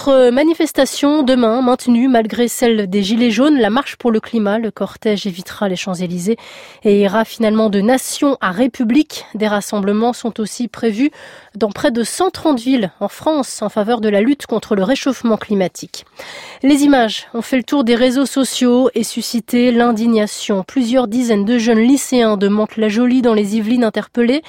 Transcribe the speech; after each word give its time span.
Autre 0.00 0.30
manifestation 0.30 1.22
demain 1.22 1.60
maintenue 1.60 2.08
malgré 2.08 2.48
celle 2.48 2.88
des 2.88 3.02
Gilets 3.02 3.30
jaunes, 3.30 3.58
la 3.58 3.68
marche 3.68 3.96
pour 3.96 4.10
le 4.10 4.18
climat. 4.18 4.58
Le 4.58 4.70
cortège 4.70 5.26
évitera 5.26 5.68
les 5.68 5.76
Champs-Élysées 5.76 6.38
et 6.84 7.02
ira 7.02 7.26
finalement 7.26 7.68
de 7.68 7.82
nation 7.82 8.38
à 8.40 8.50
république. 8.50 9.26
Des 9.34 9.46
rassemblements 9.46 10.14
sont 10.14 10.40
aussi 10.40 10.68
prévus 10.68 11.10
dans 11.54 11.70
près 11.70 11.90
de 11.90 12.02
130 12.02 12.58
villes 12.58 12.92
en 12.98 13.08
France 13.08 13.60
en 13.60 13.68
faveur 13.68 14.00
de 14.00 14.08
la 14.08 14.22
lutte 14.22 14.46
contre 14.46 14.74
le 14.74 14.84
réchauffement 14.84 15.36
climatique. 15.36 16.06
Les 16.62 16.82
images 16.82 17.26
ont 17.34 17.42
fait 17.42 17.58
le 17.58 17.62
tour 17.62 17.84
des 17.84 17.94
réseaux 17.94 18.24
sociaux 18.24 18.88
et 18.94 19.04
suscité 19.04 19.70
l'indignation. 19.70 20.64
Plusieurs 20.66 21.08
dizaines 21.08 21.44
de 21.44 21.58
jeunes 21.58 21.78
lycéens 21.78 22.38
de 22.38 22.48
Mantes-la-Jolie 22.48 23.20
dans 23.20 23.34
les 23.34 23.58
Yvelines 23.58 23.84
interpellés. 23.84 24.40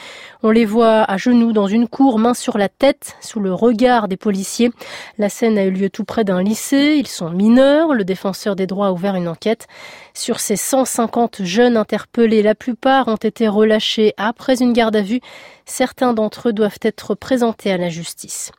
On 0.43 0.49
les 0.49 0.65
voit 0.65 1.03
à 1.03 1.17
genoux 1.17 1.51
dans 1.51 1.67
une 1.67 1.89
cour, 1.89 2.19
main 2.19 2.33
sur 2.33 2.57
la 2.57 2.69
tête, 2.69 3.17
sous 3.19 3.41
le 3.41 3.53
regard 3.53 4.07
des 4.07 4.17
policiers. 4.17 4.71
La 5.17 5.29
scène 5.41 5.57
a 5.57 5.63
eu 5.63 5.71
lieu 5.71 5.89
tout 5.89 6.05
près 6.05 6.23
d'un 6.23 6.43
lycée. 6.43 6.97
Ils 6.99 7.07
sont 7.07 7.31
mineurs. 7.31 7.95
Le 7.95 8.03
défenseur 8.03 8.55
des 8.55 8.67
droits 8.67 8.87
a 8.87 8.91
ouvert 8.91 9.15
une 9.15 9.27
enquête. 9.27 9.65
Sur 10.13 10.39
ces 10.39 10.55
150 10.55 11.41
jeunes 11.41 11.77
interpellés, 11.77 12.43
la 12.43 12.53
plupart 12.53 13.07
ont 13.07 13.15
été 13.15 13.47
relâchés 13.47 14.13
après 14.17 14.61
une 14.61 14.71
garde 14.71 14.95
à 14.95 15.01
vue. 15.01 15.19
Certains 15.65 16.13
d'entre 16.13 16.49
eux 16.49 16.53
doivent 16.53 16.77
être 16.83 17.15
présentés 17.15 17.71
à 17.71 17.77
la 17.77 17.89
justice. 17.89 18.51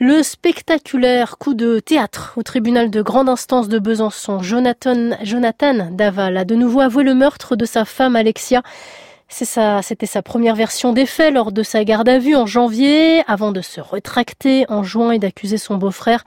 Le 0.00 0.24
spectaculaire 0.24 1.38
coup 1.38 1.54
de 1.54 1.78
théâtre 1.78 2.32
au 2.36 2.42
tribunal 2.42 2.90
de 2.90 3.00
grande 3.00 3.28
instance 3.28 3.68
de 3.68 3.78
Besançon, 3.78 4.40
Jonathan, 4.40 5.10
Jonathan 5.22 5.90
Daval 5.92 6.36
a 6.36 6.44
de 6.44 6.56
nouveau 6.56 6.80
avoué 6.80 7.04
le 7.04 7.14
meurtre 7.14 7.54
de 7.54 7.64
sa 7.64 7.84
femme 7.84 8.16
Alexia. 8.16 8.64
C'était 9.36 10.06
sa 10.06 10.22
première 10.22 10.54
version 10.54 10.92
des 10.92 11.06
faits 11.06 11.34
lors 11.34 11.50
de 11.50 11.64
sa 11.64 11.82
garde 11.82 12.08
à 12.08 12.20
vue 12.20 12.36
en 12.36 12.46
janvier, 12.46 13.24
avant 13.26 13.50
de 13.50 13.62
se 13.62 13.80
retracter 13.80 14.64
en 14.68 14.84
juin 14.84 15.10
et 15.10 15.18
d'accuser 15.18 15.58
son 15.58 15.76
beau-frère. 15.76 16.22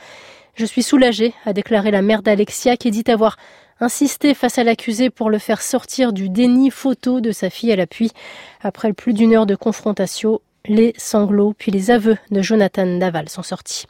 Je 0.55 0.65
suis 0.65 0.83
soulagée, 0.83 1.33
a 1.45 1.53
déclaré 1.53 1.89
la 1.89 2.01
mère 2.01 2.21
d'Alexia, 2.21 2.75
qui 2.75 2.91
dit 2.91 3.09
avoir 3.09 3.37
insisté 3.79 4.33
face 4.33 4.57
à 4.57 4.65
l'accusé 4.65 5.09
pour 5.09 5.29
le 5.29 5.37
faire 5.37 5.61
sortir 5.61 6.11
du 6.11 6.27
déni 6.27 6.69
photo 6.69 7.21
de 7.21 7.31
sa 7.31 7.49
fille 7.49 7.71
à 7.71 7.77
l'appui. 7.77 8.11
Après 8.61 8.91
plus 8.91 9.13
d'une 9.13 9.33
heure 9.33 9.45
de 9.45 9.55
confrontation, 9.55 10.41
les 10.67 10.93
sanglots 10.97 11.53
puis 11.57 11.71
les 11.71 11.91
aveux 11.91 12.17
de 12.31 12.41
Jonathan 12.41 12.97
Daval 12.97 13.29
sont 13.29 13.43
sortis. 13.43 13.85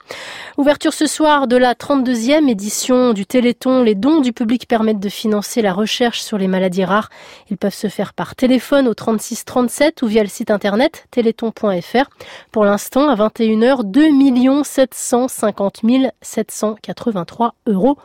Ouverture 0.57 0.93
ce 0.93 1.07
soir 1.07 1.47
de 1.47 1.57
la 1.57 1.73
32e 1.73 2.49
édition 2.49 3.13
du 3.13 3.25
Téléthon. 3.25 3.83
Les 3.83 3.95
dons 3.95 4.21
du 4.21 4.33
public 4.33 4.67
permettent 4.67 4.99
de 4.99 5.09
financer 5.09 5.61
la 5.61 5.73
recherche 5.73 6.21
sur 6.21 6.37
les 6.37 6.47
maladies 6.47 6.85
rares. 6.85 7.09
Ils 7.49 7.57
peuvent 7.57 7.73
se 7.73 7.87
faire 7.87 8.13
par 8.13 8.35
téléphone 8.35 8.87
au 8.87 8.93
36 8.93 9.45
37 9.45 10.01
ou 10.01 10.07
via 10.07 10.23
le 10.23 10.29
site 10.29 10.51
internet 10.51 11.07
téléthon.fr. 11.11 12.09
Pour 12.51 12.65
l'instant, 12.65 13.09
à 13.09 13.15
21h, 13.15 13.83
2 13.83 14.63
750 14.63 15.81
783 16.21 17.55
euros 17.67 17.97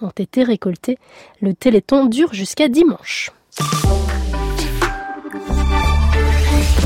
ont 0.00 0.10
été 0.10 0.42
récoltés. 0.42 0.98
Le 1.40 1.54
Téléthon 1.54 2.06
dure 2.06 2.32
jusqu'à 2.32 2.68
dimanche. 2.68 3.30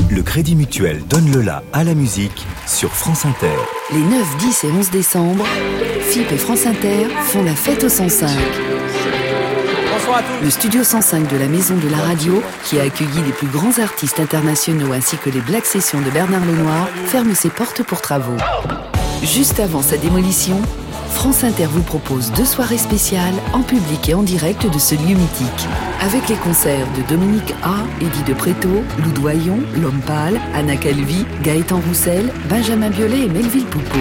Le 0.09 0.21
Crédit 0.21 0.55
Mutuel 0.55 1.01
donne 1.07 1.31
le 1.31 1.41
la 1.41 1.63
à 1.73 1.83
la 1.83 1.93
musique 1.93 2.45
sur 2.67 2.91
France 2.91 3.25
Inter. 3.25 3.55
Les 3.91 3.99
9, 3.99 4.37
10 4.37 4.63
et 4.63 4.67
11 4.71 4.91
décembre, 4.91 5.45
FIP 6.01 6.31
et 6.31 6.37
France 6.37 6.65
Inter 6.65 7.07
font 7.23 7.43
la 7.43 7.55
fête 7.55 7.83
au 7.83 7.89
105. 7.89 8.29
Bonsoir 9.91 10.17
à 10.17 10.21
tous. 10.21 10.43
Le 10.43 10.49
studio 10.49 10.83
105 10.83 11.27
de 11.31 11.37
la 11.37 11.47
Maison 11.47 11.75
de 11.77 11.89
la 11.89 11.97
Radio, 11.97 12.43
qui 12.63 12.79
a 12.79 12.83
accueilli 12.83 13.23
les 13.25 13.31
plus 13.31 13.47
grands 13.47 13.79
artistes 13.79 14.19
internationaux 14.19 14.93
ainsi 14.93 15.17
que 15.17 15.29
les 15.29 15.41
Black 15.41 15.65
Sessions 15.65 16.01
de 16.01 16.09
Bernard 16.11 16.45
Lenoir, 16.45 16.87
ferme 17.07 17.33
ses 17.33 17.49
portes 17.49 17.83
pour 17.83 18.01
travaux. 18.01 18.37
Juste 19.23 19.59
avant 19.59 19.81
sa 19.81 19.97
démolition, 19.97 20.61
France 21.15 21.45
Inter 21.45 21.65
vous 21.65 21.81
propose 21.81 22.31
deux 22.33 22.45
soirées 22.45 22.77
spéciales 22.77 23.33
en 23.53 23.63
public 23.63 24.09
et 24.09 24.13
en 24.13 24.21
direct 24.21 24.69
de 24.71 24.77
ce 24.77 24.95
lieu 24.95 25.15
mythique. 25.15 25.67
Avec 26.01 26.27
les 26.27 26.35
concerts 26.35 26.85
de 26.95 27.01
Dominique 27.09 27.55
A, 27.63 27.77
Eddie 28.01 28.23
de 28.27 28.33
Préto, 28.33 28.69
Lou 28.99 29.11
Doyon, 29.11 29.59
L'Homme 29.81 30.01
Pâle, 30.05 30.39
Anna 30.53 30.75
Calvi, 30.75 31.25
Gaëtan 31.41 31.81
Roussel, 31.87 32.31
Benjamin 32.49 32.89
Biolay 32.89 33.21
et 33.21 33.29
Melville 33.29 33.65
Poupeau. 33.65 33.97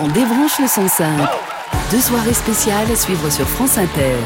On 0.00 0.08
débranche 0.08 0.58
le 0.58 0.66
son 0.66 0.88
simple. 0.88 1.28
Deux 1.92 2.00
soirées 2.00 2.34
spéciales 2.34 2.90
à 2.90 2.96
suivre 2.96 3.30
sur 3.30 3.46
France 3.46 3.78
Inter. 3.78 4.16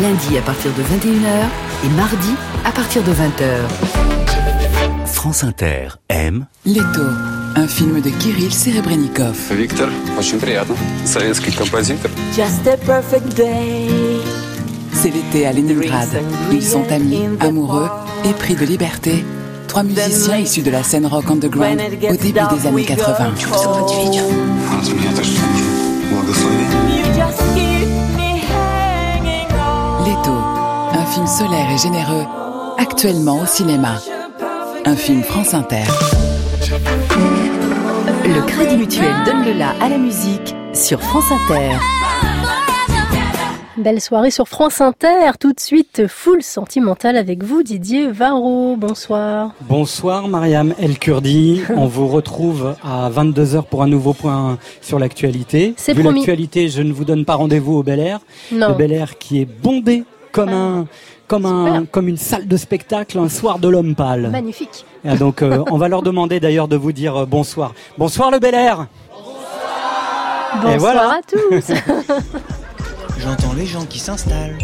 Lundi 0.00 0.38
à 0.38 0.42
partir 0.42 0.70
de 0.74 0.82
21h 0.82 1.86
et 1.86 1.88
mardi 1.96 2.34
à 2.64 2.72
partir 2.72 3.02
de 3.02 3.10
20h. 3.10 4.13
France 5.23 5.43
Inter 5.43 5.97
aime 6.09 6.45
Leto, 6.65 7.01
un 7.55 7.67
film 7.67 8.01
de 8.01 8.09
Kirill 8.09 8.53
Serebrennikov. 8.53 9.35
Виктор, 9.51 9.89
очень 10.17 10.39
приятно. 10.39 10.75
Советский 11.05 11.51
композитор. 11.51 12.11
Just 12.35 12.67
a 12.67 12.77
perfect 12.77 13.35
day. 13.35 13.89
C'est 14.93 15.09
l'été 15.11 15.45
à 15.47 15.53
Leningrad. 15.53 16.09
Ils 16.51 16.63
sont 16.63 16.83
amis, 16.91 17.23
amoureux, 17.39 17.89
épris 18.25 18.55
de 18.55 18.65
liberté. 18.65 19.23
Trois 19.67 19.83
musiciens 19.83 20.37
issus 20.37 20.61
de 20.61 20.71
la 20.71 20.83
scène 20.83 21.05
rock 21.05 21.29
underground 21.29 21.79
au 21.79 22.15
début 22.15 22.33
des 22.33 22.67
années 22.67 22.85
80. 22.85 23.33
От 24.71 24.93
меня 24.93 25.11
то 25.15 25.23
что 25.23 25.41
нужно? 25.41 25.69
Благословение. 26.11 26.69
You 26.89 27.05
just 27.13 27.39
keep 27.55 27.87
me 28.17 28.41
hanging 28.49 29.47
on. 29.53 30.03
Leto, 30.05 30.35
un 30.93 31.05
film 31.05 31.27
solaire 31.27 31.69
et 31.71 31.77
généreux, 31.77 32.25
actuellement 32.77 33.41
au 33.41 33.45
cinéma. 33.45 33.95
Un 34.86 34.96
film 34.96 35.22
France 35.22 35.54
Inter. 35.54 35.84
Le 38.24 38.46
Crédit 38.46 38.76
Mutuel 38.76 39.12
donne 39.24 39.44
le 39.44 39.52
la 39.52 39.70
à 39.80 39.88
la 39.88 39.98
musique 39.98 40.54
sur 40.72 41.00
France 41.00 41.24
Inter. 41.30 41.76
Belle 43.76 44.00
soirée 44.00 44.30
sur 44.30 44.48
France 44.48 44.80
Inter. 44.80 45.32
Tout 45.40 45.52
de 45.52 45.60
suite, 45.60 46.06
full 46.06 46.42
sentimental 46.42 47.16
avec 47.16 47.42
vous, 47.42 47.62
Didier 47.62 48.10
Varro. 48.10 48.76
Bonsoir. 48.76 49.52
Bonsoir 49.62 50.28
Mariam 50.28 50.74
El 50.78 50.98
Kurdi. 50.98 51.62
On 51.76 51.86
vous 51.86 52.06
retrouve 52.08 52.74
à 52.84 53.10
22h 53.10 53.64
pour 53.64 53.82
un 53.82 53.88
nouveau 53.88 54.12
point 54.12 54.58
sur 54.80 54.98
l'actualité. 54.98 55.74
C'est 55.76 55.92
Vu 55.94 56.02
promis. 56.02 56.18
l'actualité, 56.20 56.68
je 56.68 56.82
ne 56.82 56.92
vous 56.92 57.04
donne 57.04 57.24
pas 57.24 57.34
rendez-vous 57.34 57.74
au 57.78 57.82
Bel 57.82 58.00
Air. 58.00 58.20
Non. 58.52 58.68
Le 58.68 58.74
Bel 58.74 58.92
Air 58.92 59.18
qui 59.18 59.40
est 59.40 59.46
bondé 59.46 60.04
comme 60.32 60.48
un 60.50 60.86
comme 61.26 61.46
un 61.46 61.84
comme 61.86 62.08
une 62.08 62.16
salle 62.16 62.46
de 62.46 62.56
spectacle 62.56 63.18
un 63.18 63.28
soir 63.28 63.58
de 63.58 63.68
l'homme 63.68 63.94
pâle. 63.94 64.30
Magnifique. 64.30 64.84
Et 65.04 65.16
donc 65.16 65.42
euh, 65.42 65.62
on 65.70 65.78
va 65.78 65.88
leur 65.88 66.02
demander 66.02 66.40
d'ailleurs 66.40 66.68
de 66.68 66.76
vous 66.76 66.92
dire 66.92 67.16
euh, 67.16 67.26
bonsoir. 67.26 67.74
Bonsoir 67.98 68.30
le 68.30 68.38
Bel 68.38 68.54
Air. 68.54 68.86
Bonsoir 70.62 70.78
voilà. 70.78 71.18
à 71.18 71.20
tous. 71.26 71.72
J'entends 73.18 73.54
les 73.54 73.66
gens 73.66 73.84
qui 73.86 73.98
s'installent 73.98 74.58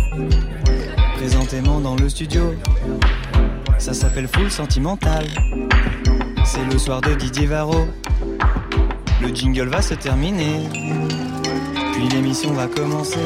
présentément 1.17 1.81
dans 1.81 1.97
le 1.97 2.09
studio. 2.09 2.55
Ça 3.79 3.95
s'appelle 3.95 4.29
Full 4.29 4.51
Sentimental. 4.51 5.25
C'est 6.45 6.65
le 6.71 6.79
soir 6.79 7.01
de 7.01 7.15
Didier 7.15 7.47
Varro. 7.47 7.87
Le 9.21 9.29
jingle 9.29 9.69
va 9.69 9.83
se 9.83 9.95
terminer. 9.95 10.69
Puis 11.93 12.09
l'émission 12.09 12.53
va 12.53 12.67
commencer. 12.67 13.19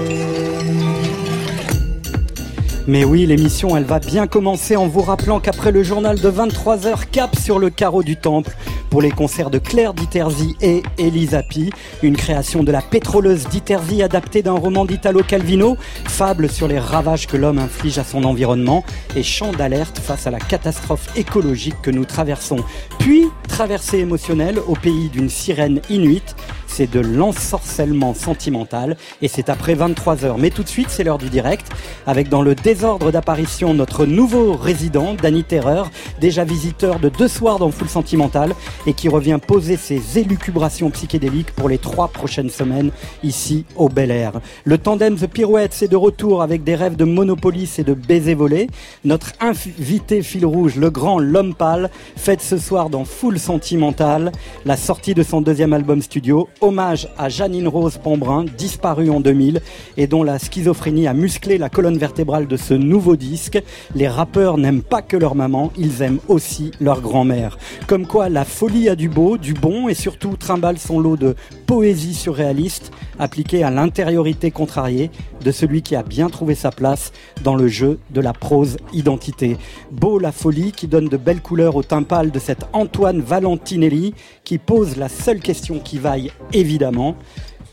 Mais 2.86 3.02
oui, 3.02 3.24
l'émission, 3.24 3.78
elle 3.78 3.84
va 3.84 3.98
bien 3.98 4.26
commencer 4.26 4.76
en 4.76 4.86
vous 4.86 5.00
rappelant 5.00 5.40
qu'après 5.40 5.72
le 5.72 5.82
journal 5.82 6.20
de 6.20 6.30
23h, 6.30 7.06
cap 7.10 7.34
sur 7.34 7.58
le 7.58 7.70
carreau 7.70 8.02
du 8.02 8.16
temple 8.16 8.54
pour 8.90 9.00
les 9.00 9.10
concerts 9.10 9.48
de 9.48 9.58
Claire 9.58 9.94
Diterzi 9.94 10.54
et 10.60 10.82
Elisa 10.98 11.42
Pi, 11.42 11.70
une 12.02 12.14
création 12.14 12.62
de 12.62 12.70
la 12.70 12.82
pétroleuse 12.82 13.48
Diterzi 13.48 14.02
adaptée 14.02 14.42
d'un 14.42 14.52
roman 14.52 14.84
d'Italo 14.84 15.22
Calvino, 15.22 15.78
fable 16.04 16.50
sur 16.50 16.68
les 16.68 16.78
ravages 16.78 17.26
que 17.26 17.38
l'homme 17.38 17.58
inflige 17.58 17.98
à 17.98 18.04
son 18.04 18.22
environnement 18.22 18.84
et 19.16 19.22
chant 19.22 19.52
d'alerte 19.52 19.98
face 19.98 20.26
à 20.26 20.30
la 20.30 20.38
catastrophe 20.38 21.08
écologique 21.16 21.80
que 21.82 21.90
nous 21.90 22.04
traversons. 22.04 22.58
Puis, 22.98 23.24
traversée 23.48 23.98
émotionnelle 23.98 24.58
au 24.58 24.74
pays 24.74 25.08
d'une 25.08 25.30
sirène 25.30 25.80
inuite, 25.88 26.36
c'est 26.66 26.90
de 26.90 27.00
l'ensorcellement 27.00 28.14
sentimental 28.14 28.96
et 29.22 29.28
c'est 29.28 29.48
après 29.48 29.74
23h. 29.74 30.34
Mais 30.38 30.50
tout 30.50 30.62
de 30.62 30.68
suite, 30.68 30.88
c'est 30.90 31.04
l'heure 31.04 31.18
du 31.18 31.30
direct 31.30 31.66
avec 32.06 32.28
dans 32.28 32.42
le 32.42 32.54
désordre 32.54 33.12
d'apparition 33.12 33.74
notre 33.74 34.06
nouveau 34.06 34.54
résident, 34.54 35.14
Danny 35.14 35.44
Terreur, 35.44 35.90
déjà 36.20 36.44
visiteur 36.44 36.98
de 37.00 37.08
deux 37.08 37.28
soirs 37.28 37.58
dans 37.58 37.70
Full 37.70 37.88
Sentimental 37.88 38.54
et 38.86 38.92
qui 38.92 39.08
revient 39.08 39.38
poser 39.44 39.76
ses 39.76 40.18
élucubrations 40.18 40.90
psychédéliques 40.90 41.52
pour 41.52 41.68
les 41.68 41.78
trois 41.78 42.08
prochaines 42.08 42.50
semaines 42.50 42.90
ici 43.22 43.64
au 43.76 43.88
Bel 43.88 44.10
Air. 44.10 44.32
Le 44.64 44.78
tandem 44.78 45.16
The 45.16 45.26
Pirouettes 45.26 45.82
est 45.82 45.88
de 45.88 45.96
retour 45.96 46.42
avec 46.42 46.64
des 46.64 46.74
rêves 46.74 46.96
de 46.96 47.04
Monopolis 47.04 47.78
et 47.78 47.84
de 47.84 47.94
baisers 47.94 48.34
volés. 48.34 48.68
Notre 49.04 49.32
invité 49.40 50.22
fil 50.22 50.46
rouge, 50.46 50.76
le 50.76 50.90
grand 50.90 51.18
L'Homme 51.18 51.54
Pâle, 51.54 51.90
fête 52.16 52.40
ce 52.40 52.58
soir 52.58 52.90
dans 52.90 53.04
Full 53.04 53.38
Sentimental 53.38 54.32
la 54.64 54.76
sortie 54.76 55.14
de 55.14 55.22
son 55.22 55.40
deuxième 55.40 55.72
album 55.72 56.02
studio 56.02 56.48
hommage 56.64 57.08
à 57.18 57.28
Janine 57.28 57.68
Rose 57.68 57.98
Pombrun, 58.02 58.46
disparue 58.56 59.10
en 59.10 59.20
2000 59.20 59.60
et 59.98 60.06
dont 60.06 60.22
la 60.22 60.38
schizophrénie 60.38 61.06
a 61.06 61.12
musclé 61.12 61.58
la 61.58 61.68
colonne 61.68 61.98
vertébrale 61.98 62.46
de 62.46 62.56
ce 62.56 62.72
nouveau 62.72 63.16
disque. 63.16 63.62
Les 63.94 64.08
rappeurs 64.08 64.56
n'aiment 64.56 64.82
pas 64.82 65.02
que 65.02 65.18
leur 65.18 65.34
maman, 65.34 65.70
ils 65.76 66.00
aiment 66.00 66.20
aussi 66.28 66.70
leur 66.80 67.02
grand-mère. 67.02 67.58
Comme 67.86 68.06
quoi 68.06 68.30
la 68.30 68.46
folie 68.46 68.88
a 68.88 68.96
du 68.96 69.10
beau, 69.10 69.36
du 69.36 69.52
bon 69.52 69.88
et 69.88 69.94
surtout 69.94 70.36
trimballe 70.36 70.78
son 70.78 70.98
lot 70.98 71.18
de 71.18 71.34
poésie 71.66 72.14
surréaliste 72.14 72.92
appliquée 73.18 73.62
à 73.62 73.70
l'intériorité 73.70 74.50
contrariée 74.50 75.10
de 75.42 75.52
celui 75.52 75.82
qui 75.82 75.94
a 75.94 76.02
bien 76.02 76.30
trouvé 76.30 76.54
sa 76.54 76.70
place 76.70 77.12
dans 77.42 77.54
le 77.54 77.68
jeu 77.68 77.98
de 78.10 78.20
la 78.20 78.32
prose 78.32 78.78
identité. 78.92 79.58
Beau 79.92 80.18
la 80.18 80.32
folie 80.32 80.72
qui 80.72 80.86
donne 80.86 81.08
de 81.08 81.16
belles 81.16 81.42
couleurs 81.42 81.76
au 81.76 81.82
teint 81.82 82.02
pâle 82.02 82.30
de 82.30 82.38
cet 82.38 82.64
Antoine 82.72 83.20
Valentinelli 83.20 84.14
qui 84.44 84.58
pose 84.58 84.96
la 84.96 85.08
seule 85.08 85.40
question 85.40 85.78
qui 85.78 85.98
vaille 85.98 86.32
évidemment. 86.52 87.16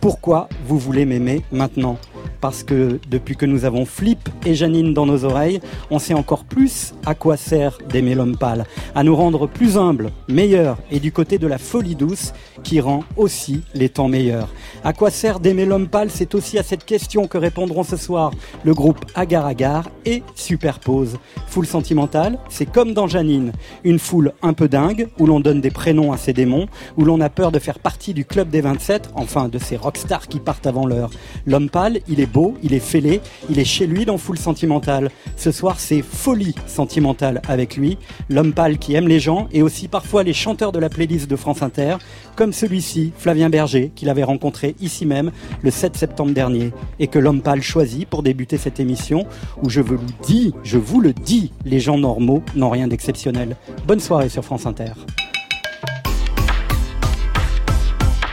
Pourquoi 0.01 0.49
vous 0.65 0.79
voulez 0.79 1.05
m'aimer 1.05 1.43
maintenant? 1.51 1.99
Parce 2.39 2.63
que 2.63 2.99
depuis 3.07 3.35
que 3.35 3.45
nous 3.45 3.65
avons 3.65 3.85
Flip 3.85 4.17
et 4.47 4.55
Janine 4.55 4.95
dans 4.95 5.05
nos 5.05 5.25
oreilles, 5.25 5.59
on 5.91 5.99
sait 5.99 6.15
encore 6.15 6.43
plus 6.43 6.95
à 7.05 7.13
quoi 7.13 7.37
sert 7.37 7.77
d'aimer 7.87 8.15
l'homme 8.15 8.35
pâle, 8.35 8.65
à 8.95 9.03
nous 9.03 9.15
rendre 9.15 9.45
plus 9.45 9.77
humbles, 9.77 10.09
meilleurs 10.27 10.79
et 10.89 10.99
du 10.99 11.11
côté 11.11 11.37
de 11.37 11.45
la 11.45 11.59
folie 11.59 11.93
douce 11.93 12.33
qui 12.63 12.79
rend 12.79 13.03
aussi 13.15 13.61
les 13.75 13.89
temps 13.89 14.07
meilleurs. 14.07 14.49
À 14.83 14.91
quoi 14.91 15.11
sert 15.11 15.39
d'aimer 15.39 15.65
l'homme 15.65 15.87
pâle? 15.87 16.09
C'est 16.09 16.33
aussi 16.33 16.57
à 16.57 16.63
cette 16.63 16.83
question 16.83 17.27
que 17.27 17.37
répondront 17.37 17.83
ce 17.83 17.95
soir 17.95 18.31
le 18.63 18.73
groupe 18.73 19.05
Agar 19.13 19.45
Agar 19.45 19.89
et 20.05 20.23
Superpose. 20.33 21.19
Foule 21.45 21.67
sentimentale, 21.67 22.39
c'est 22.49 22.65
comme 22.65 22.95
dans 22.95 23.07
Janine, 23.07 23.51
une 23.83 23.99
foule 23.99 24.33
un 24.41 24.53
peu 24.53 24.67
dingue 24.67 25.09
où 25.19 25.27
l'on 25.27 25.41
donne 25.41 25.61
des 25.61 25.69
prénoms 25.69 26.11
à 26.11 26.17
ses 26.17 26.33
démons, 26.33 26.65
où 26.97 27.05
l'on 27.05 27.21
a 27.21 27.29
peur 27.29 27.51
de 27.51 27.59
faire 27.59 27.77
partie 27.77 28.15
du 28.15 28.25
club 28.25 28.49
des 28.49 28.61
27, 28.61 29.11
enfin 29.13 29.47
de 29.47 29.59
ces 29.59 29.77
rockstars 29.91 30.27
qui 30.29 30.39
partent 30.39 30.67
avant 30.67 30.85
l'heure. 30.85 31.09
L'homme 31.45 31.69
pâle, 31.69 31.99
il 32.07 32.21
est 32.21 32.25
beau, 32.25 32.55
il 32.63 32.73
est 32.73 32.79
fêlé, 32.79 33.19
il 33.49 33.59
est 33.59 33.65
chez 33.65 33.87
lui 33.87 34.05
dans 34.05 34.17
Foule 34.17 34.37
Sentimentale. 34.37 35.11
Ce 35.35 35.51
soir, 35.51 35.79
c'est 35.79 36.01
folie 36.01 36.55
sentimentale 36.65 37.41
avec 37.47 37.75
lui, 37.75 37.97
l'homme 38.29 38.53
pâle 38.53 38.77
qui 38.77 38.95
aime 38.95 39.09
les 39.09 39.19
gens 39.19 39.49
et 39.51 39.61
aussi 39.61 39.89
parfois 39.89 40.23
les 40.23 40.33
chanteurs 40.33 40.71
de 40.71 40.79
la 40.79 40.89
playlist 40.89 41.29
de 41.29 41.35
France 41.35 41.61
Inter, 41.61 41.97
comme 42.37 42.53
celui-ci, 42.53 43.11
Flavien 43.17 43.49
Berger, 43.49 43.91
qu'il 43.93 44.09
avait 44.09 44.23
rencontré 44.23 44.75
ici 44.79 45.05
même 45.05 45.31
le 45.61 45.71
7 45.71 45.97
septembre 45.97 46.31
dernier 46.33 46.71
et 46.99 47.07
que 47.07 47.19
l'homme 47.19 47.41
pâle 47.41 47.61
choisit 47.61 48.07
pour 48.07 48.23
débuter 48.23 48.57
cette 48.57 48.79
émission 48.79 49.25
où 49.61 49.69
je 49.69 49.81
vous 49.81 49.95
le 49.95 49.99
dis, 50.23 50.53
je 50.63 50.77
vous 50.77 51.01
le 51.01 51.11
dis, 51.11 51.51
les 51.65 51.81
gens 51.81 51.97
normaux 51.97 52.43
n'ont 52.55 52.69
rien 52.69 52.87
d'exceptionnel. 52.87 53.57
Bonne 53.85 53.99
soirée 53.99 54.29
sur 54.29 54.45
France 54.45 54.65
Inter. 54.65 54.93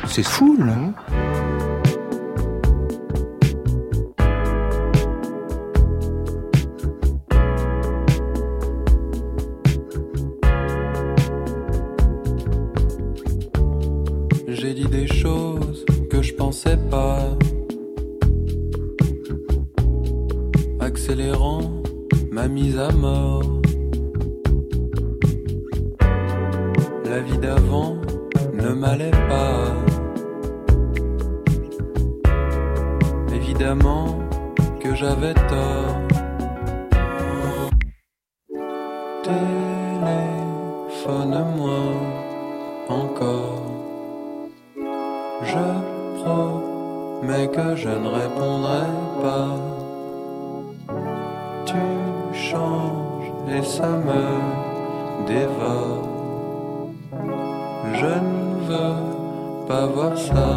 C'est 0.07 0.23
fou, 0.23 0.57
là. 0.57 1.48
J'ai 14.69 14.75
dit 14.75 14.89
des 14.89 15.07
choses 15.07 15.87
que 16.11 16.21
je 16.21 16.35
pensais 16.35 16.77
pas. 16.91 17.39
Accélérant 20.79 21.63
ma 22.31 22.49
mise 22.49 22.79
à 22.79 22.93
mort. 22.93 23.63
La 27.07 27.21
vie 27.21 27.39
d'avant 27.39 27.97
ne 28.53 28.75
m'allait 28.75 29.19
pas. 29.33 29.75
Évidemment 33.35 34.19
que 34.81 34.95
j'avais 34.95 35.33
tort. 35.33 35.97
Téléphone-moi 39.25 41.81
encore. 42.91 43.68
Je 45.49 46.21
promets 46.21 47.49
que 47.49 47.75
je 47.75 47.89
ne 47.89 48.09
répondrai 48.09 48.87
pas. 49.23 49.57
Tu 51.65 51.85
changes 52.51 53.33
et 53.51 53.63
ça 53.63 53.89
me 53.89 55.27
dévore. 55.27 56.09
Je 57.95 58.13
ne 58.27 58.67
veux 58.69 59.67
pas 59.67 59.87
voir 59.87 60.19
ça. 60.19 60.49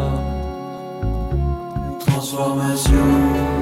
Transformation. 2.06 3.61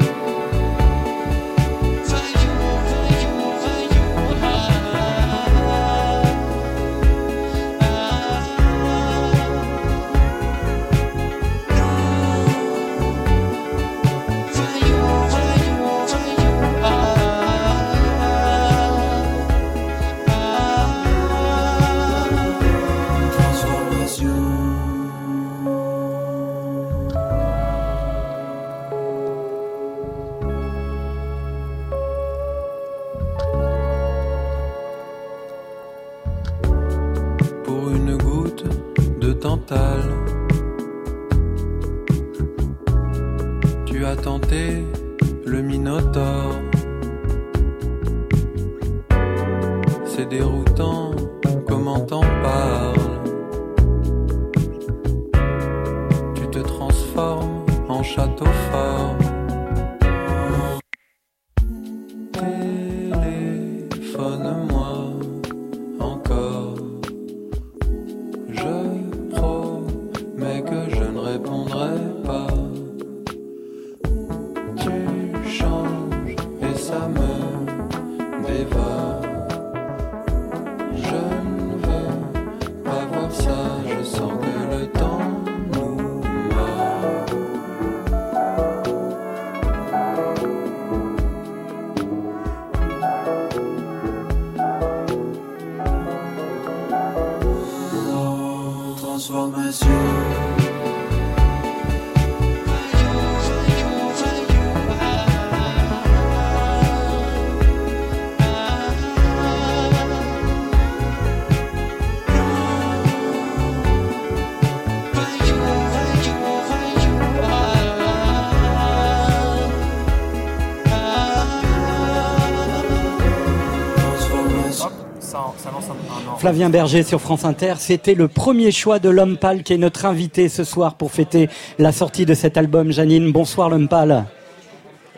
Flavien 126.41 126.71
Berger 126.71 127.03
sur 127.03 127.21
France 127.21 127.45
Inter, 127.45 127.75
c'était 127.77 128.15
le 128.15 128.27
premier 128.27 128.71
choix 128.71 128.99
de 128.99 129.11
l'homme 129.11 129.37
pâle 129.37 129.63
qui 129.63 129.75
est 129.75 129.77
notre 129.77 130.07
invité 130.07 130.49
ce 130.49 130.65
soir 130.65 130.95
pour 130.95 131.13
fêter 131.13 131.51
la 131.79 131.93
sortie 131.93 132.25
de 132.25 132.33
cet 132.33 132.57
album. 132.57 132.93
Janine, 132.93 133.31
bonsoir 133.31 133.69
l'homme 133.69 133.89
pâle. 133.89 134.25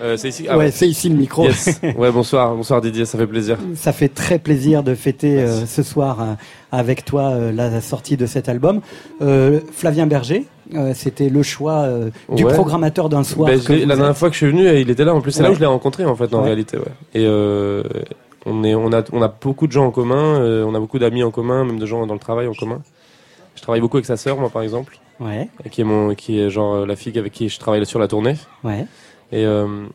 Euh, 0.02 0.16
c'est 0.16 0.30
ici. 0.30 0.48
ouais, 0.50 0.72
c'est 0.72 0.88
ici 0.88 1.08
le 1.08 1.14
micro. 1.14 1.44
Yes. 1.44 1.80
Ouais, 1.96 2.10
bonsoir, 2.10 2.56
bonsoir 2.56 2.80
Didier, 2.80 3.04
ça 3.04 3.18
fait 3.18 3.28
plaisir. 3.28 3.56
Ça 3.76 3.92
fait 3.92 4.08
très 4.08 4.40
plaisir 4.40 4.82
de 4.82 4.96
fêter 4.96 5.38
euh, 5.38 5.64
ce 5.64 5.84
soir 5.84 6.20
euh, 6.20 6.34
avec 6.72 7.04
toi 7.04 7.30
euh, 7.30 7.52
la 7.52 7.80
sortie 7.80 8.16
de 8.16 8.26
cet 8.26 8.48
album. 8.48 8.80
Flavien 9.76 10.08
Berger, 10.08 10.46
c'était 10.94 11.28
le 11.28 11.44
choix 11.44 11.88
du 12.34 12.44
Ouais. 12.44 12.52
programmateur 12.52 13.08
d'un 13.08 13.22
soir. 13.22 13.48
Ben, 13.48 13.60
que 13.62 13.72
la 13.74 13.94
dernière 13.94 14.16
fois 14.18 14.28
que 14.28 14.34
je 14.34 14.38
suis 14.38 14.50
venu, 14.50 14.68
il 14.76 14.90
était 14.90 15.04
là. 15.04 15.14
En 15.14 15.20
plus, 15.20 15.30
c'est 15.30 15.44
là 15.44 15.52
où 15.52 15.54
je 15.54 15.60
l'ai 15.60 15.66
rencontré, 15.66 16.04
en 16.04 16.16
fait, 16.16 16.34
en 16.34 16.42
réalité. 16.42 16.78
Et 17.14 17.24
on, 18.46 18.64
est, 18.64 18.74
on, 18.74 18.92
a, 18.92 19.02
on 19.12 19.22
a 19.22 19.28
beaucoup 19.28 19.66
de 19.66 19.72
gens 19.72 19.86
en 19.86 19.90
commun, 19.90 20.40
euh, 20.40 20.64
on 20.64 20.74
a 20.74 20.80
beaucoup 20.80 20.98
d'amis 20.98 21.22
en 21.22 21.30
commun, 21.30 21.64
même 21.64 21.78
de 21.78 21.86
gens 21.86 22.06
dans 22.06 22.14
le 22.14 22.20
travail 22.20 22.46
en 22.46 22.54
commun. 22.54 22.80
Je 23.56 23.62
travaille 23.62 23.80
beaucoup 23.80 23.96
avec 23.98 24.06
sa 24.06 24.16
sœur, 24.16 24.38
moi, 24.38 24.50
par 24.50 24.62
exemple, 24.62 24.98
Ouais, 25.20 25.48
qui 25.70 25.82
est, 25.82 25.84
mon, 25.84 26.14
qui 26.14 26.40
est 26.40 26.50
genre 26.50 26.74
euh, 26.74 26.86
la 26.86 26.96
fille 26.96 27.16
avec 27.18 27.32
qui 27.32 27.48
je 27.48 27.58
travaille 27.58 27.84
sur 27.86 27.98
la 28.00 28.08
tournée. 28.08 28.34
ouais. 28.64 28.86
Et, 29.30 29.44
euh, 29.46 29.86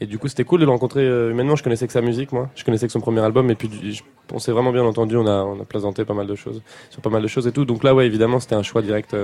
et 0.00 0.06
du 0.06 0.18
coup, 0.18 0.28
c'était 0.28 0.44
cool 0.44 0.60
de 0.60 0.64
le 0.66 0.70
rencontrer 0.70 1.04
humainement. 1.30 1.56
Je 1.56 1.62
connaissais 1.62 1.86
que 1.86 1.92
sa 1.92 2.02
musique, 2.02 2.30
moi. 2.32 2.50
Je 2.54 2.64
connaissais 2.64 2.86
que 2.86 2.92
son 2.92 3.00
premier 3.00 3.20
album. 3.22 3.50
Et 3.50 3.54
puis, 3.54 3.70
je- 3.92 4.02
on 4.32 4.38
s'est 4.38 4.52
vraiment 4.52 4.70
bien 4.70 4.84
entendu. 4.84 5.16
On 5.16 5.26
a, 5.26 5.42
on 5.42 5.58
a 5.60 5.64
plaisanté 5.64 6.04
pas 6.04 6.12
mal 6.14 6.26
de 6.26 6.34
choses. 6.34 6.60
Sur 6.90 7.00
pas 7.00 7.08
mal 7.10 7.22
de 7.22 7.26
choses 7.28 7.46
et 7.46 7.52
tout. 7.52 7.64
Donc 7.64 7.82
là, 7.82 7.94
ouais, 7.94 8.04
évidemment, 8.06 8.38
c'était 8.40 8.54
un 8.54 8.62
choix 8.62 8.82
direct 8.82 9.16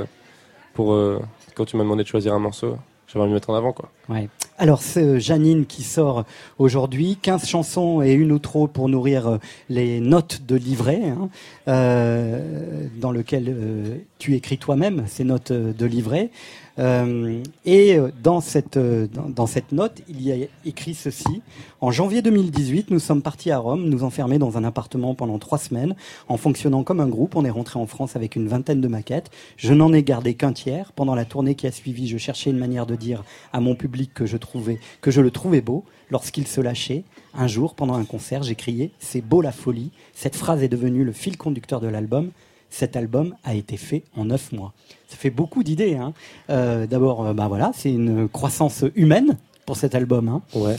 pour. 0.75 0.93
euh, 0.95 1.21
quand 1.55 1.67
tu 1.67 1.77
m'as 1.77 1.83
demandé 1.85 2.03
de 2.05 2.09
choisir 2.09 2.33
un 2.35 2.39
morceau, 2.39 2.77
j'avais 3.07 3.21
envie 3.21 3.31
de 3.31 3.35
mettre 3.35 3.51
en 3.51 3.55
avant, 3.55 3.73
quoi. 3.73 3.91
Ouais. 4.09 4.29
Alors, 4.63 4.81
c'est 4.81 5.19
Janine 5.19 5.67
qui 5.67 5.83
sort 5.83 6.25
aujourd'hui. 6.61 7.19
15 7.21 7.49
chansons 7.49 8.01
et 8.01 8.13
une 8.13 8.31
outro 8.31 8.69
pour 8.69 8.89
nourrir 8.89 9.27
euh, 9.27 9.39
les 9.69 9.99
notes 9.99 10.43
de 10.47 10.55
livret, 10.55 11.03
hein, 11.03 11.31
euh, 11.67 12.87
dans 13.01 13.11
lequel 13.11 13.47
euh, 13.49 13.97
tu 14.21 14.37
écris 14.37 14.59
toi-même 14.59 15.03
ces 15.09 15.25
notes 15.25 15.51
de 15.51 15.85
livret. 15.85 16.31
Euh, 16.79 17.43
et 17.65 17.99
euh, 17.99 18.11
dans 18.23 18.41
cette, 18.41 18.77
euh, 18.77 19.07
dans, 19.07 19.47
cette 19.47 19.73
note, 19.73 20.03
il 20.09 20.23
y 20.23 20.33
a 20.33 20.47
écrit 20.65 20.95
ceci. 20.95 21.43
En 21.81 21.91
janvier 21.91 22.23
2018, 22.23 22.91
nous 22.91 22.99
sommes 22.99 23.23
partis 23.23 23.51
à 23.51 23.59
Rome, 23.59 23.89
nous 23.89 24.05
enfermer 24.05 24.39
dans 24.39 24.57
un 24.57 24.65
appartement 24.65 25.15
pendant 25.15 25.39
trois 25.39 25.59
semaines. 25.59 25.95
En 26.29 26.37
fonctionnant 26.37 26.83
comme 26.83 27.01
un 27.01 27.09
groupe, 27.09 27.37
on 27.37 27.45
est 27.45 27.51
rentré 27.51 27.79
en 27.79 27.87
France 27.87 28.17
avec 28.17 28.37
une 28.37 28.49
vingtaine 28.49 28.81
de 28.81 28.89
maquettes. 28.89 29.31
Je 29.57 29.75
n'en 29.75 29.93
ai 29.93 30.03
gardé 30.03 30.35
qu'un 30.35 30.53
tiers. 30.53 30.93
Pendant 30.93 31.15
la 31.15 31.25
tournée 31.25 31.55
qui 31.55 31.67
a 31.67 31.73
suivi, 31.73 32.09
je 32.09 32.19
cherchais 32.19 32.51
une 32.51 32.59
manière 32.59 32.87
de 32.87 32.97
dire 32.97 33.25
à 33.53 33.61
mon 33.61 33.75
public 33.75 34.13
que 34.15 34.27
je 34.27 34.37
trouvais, 34.37 34.79
que 35.01 35.11
je 35.11 35.21
le 35.21 35.31
trouvais 35.31 35.61
beau. 35.61 35.85
Lorsqu'il 36.11 36.47
se 36.47 36.61
lâchait, 36.61 37.05
un 37.35 37.47
jour, 37.47 37.75
pendant 37.75 37.95
un 37.95 38.05
concert, 38.05 38.43
j'ai 38.43 38.55
crié 38.55 38.93
C'est 38.99 39.23
beau 39.23 39.41
la 39.41 39.53
folie. 39.53 39.91
Cette 40.15 40.37
phrase 40.37 40.63
est 40.63 40.69
devenue 40.69 41.05
le 41.05 41.13
fil 41.13 41.37
conducteur 41.37 41.81
de 41.81 41.89
l'album. 41.89 42.31
Cet 42.73 42.97
album 42.97 43.35
a 43.45 43.55
été 43.55 43.77
fait 43.77 44.03
en 44.17 44.25
neuf 44.25 44.51
mois. 44.51 44.73
Ça 45.07 45.17
fait 45.19 45.29
beaucoup 45.29 45.63
d'idées. 45.63 45.95
Hein. 45.97 46.15
Euh, 46.49 46.87
D'abord, 46.87 47.27
euh, 47.27 47.35
bah 47.35 47.47
voilà, 47.47 47.71
c'est 47.75 47.93
une 47.93 48.31
croissance 48.31 48.87
humaine 48.97 49.37
pour 49.67 49.77
cet 49.77 49.95
album. 49.95 50.27
Hein. 50.29 50.41
Ouais. 50.55 50.79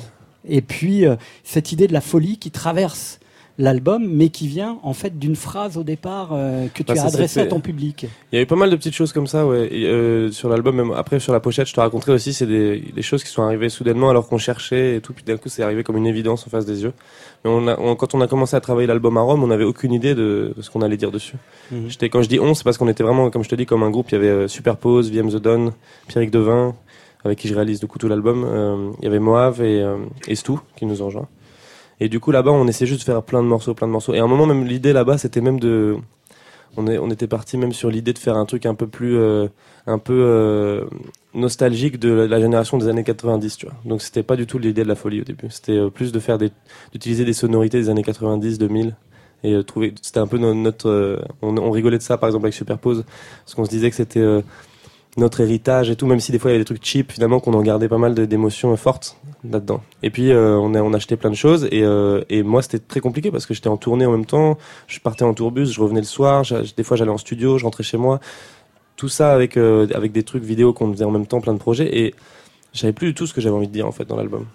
Et 0.49 0.63
puis 0.63 1.05
euh, 1.05 1.15
cette 1.43 1.71
idée 1.71 1.85
de 1.85 1.93
la 1.93 2.01
folie 2.01 2.39
qui 2.39 2.49
traverse 2.49 3.19
l'album, 3.59 4.07
mais 4.07 4.29
qui 4.29 4.47
vient 4.47 4.79
en 4.81 4.93
fait 4.93 5.19
d'une 5.19 5.35
phrase 5.35 5.77
au 5.77 5.83
départ 5.83 6.29
euh, 6.33 6.67
que 6.73 6.81
tu 6.81 6.93
Bah, 6.93 7.01
as 7.03 7.05
adressée 7.07 7.39
à 7.41 7.45
ton 7.45 7.59
public. 7.59 8.07
Il 8.31 8.35
y 8.35 8.37
avait 8.37 8.47
pas 8.47 8.55
mal 8.55 8.69
de 8.71 8.75
petites 8.75 8.95
choses 8.95 9.13
comme 9.13 9.27
ça, 9.27 9.45
ouais. 9.45 9.67
Et, 9.71 9.85
euh, 9.85 10.31
sur 10.31 10.49
l'album, 10.49 10.75
même 10.75 10.91
après 10.91 11.19
sur 11.19 11.33
la 11.33 11.39
pochette, 11.39 11.67
je 11.67 11.73
te 11.73 11.79
raconterai 11.79 12.13
aussi, 12.13 12.33
c'est 12.33 12.47
des, 12.47 12.79
des 12.79 13.01
choses 13.03 13.23
qui 13.23 13.29
sont 13.29 13.43
arrivées 13.43 13.69
soudainement 13.69 14.09
alors 14.09 14.27
qu'on 14.27 14.39
cherchait 14.39 14.95
et 14.95 15.01
tout, 15.01 15.13
puis 15.13 15.23
d'un 15.23 15.37
coup 15.37 15.49
c'est 15.49 15.61
arrivé 15.61 15.83
comme 15.83 15.97
une 15.97 16.07
évidence 16.07 16.47
en 16.47 16.49
face 16.49 16.65
des 16.65 16.81
yeux. 16.83 16.93
Mais 17.45 17.51
on 17.51 17.67
a, 17.67 17.79
on- 17.79 17.95
quand 17.95 18.15
on 18.15 18.21
a 18.21 18.27
commencé 18.27 18.55
à 18.55 18.59
travailler 18.61 18.87
l'album 18.87 19.17
à 19.17 19.21
Rome, 19.21 19.43
on 19.43 19.47
n'avait 19.47 19.65
aucune 19.65 19.93
idée 19.93 20.15
de, 20.15 20.53
de 20.57 20.61
ce 20.61 20.69
qu'on 20.71 20.81
allait 20.81 20.97
dire 20.97 21.11
dessus. 21.11 21.35
Mhm. 21.71 21.89
J'étais, 21.89 22.09
quand 22.09 22.21
je 22.23 22.29
dis 22.29 22.39
on, 22.39 22.55
c'est 22.55 22.63
parce 22.63 22.77
qu'on 22.79 22.87
était 22.87 23.03
vraiment, 23.03 23.29
comme 23.29 23.43
je 23.43 23.49
te 23.49 23.55
dis, 23.55 23.65
comme 23.67 23.83
un 23.83 23.89
groupe. 23.91 24.07
Il 24.11 24.15
y 24.15 24.17
avait 24.17 24.27
euh, 24.29 24.47
Superpose, 24.47 25.11
VM 25.11 25.29
The 25.29 25.35
Dawn, 25.35 25.73
Pierrick 26.07 26.31
Devin, 26.31 26.73
avec 27.23 27.37
qui 27.37 27.47
je 27.47 27.53
réalise 27.53 27.79
du 27.79 27.85
coup 27.87 27.99
tout 27.99 28.07
l'album. 28.07 28.43
Euh, 28.47 28.91
il 28.99 29.03
y 29.05 29.07
avait 29.07 29.19
Moave 29.19 29.61
et, 29.61 29.85
et 30.27 30.35
Stu 30.35 30.53
qui 30.75 30.85
nous 30.87 31.01
ont 31.03 31.05
rejoints. 31.05 31.27
Et 31.99 32.09
du 32.09 32.19
coup 32.19 32.31
là-bas, 32.31 32.51
on 32.51 32.67
essayait 32.67 32.87
juste 32.87 33.01
de 33.01 33.05
faire 33.05 33.23
plein 33.23 33.41
de 33.41 33.47
morceaux, 33.47 33.73
plein 33.73 33.87
de 33.87 33.91
morceaux. 33.91 34.13
Et 34.13 34.19
à 34.19 34.23
un 34.23 34.27
moment 34.27 34.45
même, 34.45 34.65
l'idée 34.65 34.93
là-bas, 34.93 35.17
c'était 35.17 35.41
même 35.41 35.59
de, 35.59 35.97
on, 36.77 36.87
est, 36.87 36.97
on 36.97 37.09
était 37.09 37.27
parti 37.27 37.57
même 37.57 37.73
sur 37.73 37.89
l'idée 37.89 38.13
de 38.13 38.19
faire 38.19 38.35
un 38.35 38.45
truc 38.45 38.65
un 38.65 38.75
peu 38.75 38.87
plus, 38.87 39.17
euh, 39.17 39.47
un 39.87 39.99
peu 39.99 40.13
euh, 40.13 40.85
nostalgique 41.33 41.99
de 41.99 42.11
la, 42.11 42.39
génération 42.39 42.77
des 42.77 42.87
années 42.87 43.03
90, 43.03 43.57
tu 43.57 43.65
vois. 43.67 43.75
Donc 43.85 44.01
c'était 44.01 44.23
pas 44.23 44.35
du 44.35 44.47
tout 44.47 44.57
l'idée 44.59 44.83
de 44.83 44.87
la 44.87 44.95
folie 44.95 45.21
au 45.21 45.23
début. 45.23 45.47
C'était 45.49 45.77
euh, 45.77 45.89
plus 45.89 46.11
de 46.11 46.19
faire 46.19 46.37
des, 46.37 46.51
d'utiliser 46.91 47.25
des 47.25 47.33
sonorités 47.33 47.79
des 47.79 47.89
années 47.89 48.03
90, 48.03 48.57
2000 48.57 48.95
et 49.43 49.61
trouver. 49.65 49.93
C'était 50.01 50.19
un 50.19 50.27
peu 50.27 50.37
no- 50.37 50.53
notre, 50.53 51.21
on, 51.41 51.71
rigolait 51.71 51.97
de 51.97 52.03
ça 52.03 52.17
par 52.17 52.29
exemple 52.29 52.45
avec 52.45 52.53
Superpose, 52.53 53.03
parce 53.43 53.55
qu'on 53.55 53.65
se 53.65 53.69
disait 53.69 53.89
que 53.89 53.95
c'était 53.95 54.23
notre 55.17 55.41
héritage 55.41 55.89
et 55.89 55.95
tout, 55.95 56.07
même 56.07 56.19
si 56.19 56.31
des 56.31 56.39
fois 56.39 56.49
il 56.51 56.53
y 56.53 56.55
avait 56.55 56.63
des 56.63 56.65
trucs 56.65 56.83
cheap, 56.83 57.11
finalement 57.11 57.39
qu'on 57.39 57.53
en 57.53 57.61
gardait 57.61 57.87
pas 57.87 57.97
mal 57.97 58.15
d'émotions 58.15 58.75
fortes 58.77 59.17
là-dedans. 59.47 59.81
Et 60.01 60.09
puis 60.09 60.31
euh, 60.31 60.57
on 60.57 60.73
a 60.73 60.81
on 60.81 60.93
a 60.93 60.97
acheté 60.97 61.17
plein 61.17 61.29
de 61.29 61.35
choses 61.35 61.67
et 61.71 61.83
euh, 61.83 62.23
et 62.29 62.43
moi 62.43 62.61
c'était 62.61 62.79
très 62.79 62.99
compliqué 62.99 63.29
parce 63.29 63.45
que 63.45 63.53
j'étais 63.53 63.67
en 63.67 63.77
tournée 63.77 64.05
en 64.05 64.11
même 64.11 64.25
temps, 64.25 64.57
je 64.87 64.99
partais 64.99 65.23
en 65.23 65.33
tourbus, 65.33 65.67
je 65.67 65.81
revenais 65.81 66.01
le 66.01 66.05
soir, 66.05 66.43
des 66.75 66.83
fois 66.83 66.97
j'allais 66.97 67.11
en 67.11 67.17
studio, 67.17 67.57
je 67.57 67.65
rentrais 67.65 67.83
chez 67.83 67.97
moi, 67.97 68.19
tout 68.95 69.09
ça 69.09 69.33
avec 69.33 69.57
euh, 69.57 69.87
avec 69.93 70.11
des 70.11 70.23
trucs 70.23 70.43
vidéo 70.43 70.73
qu'on 70.73 70.91
faisait 70.91 71.05
en 71.05 71.11
même 71.11 71.27
temps, 71.27 71.41
plein 71.41 71.53
de 71.53 71.59
projets 71.59 71.95
et 71.95 72.15
j'avais 72.73 72.93
plus 72.93 73.07
du 73.07 73.13
tout 73.13 73.27
ce 73.27 73.33
que 73.33 73.41
j'avais 73.41 73.55
envie 73.55 73.67
de 73.67 73.73
dire 73.73 73.87
en 73.87 73.91
fait 73.91 74.05
dans 74.05 74.15
l'album. 74.15 74.45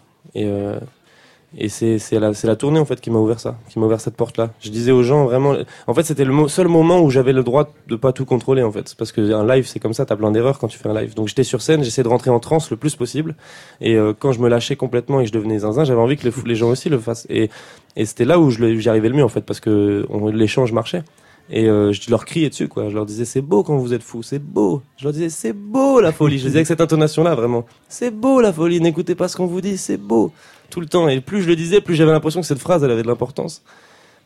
Et 1.57 1.69
c'est 1.71 1.99
la 2.12 2.33
la 2.45 2.57
tournée 2.57 2.78
en 2.78 2.85
fait 2.85 3.00
qui 3.00 3.11
m'a 3.11 3.19
ouvert 3.19 3.40
ça, 3.40 3.57
qui 3.71 3.78
m'a 3.78 3.87
ouvert 3.87 4.00
cette 4.00 4.17
porte 4.17 4.37
là. 4.37 4.50
Je 4.61 4.71
disais 4.71 4.93
aux 4.93 5.02
gens 5.02 5.25
vraiment 5.25 5.55
en 5.87 5.95
fait 5.95 6.02
c'était 6.02 6.25
le 6.26 6.49
seul 6.49 6.69
moment 6.69 7.00
où 7.00 7.09
j'avais 7.09 7.33
le 7.33 7.43
droit 7.43 7.73
de 7.87 7.97
pas 7.97 8.12
tout 8.12 8.26
contrôler 8.26 8.62
en 8.62 8.71
fait 8.71 8.95
parce 8.99 9.12
que 9.12 9.33
un 9.33 9.47
live 9.47 9.67
c'est 9.67 9.81
comme 9.81 9.95
ça, 9.95 10.05
t'as 10.05 10.17
plein 10.17 10.31
d'erreurs 10.31 10.59
quand 10.59 10.69
tu 10.69 10.78
fais 10.78 10.88
un 10.90 10.95
live. 11.00 11.14
Donc 11.14 11.28
j'étais 11.28 11.45
sur 11.45 11.62
scène, 11.62 11.83
j'essayais 11.83 12.02
de 12.02 12.09
rentrer 12.09 12.31
en 12.31 12.38
transe 12.38 12.71
le 12.71 12.76
plus 12.76 12.97
possible 12.97 13.35
et 13.81 13.95
euh, 13.97 14.12
quand 14.19 14.33
je 14.33 14.40
me 14.40 14.49
lâchais 14.49 14.76
complètement 14.76 15.21
et 15.21 15.25
que 15.25 15.28
je 15.28 15.33
devenais 15.33 15.61
zinzin, 15.61 15.85
j'avais 15.85 16.00
envie 16.00 16.19
que 16.19 16.25
les, 16.25 16.31
fou- 16.31 16.45
les 16.45 16.55
gens 16.55 16.69
aussi 16.69 16.90
le 16.90 16.99
fassent 16.99 17.26
et 17.31 17.49
et 17.97 18.05
c'était 18.05 18.26
là 18.26 18.38
où 18.38 18.50
j'y 18.50 18.88
arrivais 18.88 19.09
le 19.09 19.14
mieux 19.17 19.25
en 19.25 19.28
fait 19.28 19.40
parce 19.43 19.61
que 19.61 20.07
l'échange 20.33 20.73
marchait. 20.73 21.02
Et 21.50 21.67
euh, 21.67 21.93
je 21.93 22.11
leur 22.11 22.26
criais 22.26 22.50
dessus, 22.50 22.69
quoi. 22.69 22.90
Je 22.90 22.95
leur 22.95 23.07
disais, 23.07 23.25
c'est 23.25 23.40
beau 23.40 23.62
quand 23.62 23.75
vous 23.78 23.95
êtes 23.95 24.02
fous, 24.02 24.23
c'est 24.23 24.38
beau. 24.38 24.83
Je 24.99 25.05
leur 25.05 25.14
disais, 25.14 25.31
c'est 25.31 25.55
beau 25.55 25.99
la 25.99 26.12
folie. 26.12 26.37
Je 26.38 26.45
disais 26.45 26.59
avec 26.59 26.67
cette 26.67 26.83
intonation-là, 26.83 27.35
vraiment. 27.35 27.64
C'est 27.88 28.11
beau 28.11 28.43
la 28.43 28.52
folie, 28.52 28.83
n'écoutez 28.83 29.14
pas 29.14 29.28
ce 29.28 29.37
qu'on 29.38 29.47
vous 29.47 29.62
dit, 29.62 29.78
c'est 29.78 29.97
beau. 29.97 30.31
Tout 30.71 30.81
le 30.81 30.87
temps. 30.87 31.09
Et 31.09 31.21
plus 31.21 31.43
je 31.43 31.49
le 31.49 31.57
disais, 31.57 31.81
plus 31.81 31.95
j'avais 31.95 32.13
l'impression 32.13 32.41
que 32.41 32.47
cette 32.47 32.59
phrase, 32.59 32.85
elle 32.85 32.91
avait 32.91 33.03
de 33.03 33.09
l'importance. 33.09 33.63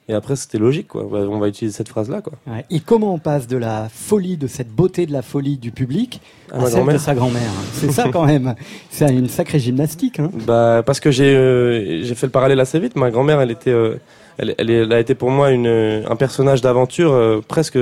Et 0.08 0.14
après, 0.14 0.34
c'était 0.34 0.58
logique, 0.58 0.88
quoi. 0.88 1.04
Ouais, 1.04 1.20
On 1.20 1.38
va 1.38 1.46
utiliser 1.46 1.76
cette 1.76 1.88
phrase-là, 1.88 2.22
quoi. 2.22 2.32
Ouais. 2.48 2.64
Et 2.70 2.80
comment 2.80 3.14
on 3.14 3.18
passe 3.18 3.46
de 3.46 3.56
la 3.56 3.88
folie, 3.88 4.36
de 4.36 4.48
cette 4.48 4.68
beauté 4.68 5.06
de 5.06 5.12
la 5.12 5.22
folie 5.22 5.58
du 5.58 5.70
public 5.70 6.20
À 6.50 6.60
à, 6.60 6.66
celle 6.66 6.84
de 6.86 6.98
sa 6.98 7.14
grand-mère 7.14 7.40
hein. 7.42 7.64
C'est 7.72 7.92
ça 7.92 8.08
quand 8.12 8.26
même. 8.26 8.56
C'est 8.90 9.14
une 9.14 9.28
sacrée 9.28 9.60
gymnastique. 9.60 10.18
Hein. 10.18 10.30
Bah, 10.44 10.82
parce 10.84 10.98
que 10.98 11.12
j'ai 11.12 11.36
euh, 11.36 12.02
j'ai 12.02 12.14
fait 12.16 12.26
le 12.26 12.32
parallèle 12.32 12.58
assez 12.58 12.80
vite. 12.80 12.96
Ma 12.96 13.12
grand-mère, 13.12 13.40
elle 13.40 13.52
était, 13.52 13.70
euh, 13.70 13.94
elle, 14.38 14.56
elle, 14.58 14.92
a 14.92 14.98
été 14.98 15.14
pour 15.14 15.30
moi 15.30 15.52
une, 15.52 15.68
un 16.08 16.16
personnage 16.16 16.62
d'aventure 16.62 17.12
euh, 17.12 17.40
presque 17.46 17.78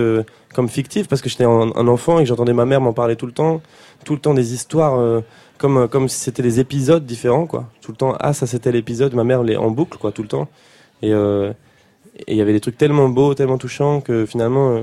comme 0.55 0.69
fictif 0.69 1.09
parce 1.09 1.23
que 1.23 1.31
j'étais 1.31 1.45
un, 1.45 1.73
un 1.75 1.88
enfant 1.88 2.19
et 2.19 2.25
que 2.25 2.29
j'entendais 2.29 2.52
ma 2.52 2.67
mère 2.67 2.83
m'en 2.83 2.93
parler 2.93 3.17
tout 3.17 3.26
le 3.26 3.33
temps, 3.33 3.62
tout 4.05 4.12
le 4.12 4.21
temps 4.21 4.35
des 4.35 4.52
histoires 4.52 5.23
comme 5.61 5.76
euh, 5.76 5.87
comme 5.87 6.09
si 6.09 6.19
c'était 6.19 6.43
des 6.43 6.59
épisodes 6.59 7.05
différents 7.05 7.47
quoi. 7.47 7.69
Tout 7.83 7.93
le 7.93 7.97
temps, 7.97 8.17
ah 8.19 8.33
ça 8.33 8.47
c'était 8.47 8.73
l'épisode, 8.73 9.14
ma 9.14 9.25
mère 9.25 9.43
les 9.43 9.57
en 9.57 9.71
boucle 9.71 9.99
quoi 9.99 10.11
tout 10.11 10.23
le 10.23 10.29
temps. 10.29 10.49
Et 11.02 11.12
euh, 11.12 11.52
et 12.26 12.33
il 12.33 12.37
y 12.37 12.40
avait 12.40 12.55
des 12.55 12.61
trucs 12.61 12.79
tellement 12.79 13.09
beaux, 13.09 13.35
tellement 13.35 13.59
touchants 13.59 14.00
que 14.00 14.26
finalement 14.26 14.71
euh, 14.71 14.83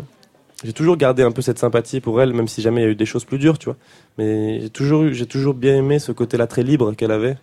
j'ai 0.63 0.74
toujours 0.74 0.96
gardé 0.96 1.24
un 1.24 1.31
peu 1.31 1.41
cette 1.41 1.60
sympathie 1.60 2.00
pour 2.00 2.22
elle, 2.22 2.34
même 2.34 2.48
si 2.48 2.62
jamais 2.62 2.81
il 2.81 2.84
y 2.86 2.88
a 2.88 2.91
eu 2.91 2.96
des 2.96 3.05
choses 3.05 3.25
plus 3.25 3.39
dures, 3.39 3.57
tu 3.57 3.65
vois. 3.65 3.75
Mais 4.19 4.62
j'ai 4.62 4.69
toujours 4.69 5.12
j'ai 5.12 5.25
toujours 5.25 5.55
bien 5.55 5.75
aimé 5.75 5.98
ce 5.98 6.12
côté-là 6.12 6.46
très 6.46 6.63
libre 6.63 6.93
qu'elle 6.93 7.12
avait. 7.12 7.38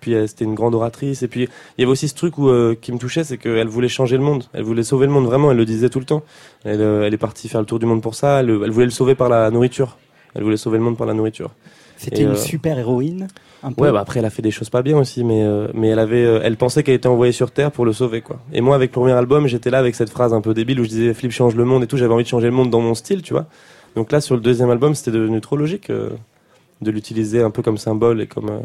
Puis 0.00 0.16
c'était 0.26 0.44
une 0.44 0.56
grande 0.56 0.74
oratrice. 0.74 1.22
Et 1.22 1.28
puis 1.28 1.42
il 1.42 1.80
y 1.80 1.84
avait 1.84 1.92
aussi 1.92 2.08
ce 2.08 2.14
truc 2.16 2.36
où, 2.36 2.50
qui 2.80 2.90
me 2.90 2.98
touchait, 2.98 3.22
c'est 3.22 3.38
qu'elle 3.38 3.68
voulait 3.68 3.88
changer 3.88 4.16
le 4.16 4.24
monde. 4.24 4.46
Elle 4.52 4.64
voulait 4.64 4.82
sauver 4.82 5.06
le 5.06 5.12
monde 5.12 5.26
vraiment. 5.26 5.52
Elle 5.52 5.58
le 5.58 5.64
disait 5.64 5.90
tout 5.90 6.00
le 6.00 6.04
temps. 6.04 6.24
Elle, 6.64 6.80
est 6.80 7.18
partie 7.18 7.48
faire 7.48 7.60
le 7.60 7.66
tour 7.66 7.78
du 7.78 7.86
monde 7.86 8.02
pour 8.02 8.16
ça. 8.16 8.40
Elle 8.40 8.50
voulait 8.50 8.86
le 8.86 8.90
sauver 8.90 9.14
par 9.14 9.28
la 9.28 9.48
nourriture. 9.52 9.96
Elle 10.34 10.42
voulait 10.42 10.56
sauver 10.56 10.78
le 10.78 10.84
monde 10.84 10.96
par 10.96 11.06
la 11.06 11.14
nourriture. 11.14 11.52
C'était 12.02 12.22
une 12.22 12.30
euh, 12.30 12.36
super 12.36 12.78
héroïne. 12.78 13.28
Un 13.62 13.72
peu. 13.72 13.82
Ouais, 13.82 13.92
bah 13.92 14.00
après 14.00 14.18
elle 14.18 14.24
a 14.24 14.30
fait 14.30 14.42
des 14.42 14.50
choses 14.50 14.70
pas 14.70 14.82
bien 14.82 14.98
aussi, 14.98 15.22
mais 15.22 15.42
euh, 15.42 15.68
mais 15.72 15.88
elle 15.88 15.98
avait, 15.98 16.24
euh, 16.24 16.40
elle 16.42 16.56
pensait 16.56 16.82
qu'elle 16.82 16.96
était 16.96 17.08
envoyée 17.08 17.32
sur 17.32 17.52
Terre 17.52 17.70
pour 17.70 17.84
le 17.84 17.92
sauver 17.92 18.20
quoi. 18.20 18.40
Et 18.52 18.60
moi 18.60 18.74
avec 18.74 18.90
le 18.90 18.94
premier 18.94 19.12
album, 19.12 19.46
j'étais 19.46 19.70
là 19.70 19.78
avec 19.78 19.94
cette 19.94 20.10
phrase 20.10 20.34
un 20.34 20.40
peu 20.40 20.52
débile 20.52 20.80
où 20.80 20.84
je 20.84 20.88
disais 20.88 21.14
Flip 21.14 21.30
change 21.30 21.54
le 21.54 21.64
monde 21.64 21.84
et 21.84 21.86
tout. 21.86 21.96
J'avais 21.96 22.12
envie 22.12 22.24
de 22.24 22.28
changer 22.28 22.48
le 22.48 22.52
monde 22.52 22.70
dans 22.70 22.80
mon 22.80 22.94
style, 22.94 23.22
tu 23.22 23.32
vois. 23.34 23.46
Donc 23.94 24.10
là 24.10 24.20
sur 24.20 24.34
le 24.34 24.40
deuxième 24.40 24.70
album, 24.70 24.94
c'était 24.94 25.12
devenu 25.12 25.40
trop 25.40 25.56
logique 25.56 25.90
de 25.90 26.90
l'utiliser 26.90 27.42
un 27.42 27.50
peu 27.50 27.62
comme 27.62 27.78
symbole 27.78 28.20
et 28.20 28.26
comme 28.26 28.62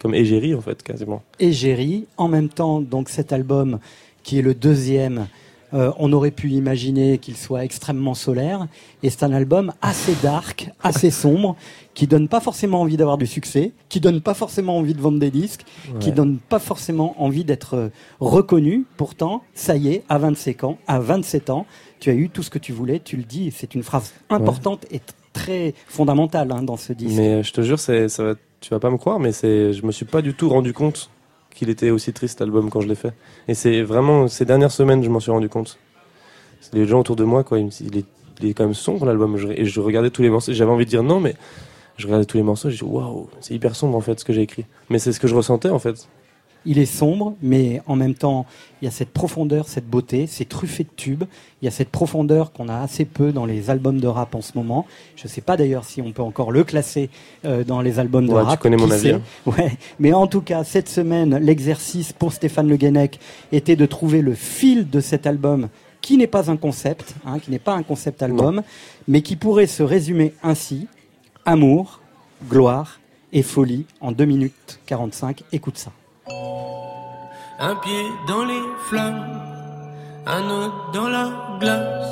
comme 0.00 0.14
égérie 0.14 0.54
en 0.54 0.60
fait 0.60 0.82
quasiment. 0.82 1.22
Égérie. 1.38 2.06
En 2.16 2.28
même 2.28 2.48
temps, 2.48 2.80
donc 2.80 3.08
cet 3.08 3.32
album 3.32 3.78
qui 4.22 4.38
est 4.38 4.42
le 4.42 4.54
deuxième, 4.54 5.26
euh, 5.74 5.92
on 5.98 6.12
aurait 6.12 6.30
pu 6.30 6.50
imaginer 6.50 7.18
qu'il 7.18 7.36
soit 7.36 7.64
extrêmement 7.64 8.14
solaire. 8.14 8.66
Et 9.02 9.10
c'est 9.10 9.22
un 9.22 9.32
album 9.32 9.72
assez 9.82 10.14
dark, 10.22 10.70
assez 10.82 11.10
sombre, 11.10 11.56
qui 11.94 12.06
donne 12.06 12.28
pas 12.28 12.40
forcément 12.40 12.80
envie 12.80 12.96
d'avoir 12.96 13.18
du 13.18 13.26
succès, 13.26 13.72
qui 13.88 14.00
donne 14.00 14.20
pas 14.20 14.34
forcément 14.34 14.76
envie 14.78 14.94
de 14.94 15.00
vendre 15.00 15.18
des 15.18 15.30
disques, 15.30 15.64
qui 16.00 16.08
Ouais. 16.08 16.14
donne 16.14 16.38
pas 16.38 16.58
forcément 16.58 17.14
envie 17.22 17.44
d'être 17.44 17.74
euh, 17.74 17.88
reconnu. 18.20 18.84
Pourtant, 18.96 19.42
ça 19.54 19.76
y 19.76 19.88
est, 19.88 20.02
à 20.08 20.18
27 20.18 20.64
ans, 20.64 20.78
à 20.86 21.00
27 21.00 21.50
ans, 21.50 21.66
tu 22.00 22.10
as 22.10 22.14
eu 22.14 22.28
tout 22.30 22.42
ce 22.42 22.50
que 22.50 22.58
tu 22.58 22.72
voulais. 22.72 23.00
Tu 23.00 23.16
le 23.16 23.24
dis, 23.24 23.52
c'est 23.54 23.74
une 23.74 23.82
phrase 23.82 24.12
importante 24.30 24.86
et 24.90 25.00
très 25.32 25.74
fondamentale 25.88 26.50
hein, 26.52 26.62
dans 26.62 26.76
ce 26.76 26.92
disque. 26.92 27.16
Mais 27.16 27.28
euh, 27.34 27.42
je 27.42 27.52
te 27.52 27.60
jure, 27.62 27.78
ça 27.78 27.92
va, 27.92 28.34
tu 28.60 28.70
vas 28.70 28.78
pas 28.80 28.90
me 28.90 28.96
croire, 28.96 29.18
mais 29.20 29.32
je 29.32 29.84
me 29.84 29.92
suis 29.92 30.04
pas 30.06 30.22
du 30.22 30.34
tout 30.34 30.48
rendu 30.48 30.72
compte 30.72 31.10
qu'il 31.58 31.70
était 31.70 31.90
aussi 31.90 32.12
triste 32.12 32.38
cet 32.38 32.42
album 32.42 32.70
quand 32.70 32.80
je 32.80 32.88
l'ai 32.88 32.94
fait. 32.94 33.12
Et 33.48 33.54
c'est 33.54 33.82
vraiment 33.82 34.28
ces 34.28 34.44
dernières 34.44 34.72
semaines, 34.72 35.02
je 35.02 35.10
m'en 35.10 35.20
suis 35.20 35.30
rendu 35.30 35.48
compte. 35.48 35.78
Les 36.72 36.86
gens 36.86 37.00
autour 37.00 37.16
de 37.16 37.24
moi, 37.24 37.44
quoi. 37.44 37.58
Ils 37.58 37.70
il 37.80 37.98
est 37.98 38.04
il 38.40 38.48
est 38.50 38.54
quand 38.54 38.64
même 38.64 38.74
sombre 38.74 39.06
l'album. 39.06 39.36
Et 39.50 39.64
je 39.64 39.80
regardais 39.80 40.10
tous 40.10 40.22
les 40.22 40.30
morceaux. 40.30 40.52
J'avais 40.52 40.70
envie 40.70 40.84
de 40.84 40.90
dire 40.90 41.02
non, 41.02 41.20
mais 41.20 41.34
je 41.96 42.06
regardais 42.06 42.24
tous 42.24 42.36
les 42.36 42.42
morceaux. 42.42 42.70
J'ai 42.70 42.78
dit 42.78 42.84
waouh, 42.84 43.28
c'est 43.40 43.54
hyper 43.54 43.74
sombre 43.74 43.96
en 43.96 44.00
fait 44.00 44.20
ce 44.20 44.24
que 44.24 44.32
j'ai 44.32 44.42
écrit. 44.42 44.64
Mais 44.90 44.98
c'est 44.98 45.12
ce 45.12 45.20
que 45.20 45.28
je 45.28 45.34
ressentais 45.34 45.70
en 45.70 45.78
fait. 45.78 46.08
Il 46.66 46.78
est 46.78 46.86
sombre, 46.86 47.34
mais 47.40 47.80
en 47.86 47.96
même 47.96 48.14
temps, 48.14 48.44
il 48.82 48.84
y 48.84 48.88
a 48.88 48.90
cette 48.90 49.10
profondeur, 49.10 49.68
cette 49.68 49.86
beauté, 49.88 50.26
c'est 50.26 50.46
truffé 50.48 50.84
de 50.84 50.88
tubes. 50.96 51.24
Il 51.62 51.64
y 51.64 51.68
a 51.68 51.70
cette 51.70 51.88
profondeur 51.88 52.52
qu'on 52.52 52.68
a 52.68 52.78
assez 52.80 53.04
peu 53.04 53.32
dans 53.32 53.46
les 53.46 53.70
albums 53.70 54.00
de 54.00 54.06
rap 54.06 54.34
en 54.34 54.42
ce 54.42 54.52
moment. 54.56 54.84
Je 55.16 55.24
ne 55.24 55.28
sais 55.28 55.40
pas 55.40 55.56
d'ailleurs 55.56 55.84
si 55.84 56.02
on 56.02 56.12
peut 56.12 56.22
encore 56.22 56.52
le 56.52 56.64
classer 56.64 57.10
euh, 57.44 57.64
dans 57.64 57.80
les 57.80 57.98
albums 57.98 58.26
de 58.26 58.32
Ouais, 58.32 58.42
tu 58.42 58.46
rap. 58.48 58.60
connais 58.60 58.76
mon 58.76 58.90
avis, 58.90 59.10
hein. 59.12 59.22
Ouais. 59.46 59.72
Mais 59.98 60.12
en 60.12 60.26
tout 60.26 60.42
cas, 60.42 60.64
cette 60.64 60.88
semaine, 60.88 61.36
l'exercice 61.38 62.12
pour 62.12 62.32
Stéphane 62.32 62.68
Le 62.68 62.76
Guenec 62.76 63.18
était 63.52 63.76
de 63.76 63.86
trouver 63.86 64.20
le 64.20 64.34
fil 64.34 64.90
de 64.90 65.00
cet 65.00 65.26
album 65.26 65.68
qui 66.00 66.16
n'est 66.16 66.26
pas 66.26 66.50
un 66.50 66.56
concept, 66.56 67.14
hein, 67.26 67.38
qui 67.38 67.50
n'est 67.50 67.58
pas 67.58 67.74
un 67.74 67.82
concept 67.82 68.22
album, 68.22 68.62
mais 69.06 69.22
qui 69.22 69.36
pourrait 69.36 69.66
se 69.66 69.82
résumer 69.82 70.32
ainsi 70.42 70.86
amour, 71.44 72.00
gloire 72.48 73.00
et 73.32 73.42
folie 73.42 73.84
en 74.00 74.12
2 74.12 74.24
minutes 74.24 74.80
45. 74.86 75.42
Écoute 75.52 75.76
ça. 75.78 75.92
Un 77.60 77.74
pied 77.76 78.04
dans 78.26 78.44
les 78.44 78.62
flammes, 78.88 79.26
un 80.26 80.48
autre 80.48 80.92
dans 80.92 81.08
la 81.08 81.30
glace. 81.60 82.06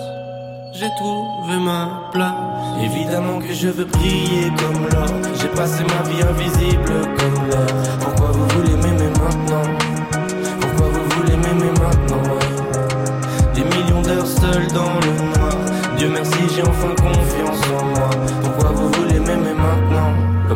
J'ai 0.72 0.90
trouvé 0.96 1.56
ma 1.64 2.10
place. 2.12 2.82
Évidemment 2.82 3.38
que 3.38 3.52
je 3.54 3.68
veux 3.68 3.84
briller 3.84 4.50
comme 4.58 4.82
l'or. 4.88 5.08
J'ai 5.40 5.48
passé 5.48 5.82
ma 5.84 6.02
vie 6.08 6.22
invisible 6.22 6.92
comme 7.18 7.48
l'or. 7.48 7.66
Pourquoi 8.00 8.32
vous 8.32 8.46
voulez 8.48 8.76
m'aimer 8.76 9.10
maintenant? 9.22 9.68
Pourquoi 10.60 10.86
vous 10.88 11.08
voulez 11.16 11.36
m'aimer 11.36 11.72
maintenant? 11.80 12.38
Des 13.54 13.64
millions 13.64 14.02
d'heures 14.02 14.26
seul 14.26 14.66
dans 14.74 14.94
le 15.00 15.38
noir. 15.38 15.52
Dieu 15.96 16.10
merci, 16.12 16.40
j'ai 16.54 16.62
enfin 16.62 16.94
confiance 16.96 17.15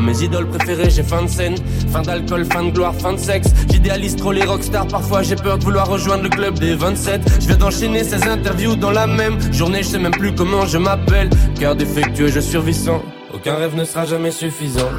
mes 0.00 0.22
idoles 0.22 0.46
préférées, 0.48 0.90
j'ai 0.90 1.02
fin 1.02 1.22
de 1.22 1.28
scène, 1.28 1.56
fin 1.92 2.02
d'alcool, 2.02 2.44
fin 2.44 2.64
de 2.64 2.70
gloire, 2.70 2.94
fin 2.94 3.12
de 3.12 3.18
sexe. 3.18 3.48
J'idéalise 3.70 4.16
trop 4.16 4.32
les 4.32 4.44
rockstars, 4.44 4.86
parfois 4.88 5.22
j'ai 5.22 5.36
peur 5.36 5.58
de 5.58 5.64
vouloir 5.64 5.88
rejoindre 5.88 6.24
le 6.24 6.28
club 6.28 6.58
des 6.58 6.74
27. 6.74 7.22
Je 7.40 7.46
viens 7.46 7.56
d'enchaîner 7.56 8.04
ces 8.04 8.22
interviews 8.28 8.76
dans 8.76 8.90
la 8.90 9.06
même 9.06 9.38
journée, 9.52 9.82
je 9.82 9.88
sais 9.88 9.98
même 9.98 10.12
plus 10.12 10.34
comment 10.34 10.66
je 10.66 10.78
m'appelle. 10.78 11.30
Cœur 11.58 11.76
défectueux, 11.76 12.28
je 12.28 12.40
survis 12.40 12.74
sans. 12.74 13.02
Aucun 13.32 13.54
rêve 13.54 13.76
ne 13.76 13.84
sera 13.84 14.04
jamais 14.04 14.30
suffisant. 14.30 14.90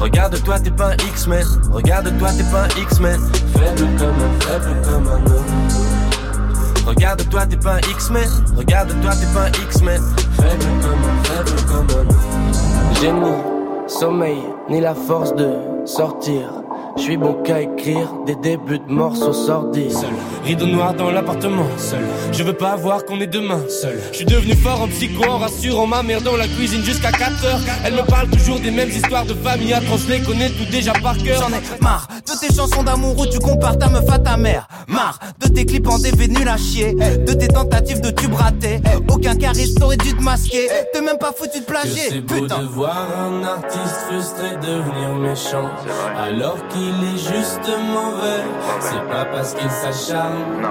Regarde-toi, 0.00 0.60
t'es 0.60 0.70
pas 0.70 0.90
un 0.90 0.96
X-Men. 1.08 1.44
Regarde-toi, 1.72 2.28
t'es 2.36 2.44
pas 2.44 2.64
un 2.64 2.82
X-Men. 2.82 3.20
Faible 3.52 3.88
comme 3.98 4.08
un, 4.08 4.40
faible 4.40 4.82
comme 4.84 5.08
un 5.08 5.26
homme. 5.26 6.86
Regarde-toi, 6.86 7.46
t'es 7.46 7.56
pas 7.56 7.74
un 7.74 7.90
X-Men. 7.90 8.28
Regarde-toi, 8.56 9.10
t'es 9.16 9.34
pas 9.34 9.46
un 9.46 9.64
X-Men. 9.64 10.02
Faible 10.36 10.64
comme 10.82 11.04
un, 11.04 11.24
faible 11.24 11.62
comme 11.66 11.86
un 11.96 12.10
homme. 12.10 13.54
Ni 13.54 13.59
sommeil, 13.90 14.42
ni 14.68 14.80
la 14.80 14.94
force 14.94 15.34
de 15.34 15.84
sortir. 15.84 16.48
Je 17.00 17.04
suis 17.06 17.16
bon 17.16 17.32
qu'à 17.42 17.62
écrire 17.62 18.12
des 18.26 18.34
débuts 18.36 18.78
de 18.78 18.92
morceaux 18.92 19.32
sordides. 19.32 19.90
Seul, 19.90 20.10
rideau 20.44 20.66
noir 20.66 20.92
dans 20.92 21.10
l'appartement. 21.10 21.64
Seul, 21.78 22.04
je 22.30 22.42
veux 22.42 22.52
pas 22.52 22.76
voir 22.76 23.06
qu'on 23.06 23.18
est 23.22 23.26
demain. 23.26 23.62
Seul, 23.70 23.98
je 24.12 24.16
suis 24.18 24.26
devenu 24.26 24.54
fort 24.54 24.82
en 24.82 24.86
psycho 24.88 25.24
en 25.24 25.38
rassurant 25.38 25.86
ma 25.86 26.02
mère 26.02 26.20
dans 26.20 26.36
la 26.36 26.46
cuisine 26.46 26.82
jusqu'à 26.84 27.10
4 27.10 27.44
heures. 27.46 27.60
Elle 27.86 27.94
me 27.94 28.02
parle 28.02 28.28
toujours 28.28 28.60
des 28.60 28.70
mêmes 28.70 28.90
histoires 28.90 29.24
de 29.24 29.32
famille 29.32 29.72
atroces, 29.72 30.02
je 30.06 30.12
les 30.12 30.20
connais 30.20 30.50
tout 30.50 30.70
déjà 30.70 30.92
par 30.92 31.16
cœur. 31.16 31.40
J'en 31.42 31.48
ai 31.56 31.82
marre 31.82 32.06
de 32.26 32.38
tes 32.46 32.54
chansons 32.54 32.82
d'amour 32.82 33.18
où 33.18 33.26
tu 33.26 33.38
compares 33.38 33.78
ta 33.78 33.88
meuf 33.88 34.08
à 34.10 34.18
ta 34.18 34.36
mère. 34.36 34.68
Marre 34.86 35.18
de 35.40 35.48
tes 35.48 35.64
clips 35.64 35.88
en 35.88 35.98
DV 35.98 36.28
nul 36.28 36.48
à 36.48 36.58
chier. 36.58 36.92
De 36.94 37.32
tes 37.32 37.48
tentatives 37.48 38.02
de 38.02 38.10
tube 38.10 38.34
raté. 38.34 38.80
Aucun 39.08 39.34
charisme 39.36 39.82
aurait 39.82 39.96
dû 39.96 40.14
te 40.14 40.22
masquer. 40.22 40.68
T'es 40.92 41.00
même 41.00 41.18
pas 41.18 41.32
foutu 41.32 41.60
de 41.60 41.64
Que 41.64 41.70
plagier. 41.70 42.02
c'est 42.10 42.20
beau 42.20 42.34
Putain. 42.42 42.58
de 42.58 42.66
voir 42.66 43.06
un 43.18 43.42
artiste 43.42 43.96
frustré 44.08 44.50
devenir 44.62 45.14
méchant 45.14 45.70
Alors 46.18 46.58
qu'il 46.68 46.89
est 46.94 47.18
juste 47.18 47.68
mauvais. 47.94 48.42
C'est 48.80 49.08
pas 49.08 49.24
parce 49.24 49.54
qu'il 49.54 49.70
s'acharne 49.70 50.62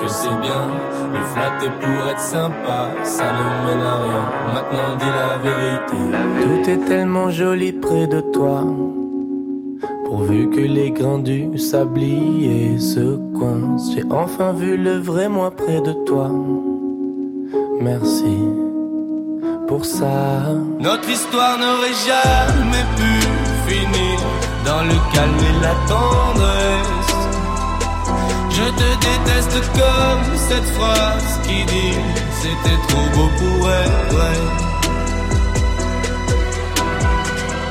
Que 0.00 0.08
c'est 0.08 0.40
bien. 0.40 0.64
Le 1.12 1.20
flatter 1.32 1.70
pour 1.80 2.08
être 2.10 2.20
sympa 2.20 2.88
Ça 3.02 3.24
ne 3.24 3.66
mène 3.66 3.86
à 3.86 3.96
rien. 4.04 4.24
Maintenant 4.54 4.96
dis 4.98 5.12
la 5.20 5.38
vérité. 5.38 5.96
Tout 6.42 6.70
est 6.70 6.88
tellement 6.88 7.30
joli 7.30 7.72
près 7.72 8.06
de 8.06 8.20
toi. 8.20 8.64
Pourvu 10.06 10.48
que 10.50 10.60
les 10.60 10.90
grains 10.90 11.18
du 11.18 11.58
sablier 11.58 12.78
se 12.78 13.16
coincent 13.36 13.92
J'ai 13.94 14.04
enfin 14.10 14.52
vu 14.52 14.76
le 14.76 14.98
vrai 14.98 15.28
moi 15.28 15.50
près 15.50 15.80
de 15.80 15.92
toi. 16.04 16.30
Merci 17.80 18.38
pour 19.66 19.84
ça. 19.84 20.44
Notre 20.78 21.08
histoire 21.08 21.58
n'aurait 21.58 21.98
jamais 22.06 22.84
pu 22.96 23.10
finir 23.66 24.03
dans 24.64 24.82
le 24.84 24.96
calme 25.12 25.38
et 25.38 25.60
la 25.62 25.74
tendresse. 25.88 27.14
Je 28.50 28.66
te 28.80 28.88
déteste 29.06 29.60
comme 29.72 30.24
cette 30.48 30.68
phrase 30.76 31.40
qui 31.44 31.64
dit 31.64 31.98
c'était 32.40 32.78
trop 32.88 33.06
beau 33.14 33.28
pour 33.38 33.68
être 33.70 34.14
vrai. 34.14 34.36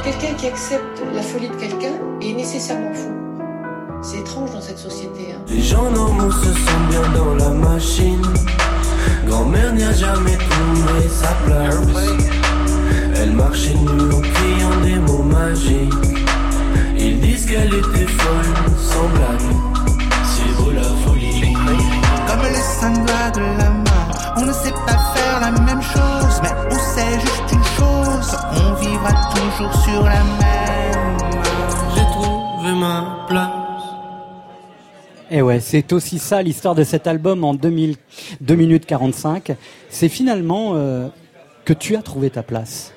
Quelqu'un 0.03 0.33
qui 0.35 0.47
accepte 0.47 1.01
la 1.15 1.21
folie 1.21 1.49
de 1.49 1.55
quelqu'un 1.55 1.95
est 2.21 2.33
nécessairement 2.33 2.93
fou. 2.93 3.11
C'est 4.01 4.19
étrange 4.19 4.51
dans 4.51 4.61
cette 4.61 4.77
société. 4.79 5.33
hein. 5.33 5.41
Les 5.47 5.61
gens 5.61 5.89
normaux 5.89 6.31
se 6.31 6.51
sentent 6.51 6.87
bien 6.89 7.01
dans 7.15 7.35
la 7.35 7.49
machine. 7.51 8.21
Grand-mère 9.25 9.73
n'y 9.73 9.83
a 9.83 9.93
jamais 9.93 10.37
trouvé 10.37 11.07
sa 11.09 11.29
place. 11.45 11.77
Elle 13.15 13.31
marchait 13.31 13.73
nue 13.75 14.09
c'est 35.73 35.91
aussi 35.91 36.19
ça 36.19 36.43
l'histoire 36.43 36.75
de 36.75 36.83
cet 36.83 37.07
album 37.07 37.43
en 37.43 37.55
2000, 37.55 37.95
2 38.41 38.53
minutes 38.53 38.85
45. 38.85 39.55
C'est 39.89 40.07
finalement 40.07 40.73
euh, 40.75 41.07
que 41.65 41.73
tu 41.73 41.95
as 41.95 42.03
trouvé 42.03 42.29
ta 42.29 42.43
place. 42.43 42.93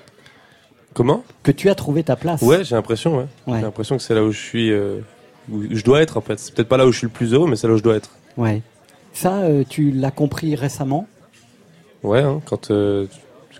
Comment? 0.93 1.25
Que 1.43 1.53
tu 1.53 1.71
as 1.71 1.75
trouvé 1.75 2.03
ta 2.03 2.17
place. 2.17 2.43
Ouais, 2.43 2.65
j'ai 2.65 2.75
l'impression, 2.75 3.17
ouais. 3.17 3.27
Ouais. 3.47 3.57
J'ai 3.57 3.62
l'impression 3.62 3.97
que 3.97 4.03
c'est 4.03 4.15
là 4.15 4.23
où 4.23 4.31
je 4.31 4.39
suis, 4.39 4.71
euh, 4.73 4.99
où 5.51 5.62
je 5.71 5.83
dois 5.85 6.03
être 6.03 6.19
en 6.19 6.21
fait. 6.21 6.39
C'est 6.39 6.55
peut-être 6.55 6.69
pas 6.69 6.77
là 6.77 6.87
où 6.87 6.93
je 6.93 6.99
suis 6.99 7.07
le 7.07 7.12
plus 7.15 7.33
heureux, 7.33 7.49
mais 7.49 7.57
c'est 7.57 7.67
là 7.67 7.73
où 7.73 7.79
je 7.79 7.83
dois 7.83 7.97
être. 7.97 8.11
Ouais. 8.37 8.61
Ça, 9.15 9.39
euh, 9.39 9.65
tu 9.67 9.91
l'as 9.91 10.11
compris 10.11 10.55
récemment? 10.55 11.07
Ouais, 12.03 12.21
hein, 12.21 12.43
quand 12.45 12.71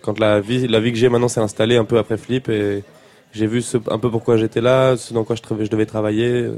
quand 0.03 0.19
la 0.21 0.41
vie 0.41 0.69
la 0.69 0.79
vie 0.79 0.93
que 0.93 0.99
j'ai 0.99 1.09
maintenant 1.09 1.29
s'est 1.29 1.41
installée 1.41 1.79
un 1.79 1.87
peu 1.87 1.97
après 1.97 2.19
Flip 2.19 2.51
et 2.51 2.85
j'ai 3.33 3.47
vu 3.47 3.63
ce, 3.63 3.79
un 3.91 3.99
peu 3.99 4.11
pourquoi 4.11 4.37
j'étais 4.37 4.61
là, 4.61 4.99
ce 4.99 5.15
dans 5.15 5.25
quoi 5.25 5.37
je, 5.37 5.71
devais 5.71 5.87
travailler 5.87 6.51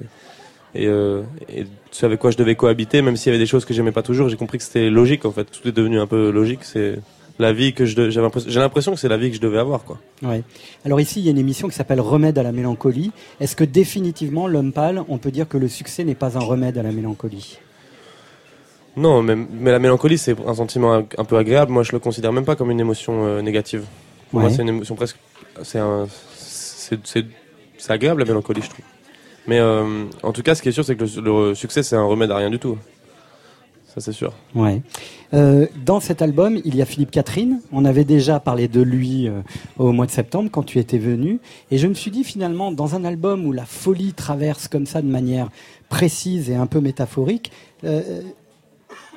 et, 0.74 0.86
euh, 0.86 1.22
et 1.48 1.66
ce 1.90 2.06
avec 2.06 2.18
quoi 2.18 2.30
je 2.30 2.36
devais 2.36 2.54
cohabiter, 2.54 3.02
même 3.02 3.16
s'il 3.16 3.30
y 3.30 3.34
avait 3.34 3.42
des 3.42 3.46
choses 3.46 3.64
que 3.64 3.74
j'aimais 3.74 3.92
pas 3.92 4.02
toujours, 4.02 4.28
j'ai 4.28 4.36
compris 4.36 4.58
que 4.58 4.64
c'était 4.64 4.90
logique 4.90 5.24
en 5.24 5.32
fait. 5.32 5.44
Tout 5.44 5.68
est 5.68 5.72
devenu 5.72 5.98
un 5.98 6.06
peu 6.06 6.30
logique. 6.30 6.60
C'est 6.62 6.98
la 7.38 7.52
vie 7.52 7.72
que 7.72 7.84
je 7.86 8.10
j'avais 8.10 8.28
j'ai 8.46 8.60
l'impression 8.60 8.92
que 8.92 8.98
c'est 8.98 9.08
la 9.08 9.16
vie 9.16 9.30
que 9.30 9.36
je 9.36 9.40
devais 9.40 9.58
avoir 9.58 9.84
quoi. 9.84 9.98
Ouais. 10.22 10.42
Alors 10.84 11.00
ici, 11.00 11.20
il 11.20 11.24
y 11.24 11.28
a 11.28 11.30
une 11.30 11.38
émission 11.38 11.68
qui 11.68 11.74
s'appelle 11.74 12.00
Remède 12.00 12.38
à 12.38 12.42
la 12.42 12.52
mélancolie. 12.52 13.12
Est-ce 13.40 13.56
que 13.56 13.64
définitivement, 13.64 14.48
l'homme 14.48 14.72
pâle, 14.72 15.02
on 15.08 15.18
peut 15.18 15.30
dire 15.30 15.48
que 15.48 15.56
le 15.56 15.68
succès 15.68 16.04
n'est 16.04 16.14
pas 16.14 16.36
un 16.36 16.40
remède 16.40 16.76
à 16.78 16.82
la 16.82 16.92
mélancolie? 16.92 17.58
Non, 18.96 19.22
mais, 19.22 19.36
mais 19.36 19.70
la 19.70 19.78
mélancolie, 19.78 20.18
c'est 20.18 20.34
un 20.44 20.54
sentiment 20.54 20.92
un, 20.92 21.06
un 21.18 21.24
peu 21.24 21.36
agréable. 21.36 21.70
Moi, 21.70 21.84
je 21.84 21.92
le 21.92 22.00
considère 22.00 22.32
même 22.32 22.44
pas 22.44 22.56
comme 22.56 22.72
une 22.72 22.80
émotion 22.80 23.26
euh, 23.26 23.42
négative. 23.42 23.84
Pour 24.30 24.40
moi, 24.40 24.50
c'est 24.50 24.62
une 24.62 24.70
émotion 24.70 24.96
presque. 24.96 25.16
C'est 25.62 25.80
agréable 27.88 28.20
la 28.20 28.26
mélancolie, 28.26 28.62
je 28.62 28.70
trouve. 28.70 28.84
Mais 29.48 29.58
euh, 29.58 30.04
en 30.22 30.32
tout 30.32 30.42
cas, 30.42 30.54
ce 30.54 30.62
qui 30.62 30.68
est 30.68 30.72
sûr, 30.72 30.84
c'est 30.84 30.94
que 30.94 31.04
le, 31.20 31.54
succès, 31.54 31.82
c'est 31.82 31.96
un 31.96 32.04
remède 32.04 32.30
à 32.30 32.36
rien 32.36 32.50
du 32.50 32.58
tout. 32.58 32.76
Ça, 33.86 34.02
c'est 34.02 34.12
sûr. 34.12 34.34
Ouais. 34.54 34.82
Euh, 35.32 35.66
dans 35.86 36.00
cet 36.00 36.20
album, 36.20 36.60
il 36.66 36.76
y 36.76 36.82
a 36.82 36.84
Philippe 36.84 37.10
Catherine. 37.10 37.60
On 37.72 37.86
avait 37.86 38.04
déjà 38.04 38.40
parlé 38.40 38.68
de 38.68 38.82
lui 38.82 39.26
euh, 39.26 39.40
au 39.78 39.92
mois 39.92 40.04
de 40.04 40.10
septembre 40.10 40.50
quand 40.52 40.64
tu 40.64 40.78
étais 40.78 40.98
venu. 40.98 41.40
Et 41.70 41.78
je 41.78 41.86
me 41.86 41.94
suis 41.94 42.10
dit 42.10 42.24
finalement, 42.24 42.70
dans 42.72 42.94
un 42.94 43.06
album 43.06 43.46
où 43.46 43.52
la 43.52 43.64
folie 43.64 44.12
traverse 44.12 44.68
comme 44.68 44.84
ça 44.84 45.00
de 45.00 45.08
manière 45.08 45.48
précise 45.88 46.50
et 46.50 46.54
un 46.54 46.66
peu 46.66 46.80
métaphorique, 46.80 47.50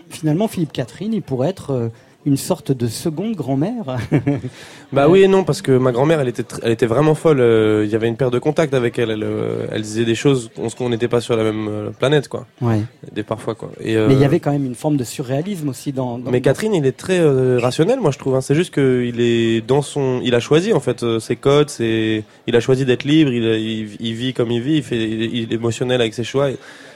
finalement, 0.10 0.48
Philippe 0.48 0.72
Catherine, 0.72 1.14
il 1.14 1.22
pourrait 1.22 1.50
être 1.50 1.92
une 2.26 2.38
sorte 2.38 2.72
de 2.72 2.88
seconde 2.88 3.36
grand-mère. 3.36 3.98
Bah 4.94 5.08
oui 5.08 5.22
et 5.24 5.30
non 5.30 5.46
parce 5.46 5.62
que 5.62 5.72
ma 5.72 5.94
grand-mère 5.94 6.20
elle 6.20 6.28
était 6.28 6.44
elle 6.64 6.74
était 6.74 6.86
vraiment 6.86 7.16
folle. 7.16 7.40
euh, 7.40 7.86
Il 7.86 7.92
y 7.92 7.96
avait 7.96 8.10
une 8.10 8.18
paire 8.18 8.30
de 8.30 8.40
contacts 8.40 8.74
avec 8.74 9.00
elle. 9.00 9.10
Elle, 9.10 9.24
euh, 9.24 9.66
elle 9.72 9.82
disait 9.84 10.04
des 10.04 10.16
choses 10.16 10.52
on 10.58 10.68
qu'on 10.70 10.90
n'était 10.90 11.08
pas 11.08 11.22
sur 11.22 11.38
la 11.38 11.44
même 11.44 11.68
euh, 11.70 11.90
planète 11.92 12.28
quoi. 12.28 12.46
Ouais. 12.62 12.82
Des 13.14 13.24
parfois 13.24 13.56
quoi. 13.56 13.72
Et, 13.82 13.96
Mais 13.96 14.14
il 14.16 14.20
y 14.20 14.26
avait 14.26 14.42
quand 14.42 14.52
même 14.52 14.66
une 14.66 14.76
forme 14.76 14.98
de 14.98 15.06
surréalisme 15.06 15.70
aussi 15.70 15.94
dans. 15.94 16.18
dans- 16.18 16.30
Mais 16.30 16.42
Catherine, 16.42 16.74
il 16.74 16.86
est 16.86 16.92
très 16.98 17.22
rationnel, 17.58 18.02
moi 18.02 18.12
je 18.12 18.18
trouve. 18.20 18.36
hein. 18.36 18.42
C'est 18.42 18.56
juste 18.56 18.74
qu'il 18.74 19.22
est 19.22 19.62
dans 19.66 19.82
son, 19.82 20.20
il 20.26 20.36
a 20.36 20.42
choisi 20.42 20.74
en 20.74 20.82
fait 20.82 21.06
ses 21.20 21.38
codes, 21.38 21.72
il 21.80 22.24
a 22.54 22.60
choisi 22.60 22.84
d'être 22.84 23.06
libre. 23.06 23.32
Il, 23.32 23.46
il, 23.46 23.90
il 24.02 24.14
vit 24.14 24.34
comme 24.34 24.52
il 24.52 24.62
vit, 24.62 24.76
il 24.78 24.84
fait, 24.84 24.98
il, 24.98 25.22
il 25.36 25.54
est 25.54 25.56
émotionnel 25.56 26.02
avec 26.02 26.14
ses 26.14 26.26
choix. 26.26 26.50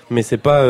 Mais 0.10 0.22
c'est 0.22 0.38
pas, 0.38 0.66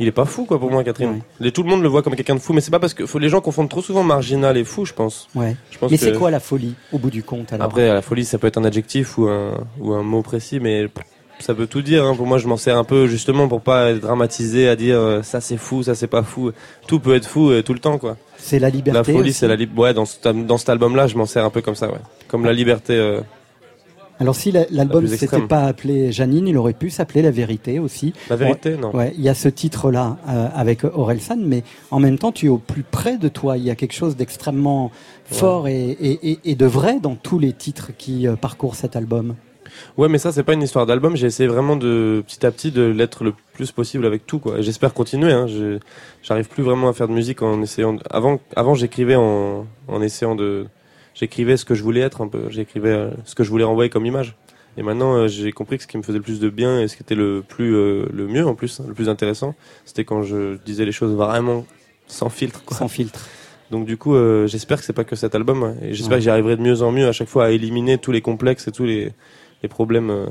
il 0.00 0.06
est 0.06 0.12
pas 0.12 0.24
fou 0.24 0.44
quoi 0.44 0.58
pour 0.58 0.70
moi, 0.70 0.84
Catherine. 0.84 1.20
Les- 1.40 1.52
tout 1.52 1.62
le 1.62 1.68
monde 1.70 1.82
le 1.82 1.88
voit 1.88 2.02
comme 2.02 2.14
quelqu'un 2.16 2.34
de 2.34 2.40
fou, 2.40 2.52
mais 2.52 2.60
c'est 2.60 2.70
pas 2.70 2.78
parce 2.78 2.94
que 2.94 3.06
faut, 3.06 3.18
les 3.18 3.28
gens 3.28 3.40
confondent 3.40 3.68
trop 3.70 3.82
souvent 3.82 4.02
marginal 4.02 4.56
et 4.56 4.64
fou, 4.64 4.84
je 4.84 4.92
pense. 4.92 5.28
Ouais. 5.34 5.56
Je 5.70 5.78
pense 5.78 5.90
Mais 5.90 5.98
que- 5.98 6.04
c'est 6.04 6.12
quoi 6.18 6.30
la 6.30 6.40
folie 6.40 6.74
au 6.92 6.98
bout 6.98 7.10
du 7.10 7.22
compte 7.22 7.52
alors 7.52 7.66
Après, 7.66 7.88
la 7.92 8.02
folie, 8.02 8.24
ça 8.24 8.38
peut 8.38 8.46
être 8.46 8.58
un 8.58 8.64
adjectif 8.64 9.18
ou 9.18 9.28
un, 9.28 9.52
ou 9.80 9.92
un 9.94 10.02
mot 10.02 10.22
précis, 10.22 10.60
mais 10.60 10.86
ça 11.38 11.52
veut 11.52 11.66
tout 11.66 11.82
dire. 11.82 12.04
hein. 12.04 12.14
Pour 12.16 12.26
moi, 12.26 12.38
je 12.38 12.46
m'en 12.48 12.56
sers 12.56 12.76
un 12.76 12.84
peu 12.84 13.06
justement 13.06 13.46
pour 13.48 13.60
pas 13.60 13.90
être 13.90 14.00
dramatisé 14.00 14.68
à 14.68 14.76
dire 14.76 14.98
euh, 14.98 15.22
ça 15.22 15.40
c'est 15.40 15.56
fou, 15.58 15.82
ça 15.82 15.94
c'est 15.94 16.06
pas 16.06 16.22
fou. 16.22 16.50
Tout 16.86 16.98
peut 17.00 17.14
être 17.14 17.26
fou 17.26 17.50
euh, 17.50 17.62
tout 17.62 17.72
le 17.74 17.78
temps, 17.80 17.98
quoi. 17.98 18.16
C'est 18.38 18.58
la 18.58 18.70
liberté. 18.70 18.98
La 18.98 19.04
folie, 19.18 19.32
c'est 19.32 19.48
la 19.48 19.56
liberté. 19.56 19.80
Ouais, 19.80 19.94
dans, 19.94 20.04
ce- 20.04 20.16
dans 20.28 20.58
cet 20.58 20.68
album-là, 20.68 21.06
je 21.06 21.16
m'en 21.16 21.26
sers 21.26 21.44
un 21.44 21.50
peu 21.50 21.62
comme 21.62 21.74
ça, 21.74 21.88
ouais. 21.88 21.98
Comme 22.28 22.44
la 22.44 22.52
liberté. 22.52 22.94
euh, 22.94 23.20
Alors 24.18 24.34
si 24.34 24.50
la- 24.50 24.64
l'album 24.70 25.06
s'était 25.06 25.26
pas 25.46 25.64
appelé 25.64 26.10
Janine, 26.12 26.48
il 26.48 26.56
aurait 26.56 26.72
pu 26.72 26.88
s'appeler 26.90 27.20
La 27.22 27.30
Vérité 27.30 27.78
aussi. 27.78 28.14
La 28.30 28.36
Vérité, 28.36 28.70
Ouais, 28.74 28.80
non. 28.80 28.94
Ouais, 28.96 29.12
il 29.16 29.22
y 29.22 29.28
a 29.28 29.34
ce 29.34 29.48
titre-là 29.48 30.16
euh, 30.28 30.48
avec 30.54 30.84
Aurel 30.84 31.20
San, 31.20 31.44
mais 31.44 31.62
en 31.90 32.00
même 32.00 32.18
temps, 32.18 32.32
tu 32.32 32.46
es 32.46 32.48
au 32.48 32.58
plus 32.58 32.82
près 32.82 33.18
de 33.18 33.28
toi. 33.28 33.58
Il 33.58 33.64
y 33.64 33.70
a 33.70 33.74
quelque 33.74 33.92
chose 33.94 34.16
d'extrêmement 34.16 34.90
fort 35.26 35.68
et, 35.68 35.90
et, 35.90 36.30
et- 36.30 36.38
et 36.44 36.54
de 36.54 36.66
vrai 36.66 36.98
dans 37.00 37.14
tous 37.14 37.38
les 37.38 37.52
titres 37.52 37.90
qui 37.98 38.26
euh, 38.26 38.36
parcourent 38.36 38.74
cet 38.76 38.96
album. 38.96 39.34
Ouais, 39.98 40.08
mais 40.08 40.16
ça, 40.16 40.32
c'est 40.32 40.44
pas 40.44 40.54
une 40.54 40.62
histoire 40.62 40.86
d'album. 40.86 41.16
J'ai 41.16 41.26
essayé 41.26 41.48
vraiment 41.48 41.76
de, 41.76 42.24
petit 42.26 42.46
à 42.46 42.50
petit, 42.50 42.70
de 42.70 42.82
l'être 42.82 43.24
le 43.24 43.34
plus 43.52 43.72
possible 43.72 44.06
avec 44.06 44.26
tout, 44.26 44.38
quoi. 44.38 44.62
J'espère 44.62 44.94
continuer, 44.94 45.32
hein. 45.32 45.46
J'arrive 46.22 46.48
plus 46.48 46.62
vraiment 46.62 46.88
à 46.88 46.92
faire 46.94 47.08
de 47.08 47.12
musique 47.12 47.42
en 47.42 47.60
essayant. 47.60 47.92
de- 47.92 48.00
Avant, 48.08 48.40
avant, 48.54 48.74
j'écrivais 48.74 49.16
en, 49.16 49.66
en 49.88 50.00
essayant 50.00 50.34
de, 50.34 50.66
j'écrivais 51.16 51.56
ce 51.56 51.64
que 51.64 51.74
je 51.74 51.82
voulais 51.82 52.00
être 52.02 52.20
un 52.20 52.28
peu. 52.28 52.48
J'écrivais 52.50 52.90
euh, 52.92 53.10
ce 53.24 53.34
que 53.34 53.42
je 53.42 53.50
voulais 53.50 53.64
renvoyer 53.64 53.90
comme 53.90 54.06
image. 54.06 54.36
Et 54.78 54.82
maintenant, 54.82 55.14
euh, 55.16 55.26
j'ai 55.26 55.50
compris 55.52 55.78
que 55.78 55.82
ce 55.82 55.88
qui 55.88 55.96
me 55.96 56.02
faisait 56.02 56.18
le 56.18 56.22
plus 56.22 56.38
de 56.38 56.48
bien 56.50 56.80
et 56.80 56.86
ce 56.86 56.96
qui 56.96 57.02
était 57.02 57.14
le 57.14 57.42
plus, 57.46 57.74
euh, 57.74 58.06
le 58.12 58.28
mieux 58.28 58.46
en 58.46 58.54
plus, 58.54 58.78
hein, 58.78 58.84
le 58.86 58.94
plus 58.94 59.08
intéressant, 59.08 59.54
c'était 59.84 60.04
quand 60.04 60.22
je 60.22 60.56
disais 60.64 60.84
les 60.84 60.92
choses 60.92 61.14
vraiment 61.14 61.64
sans 62.06 62.28
filtre, 62.28 62.62
quoi. 62.64 62.76
Sans 62.76 62.88
filtre. 62.88 63.26
Donc 63.70 63.84
du 63.86 63.96
coup, 63.96 64.14
euh, 64.14 64.46
j'espère 64.46 64.78
que 64.78 64.84
c'est 64.84 64.92
pas 64.92 65.02
que 65.04 65.16
cet 65.16 65.34
album, 65.34 65.62
ouais. 65.62 65.74
et 65.82 65.94
j'espère 65.94 66.12
Ouais. 66.12 66.18
que 66.18 66.22
j'y 66.24 66.30
arriverai 66.30 66.56
de 66.56 66.62
mieux 66.62 66.82
en 66.82 66.92
mieux 66.92 67.08
à 67.08 67.12
chaque 67.12 67.26
fois 67.28 67.46
à 67.46 67.50
éliminer 67.50 67.98
tous 67.98 68.12
les 68.12 68.20
complexes 68.20 68.68
et 68.68 68.70
tous 68.70 68.84
les, 68.84 69.12
les 69.62 69.68
problèmes 69.68 70.10
euh, 70.10 70.26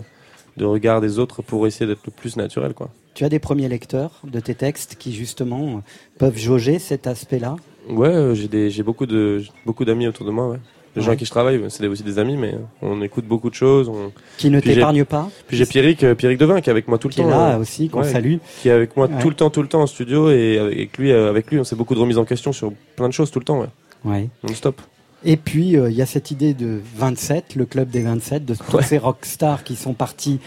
de 0.56 0.64
regard 0.64 1.02
des 1.02 1.20
autres 1.20 1.42
pour 1.42 1.68
essayer 1.68 1.86
d'être 1.88 2.06
le 2.06 2.12
plus 2.12 2.38
naturel, 2.38 2.74
quoi. 2.74 2.90
Tu 3.14 3.26
as 3.26 3.30
des 3.30 3.40
premiers 3.40 3.68
lecteurs 3.68 4.22
de 4.26 4.40
tes 4.40 4.56
textes 4.56 4.96
qui 5.00 5.14
justement 5.14 5.82
peuvent 6.20 6.38
jauger 6.38 6.80
cet 6.80 7.08
aspect-là? 7.08 7.56
Ouais, 7.90 8.08
euh, 8.10 8.36
j'ai 8.36 8.84
beaucoup 8.84 9.06
de, 9.06 9.42
beaucoup 9.66 9.84
d'amis 9.86 10.08
autour 10.08 10.26
de 10.26 10.32
moi, 10.32 10.50
ouais. 10.50 10.60
Les 10.96 11.02
gens 11.02 11.08
avec 11.10 11.20
qui 11.20 11.26
je 11.26 11.30
travaille, 11.32 11.62
c'est 11.70 11.82
des- 11.82 11.88
aussi 11.90 12.04
des 12.04 12.20
amis, 12.20 12.38
mais 12.38 12.56
on 12.82 13.02
écoute 13.02 13.26
beaucoup 13.26 13.50
de 13.50 13.56
choses. 13.56 13.90
On... 13.90 14.12
Qui 14.38 14.50
ne 14.50 14.60
t'épargnent 14.60 15.04
pas 15.06 15.30
Puis 15.48 15.58
j'ai 15.58 15.66
Pierrick, 15.66 16.04
euh, 16.04 16.16
Pierrick 16.16 16.40
Devin 16.40 16.62
qui 16.62 16.70
est 16.70 16.72
avec 16.72 16.88
moi 16.88 16.98
tout 16.98 17.08
le 17.10 17.14
Qui 17.14 17.22
est 17.22 17.24
temps. 17.24 17.30
là 17.30 17.58
aussi, 17.60 17.90
qu'on 17.90 18.04
salue. 18.04 18.36
Qui 18.62 18.70
est 18.70 18.72
avec 18.72 18.96
moi 18.96 19.08
Ouais. 19.08 19.22
tout 19.22 19.30
le 19.30 19.36
temps, 19.36 19.50
tout 19.50 19.62
le 19.62 19.68
temps 19.68 19.82
en 19.82 19.88
studio 19.88 20.30
et 20.32 20.58
avec 20.58 20.98
lui, 20.98 21.12
euh, 21.12 21.30
avec 21.30 21.52
lui, 21.52 21.60
on 21.60 21.64
s'est 21.64 21.76
beaucoup 21.76 21.96
de 21.96 22.00
remises 22.00 22.18
en 22.18 22.26
question 22.26 22.54
sur 22.54 22.72
plein 22.96 23.08
de 23.10 23.14
choses 23.14 23.30
tout 23.32 23.40
le 23.40 23.46
temps, 23.46 23.60
ouais. 23.60 23.68
Ouais. 24.06 24.30
Non-stop. 24.44 24.82
Et 25.24 25.38
puis, 25.38 25.76
euh, 25.76 25.90
il 25.90 25.96
y 25.98 26.02
a 26.02 26.06
cette 26.06 26.30
idée 26.32 26.54
de 26.54 26.80
27, 26.96 27.56
le 27.56 27.66
club 27.66 27.90
des 27.90 28.02
27, 28.04 28.46
de 28.46 28.54
tous 28.54 28.82
ces 28.82 28.98
rockstars 29.00 29.64
qui 29.64 29.76
sont 29.76 29.94
partis 29.94 30.40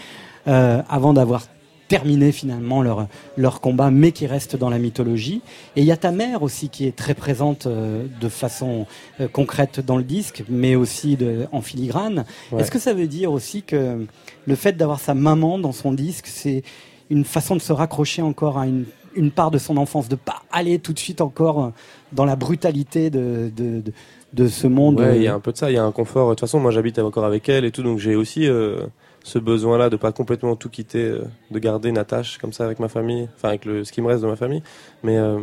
euh, 0.47 0.81
avant 0.89 1.13
d'avoir 1.13 1.43
terminé 1.89 2.31
finalement 2.31 2.81
leur, 2.81 3.07
leur 3.35 3.59
combat, 3.59 3.91
mais 3.91 4.13
qui 4.13 4.27
restent 4.27 4.55
dans 4.55 4.69
la 4.69 4.79
mythologie. 4.79 5.41
Et 5.75 5.81
il 5.81 5.85
y 5.85 5.91
a 5.91 5.97
ta 5.97 6.11
mère 6.11 6.43
aussi 6.43 6.69
qui 6.69 6.85
est 6.87 6.95
très 6.95 7.15
présente 7.15 7.65
euh, 7.65 8.05
de 8.21 8.29
façon 8.29 8.85
euh, 9.19 9.27
concrète 9.27 9.81
dans 9.85 9.97
le 9.97 10.03
disque, 10.03 10.43
mais 10.47 10.75
aussi 10.75 11.17
de, 11.17 11.47
en 11.51 11.61
filigrane. 11.61 12.23
Ouais. 12.51 12.61
Est-ce 12.61 12.71
que 12.71 12.79
ça 12.79 12.93
veut 12.93 13.07
dire 13.07 13.31
aussi 13.33 13.63
que 13.63 14.05
le 14.45 14.55
fait 14.55 14.77
d'avoir 14.77 14.99
sa 15.01 15.13
maman 15.13 15.59
dans 15.59 15.73
son 15.73 15.91
disque, 15.91 16.27
c'est 16.27 16.63
une 17.09 17.25
façon 17.25 17.55
de 17.55 17.61
se 17.61 17.73
raccrocher 17.73 18.21
encore 18.21 18.59
à 18.59 18.67
une, 18.67 18.85
une 19.15 19.31
part 19.31 19.51
de 19.51 19.57
son 19.57 19.77
enfance, 19.77 20.09
de 20.09 20.15
pas 20.15 20.43
aller 20.51 20.79
tout 20.79 20.93
de 20.93 20.99
suite 20.99 21.21
encore 21.21 21.63
euh, 21.63 21.69
dans 22.11 22.25
la 22.25 22.35
brutalité 22.35 23.09
de, 23.09 23.51
de, 23.55 23.81
de, 23.81 23.91
de 24.33 24.47
ce 24.47 24.67
monde 24.67 24.99
Ouais, 24.99 25.17
il 25.17 25.23
y 25.23 25.27
euh, 25.27 25.31
a 25.31 25.35
un 25.35 25.39
peu 25.39 25.51
de 25.51 25.57
ça, 25.57 25.71
il 25.71 25.75
y 25.75 25.77
a 25.77 25.83
un 25.83 25.91
confort. 25.91 26.29
De 26.29 26.33
toute 26.33 26.41
façon, 26.41 26.59
moi 26.59 26.71
j'habite 26.71 26.99
encore 26.99 27.25
avec 27.25 27.49
elle 27.49 27.65
et 27.65 27.71
tout, 27.71 27.83
donc 27.83 27.99
j'ai 27.99 28.15
aussi 28.15 28.47
euh, 28.47 28.85
ce 29.29 29.39
besoin-là 29.39 29.89
de 29.89 29.95
pas 29.95 30.11
complètement 30.11 30.55
tout 30.55 30.69
quitter, 30.69 31.03
euh, 31.03 31.21
de 31.51 31.59
garder 31.59 31.89
une 31.89 31.97
attache 31.97 32.37
comme 32.39 32.51
ça 32.51 32.65
avec 32.65 32.79
ma 32.79 32.89
famille, 32.89 33.29
enfin 33.35 33.49
avec 33.49 33.63
le, 33.65 33.83
ce 33.85 33.91
qui 33.91 34.01
me 34.01 34.07
reste 34.07 34.21
de 34.23 34.27
ma 34.27 34.35
famille. 34.35 34.63
Mais, 35.03 35.17
euh, 35.17 35.39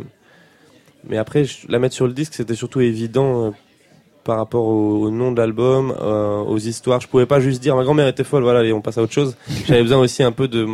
mais 1.09 1.17
après, 1.17 1.45
la 1.69 1.79
mettre 1.79 1.95
sur 1.95 2.05
le 2.05 2.13
disque, 2.13 2.33
c'était 2.35 2.55
surtout 2.55 2.81
évident 2.81 3.45
euh, 3.45 3.51
par 4.23 4.37
rapport 4.37 4.65
au, 4.67 5.09
nom 5.09 5.31
de 5.31 5.37
l'album, 5.37 5.91
aux 5.91 6.57
histoires. 6.57 6.99
Je 6.99 7.07
pouvais 7.07 7.25
pas 7.25 7.39
juste 7.39 7.61
dire 7.61 7.77
ma 7.77 7.83
grand-mère 7.83 8.09
était 8.09 8.25
folle, 8.25 8.43
voilà, 8.43 8.59
allez, 8.59 8.73
on 8.73 8.81
passe 8.81 8.97
à 8.97 9.01
autre 9.01 9.13
chose. 9.13 9.37
J'avais 9.65 9.83
besoin 9.83 9.99
aussi 9.99 10.21
un 10.21 10.33
peu 10.33 10.49
de, 10.49 10.67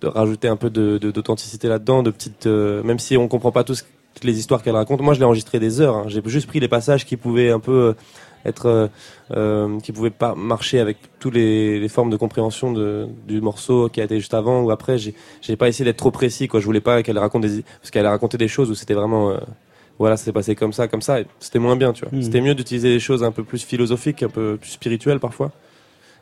de 0.00 0.06
rajouter 0.06 0.48
un 0.48 0.56
peu 0.56 0.70
de, 0.70 0.96
de- 0.96 1.10
d'authenticité 1.10 1.68
là-dedans, 1.68 2.02
de 2.02 2.10
petites, 2.10 2.46
même 2.46 2.98
si 2.98 3.18
on 3.18 3.28
comprend 3.28 3.52
pas 3.52 3.62
tous 3.62 3.84
toutes 4.14 4.24
les 4.24 4.38
histoires 4.38 4.62
qu'elle 4.62 4.74
raconte. 4.74 5.00
Moi, 5.02 5.12
je 5.14 5.18
l'ai 5.20 5.26
enregistré 5.26 5.60
des 5.60 5.80
heures. 5.82 5.96
hein. 5.96 6.04
J'ai 6.08 6.22
juste 6.24 6.46
pris 6.48 6.60
les 6.60 6.66
passages 6.68 7.04
qui 7.04 7.16
pouvaient 7.18 7.50
un 7.50 7.60
peu 7.60 7.94
être, 8.44 8.66
euh, 8.66 8.88
euh, 9.32 9.78
qui 9.80 9.92
pouvaient 9.92 10.10
pas 10.10 10.34
marcher 10.34 10.80
avec 10.80 10.98
toutes 11.18 11.34
les, 11.34 11.78
les 11.78 11.88
formes 11.88 12.10
de 12.10 12.16
compréhension 12.16 12.72
de, 12.72 13.06
du 13.26 13.40
morceau 13.40 13.88
qui 13.88 14.00
a 14.00 14.04
été 14.04 14.18
juste 14.18 14.34
avant 14.34 14.62
ou 14.62 14.70
après. 14.70 14.98
J'ai, 14.98 15.14
j'ai 15.40 15.56
pas 15.56 15.68
essayé 15.68 15.84
d'être 15.84 15.98
trop 15.98 16.10
précis, 16.10 16.48
quoi. 16.48 16.60
Je 16.60 16.64
voulais 16.66 16.80
pas 16.80 17.02
qu'elle 17.02 17.18
raconte 17.18 17.42
des, 17.42 17.62
parce 17.80 17.90
qu'elle 17.90 18.06
a 18.06 18.10
raconté 18.10 18.38
des 18.38 18.48
choses 18.48 18.70
où 18.70 18.74
c'était 18.74 18.94
vraiment, 18.94 19.30
euh, 19.30 19.38
voilà, 19.98 20.16
c'est 20.16 20.32
passé 20.32 20.54
comme 20.54 20.72
ça, 20.72 20.88
comme 20.88 21.02
ça. 21.02 21.18
C'était 21.40 21.58
moins 21.58 21.76
bien, 21.76 21.92
tu 21.92 22.04
vois. 22.04 22.16
Mhm. 22.16 22.22
C'était 22.22 22.40
mieux 22.40 22.54
d'utiliser 22.54 22.88
des 22.88 23.00
choses 23.00 23.22
un 23.24 23.32
peu 23.32 23.44
plus 23.44 23.64
philosophiques, 23.64 24.22
un 24.22 24.28
peu 24.28 24.56
plus 24.60 24.70
spirituelles 24.70 25.20
parfois. 25.20 25.50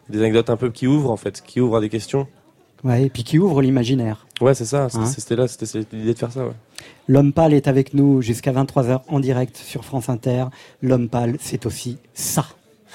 Des 0.08 0.18
anecdotes 0.18 0.50
un 0.50 0.56
peu 0.56 0.70
qui 0.70 0.86
ouvrent, 0.86 1.10
en 1.10 1.16
fait, 1.16 1.42
qui 1.44 1.60
ouvrent 1.60 1.76
à 1.76 1.80
des 1.80 1.88
questions. 1.88 2.26
Ouais, 2.84 3.04
et 3.04 3.10
puis 3.10 3.24
qui 3.24 3.38
ouvre 3.38 3.62
l'imaginaire. 3.62 4.26
Ouais, 4.40 4.54
c'est 4.54 4.64
ça. 4.64 4.88
C'était, 4.88 5.04
Hein 5.04 5.06
c'était 5.06 5.36
là, 5.36 5.48
c'était 5.48 5.66
c'était 5.66 5.96
l'idée 5.96 6.14
de 6.14 6.18
faire 6.18 6.32
ça, 6.32 6.44
ouais. 6.46 6.52
L'homme 7.08 7.32
pâle 7.32 7.54
est 7.54 7.68
avec 7.68 7.94
nous 7.94 8.20
jusqu'à 8.20 8.52
23h 8.52 9.00
en 9.08 9.20
direct 9.20 9.56
sur 9.56 9.84
France 9.84 10.08
Inter. 10.08 10.46
L'homme 10.82 11.08
pâle, 11.08 11.36
c'est 11.40 11.66
aussi 11.66 11.98
ça. 12.14 12.46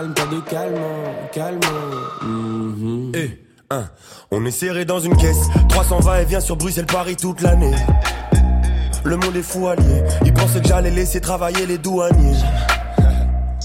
hey, 0.00 0.08
pas 0.14 0.26
de 0.26 0.40
calme, 0.40 0.74
calme, 1.32 1.60
calme. 1.60 3.34
Hein, 3.70 3.84
on 4.30 4.44
est 4.44 4.50
serré 4.50 4.84
dans 4.84 4.98
une 4.98 5.16
caisse. 5.16 5.48
320 5.68 6.20
et 6.20 6.24
vient 6.24 6.40
sur 6.40 6.56
Bruxelles-Paris 6.56 7.16
toute 7.16 7.40
l'année. 7.40 7.74
Le 9.04 9.16
monde 9.16 9.36
est 9.36 9.42
fou 9.42 9.68
allié. 9.68 10.02
Ils 10.24 10.34
pensaient 10.34 10.60
que 10.60 10.68
j'allais 10.68 10.90
laisser 10.90 11.20
travailler 11.20 11.66
les 11.66 11.78
douaniers. 11.78 12.36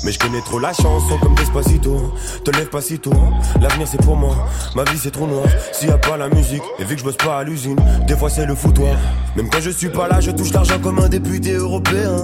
Mais 0.04 0.12
je 0.12 0.19
connais 0.19 0.41
trop 0.41 0.60
la 0.60 0.74
chanson 0.74 1.17
comme 1.19 1.34
Despacito. 1.36 2.13
Te 2.43 2.52
lève 2.52 2.69
pas 2.69 2.82
si 2.82 3.00
tôt, 3.00 3.13
l'avenir 3.60 3.88
c'est 3.88 4.02
pour 4.02 4.15
moi. 4.15 4.36
Ma 4.76 4.84
vie 4.84 4.98
c'est 4.98 5.12
trop 5.12 5.26
noir, 5.26 5.45
s'il 5.71 5.89
y 5.89 5.91
a 5.91 5.98
pas 5.98 6.17
la 6.17 6.30
musique. 6.30 6.62
Et 6.78 6.84
vu 6.84 6.95
que 6.95 7.00
je 7.00 7.06
bosse 7.06 7.17
pas 7.17 7.39
à 7.39 7.43
l'usine, 7.43 7.78
des 8.06 8.15
fois 8.15 8.30
c'est 8.30 8.45
le 8.45 8.54
foutoir. 8.54 8.95
Même 9.36 9.50
quand 9.50 9.62
je 9.62 9.71
suis 9.71 9.89
pas 9.89 10.08
là, 10.08 10.19
je 10.19 10.32
touche 10.32 10.54
l'argent 10.54 10.80
comme 10.80 11.00
un 11.00 11.10
député 11.10 11.54
européen. 11.54 12.24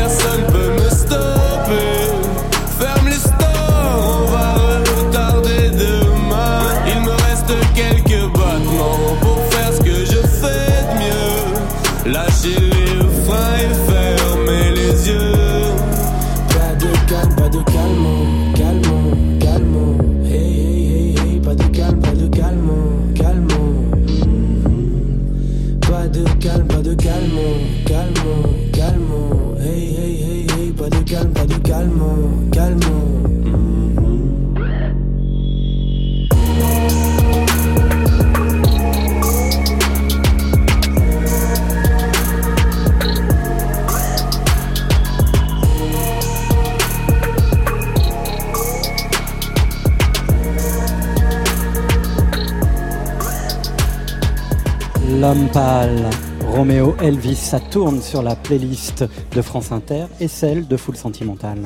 Pâle, 55.53 56.09
Roméo 56.55 56.95
Elvis, 57.01 57.35
ça 57.35 57.59
tourne 57.59 58.01
sur 58.01 58.21
la 58.21 58.35
playlist 58.35 59.03
de 59.35 59.41
France 59.41 59.71
Inter 59.71 60.05
et 60.19 60.27
celle 60.27 60.67
de 60.67 60.77
Full 60.77 60.95
Sentimental. 60.95 61.57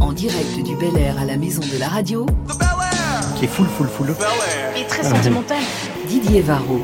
En 0.00 0.12
direct 0.12 0.62
du 0.64 0.76
Bel 0.76 0.96
Air 0.96 1.18
à 1.20 1.24
la 1.24 1.36
maison 1.36 1.60
de 1.62 1.78
la 1.80 1.88
radio, 1.88 2.26
Qui 3.38 3.44
est 3.46 3.48
full, 3.48 3.66
full, 3.66 3.88
full. 3.88 4.14
et 4.76 4.84
très 4.86 5.02
sentimental, 5.02 5.58
Didier 6.08 6.42
Varro. 6.42 6.80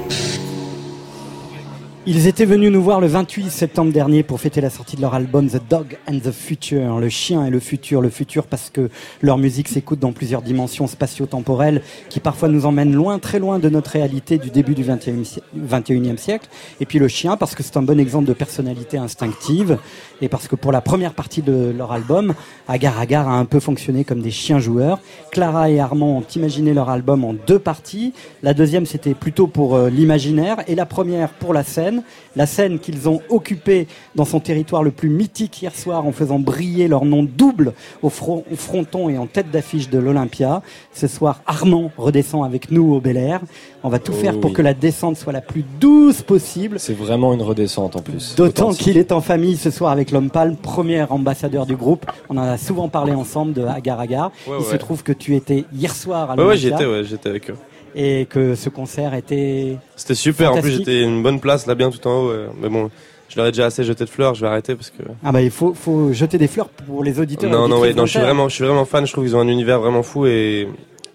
Ils 2.04 2.26
étaient 2.26 2.46
venus 2.46 2.72
nous 2.72 2.82
voir 2.82 3.00
le 3.00 3.06
28 3.06 3.48
septembre 3.48 3.92
dernier 3.92 4.24
pour 4.24 4.40
fêter 4.40 4.60
la 4.60 4.70
sortie 4.70 4.96
de 4.96 5.00
leur 5.02 5.14
album 5.14 5.48
The 5.48 5.60
Dog 5.70 5.98
and 6.08 6.18
the 6.18 6.32
Future, 6.32 6.98
le 6.98 7.08
chien 7.08 7.46
et 7.46 7.50
le 7.50 7.60
futur, 7.60 8.00
le 8.00 8.08
futur 8.10 8.46
parce 8.48 8.70
que 8.70 8.90
leur 9.20 9.38
musique 9.38 9.68
s'écoute 9.68 10.00
dans 10.00 10.10
plusieurs 10.10 10.42
dimensions 10.42 10.88
spatio-temporelles 10.88 11.80
qui 12.08 12.18
parfois 12.18 12.48
nous 12.48 12.66
emmènent 12.66 12.92
loin, 12.92 13.20
très 13.20 13.38
loin 13.38 13.60
de 13.60 13.68
notre 13.68 13.92
réalité 13.92 14.38
du 14.38 14.50
début 14.50 14.74
du 14.74 14.82
21e, 14.82 15.22
si- 15.24 15.42
21e 15.56 16.16
siècle. 16.16 16.48
Et 16.80 16.86
puis 16.86 16.98
le 16.98 17.06
chien 17.06 17.36
parce 17.36 17.54
que 17.54 17.62
c'est 17.62 17.76
un 17.76 17.82
bon 17.82 18.00
exemple 18.00 18.26
de 18.26 18.32
personnalité 18.32 18.98
instinctive 18.98 19.78
et 20.20 20.28
parce 20.28 20.48
que 20.48 20.56
pour 20.56 20.72
la 20.72 20.80
première 20.80 21.14
partie 21.14 21.42
de 21.42 21.72
leur 21.76 21.92
album, 21.92 22.34
Agar 22.66 22.98
Agar 22.98 23.28
a 23.28 23.34
un 23.38 23.44
peu 23.44 23.60
fonctionné 23.60 24.02
comme 24.02 24.22
des 24.22 24.32
chiens 24.32 24.58
joueurs. 24.58 24.98
Clara 25.30 25.70
et 25.70 25.78
Armand 25.78 26.18
ont 26.18 26.24
imaginé 26.34 26.74
leur 26.74 26.90
album 26.90 27.24
en 27.24 27.32
deux 27.32 27.60
parties. 27.60 28.12
La 28.42 28.54
deuxième, 28.54 28.86
c'était 28.86 29.14
plutôt 29.14 29.46
pour 29.46 29.76
euh, 29.76 29.88
l'imaginaire 29.88 30.56
et 30.66 30.74
la 30.74 30.84
première 30.86 31.28
pour 31.28 31.54
la 31.54 31.62
scène. 31.62 31.91
La 32.36 32.46
scène 32.46 32.78
qu'ils 32.78 33.08
ont 33.08 33.20
occupée 33.28 33.86
dans 34.14 34.24
son 34.24 34.40
territoire 34.40 34.82
le 34.82 34.90
plus 34.90 35.08
mythique 35.08 35.60
hier 35.62 35.74
soir 35.74 36.06
en 36.06 36.12
faisant 36.12 36.38
briller 36.38 36.88
leur 36.88 37.04
nom 37.04 37.22
double 37.22 37.72
au, 38.02 38.08
front- 38.08 38.44
au 38.50 38.56
fronton 38.56 39.08
et 39.08 39.18
en 39.18 39.26
tête 39.26 39.50
d'affiche 39.50 39.90
de 39.90 39.98
l'Olympia. 39.98 40.62
Ce 40.94 41.06
soir, 41.06 41.40
Armand 41.46 41.90
redescend 41.98 42.44
avec 42.44 42.70
nous 42.70 42.94
au 42.94 43.00
Bel 43.00 43.16
Air. 43.16 43.40
On 43.84 43.88
va 43.88 43.98
tout 43.98 44.12
Oh 44.14 44.20
faire 44.20 44.40
pour 44.40 44.50
oui. 44.50 44.56
que 44.56 44.62
la 44.62 44.74
descente 44.74 45.16
soit 45.16 45.32
la 45.32 45.40
plus 45.40 45.64
douce 45.80 46.22
possible. 46.22 46.78
C'est 46.78 46.92
vraiment 46.96 47.32
une 47.34 47.42
redescente 47.42 47.96
en 47.96 48.00
plus. 48.02 48.34
D'autant 48.36 48.72
qu'il 48.72 48.96
est 48.96 49.12
en 49.12 49.20
famille 49.20 49.56
ce 49.56 49.70
soir 49.70 49.90
avec 49.92 50.10
l'homme 50.10 50.30
palme, 50.30 50.56
premier 50.56 51.02
ambassadeur 51.02 51.66
du 51.66 51.76
groupe. 51.76 52.06
On 52.28 52.36
en 52.36 52.42
a 52.42 52.58
souvent 52.58 52.88
parlé 52.88 53.12
ensemble 53.12 53.52
de 53.52 53.64
Agar 53.64 54.00
Agar. 54.00 54.30
Ouais, 54.46 54.56
Il 54.60 54.64
se 54.64 54.72
ouais. 54.72 54.78
trouve 54.78 55.02
que 55.02 55.12
tu 55.12 55.34
étais 55.36 55.64
hier 55.72 55.94
soir 55.94 56.30
à 56.30 56.34
Ouais, 56.36 56.42
ouais, 56.44 56.54
l'Olympia. 56.56 56.76
étais, 56.76 56.86
ouais, 56.86 57.04
j'étais 57.04 57.28
avec 57.28 57.50
eux. 57.50 57.56
Et 57.94 58.26
que 58.26 58.54
ce 58.54 58.68
concert 58.68 59.14
était. 59.14 59.76
C'était 59.96 60.14
super. 60.14 60.52
En 60.54 60.60
plus, 60.60 60.78
j'étais 60.78 61.02
une 61.02 61.22
bonne 61.22 61.40
place 61.40 61.66
là, 61.66 61.74
bien 61.74 61.90
tout 61.90 62.06
en 62.06 62.22
haut. 62.24 62.32
Mais 62.60 62.68
bon, 62.68 62.90
je 63.28 63.36
leur 63.36 63.46
ai 63.46 63.50
déjà 63.50 63.66
assez 63.66 63.84
jeté 63.84 64.04
de 64.04 64.10
fleurs. 64.10 64.34
Je 64.34 64.40
vais 64.42 64.46
arrêter 64.46 64.74
parce 64.74 64.90
que. 64.90 65.02
Ah 65.24 65.32
bah 65.32 65.42
il 65.42 65.50
faut, 65.50 65.74
faut 65.74 66.12
jeter 66.12 66.38
des 66.38 66.48
fleurs 66.48 66.68
pour 66.68 67.04
les 67.04 67.20
auditeurs. 67.20 67.50
Non, 67.50 67.68
non, 67.68 67.80
ouais, 67.80 67.92
non, 67.94 68.06
je 68.06 68.10
suis 68.12 68.20
vraiment, 68.20 68.48
je 68.48 68.54
suis 68.54 68.64
vraiment 68.64 68.84
fan. 68.84 69.06
Je 69.06 69.12
trouve 69.12 69.24
qu'ils 69.24 69.36
ont 69.36 69.40
un 69.40 69.48
univers 69.48 69.80
vraiment 69.80 70.02
fou 70.02 70.26
et 70.26 70.68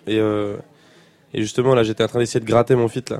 et 0.07 0.19
euh, 0.19 0.55
et 1.33 1.41
justement 1.41 1.73
là, 1.75 1.83
j'étais 1.83 2.03
en 2.03 2.07
train 2.07 2.19
d'essayer 2.19 2.39
de 2.39 2.45
gratter 2.45 2.75
mon 2.75 2.87
fit 2.87 3.03
là. 3.09 3.19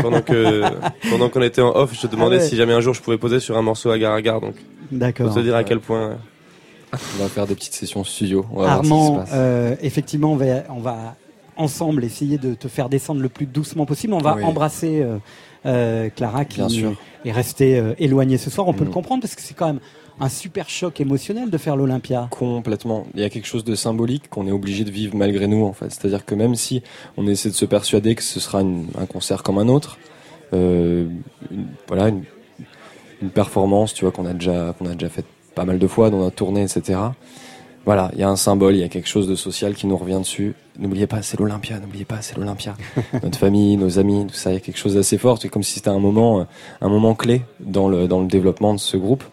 Pendant 0.00 0.22
que 0.22 0.62
pendant 1.10 1.28
qu'on 1.28 1.42
était 1.42 1.60
en 1.60 1.74
off, 1.74 1.92
je 1.94 2.00
te 2.02 2.06
demandais 2.06 2.36
Ah 2.36 2.42
ouais. 2.42 2.48
si 2.48 2.56
jamais 2.56 2.72
un 2.72 2.80
jour 2.80 2.94
je 2.94 3.02
pouvais 3.02 3.18
poser 3.18 3.40
sur 3.40 3.56
un 3.56 3.62
morceau 3.62 3.90
à 3.90 3.98
gare 3.98 4.14
à 4.14 4.22
gare. 4.22 4.40
Donc, 4.40 4.54
D'accord. 4.92 5.26
Pour 5.26 5.34
te 5.36 5.40
dire 5.40 5.56
à 5.56 5.64
quel 5.64 5.80
point. 5.80 6.16
On 7.18 7.22
va 7.22 7.28
faire 7.28 7.46
des 7.46 7.54
petites 7.54 7.72
sessions 7.72 8.04
studio. 8.04 8.44
On 8.52 8.60
va 8.62 8.64
voir 8.64 8.76
ce 8.76 8.82
qui 8.82 8.88
se 8.88 8.92
Armand, 8.92 9.16
passe. 9.16 9.30
euh, 9.32 9.74
effectivement, 9.80 10.32
on 10.32 10.36
va, 10.36 10.44
on 10.68 10.80
va 10.80 11.16
ensemble 11.56 12.04
essayer 12.04 12.38
de 12.38 12.54
te 12.54 12.68
faire 12.68 12.88
descendre 12.88 13.20
le 13.20 13.28
plus 13.28 13.46
doucement 13.46 13.86
possible. 13.86 14.14
On 14.14 14.18
va 14.18 14.36
Oui. 14.36 14.44
embrasser 14.44 15.02
euh, 15.02 15.18
euh, 15.66 16.08
Clara 16.14 16.44
qui 16.44 16.58
Bien 16.58 16.68
sûr. 16.68 16.94
est 17.24 17.32
restée 17.32 17.78
euh, 17.78 17.94
éloignée 17.98 18.38
ce 18.38 18.50
soir. 18.50 18.66
On 18.68 18.72
peut 18.72 18.84
Mm. 18.84 18.88
le 18.88 18.92
comprendre 18.92 19.22
parce 19.22 19.34
que 19.34 19.42
c'est 19.42 19.54
quand 19.54 19.66
même 19.66 19.80
un 20.20 20.28
super 20.28 20.68
choc 20.68 21.00
émotionnel 21.00 21.50
de 21.50 21.58
faire 21.58 21.74
l'Olympia. 21.76 22.28
Complètement. 22.30 23.06
Il 23.14 23.20
y 23.20 23.24
a 23.24 23.30
quelque 23.30 23.46
chose 23.46 23.64
de 23.64 23.74
symbolique 23.74 24.28
qu'on 24.28 24.46
est 24.46 24.52
obligé 24.52 24.84
de 24.84 24.90
vivre 24.90 25.16
malgré 25.16 25.46
nous, 25.46 25.64
en 25.64 25.72
fait. 25.72 25.90
C'est-à-dire 25.90 26.24
que 26.24 26.34
même 26.34 26.54
si 26.54 26.82
on 27.16 27.26
essaie 27.26 27.48
de 27.48 27.54
se 27.54 27.64
persuader 27.64 28.14
que 28.14 28.22
ce 28.22 28.38
sera 28.40 28.60
une- 28.60 28.86
un 28.98 29.06
concert 29.06 29.42
comme 29.42 29.58
un 29.58 29.68
autre, 29.68 29.98
une- 30.52 31.22
voilà, 31.88 32.08
une, 32.08 32.24
une 33.22 33.30
performance, 33.30 33.94
tu 33.94 34.04
vois, 34.04 34.12
qu'on 34.12 34.26
a 34.26 34.32
déjà, 34.34 34.74
qu'on 34.78 34.86
a 34.86 34.94
déjà 34.94 35.08
fait 35.08 35.24
pas 35.54 35.64
mal 35.64 35.78
de 35.78 35.86
fois 35.86 36.10
dans 36.10 36.18
notre 36.18 36.36
tournée, 36.36 36.62
etc. 36.62 36.98
Voilà, 37.84 38.10
il 38.12 38.20
y 38.20 38.22
a 38.22 38.28
un 38.28 38.36
symbole, 38.36 38.74
il 38.74 38.80
y 38.80 38.84
a 38.84 38.88
quelque 38.88 39.08
chose 39.08 39.26
de 39.26 39.34
social 39.34 39.74
qui 39.74 39.86
nous 39.86 39.96
revient 39.96 40.18
dessus. 40.18 40.54
N'oubliez 40.78 41.06
pas, 41.06 41.20
c'est 41.22 41.38
l'Olympia, 41.38 41.80
n'oubliez 41.80 42.04
pas, 42.04 42.22
c'est 42.22 42.36
l'Olympia. 42.36 42.76
Notre 43.22 43.38
famille, 43.38 43.76
nos 43.76 43.98
amis, 43.98 44.26
tout 44.26 44.34
ça, 44.34 44.50
il 44.50 44.54
y 44.54 44.56
a 44.56 44.60
quelque 44.60 44.78
chose 44.78 44.94
d'assez 44.94 45.18
fort. 45.18 45.38
C'est 45.40 45.48
comme 45.48 45.64
si 45.64 45.74
c'était 45.74 45.90
un 45.90 45.98
moment, 45.98 46.46
un 46.80 46.88
moment 46.88 47.14
clé 47.14 47.42
dans 47.60 47.88
le, 47.88 48.06
dans 48.06 48.20
le 48.20 48.28
développement 48.28 48.72
de 48.72 48.78
ce 48.78 48.96
groupe. 48.96 49.24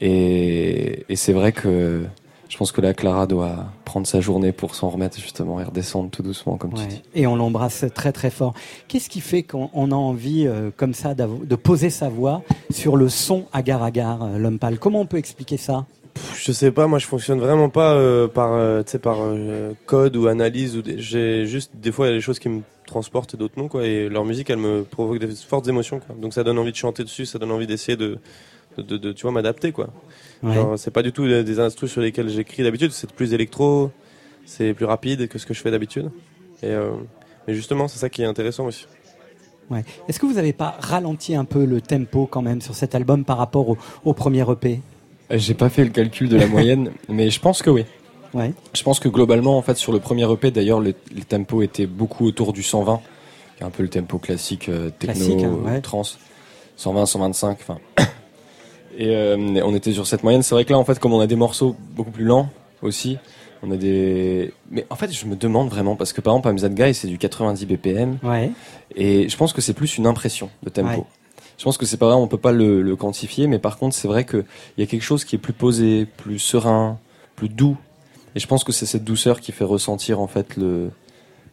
Et, 0.00 1.04
et 1.08 1.16
c'est 1.16 1.32
vrai 1.32 1.52
que 1.52 2.04
je 2.52 2.58
pense 2.58 2.70
que 2.70 2.82
la 2.82 2.92
Clara 2.92 3.26
doit 3.26 3.64
prendre 3.86 4.06
sa 4.06 4.20
journée 4.20 4.52
pour 4.52 4.74
s'en 4.74 4.90
remettre 4.90 5.18
justement 5.18 5.58
et 5.58 5.64
redescendre 5.64 6.10
tout 6.10 6.22
doucement, 6.22 6.58
comme 6.58 6.74
tu 6.74 6.86
dis. 6.86 7.02
Et 7.14 7.26
on 7.26 7.34
l'embrasse 7.34 7.86
très 7.94 8.12
très 8.12 8.28
fort. 8.28 8.52
Qu'est-ce 8.88 9.08
qui 9.08 9.20
fait 9.20 9.42
qu'on 9.42 9.70
on 9.72 9.90
a 9.90 9.94
envie 9.94 10.46
euh, 10.46 10.70
comme 10.76 10.92
ça 10.92 11.14
de 11.14 11.56
poser 11.56 11.88
sa 11.88 12.10
voix 12.10 12.42
sur 12.70 12.96
le 12.96 13.08
son 13.08 13.46
agar 13.54 13.82
agar, 13.82 14.22
euh, 14.22 14.36
l'homme 14.36 14.58
pâle? 14.58 14.78
Comment 14.78 15.00
on 15.00 15.06
peut 15.06 15.16
expliquer 15.16 15.56
ça? 15.56 15.86
Pff, 16.14 16.42
Je 16.44 16.52
sais 16.52 16.70
pas, 16.72 16.86
moi 16.86 16.98
je 16.98 17.06
fonctionne 17.06 17.38
vraiment 17.40 17.68
pas 17.70 17.94
euh, 17.94 18.28
par, 18.28 18.52
euh, 18.52 18.82
par 19.02 19.18
euh, 19.20 19.72
code 19.86 20.16
ou 20.16 20.26
analyse. 20.26 20.76
Ou 20.76 20.82
des- 20.82 20.98
j'ai 20.98 21.46
juste 21.46 21.72
des 21.74 21.92
fois 21.92 22.06
il 22.06 22.10
y 22.10 22.12
a 22.12 22.16
des 22.16 22.20
choses 22.22 22.38
qui 22.38 22.48
me 22.48 22.62
transportent 22.86 23.34
et 23.34 23.36
d'autres 23.36 23.54
non 23.58 23.68
quoi. 23.68 23.86
Et 23.86 24.08
leur 24.08 24.24
musique 24.24 24.50
elle 24.50 24.58
me 24.58 24.82
provoque 24.82 25.18
des 25.18 25.28
fortes 25.34 25.68
émotions 25.68 26.00
quoi. 26.00 26.14
Donc 26.20 26.34
ça 26.34 26.44
donne 26.44 26.58
envie 26.58 26.72
de 26.72 26.76
chanter 26.76 27.02
dessus, 27.04 27.24
ça 27.26 27.38
donne 27.38 27.50
envie 27.52 27.66
d'essayer 27.66 27.96
de, 27.96 28.18
de, 28.76 28.82
de- 28.82 28.96
de, 28.98 29.12
tu 29.12 29.22
vois 29.22 29.32
m'adapter 29.32 29.72
quoi. 29.72 29.88
Ouais. 30.42 30.56
C'est 30.76 30.90
pas 30.90 31.02
du 31.02 31.12
tout 31.12 31.26
des 31.26 31.44
des 31.44 31.60
instrus 31.60 31.90
sur 31.90 32.00
lesquels 32.02 32.28
j'écris 32.28 32.62
d'habitude, 32.62 32.90
c'est 32.92 33.10
plus 33.10 33.32
électro, 33.32 33.90
c'est 34.44 34.74
plus 34.74 34.84
rapide 34.86 35.28
que 35.28 35.38
ce 35.38 35.46
que 35.46 35.54
je 35.54 35.60
fais 35.60 35.70
d'habitude. 35.70 36.10
Et 36.62 36.66
euh, 36.66 36.90
mais 37.48 37.54
justement 37.54 37.88
c'est 37.88 37.98
ça 37.98 38.08
qui 38.10 38.22
est 38.22 38.26
intéressant 38.26 38.66
aussi. 38.66 38.86
Ouais. 39.70 39.84
Est-ce 40.08 40.18
que 40.20 40.26
vous 40.26 40.34
n'avez 40.34 40.52
pas 40.52 40.76
ralenti 40.80 41.34
un 41.34 41.46
peu 41.46 41.64
le 41.64 41.80
tempo 41.80 42.26
quand 42.26 42.42
même 42.42 42.60
sur 42.60 42.74
cet 42.74 42.94
album 42.94 43.24
par 43.24 43.38
rapport 43.38 43.68
au, 43.70 43.78
au 44.04 44.12
premier 44.12 44.42
EP 44.50 44.74
Euh, 44.74 44.91
J'ai 45.32 45.54
pas 45.54 45.68
fait 45.68 45.84
le 45.84 45.90
calcul 45.90 46.28
de 46.28 46.36
la 46.36 46.46
moyenne, 46.56 46.90
mais 47.08 47.30
je 47.30 47.40
pense 47.40 47.62
que 47.62 47.70
oui. 47.70 47.84
Ouais. 48.34 48.52
Je 48.74 48.82
pense 48.82 48.98
que 49.00 49.08
globalement, 49.08 49.58
en 49.58 49.62
fait, 49.62 49.76
sur 49.76 49.92
le 49.92 49.98
premier 49.98 50.30
EP, 50.30 50.50
d'ailleurs, 50.50 50.80
le, 50.80 50.94
le 51.14 51.22
tempo 51.22 51.62
était 51.62 51.86
beaucoup 51.86 52.26
autour 52.26 52.52
du 52.52 52.62
120, 52.62 53.00
qui 53.56 53.62
est 53.62 53.66
un 53.66 53.70
peu 53.70 53.82
le 53.82 53.88
tempo 53.90 54.18
classique 54.18 54.68
euh, 54.68 54.90
techno, 54.90 55.14
Classique, 55.14 55.42
hein, 55.44 55.58
ouais. 55.64 55.80
trance. 55.80 56.18
120, 56.76 57.06
125, 57.06 57.58
enfin. 57.60 57.78
Et 58.98 59.08
euh, 59.14 59.36
on 59.64 59.74
était 59.74 59.92
sur 59.92 60.06
cette 60.06 60.22
moyenne. 60.22 60.42
C'est 60.42 60.54
vrai 60.54 60.64
que 60.64 60.72
là, 60.72 60.78
en 60.78 60.84
fait, 60.84 60.98
comme 60.98 61.12
on 61.12 61.20
a 61.20 61.26
des 61.26 61.36
morceaux 61.36 61.76
beaucoup 61.94 62.10
plus 62.10 62.24
lents 62.24 62.48
aussi, 62.82 63.18
On 63.62 63.70
a 63.70 63.76
des. 63.76 64.52
Mais 64.70 64.84
en 64.90 64.96
fait, 64.96 65.12
je 65.12 65.24
me 65.26 65.36
demande 65.36 65.68
vraiment, 65.70 65.94
parce 65.96 66.12
que 66.12 66.20
par 66.20 66.34
exemple, 66.34 66.60
That 66.60 66.68
Guy, 66.70 66.94
c'est 66.94 67.06
du 67.08 67.16
90 67.16 67.64
BPM. 67.66 68.18
Ouais. 68.22 68.50
Et 68.96 69.28
je 69.28 69.36
pense 69.36 69.52
que 69.52 69.60
c'est 69.60 69.72
plus 69.72 69.96
une 69.98 70.06
impression 70.06 70.50
de 70.62 70.68
tempo. 70.70 71.06
Je 71.62 71.64
pense 71.64 71.78
que 71.78 71.86
c'est 71.86 71.96
pas 71.96 72.06
vrai, 72.06 72.16
on 72.16 72.26
peut 72.26 72.38
pas 72.38 72.50
le, 72.50 72.96
quantifier, 72.96 73.46
mais 73.46 73.60
par 73.60 73.78
contre, 73.78 73.94
c'est 73.94 74.08
vrai 74.08 74.24
qu'il 74.24 74.44
y 74.78 74.82
a 74.82 74.86
quelque 74.86 75.04
chose 75.04 75.24
qui 75.24 75.36
est 75.36 75.38
plus 75.38 75.52
posé, 75.52 76.06
plus 76.16 76.40
serein, 76.40 76.98
plus 77.36 77.48
doux. 77.48 77.76
Et 78.34 78.40
je 78.40 78.48
pense 78.48 78.64
que 78.64 78.72
c'est 78.72 78.84
cette 78.84 79.04
douceur 79.04 79.40
qui 79.40 79.52
fait 79.52 79.62
ressentir, 79.62 80.18
en 80.18 80.26
fait, 80.26 80.56
le. 80.56 80.90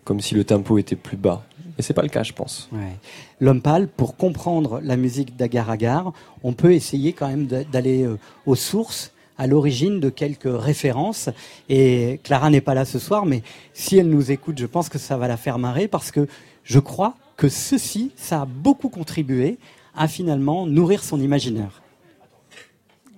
Comme 0.06 0.19
si 0.19 0.34
le 0.34 0.43
tempo 0.45 0.80
était 0.80 0.95
plus 0.95 1.15
bas. 1.15 1.45
Et 1.78 1.84
c'est 1.84 1.93
pas 1.93 2.02
le 2.02 2.10
cas, 2.10 2.24
je 2.24 2.34
pense. 2.34 2.69
Ouais. 2.72 2.98
L'homme 3.39 3.62
pâle, 3.62 3.88
pour 3.88 4.17
comprendre 4.17 4.82
la 4.84 4.98
musique 4.98 5.38
d'Agar 5.38 5.69
Agar, 5.69 6.12
on 6.41 6.54
peut 6.54 6.74
essayer 6.74 7.13
quand 7.13 7.28
même 7.28 7.45
d'a- 7.45 7.63
d'aller 7.63 8.02
euh, 8.02 8.17
aux 8.48 8.56
sources, 8.56 9.12
à 9.38 9.45
l'origine 9.45 10.00
de 10.00 10.10
quelques 10.10 10.50
références. 10.52 11.30
Et 11.69 12.19
Clara 12.24 12.50
n'est 12.50 12.62
pas 12.62 12.74
là 12.74 12.84
ce 12.84 12.98
soir, 12.98 13.28
mais 13.28 13.43
si 13.76 14.00
elle 14.00 14.10
nous 14.10 14.32
écoute, 14.32 14.58
je 14.58 14.65
pense 14.65 14.89
que 14.89 14.98
ça 14.98 15.17
va 15.17 15.28
la 15.28 15.38
faire 15.38 15.60
marrer 15.60 15.88
parce 15.88 16.10
que 16.10 16.28
je 16.63 16.80
crois 16.80 17.13
que 17.38 17.48
ceci, 17.48 18.12
ça 18.15 18.41
a 18.41 18.45
beaucoup 18.45 18.89
contribué 18.89 19.60
à 20.00 20.08
finalement 20.08 20.66
nourrir 20.66 21.04
son 21.04 21.20
imaginaire. 21.20 21.82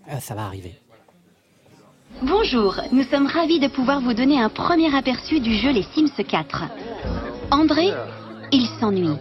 Ah, 0.10 0.20
ça 0.20 0.34
va 0.34 0.46
arriver. 0.46 0.74
Bonjour, 2.24 2.82
nous 2.92 3.04
sommes 3.04 3.28
ravis 3.28 3.60
de 3.60 3.68
pouvoir 3.68 4.02
vous 4.02 4.16
donner 4.16 4.42
un 4.42 4.50
premier 4.50 4.94
aperçu 4.94 5.40
du 5.40 5.56
jeu 5.56 5.72
Les 5.72 5.84
Sims 5.84 6.24
4. 6.28 6.64
André, 7.52 7.94
il 8.52 8.66
s'ennuie. 8.80 9.16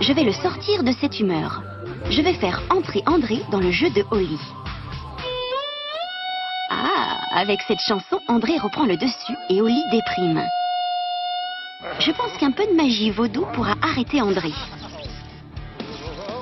Je 0.00 0.12
vais 0.14 0.24
le 0.24 0.32
sortir 0.32 0.82
de 0.82 0.92
cette 1.00 1.20
humeur. 1.20 1.62
Je 2.08 2.22
vais 2.22 2.34
faire 2.34 2.62
entrer 2.70 3.02
André 3.06 3.42
dans 3.50 3.60
le 3.60 3.70
jeu 3.70 3.90
de 3.90 4.02
Holly. 4.10 4.38
Ah, 6.70 7.18
avec 7.34 7.60
cette 7.68 7.80
chanson, 7.80 8.20
André 8.26 8.56
reprend 8.56 8.86
le 8.86 8.96
dessus 8.96 9.36
et 9.50 9.60
Holly 9.60 9.82
déprime. 9.90 10.42
Je 12.00 12.10
pense 12.12 12.32
qu'un 12.38 12.52
peu 12.52 12.66
de 12.66 12.74
magie 12.74 13.10
vaudou 13.10 13.44
pourra 13.52 13.74
arrêter 13.82 14.22
André. 14.22 14.52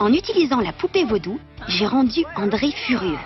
En 0.00 0.14
utilisant 0.14 0.60
la 0.60 0.72
poupée 0.72 1.04
vaudou, 1.04 1.38
j'ai 1.68 1.84
rendu 1.84 2.24
André 2.34 2.70
furieux. 2.86 3.18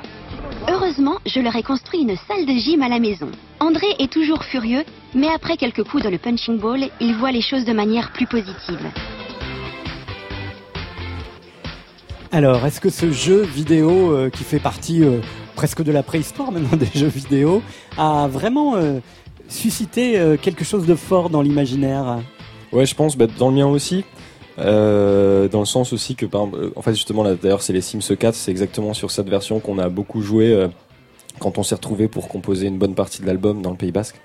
Heureusement, 0.69 1.19
je 1.25 1.39
leur 1.39 1.55
ai 1.55 1.63
construit 1.63 2.01
une 2.01 2.17
salle 2.17 2.47
de 2.47 2.53
gym 2.53 2.83
à 2.83 2.89
la 2.89 2.99
maison. 2.99 3.31
André 3.61 3.87
est 4.01 4.13
toujours 4.13 4.43
furieux, 4.43 4.83
mais 5.15 5.29
après 5.29 5.57
quelques 5.57 5.85
coups 5.85 6.03
dans 6.03 6.11
le 6.11 6.19
punching 6.19 6.59
ball, 6.59 6.89
il 7.01 7.15
voit 7.15 7.31
les 7.31 7.43
choses 7.43 7.65
de 7.65 7.73
manière 7.73 8.13
plus 8.13 8.27
positive. 8.27 8.91
Alors, 12.33 12.67
est-ce 12.67 12.81
que 12.81 12.91
ce 12.91 13.13
jeu 13.13 13.43
vidéo 13.43 14.11
euh, 14.11 14.29
qui 14.29 14.43
fait 14.43 14.59
partie 14.59 15.05
euh, 15.05 15.21
presque 15.55 15.85
de 15.85 15.93
la 15.93 16.03
préhistoire 16.03 16.51
maintenant 16.51 16.77
des 16.77 16.91
jeux 16.93 17.07
vidéo 17.07 17.63
a 17.97 18.27
vraiment 18.27 18.75
euh, 18.75 18.99
suscité 19.47 20.19
euh, 20.19 20.37
quelque 20.37 20.65
chose 20.65 20.87
de 20.87 20.97
fort 20.97 21.31
dans 21.31 21.41
l'imaginaire? 21.41 22.19
Ouais, 22.73 22.85
je 22.85 22.97
pense, 22.97 23.17
bah, 23.17 23.29
dans 23.39 23.51
le 23.51 23.55
mien 23.55 23.67
aussi. 23.69 24.05
Euh, 24.59 25.49
dans 25.49 25.61
le 25.61 25.67
sens 25.67 25.93
aussi 25.93 26.15
que, 26.15 26.27
par 26.27 26.47
euh, 26.47 26.73
en 26.77 26.83
fait, 26.83 26.95
justement, 26.95 27.25
d'ailleurs, 27.25 27.63
c'est 27.63 27.73
les 27.73 27.81
Sims 27.81 28.17
4, 28.17 28.35
c'est 28.35 28.51
exactement 28.51 28.95
sur 28.95 29.11
cette 29.11 29.29
version 29.29 29.61
qu'on 29.61 29.79
a 29.79 29.89
beaucoup 29.89 30.21
joué 30.21 30.53
euh, 30.53 30.69
quand 31.41 31.59
on 31.59 31.63
s'est 31.63 31.75
retrouvé 31.75 32.09
pour 32.09 32.29
composer 32.29 32.69
une 32.69 32.79
bonne 32.79 32.95
partie 32.95 33.21
de 33.21 33.27
l'album 33.27 33.63
dans 33.63 33.71
le 33.71 33.77
Pays 33.77 33.93
Basque. 33.93 34.21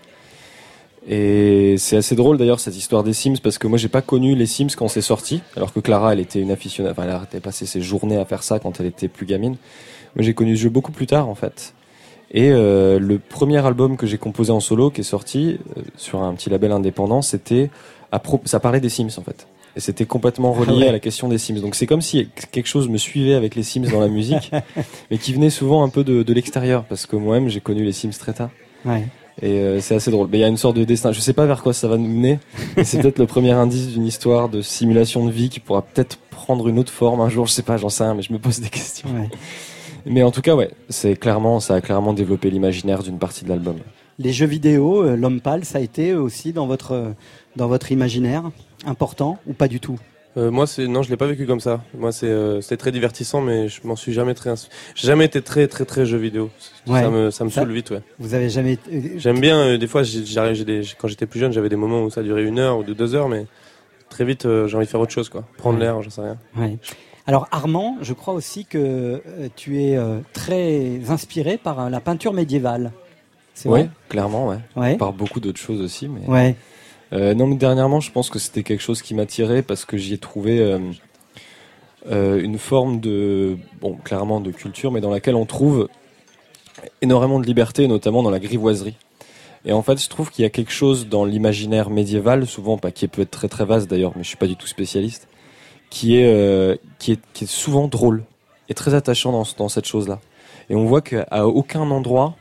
Et 1.07 1.75
c'est 1.77 1.97
assez 1.97 2.15
drôle 2.15 2.37
d'ailleurs 2.37 2.59
cette 2.59 2.75
histoire 2.75 3.03
des 3.03 3.13
Sims 3.13 3.37
parce 3.41 3.57
que 3.57 3.67
moi 3.67 3.77
j'ai 3.77 3.87
pas 3.87 4.01
connu 4.01 4.35
les 4.35 4.45
Sims 4.45 4.75
quand 4.77 4.89
c'est 4.89 5.01
sorti, 5.01 5.41
alors 5.55 5.71
que 5.71 5.79
Clara 5.79 6.13
elle 6.13 6.19
était 6.19 6.41
une 6.41 6.51
aficionade, 6.51 6.91
enfin 6.91 7.03
elle 7.03 7.09
arrêtait 7.09 7.39
passé 7.39 7.65
ses 7.65 7.81
journées 7.81 8.17
à 8.17 8.25
faire 8.25 8.43
ça 8.43 8.59
quand 8.59 8.79
elle 8.79 8.87
était 8.87 9.07
plus 9.07 9.25
gamine. 9.25 9.55
Moi 10.15 10.23
j'ai 10.23 10.33
connu 10.33 10.57
ce 10.57 10.63
jeu 10.63 10.69
beaucoup 10.69 10.91
plus 10.91 11.07
tard 11.07 11.29
en 11.29 11.35
fait. 11.35 11.73
Et 12.31 12.51
euh, 12.51 12.99
le 12.99 13.17
premier 13.17 13.65
album 13.65 13.97
que 13.97 14.05
j'ai 14.05 14.17
composé 14.17 14.51
en 14.51 14.59
solo 14.59 14.91
qui 14.91 15.01
est 15.01 15.05
sorti 15.05 15.57
euh, 15.77 15.81
sur 15.95 16.21
un 16.21 16.33
petit 16.35 16.49
label 16.49 16.71
indépendant, 16.71 17.21
c'était 17.21 17.71
ça 18.45 18.59
parlait 18.59 18.81
des 18.81 18.89
Sims 18.89 19.17
en 19.17 19.23
fait. 19.23 19.47
Et 19.75 19.79
c'était 19.79 20.05
complètement 20.05 20.51
relié 20.51 20.71
Ah 20.71 20.79
ouais. 20.79 20.87
à 20.89 20.91
la 20.93 20.99
question 20.99 21.27
des 21.29 21.37
Sims. 21.37 21.59
Donc 21.61 21.75
c'est 21.75 21.85
comme 21.87 22.01
si 22.01 22.29
quelque 22.51 22.67
chose 22.67 22.89
me 22.89 22.97
suivait 22.97 23.35
avec 23.35 23.55
les 23.55 23.63
Sims 23.63 23.89
dans 23.91 23.99
la 23.99 24.07
musique, 24.07 24.51
mais 25.11 25.17
qui 25.17 25.33
venait 25.33 25.49
souvent 25.49 25.83
un 25.83 25.89
peu 25.89 26.03
de, 26.03 26.23
de 26.23 26.33
l'extérieur 26.33 26.83
parce 26.85 27.05
que 27.05 27.15
moi-même 27.15 27.49
j'ai 27.49 27.61
connu 27.61 27.83
les 27.83 27.93
Sims 27.93 28.11
très 28.19 28.33
tard. 28.33 28.49
Ouais. 28.85 29.05
Et 29.41 29.59
euh, 29.59 29.79
c'est 29.79 29.95
assez 29.95 30.11
drôle. 30.11 30.27
Mais 30.31 30.39
il 30.39 30.41
y 30.41 30.43
a 30.43 30.47
une 30.47 30.57
sorte 30.57 30.75
de 30.75 30.83
destin. 30.83 31.11
Je 31.11 31.19
sais 31.21 31.33
pas 31.33 31.45
vers 31.45 31.63
quoi 31.63 31.73
ça 31.73 31.87
va 31.87 31.97
nous 31.97 32.09
mener. 32.09 32.39
mais 32.75 32.83
c'est 32.83 33.01
peut-être 33.01 33.19
le 33.19 33.25
premier 33.25 33.51
indice 33.51 33.87
d'une 33.87 34.05
histoire 34.05 34.49
de 34.49 34.61
simulation 34.61 35.25
de 35.25 35.31
vie 35.31 35.49
qui 35.49 35.59
pourra 35.59 35.81
peut-être 35.81 36.17
prendre 36.29 36.67
une 36.67 36.77
autre 36.79 36.91
forme 36.91 37.21
un 37.21 37.29
jour. 37.29 37.45
Je 37.45 37.53
sais 37.53 37.63
pas, 37.63 37.77
j'en 37.77 37.89
sais 37.89 38.03
rien, 38.03 38.15
mais 38.15 38.21
je 38.21 38.33
me 38.33 38.39
pose 38.39 38.59
des 38.59 38.69
questions. 38.69 39.07
Ouais. 39.09 39.29
Mais 40.05 40.23
en 40.23 40.31
tout 40.31 40.41
cas, 40.41 40.55
ouais, 40.55 40.71
c'est 40.89 41.15
clairement, 41.15 41.59
ça 41.59 41.75
a 41.75 41.81
clairement 41.81 42.13
développé 42.13 42.49
l'imaginaire 42.49 43.03
d'une 43.03 43.17
partie 43.17 43.43
de 43.43 43.49
l'album. 43.49 43.77
Les 44.17 44.33
jeux 44.33 44.45
vidéo, 44.45 45.03
euh, 45.03 45.15
l'homme 45.15 45.39
pâle, 45.39 45.63
ça 45.63 45.77
a 45.77 45.81
été 45.81 46.13
aussi 46.13 46.51
dans 46.51 46.67
votre, 46.67 47.13
dans 47.55 47.67
votre 47.67 47.91
imaginaire? 47.91 48.51
Important 48.85 49.39
ou 49.47 49.53
pas 49.53 49.67
du 49.67 49.79
tout 49.79 49.97
Euh, 50.37 50.51
moi, 50.51 50.67
c'est 50.67 50.87
non, 50.87 51.01
je 51.01 51.09
l'ai 51.09 51.17
pas 51.17 51.25
vécu 51.25 51.47
comme 51.47 51.59
ça. 51.59 51.81
Moi, 51.97 52.11
c'est 52.11 52.27
euh, 52.27 52.61
c'était 52.61 52.77
très 52.77 52.91
divertissant, 52.91 53.41
mais 53.41 53.67
je 53.67 53.81
m'en 53.85 53.95
suis 53.95 54.13
jamais 54.13 54.35
très. 54.35 54.53
jamais 54.95 55.25
été 55.25 55.41
très 55.41 55.67
très 55.67 55.85
très 55.85 56.05
jeu 56.05 56.17
vidéo. 56.19 56.51
Ouais. 56.87 57.01
Ça 57.01 57.09
me 57.09 57.31
ça 57.31 57.43
me 57.45 57.49
Ça- 57.49 57.61
saoule 57.61 57.73
vite, 57.73 57.89
ouais. 57.89 58.01
Vous 58.19 58.35
avez 58.35 58.47
jamais. 58.49 58.73
été- 58.73 59.17
J'aime 59.17 59.39
bien. 59.39 59.57
euh, 59.59 59.77
des 59.79 59.87
fois, 59.87 60.03
j'arrive. 60.03 60.63
des- 60.65 60.83
quand 60.99 61.07
j'étais 61.07 61.25
plus 61.25 61.39
jeune, 61.39 61.51
j'avais 61.51 61.67
des 61.69 61.75
moments 61.75 62.03
où 62.03 62.09
ça 62.11 62.21
durait 62.21 62.43
une 62.43 62.59
heure 62.59 62.77
ou 62.77 62.83
deux, 62.83 62.93
deux 62.93 63.15
heures, 63.15 63.27
mais 63.27 63.47
très 64.09 64.23
vite, 64.23 64.45
euh, 64.45 64.67
j'ai 64.67 64.77
envie 64.77 64.85
de 64.85 64.91
faire 64.91 64.99
autre 65.01 65.11
chose, 65.11 65.29
quoi. 65.29 65.43
Prendre 65.57 65.79
Ouais. 65.79 65.85
l'air, 65.85 66.01
j'en 66.03 66.09
sais 66.11 66.21
rien. 66.21 66.37
Ouais. 66.55 66.77
Alors 67.25 67.47
Armand, 67.51 67.97
je 68.01 68.13
crois 68.13 68.33
aussi 68.35 68.65
que 68.65 68.77
euh, 68.77 69.47
tu 69.55 69.81
es 69.83 69.97
euh, 69.97 70.19
très 70.33 70.99
inspiré 71.09 71.57
par 71.57 71.79
euh, 71.79 71.89
la 71.89 71.99
peinture 71.99 72.33
médiévale. 72.33 72.91
Vrai? 73.65 73.89
clairement, 74.07 74.47
ouais. 74.47 74.59
Ouais. 74.75 74.95
Par 74.95 75.11
beaucoup 75.11 75.39
d'autres 75.39 75.59
choses 75.59 75.81
aussi, 75.81 76.07
mais. 76.07 76.25
Ouais. 76.31 76.55
Euh, 77.11 77.33
non, 77.33 77.47
mais 77.47 77.55
dernièrement, 77.55 77.99
je 77.99 78.11
pense 78.11 78.29
que 78.29 78.39
c'était 78.39 78.63
quelque 78.63 78.81
chose 78.81 79.01
qui 79.01 79.13
m'attirait 79.15 79.61
parce 79.61 79.85
que 79.85 79.97
j'y 79.97 80.13
ai 80.13 80.17
trouvé 80.17 80.59
euh, 80.59 80.79
euh, 82.11 82.41
une 82.41 82.57
forme 82.57 82.99
de, 82.99 83.57
bon, 83.81 83.95
clairement 83.95 84.39
de 84.39 84.51
culture, 84.51 84.91
mais 84.91 85.01
dans 85.01 85.09
laquelle 85.09 85.35
on 85.35 85.45
trouve 85.45 85.89
énormément 87.01 87.39
de 87.39 87.45
liberté, 87.45 87.87
notamment 87.87 88.23
dans 88.23 88.29
la 88.29 88.39
grivoiserie. 88.39 88.95
Et 89.65 89.73
en 89.73 89.81
fait, 89.81 90.01
je 90.01 90.07
trouve 90.07 90.29
qu'il 90.31 90.43
y 90.43 90.45
a 90.45 90.49
quelque 90.49 90.71
chose 90.71 91.07
dans 91.09 91.25
l'imaginaire 91.25 91.89
médiéval, 91.89 92.45
souvent, 92.47 92.77
pas 92.77 92.91
qui 92.91 93.07
peut 93.07 93.23
être 93.23 93.31
très 93.31 93.49
très 93.49 93.65
vaste 93.65 93.89
d'ailleurs, 93.89 94.13
mais 94.15 94.23
je 94.23 94.29
suis 94.29 94.37
pas 94.37 94.47
du 94.47 94.55
tout 94.55 94.67
spécialiste, 94.67 95.27
qui 95.89 96.15
est 96.15 96.79
qui 96.97 97.11
est 97.11 97.19
qui 97.33 97.43
est 97.43 97.47
souvent 97.47 97.89
drôle 97.89 98.23
et 98.69 98.73
très 98.73 98.93
attachant 98.93 99.33
dans, 99.33 99.43
dans 99.57 99.67
cette 99.67 99.85
chose-là. 99.85 100.21
Et 100.69 100.75
on 100.75 100.85
voit 100.85 101.01
qu'à 101.01 101.45
aucun 101.45 101.91
endroit, 101.91 102.35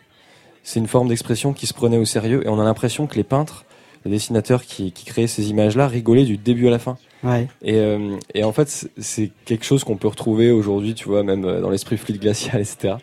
c'est 0.63 0.79
une 0.79 0.87
forme 0.87 1.09
d'expression 1.09 1.53
qui 1.53 1.67
se 1.67 1.75
prenait 1.75 1.97
au 1.97 2.05
sérieux, 2.05 2.47
et 2.47 2.49
on 2.49 2.61
a 2.61 2.65
l'impression 2.65 3.09
que 3.09 3.17
les 3.17 3.25
peintres, 3.25 3.65
les 4.09 4.17
dessinateurs 4.17 4.65
qui, 4.65 4.93
qui 4.93 5.05
créaient 5.05 5.27
ces 5.27 5.51
images-là 5.51 5.87
rigolaient 5.89 6.25
du 6.25 6.37
début 6.37 6.67
à 6.67 6.71
la 6.71 6.79
fin. 6.79 6.97
Ouais. 7.25 7.49
Et, 7.63 7.75
euh, 7.77 8.17
et 8.35 8.45
en 8.45 8.53
fait, 8.53 8.89
c'est- 8.97 9.31
quelque 9.45 9.65
chose 9.65 9.85
qu'on 9.85 9.97
peut 9.97 10.09
retrouver 10.09 10.51
aujourd'hui, 10.51 10.95
tu 10.95 11.09
vois, 11.09 11.23
même 11.23 11.45
euh, 11.45 11.61
dans 11.61 11.71
l'esprit 11.71 11.97
fluide 11.97 12.21
glacial, 12.21 12.61
etc. 12.61 12.95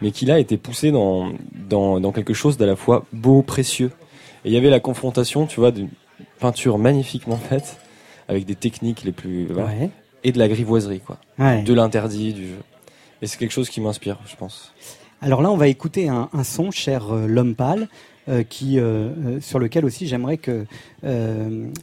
Mais 0.00 0.10
qui 0.10 0.26
là 0.26 0.34
a 0.34 0.38
été 0.38 0.56
poussé 0.56 0.90
dans, 0.90 1.32
dans, 1.68 2.00
dans 2.00 2.12
quelque 2.12 2.34
chose 2.34 2.56
d'à 2.56 2.66
la 2.66 2.76
fois 2.76 3.04
beau, 3.12 3.42
précieux. 3.42 3.90
Et 4.44 4.48
il 4.48 4.52
y 4.52 4.56
avait 4.56 4.70
la 4.70 4.80
confrontation, 4.80 5.46
tu 5.46 5.60
vois, 5.60 5.70
d'une 5.70 5.88
peinture 6.40 6.76
magnifiquement 6.78 7.36
faite, 7.36 7.78
avec 8.28 8.44
des 8.44 8.54
techniques 8.56 9.04
les 9.04 9.12
plus. 9.12 9.46
voilà, 9.46 9.68
Ouais. 9.68 9.90
Et 10.24 10.32
de 10.32 10.38
la 10.38 10.48
grivoiserie, 10.48 11.00
quoi. 11.00 11.18
Ouais. 11.38 11.62
De 11.62 11.72
l'interdit, 11.74 12.32
du 12.32 12.46
jeu. 12.48 12.58
Et 13.22 13.26
c'est 13.26 13.38
quelque 13.38 13.52
chose 13.52 13.68
qui 13.68 13.80
m'inspire, 13.80 14.18
je 14.26 14.36
pense. 14.36 14.72
Alors 15.20 15.40
là, 15.42 15.50
on 15.50 15.56
va 15.56 15.68
écouter 15.68 16.08
un, 16.08 16.28
un 16.32 16.44
son, 16.44 16.70
cher 16.72 17.12
euh, 17.14 17.26
l'homme 17.26 17.54
pâle, 17.54 17.88
euh, 18.28 18.44
qui, 18.44 18.78
euh, 18.78 18.82
euh, 18.84 19.40
sur 19.40 19.58
lequel 19.58 19.84
aussi 19.84 20.06
j'aimerais 20.06 20.38
que 20.38 20.64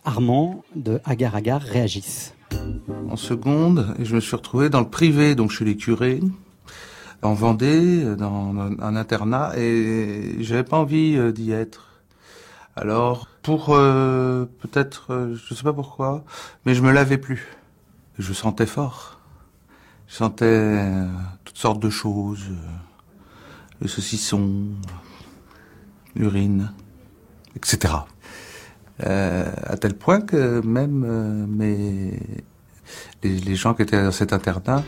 Armand 0.05 0.63
de 0.73 1.01
Agar 1.03 1.35
Agar 1.35 1.61
réagisse. 1.61 2.33
en 3.09 3.17
seconde 3.17 3.93
je 4.01 4.15
me 4.15 4.21
suis 4.21 4.37
retrouvé 4.37 4.69
dans 4.69 4.79
le 4.79 4.87
privé, 4.87 5.35
donc 5.35 5.51
chez 5.51 5.65
les 5.65 5.75
curés, 5.75 6.21
en 7.21 7.33
Vendée, 7.33 8.15
dans 8.15 8.55
un, 8.79 8.95
internat, 8.95 9.51
et 9.57 10.37
j'avais 10.39 10.63
pas 10.63 10.77
envie 10.77 11.19
d'y 11.33 11.51
être. 11.51 12.01
Alors, 12.77 13.27
pour 13.41 13.75
peut-être, 13.75 15.13
euh, 15.13 15.35
je 15.35 15.53
sais 15.53 15.63
pas 15.63 15.73
pourquoi, 15.73 16.23
mais 16.65 16.73
je 16.73 16.81
me 16.81 16.93
lavais 16.93 17.17
plus. 17.17 17.47
Je 18.17 18.31
sentais 18.31 18.65
fort. 18.65 19.19
Je 20.07 20.15
sentais 20.15 20.85
toutes 21.43 21.57
sortes 21.57 21.81
de 21.81 21.89
choses, 21.89 22.45
le 23.81 23.87
saucisson, 23.89 24.67
l'urine, 26.15 26.71
etc. 27.55 27.93
Euh, 29.05 29.45
à 29.65 29.77
tel 29.77 29.93
point 29.93 30.19
que 30.21 30.61
même 30.61 31.05
euh, 31.07 32.11
les, 33.23 33.55
gens 33.55 33.73
qui 33.73 33.83
étaient 33.83 34.03
dans 34.03 34.11
cet 34.11 34.33
internat 34.33 34.83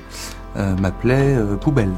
euh, 0.57 0.75
m'appelaient 0.75 1.37
poubelle. 1.61 1.93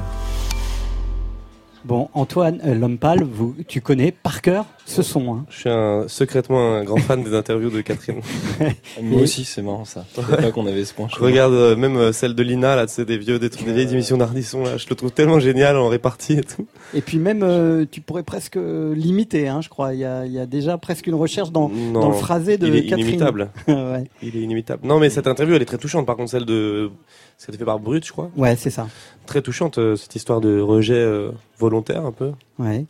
Bon, 1.85 2.09
Antoine 2.13 2.61
euh, 2.65 2.75
Lompal, 2.75 3.23
vous, 3.23 3.55
tu 3.67 3.81
connais 3.81 4.11
par 4.11 4.41
cœur 4.41 4.65
ce 4.85 5.01
son. 5.01 5.33
Hein. 5.33 5.45
Je 5.49 5.59
suis 5.59 5.69
un, 5.69 6.07
secrètement 6.07 6.75
un 6.75 6.83
grand 6.83 6.97
fan 6.97 7.23
des 7.23 7.33
interviews 7.33 7.69
de 7.69 7.81
Catherine. 7.81 8.19
Moi 9.01 9.21
aussi, 9.21 9.45
c'est 9.45 9.61
marrant 9.61 9.85
ça. 9.85 10.05
Je 10.15 10.21
savais 10.21 10.43
pas 10.43 10.51
qu'on 10.51 10.67
avait 10.67 10.83
ce 10.83 10.93
point. 10.93 11.07
Je 11.13 11.23
regarde 11.23 11.53
euh, 11.53 11.75
même 11.75 11.95
euh, 11.95 12.11
celle 12.11 12.35
de 12.35 12.43
Lina, 12.43 12.75
là, 12.75 12.85
tu 12.85 12.93
sais, 12.93 13.05
des 13.05 13.17
vieux, 13.17 13.39
des 13.39 13.49
trucs, 13.49 13.65
des 13.65 13.73
vieilles 13.73 13.93
émissions 13.93 14.17
d'Ardisson, 14.17 14.63
là. 14.63 14.77
Je 14.77 14.85
le 14.89 14.95
trouve 14.95 15.11
tellement 15.11 15.39
génial 15.39 15.77
en 15.77 15.87
répartie 15.87 16.33
et 16.33 16.43
tout. 16.43 16.67
Et 16.93 17.01
puis 17.01 17.17
même, 17.17 17.43
euh, 17.43 17.85
tu 17.89 18.01
pourrais 18.01 18.23
presque 18.23 18.57
l'imiter, 18.57 19.47
hein, 19.47 19.61
je 19.61 19.69
crois. 19.69 19.93
Il 19.93 19.99
y 19.99 20.05
a, 20.05 20.25
il 20.25 20.33
y 20.33 20.39
a 20.39 20.45
déjà 20.45 20.77
presque 20.77 21.07
une 21.07 21.15
recherche 21.15 21.51
dans, 21.51 21.69
Non, 21.69 22.01
dans 22.01 22.09
le 22.09 22.15
phrasé 22.15 22.57
de 22.57 22.67
il 22.67 22.75
est 22.75 22.85
Catherine. 22.85 23.07
inimitable. 23.07 23.49
ouais. 23.67 24.03
Il 24.21 24.35
est 24.35 24.41
inimitable. 24.41 24.85
Non, 24.85 24.99
mais 24.99 25.09
cette 25.09 25.27
interview, 25.27 25.55
elle 25.55 25.61
est 25.61 25.65
très 25.65 25.77
touchante. 25.77 26.05
Par 26.05 26.17
contre, 26.17 26.31
celle 26.31 26.45
de, 26.45 26.91
c'était 27.37 27.57
fait 27.57 27.65
par 27.65 27.79
Brut, 27.79 28.05
je 28.05 28.11
crois. 28.11 28.29
Ouais, 28.35 28.55
c'est 28.55 28.69
ça. 28.69 28.87
Très 29.25 29.41
touchante, 29.41 29.77
euh, 29.77 29.95
cette 29.95 30.15
histoire 30.15 30.41
de 30.41 30.59
rejet 30.59 30.93
euh, 30.95 31.31
volontaire, 31.59 32.05
un 32.05 32.11
peu. 32.11 32.31
Ouais. 32.59 32.85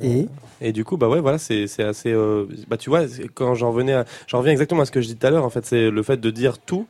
Et 0.00 0.26
Et 0.60 0.72
du 0.72 0.84
coup, 0.84 0.96
bah 0.96 1.08
ouais, 1.08 1.20
voilà, 1.20 1.38
c'est 1.38 1.64
assez. 1.80 2.12
euh, 2.12 2.46
bah 2.68 2.76
tu 2.76 2.88
vois, 2.90 3.02
quand 3.34 3.54
j'en 3.54 3.70
venais, 3.72 3.92
à- 3.92 4.04
j'en 4.26 4.38
reviens 4.38 4.52
exactement 4.52 4.82
à 4.82 4.84
ce 4.86 4.90
que 4.90 5.00
je 5.00 5.06
dis 5.08 5.16
tout 5.16 5.26
à 5.26 5.30
l'heure. 5.30 5.44
En 5.44 5.50
fait, 5.50 5.66
c'est 5.66 5.90
le 5.90 6.02
fait 6.02 6.16
de 6.18 6.30
dire 6.30 6.58
tout. 6.58 6.86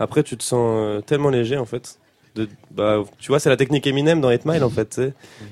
Après, 0.00 0.22
tu 0.24 0.36
te 0.36 0.42
sens 0.42 0.74
euh, 0.76 1.00
tellement 1.00 1.30
léger, 1.30 1.56
en 1.56 1.64
fait. 1.64 1.98
De, 2.34 2.48
bah, 2.72 3.02
tu 3.20 3.28
vois, 3.28 3.38
c'est 3.38 3.48
la 3.48 3.56
technique 3.56 3.86
Eminem 3.86 4.20
dans 4.20 4.30
8 4.30 4.44
Mile, 4.44 4.64
en 4.64 4.70
fait. 4.70 5.00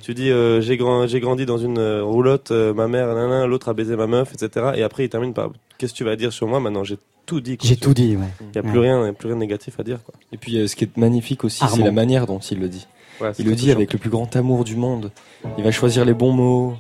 tu 0.03 0.15
dis, 0.15 0.31
euh, 0.31 0.61
j'ai 0.61 0.77
grand, 0.77 1.07
j'ai 1.07 1.21
grandi 1.21 1.47
dans 1.47 1.59
une 1.59 1.79
euh, 1.79 2.03
roulotte, 2.03 2.51
euh, 2.51 2.75
ma 2.75 2.89
mère, 2.89 3.07
nanana, 3.07 3.47
l'autre 3.47 3.69
a 3.69 3.75
baisé 3.75 3.95
ma 3.95 4.09
meuf, 4.09 4.33
etc. 4.35 4.73
Et 4.75 4.83
après, 4.83 5.05
il 5.05 5.09
termine 5.09 5.33
par, 5.33 5.51
qu'est-ce 5.79 5.93
que 5.93 5.99
tu 5.99 6.05
vas 6.05 6.17
dire 6.17 6.33
sur 6.33 6.49
moi? 6.49 6.59
Maintenant 6.59 6.83
J'ai 6.83 6.99
tout 7.25 7.41
dit. 7.41 7.57
quoi, 7.57 7.69
J'ai 7.69 7.77
tout 7.77 7.87
vois. 7.91 7.95
dit, 7.95 8.17
ouais. 8.17 8.27
Il 8.41 8.57
y 8.57 8.59
a 8.59 8.63
Ouais. 8.63 8.71
plus 8.71 8.79
rien, 8.81 9.01
il 9.03 9.07
y 9.07 9.11
a 9.11 9.13
plus 9.13 9.29
rien 9.29 9.37
de 9.37 9.41
négatif 9.41 9.79
à 9.79 9.85
dire, 9.85 10.03
quoi. 10.03 10.13
Et 10.33 10.37
puis 10.39 10.59
euh, 10.59 10.67
ce 10.67 10.75
qui 10.75 10.83
est 10.85 10.97
magnifique 10.97 11.45
aussi, 11.45 11.65
c'est 11.73 11.83
la 11.83 11.93
manière 11.93 12.27
dont 12.27 12.41
il 12.41 12.59
le 12.59 12.69
dit. 12.69 12.89
Ouais, 13.21 13.31
il 13.39 13.47
le 13.47 13.55
dit 13.55 13.71
avec 13.71 13.93
le 13.93 13.99
plus 14.01 14.11
grand 14.11 14.35
amour 14.35 14.65
du 14.65 14.75
monde. 14.75 15.13
Il 15.59 15.63
va 15.63 15.71
choisir 15.71 16.05
les 16.05 16.15
bons 16.15 16.33
mots, 16.33 16.75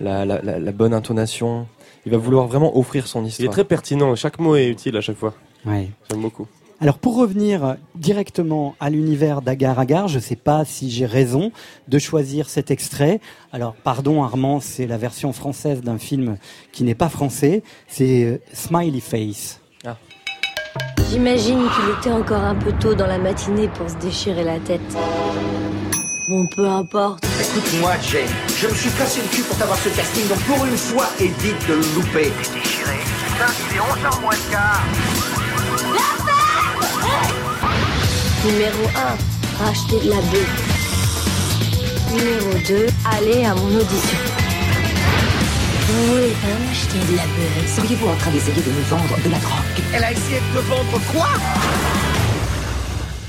la, 0.00 0.24
la, 0.24 0.42
la, 0.42 0.58
la 0.58 0.72
bonne 0.72 0.92
intonation. 0.94 1.68
Il 2.06 2.10
va 2.12 2.18
vouloir 2.18 2.48
vraiment 2.48 2.76
offrir 2.76 3.06
son 3.06 3.22
Il 3.22 3.28
histoire. 3.28 3.48
est 3.48 3.52
très 3.52 3.64
pertinent. 3.64 4.16
Chaque 4.16 4.40
mot 4.40 4.56
est 4.56 4.66
utile 4.68 4.96
à 4.96 5.00
chaque 5.00 5.16
fois. 5.16 5.32
Ouais. 5.64 5.90
J'aime 6.10 6.20
beaucoup. 6.22 6.48
Alors 6.84 6.98
pour 6.98 7.16
revenir 7.16 7.76
directement 7.94 8.76
à 8.78 8.90
l'univers 8.90 9.40
d'Agar 9.40 9.78
Agar, 9.78 10.06
je 10.06 10.16
ne 10.16 10.20
sais 10.20 10.36
pas 10.36 10.66
si 10.66 10.90
j'ai 10.90 11.06
raison 11.06 11.50
de 11.88 11.98
choisir 11.98 12.50
cet 12.50 12.70
extrait. 12.70 13.20
Alors 13.54 13.74
pardon 13.74 14.22
Armand, 14.22 14.60
c'est 14.60 14.86
la 14.86 14.98
version 14.98 15.32
française 15.32 15.80
d'un 15.80 15.96
film 15.96 16.36
qui 16.72 16.84
n'est 16.84 16.94
pas 16.94 17.08
français, 17.08 17.62
c'est 17.88 18.24
euh, 18.24 18.38
Smiley 18.52 19.00
Face. 19.00 19.62
J'imagine 21.10 21.56
qu'il 21.56 21.98
était 21.98 22.12
encore 22.12 22.44
un 22.44 22.54
peu 22.54 22.72
tôt 22.72 22.94
dans 22.94 23.06
la 23.06 23.16
matinée 23.16 23.68
pour 23.68 23.88
se 23.88 23.96
déchirer 23.96 24.44
la 24.44 24.58
tête. 24.58 24.82
Bon, 26.28 26.46
peu 26.54 26.68
importe. 26.68 27.24
Écoute-moi, 27.40 27.92
Jane, 28.02 28.28
je 28.58 28.66
me 28.66 28.74
suis 28.74 28.90
cassé 28.90 29.22
le 29.22 29.34
cul 29.34 29.42
pour 29.44 29.56
t'avoir 29.56 29.78
ce 29.78 29.88
casting, 29.88 30.28
donc 30.28 30.40
pour 30.40 30.62
une 30.66 30.76
fois, 30.76 31.06
évite 31.18 31.66
de 31.66 31.76
le 31.76 31.94
louper. 31.94 32.30
T'es 32.42 32.58
déchiré. 32.58 32.98
Putain, 33.26 33.50
il 33.70 33.74
est 33.74 33.80
11h 33.80 34.20
moins 34.20 34.32
le 34.32 34.50
quart. 34.50 36.23
Numéro 38.44 38.84
1, 39.58 39.64
racheter 39.64 40.04
de 40.04 40.10
la 40.10 40.16
bœuf. 40.16 40.52
Numéro 42.12 42.52
2, 42.68 42.86
aller 43.10 43.42
à 43.42 43.54
mon 43.54 43.68
audition. 43.68 44.18
Vous 45.86 46.12
voulez 46.12 46.32
pas 46.42 46.58
m'acheter 46.66 46.98
de 47.10 47.16
la 47.16 47.22
bœuf 47.22 47.74
Seriez-vous 47.74 48.06
en 48.06 48.16
train 48.16 48.30
d'essayer 48.32 48.60
de 48.60 48.70
me 48.70 48.82
vendre 48.82 49.16
de 49.24 49.30
la 49.30 49.38
drogue? 49.38 49.84
Elle 49.94 50.04
a 50.04 50.12
essayé 50.12 50.40
de 50.40 50.58
te 50.58 50.64
vendre 50.66 51.00
quoi? 51.10 51.28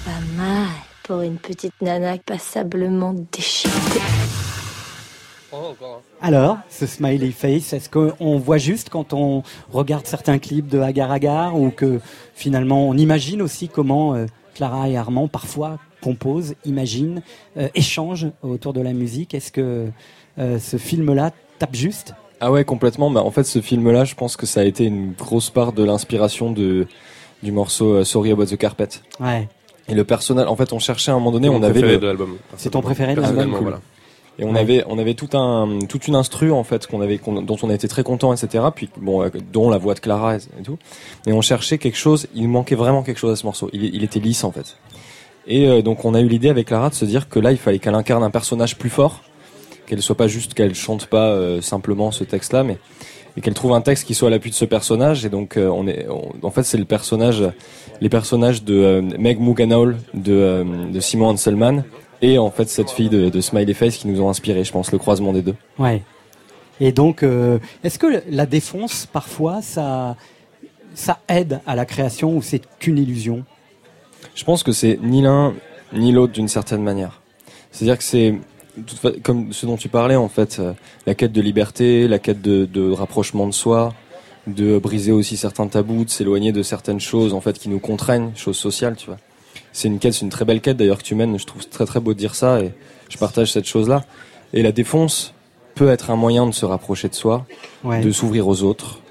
Pas 0.04 0.22
mal 0.36 0.68
pour 1.04 1.22
une 1.22 1.38
petite 1.38 1.82
nana 1.82 2.18
passablement 2.18 3.16
déchiquetée. 3.32 4.02
Alors, 6.22 6.58
ce 6.70 6.86
Smiley 6.86 7.32
Face, 7.32 7.72
est-ce 7.72 7.90
qu'on 7.90 8.38
voit 8.38 8.58
juste 8.58 8.90
quand 8.90 9.14
on 9.14 9.44
regarde 9.72 10.06
certains 10.06 10.40
clips 10.40 10.68
de 10.68 10.82
Agar 10.82 11.10
Agar 11.10 11.58
ou 11.58 11.70
que 11.70 12.02
finalement 12.34 12.90
on 12.90 12.98
imagine 12.98 13.42
aussi 13.42 13.70
comment 13.70 14.16
euh, 14.16 14.26
Clara 14.56 14.90
et 14.90 14.98
Armand 14.98 15.28
parfois 15.28 15.78
composent, 16.02 16.56
imaginent, 16.66 17.22
euh, 17.58 17.68
échangent 17.76 18.28
autour 18.42 18.74
de 18.74 18.82
la 18.82 18.94
musique 18.94 19.34
Est-ce 19.36 19.52
que 19.52 19.88
euh, 20.40 20.60
ce 20.60 20.78
film-là 20.78 21.32
tape 21.60 21.76
juste? 21.76 22.14
Ah 22.42 22.52
ouais, 22.52 22.66
complètement. 22.66 23.10
Bah, 23.12 23.24
en 23.24 23.32
fait, 23.32 23.44
ce 23.44 23.62
film-là, 23.62 24.04
je 24.06 24.16
pense 24.16 24.36
que 24.38 24.46
ça 24.46 24.62
a 24.62 24.64
été 24.64 24.84
une 24.86 25.14
grosse 25.14 25.50
part 25.50 25.72
de 25.74 25.84
l'inspiration 25.84 26.52
de 26.52 26.88
du 27.44 27.52
morceau 27.52 27.94
euh, 27.94 28.04
Sorry 28.04 28.32
About 28.32 28.46
the 28.48 28.58
Carpet. 28.58 28.90
Ouais. 29.20 29.48
Et 29.88 29.94
le 29.94 30.04
personnage, 30.04 30.48
en 30.48 30.56
fait, 30.56 30.74
on 30.74 30.80
cherchait 30.80 31.12
à 31.12 31.14
un 31.14 31.18
moment 31.20 31.32
donné, 31.32 31.48
on 31.48 31.62
avait 31.62 31.72
préféré 31.74 31.94
le- 31.94 32.00
de 32.00 32.08
l'album. 32.08 32.38
C'est 32.58 32.72
ton 32.72 32.82
préféré 32.82 33.14
de 33.14 33.22
l'album 33.22 33.52
voilà. 33.62 33.80
Et 34.38 34.44
on 34.44 34.54
Ouais. 34.54 34.60
avait, 34.60 34.84
on 34.88 34.98
avait 35.00 35.14
tout 35.14 35.30
un, 35.38 35.80
toute 35.88 36.08
une 36.10 36.16
instru 36.16 36.52
en 36.52 36.64
fait 36.66 36.88
qu'on 36.88 37.00
avait, 37.02 37.18
qu'on- 37.20 37.42
dont 37.42 37.56
on 37.64 37.70
été 37.70 37.88
très 37.88 38.04
content, 38.04 38.34
etc. 38.34 38.66
Puis 38.76 38.90
bon, 38.98 39.24
euh, 39.24 39.30
dont 39.54 39.70
la 39.70 39.78
voix 39.78 39.94
de 39.94 40.00
Clara 40.02 40.36
et, 40.36 40.40
et 40.60 40.64
tout. 40.64 40.78
Et 41.26 41.32
on 41.32 41.42
cherchait 41.42 41.78
quelque 41.78 41.98
chose. 41.98 42.28
Il 42.36 42.50
manquait 42.50 42.76
vraiment 42.76 43.02
quelque 43.02 43.18
chose 43.20 43.32
à 43.32 43.36
ce 43.38 43.46
morceau. 43.46 43.70
Il, 43.72 43.84
il 43.96 44.04
était 44.04 44.20
lisse 44.20 44.44
en 44.44 44.52
fait. 44.52 44.76
Et 45.48 45.68
euh, 45.68 45.82
donc 45.82 46.04
on 46.06 46.14
a 46.16 46.22
eu 46.22 46.28
l'idée 46.28 46.50
avec 46.50 46.68
Clara 46.68 46.90
de 46.90 46.96
se 46.96 47.06
dire 47.06 47.30
que 47.30 47.40
là, 47.40 47.52
il 47.52 47.58
fallait 47.58 47.80
qu'elle 47.80 47.96
incarne 47.96 48.24
un 48.24 48.30
personnage 48.30 48.78
plus 48.78 48.90
fort, 48.90 49.22
qu'elle 49.88 50.02
soit 50.02 50.18
pas 50.18 50.28
juste, 50.28 50.54
qu'elle 50.54 50.76
chante 50.76 51.06
pas 51.06 51.28
euh, 51.30 51.62
simplement 51.62 52.12
ce 52.12 52.24
texte-là, 52.26 52.64
mais 52.64 52.78
et 53.38 53.42
qu'elle 53.42 53.54
trouve 53.54 53.74
un 53.74 53.82
texte 53.82 54.06
qui 54.08 54.16
soit 54.16 54.30
à 54.30 54.32
l'appui 54.32 54.50
de 54.50 54.56
ce 54.56 54.66
personnage. 54.66 55.26
Et 55.26 55.30
donc 55.30 55.56
euh, 55.58 55.68
on 55.70 55.88
est, 55.88 56.08
on- 56.10 56.32
en 56.46 56.52
fait, 56.52 56.64
c'est 56.64 56.78
le 56.78 56.86
personnage, 56.86 57.44
les 58.02 58.10
personnages 58.10 58.64
de 58.64 58.74
euh, 58.76 59.02
Meg 59.02 59.40
Muganaul, 59.40 59.98
de, 60.14 60.34
euh, 60.34 60.64
de 60.92 61.00
Simon 61.00 61.28
Hanselman. 61.30 61.84
Et 62.22 62.38
en 62.38 62.50
fait, 62.52 62.70
cette 62.70 62.92
fille 62.92 63.10
de, 63.10 63.30
de 63.30 63.42
Smiley 63.42 63.74
Face 63.74 63.98
qui 63.98 64.08
nous 64.08 64.22
ont 64.22 64.30
inspiré, 64.30 64.64
je 64.64 64.72
pense, 64.72 64.92
le 64.92 64.98
croisement 64.98 65.34
des 65.34 65.42
deux. 65.42 65.56
Ouais. 65.78 66.02
Et 66.80 66.92
donc, 66.92 67.24
euh, 67.24 67.60
est-ce 67.84 68.00
que 68.00 68.24
la 68.30 68.46
défonce, 68.46 69.06
parfois, 69.06 69.62
ça, 69.62 70.16
ça 70.94 71.20
aide 71.28 71.62
à 71.66 71.76
la 71.76 71.86
création 71.86 72.36
ou 72.36 72.42
c'est 72.42 72.62
qu'une 72.80 72.98
illusion? 72.98 73.44
Je 74.34 74.44
pense 74.44 74.64
que 74.64 74.72
c'est 74.72 75.00
ni 75.02 75.22
l'un 75.22 75.54
ni 75.94 76.12
l'autre 76.12 76.34
d'une 76.34 76.48
certaine 76.48 76.82
manière. 76.82 77.22
C'est-à-dire 77.72 77.98
que 77.98 78.04
c'est 78.04 78.36
comme 79.24 79.54
ce 79.54 79.66
dont 79.66 79.78
tu 79.78 79.88
parlais 79.88 80.18
en 80.18 80.28
fait, 80.28 80.58
euh, 80.60 80.74
la 81.06 81.16
quête 81.16 81.32
de 81.32 81.42
liberté, 81.42 82.08
la 82.10 82.20
quête 82.20 82.42
de, 82.42 82.66
de 82.66 82.92
rapprochement 82.92 83.48
de 83.48 83.54
soi, 83.54 83.94
de 84.48 84.78
briser 84.78 85.14
aussi 85.14 85.38
certains 85.38 85.68
tabous, 85.68 86.04
de 86.04 86.10
s'éloigner 86.10 86.52
de 86.52 86.64
certaines 86.64 87.00
choses 87.00 87.34
en 87.34 87.40
fait 87.40 87.58
qui 87.58 87.70
nous 87.70 87.80
contraignent, 87.80 88.32
choses 88.36 88.58
sociales, 88.58 88.96
tu 88.98 89.08
vois. 89.08 89.18
C'est 89.78 89.90
une 89.90 90.00
quête, 90.00 90.14
c'est 90.14 90.22
une 90.22 90.30
très 90.30 90.46
belle 90.46 90.62
quête 90.62 90.78
d'ailleurs 90.78 90.98
que 91.00 91.04
tu 91.04 91.16
mènes. 91.16 91.38
Je 91.38 91.46
trouve 91.46 91.68
très 91.68 91.86
très 91.86 92.00
beau 92.00 92.14
de 92.14 92.18
dire 92.18 92.34
ça 92.34 92.62
et 92.62 92.72
je 93.10 93.18
partage 93.18 93.52
cette 93.52 93.66
chose-là. 93.66 94.06
Et 94.54 94.62
la 94.64 94.72
défonce 94.72 95.34
peut 95.76 95.90
être 95.90 96.12
un 96.12 96.16
moyen 96.16 96.46
de 96.48 96.54
se 96.54 96.66
rapprocher 96.66 97.10
de 97.10 97.14
soi, 97.16 97.46
Ouais. 97.84 98.00
de 98.00 98.10
s'ouvrir 98.12 98.48
aux 98.48 98.64
autres, 98.64 99.02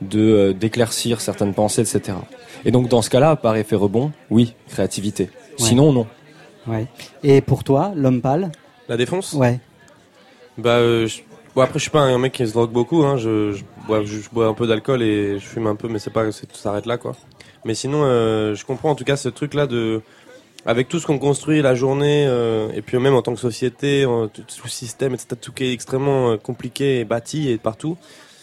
de 0.00 0.20
euh, 0.20 0.52
d'éclaircir 0.54 1.20
certaines 1.20 1.52
pensées, 1.52 1.82
etc. 1.82 2.16
Et 2.64 2.70
donc 2.70 2.88
dans 2.88 3.02
ce 3.02 3.10
cas-là, 3.10 3.36
par 3.36 3.54
effet 3.56 3.76
rebond, 3.76 4.12
oui, 4.30 4.54
créativité. 4.70 5.28
Sinon, 5.58 5.92
non. 5.92 6.06
Ouais. 6.66 6.86
Et 7.22 7.42
pour 7.42 7.62
toi, 7.62 7.92
l'homme 7.94 8.22
pâle? 8.22 8.50
La 8.88 8.96
défonce 8.96 9.34
Ouais. 9.34 9.60
Bah, 10.56 10.76
euh, 10.78 11.06
je- 11.06 11.20
bon, 11.54 11.60
après, 11.60 11.78
je 11.78 11.82
suis 11.82 11.90
pas 11.90 12.00
un 12.00 12.16
mec 12.18 12.32
qui 12.32 12.46
se 12.46 12.52
drogue 12.54 12.70
beaucoup. 12.72 13.02
Hein. 13.04 13.18
Je, 13.18 13.52
je 13.52 13.62
bois, 13.86 14.02
je, 14.04 14.18
je 14.20 14.30
bois 14.32 14.46
un 14.46 14.54
peu 14.54 14.66
d'alcool 14.66 15.02
et 15.02 15.38
je 15.38 15.44
fume 15.46 15.66
un 15.66 15.74
peu, 15.76 15.88
mais 15.88 15.98
c'est 15.98 16.08
pas, 16.12 16.32
c'est- 16.32 16.50
ça 16.56 16.62
s'arrête 16.62 16.86
là, 16.86 16.96
quoi. 16.96 17.12
Mais 17.64 17.74
sinon, 17.74 18.02
euh, 18.04 18.54
je 18.54 18.64
comprends 18.64 18.90
en 18.90 18.94
tout 18.94 19.04
cas 19.04 19.16
ce 19.16 19.28
truc-là 19.28 19.66
de, 19.66 20.00
avec 20.66 20.88
tout 20.88 20.98
ce 20.98 21.06
qu'on 21.06 21.18
construit 21.18 21.62
la 21.62 21.74
journée, 21.74 22.26
euh, 22.26 22.68
et 22.74 22.82
puis 22.82 22.98
même 22.98 23.14
en 23.14 23.22
tant 23.22 23.34
que 23.34 23.40
société, 23.40 24.06
en- 24.06 24.28
tout 24.28 24.68
système, 24.68 25.14
etc., 25.14 25.28
tout 25.40 25.52
qui 25.52 25.64
est 25.64 25.72
extrêmement 25.72 26.32
euh, 26.32 26.36
compliqué 26.36 27.00
et 27.00 27.04
bâti 27.04 27.50
et 27.50 27.58
partout. 27.58 27.96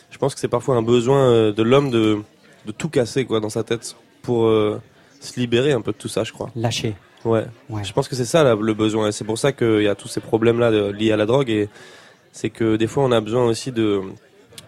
Je 0.09 0.17
pense 0.17 0.33
que 0.33 0.39
c'est 0.41 0.47
parfois 0.47 0.75
un 0.75 0.81
besoin 0.83 1.19
euh, 1.29 1.51
de 1.53 1.63
l'homme 1.63 1.89
de, 1.89 2.19
de 2.65 2.71
tout 2.71 2.89
casser, 2.89 3.25
quoi, 3.25 3.39
dans 3.39 3.49
sa 3.49 3.63
tête 3.63 3.95
pour 4.21 4.45
euh, 4.45 4.79
se 5.19 5.39
libérer 5.39 5.71
un 5.71 5.81
peu 5.81 5.91
de 5.93 5.97
tout 5.97 6.07
ça, 6.09 6.23
je 6.23 6.31
crois. 6.33 6.49
Lâcher. 6.55 6.95
Ouais. 7.23 7.45
Ouais. 7.69 7.83
Je 7.83 7.93
pense 7.93 8.07
que 8.07 8.15
c'est 8.15 8.25
ça 8.25 8.43
là, 8.43 8.55
le 8.59 8.73
besoin. 8.73 9.07
Et 9.07 9.11
c'est 9.11 9.23
pour 9.23 9.37
ça 9.37 9.51
qu'il 9.51 9.83
y 9.83 9.87
a 9.87 9.93
tous 9.95 10.07
ces 10.07 10.19
problèmes-là 10.19 10.91
liés 10.91 11.11
à 11.11 11.17
la 11.17 11.27
drogue. 11.27 11.49
Et 11.51 11.69
c'est 12.31 12.49
que 12.49 12.75
des 12.75 12.87
fois, 12.87 13.03
on 13.03 13.11
a 13.11 13.21
besoin 13.21 13.45
aussi 13.45 13.71
de 13.71 14.01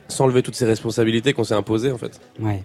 s'enlever 0.08 0.44
toutes 0.44 0.56
ces 0.56 0.66
responsabilités 0.66 1.34
qu'on 1.34 1.44
s'est 1.44 1.56
imposées, 1.56 1.92
en 1.92 1.98
fait. 1.98 2.20
Ouais. 2.40 2.64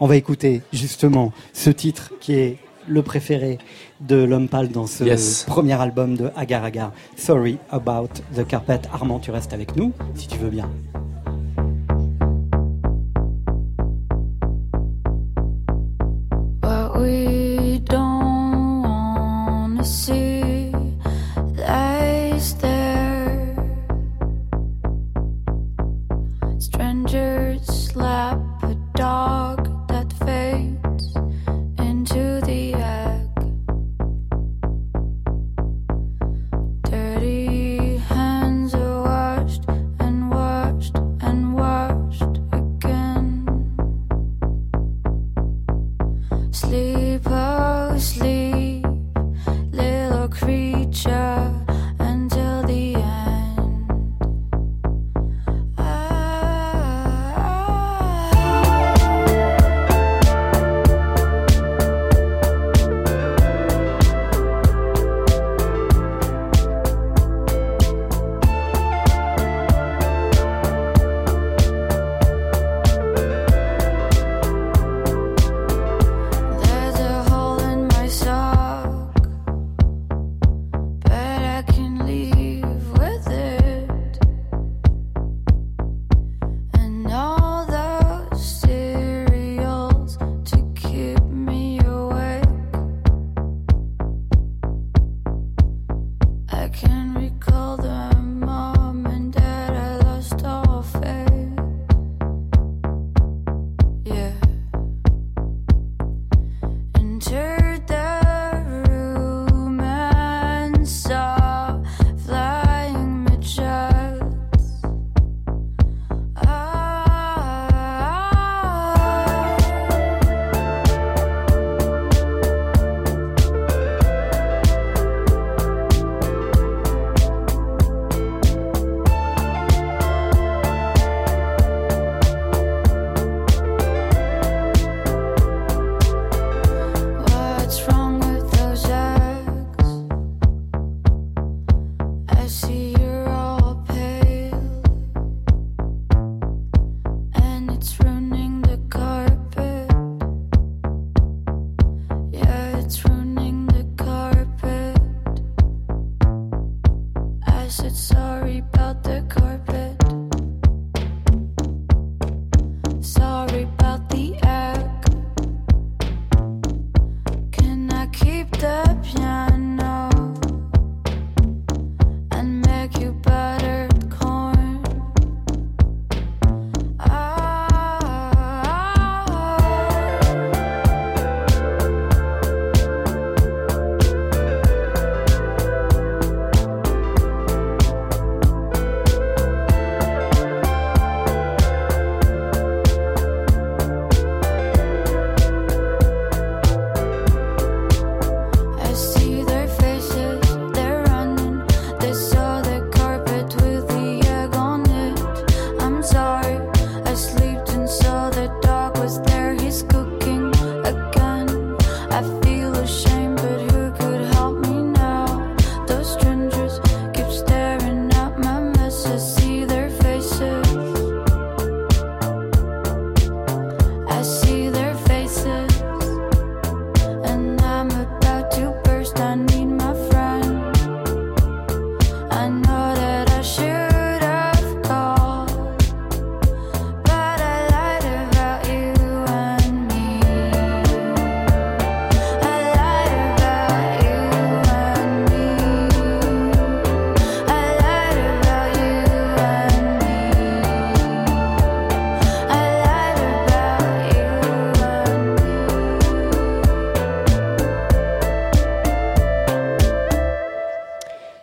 On 0.00 0.06
va 0.06 0.16
écouter 0.16 0.62
justement 0.72 1.32
ce 1.52 1.70
titre 1.70 2.12
qui 2.20 2.34
est 2.34 2.56
le 2.88 3.02
préféré 3.02 3.58
de 4.00 4.16
l'homme 4.16 4.48
pâle 4.48 4.68
dans 4.70 4.86
ce 4.86 5.04
Yes. 5.04 5.44
premier 5.46 5.78
album 5.80 6.16
de 6.16 6.30
Agar 6.36 6.64
Agar. 6.64 6.92
Sorry 7.16 7.58
about 7.70 8.08
the 8.34 8.46
carpet. 8.46 8.80
Armand, 8.92 9.18
tu 9.20 9.30
restes 9.30 9.52
avec 9.52 9.76
nous 9.76 9.92
si 10.14 10.26
tu 10.26 10.38
veux 10.38 10.48
bien. 10.50 10.68
What 16.62 16.98
we 17.00 17.49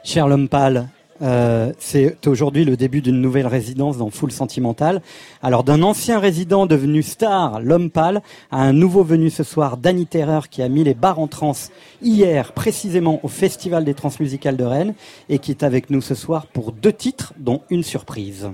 Cher 0.07 0.29
l'homme 0.29 0.47
pâle, 0.47 0.87
euh, 1.21 1.73
c'est 1.79 2.25
aujourd'hui 2.27 2.63
le 2.63 2.77
début 2.77 3.01
d'une 3.01 3.19
nouvelle 3.19 3.45
résidence 3.45 3.97
dans 3.97 4.09
Full 4.09 4.31
Sentimental. 4.31 5.01
Alors 5.43 5.65
d'un 5.65 5.83
ancien 5.83 6.17
résident 6.17 6.65
devenu 6.65 7.03
star, 7.03 7.59
l'homme 7.59 7.89
pâle, 7.89 8.21
à 8.49 8.61
un 8.61 8.71
nouveau 8.71 9.03
venu 9.03 9.29
ce 9.29 9.43
soir, 9.43 9.75
Danny 9.75 10.05
Terreur, 10.05 10.47
qui 10.47 10.61
a 10.61 10.69
mis 10.69 10.85
les 10.85 10.93
bars 10.93 11.19
en 11.19 11.27
transe 11.27 11.71
hier, 12.01 12.53
précisément 12.53 13.19
au 13.21 13.27
Festival 13.27 13.83
des 13.83 13.93
Transmusicales 13.95 14.55
de 14.55 14.63
Rennes, 14.63 14.93
et 15.27 15.39
qui 15.39 15.51
est 15.51 15.61
avec 15.61 15.89
nous 15.89 15.99
ce 15.99 16.15
soir 16.15 16.47
pour 16.47 16.71
deux 16.71 16.93
titres, 16.93 17.33
dont 17.37 17.63
une 17.69 17.83
surprise. 17.83 18.49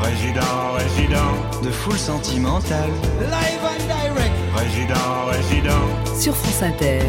Résident, 0.00 0.72
résident 0.78 1.62
de 1.62 1.70
Full 1.70 1.98
Sentimental. 1.98 2.88
Live 3.20 3.60
and 3.62 3.84
direct. 3.84 4.34
Résident, 4.56 5.26
résident. 5.26 6.18
Sur 6.18 6.34
France 6.34 6.62
Inter. 6.62 7.02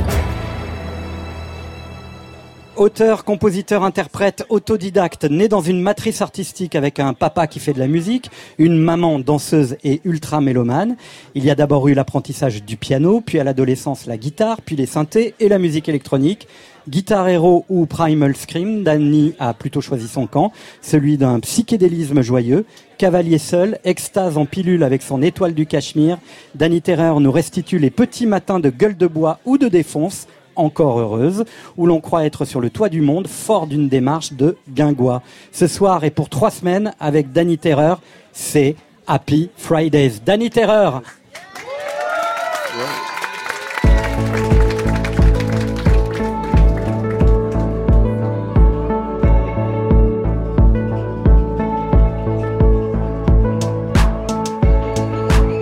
Auteur, 2.77 3.23
compositeur, 3.23 3.83
interprète, 3.83 4.45
autodidacte, 4.49 5.23
né 5.23 5.47
dans 5.47 5.61
une 5.61 5.81
matrice 5.81 6.21
artistique 6.21 6.75
avec 6.75 6.99
un 6.99 7.15
papa 7.15 7.47
qui 7.47 7.59
fait 7.59 7.73
de 7.73 7.79
la 7.79 7.87
musique, 7.87 8.29
une 8.59 8.77
maman 8.77 9.17
danseuse 9.17 9.77
et 9.83 9.99
ultra 10.05 10.41
mélomane. 10.41 10.95
Il 11.33 11.43
y 11.43 11.49
a 11.49 11.55
d'abord 11.55 11.87
eu 11.87 11.95
l'apprentissage 11.95 12.63
du 12.63 12.77
piano, 12.77 13.19
puis 13.19 13.39
à 13.39 13.43
l'adolescence 13.43 14.05
la 14.05 14.15
guitare, 14.15 14.61
puis 14.61 14.75
les 14.75 14.85
synthés 14.85 15.33
et 15.39 15.49
la 15.49 15.57
musique 15.57 15.89
électronique. 15.89 16.47
Guitar 16.87 17.27
Hero 17.27 17.65
ou 17.67 17.87
Primal 17.87 18.35
Scream, 18.35 18.83
Danny 18.83 19.33
a 19.39 19.55
plutôt 19.55 19.81
choisi 19.81 20.07
son 20.07 20.27
camp, 20.27 20.53
celui 20.81 21.17
d'un 21.17 21.39
psychédélisme 21.39 22.21
joyeux. 22.21 22.63
Cavalier 22.99 23.39
seul, 23.39 23.79
extase 23.85 24.37
en 24.37 24.45
pilule 24.45 24.83
avec 24.83 25.01
son 25.01 25.21
étoile 25.23 25.53
du 25.53 25.65
Cachemire, 25.65 26.19
Danny 26.53 26.81
Terreur 26.81 27.19
nous 27.19 27.31
restitue 27.31 27.79
les 27.79 27.89
petits 27.89 28.27
matins 28.27 28.59
de 28.59 28.69
gueule 28.69 28.95
de 28.95 29.07
bois 29.07 29.39
ou 29.45 29.57
de 29.57 29.67
défonce, 29.67 30.27
encore 30.57 30.99
heureuse, 30.99 31.45
où 31.77 31.85
l'on 31.85 32.01
croit 32.01 32.25
être 32.25 32.45
sur 32.45 32.61
le 32.61 32.69
toit 32.69 32.89
du 32.89 33.01
monde, 33.01 33.27
fort 33.27 33.67
d'une 33.67 33.87
démarche 33.87 34.33
de 34.33 34.57
guingois. 34.69 35.21
Ce 35.51 35.67
soir 35.67 36.03
et 36.03 36.11
pour 36.11 36.29
trois 36.29 36.51
semaines, 36.51 36.93
avec 36.99 37.31
Danny 37.31 37.57
Terreur, 37.57 38.01
c'est 38.33 38.75
Happy 39.07 39.49
Fridays. 39.55 40.19
Danny 40.25 40.49
Terreur 40.49 41.01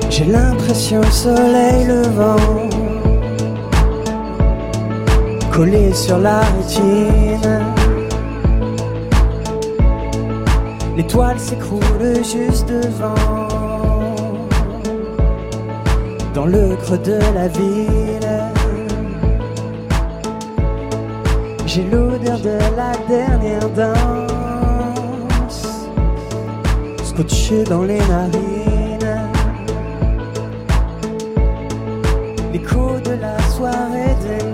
J'ai 0.09 0.23
l'impression 0.23 1.01
le 1.01 1.11
soleil 1.11 1.85
levant 1.87 2.74
collé 5.55 5.93
sur 5.93 6.17
la 6.17 6.41
rétine. 6.41 7.63
L'étoile 10.97 11.39
s'écroule 11.39 12.15
juste 12.15 12.67
devant, 12.67 13.47
dans 16.33 16.45
le 16.45 16.75
creux 16.75 16.97
de 16.97 17.19
la 17.33 17.47
ville. 17.47 18.33
J'ai 21.65 21.83
l'odeur 21.83 22.39
de 22.39 22.57
la 22.75 22.91
dernière 23.07 23.69
danse, 23.69 25.61
scotché 27.03 27.63
dans 27.63 27.83
les 27.83 27.99
narines. 27.99 29.29
L'écho 32.51 32.99
de 33.03 33.11
la 33.21 33.37
soirée 33.55 34.15
démange 34.21 34.44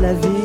la 0.00 0.14
ville 0.14 0.35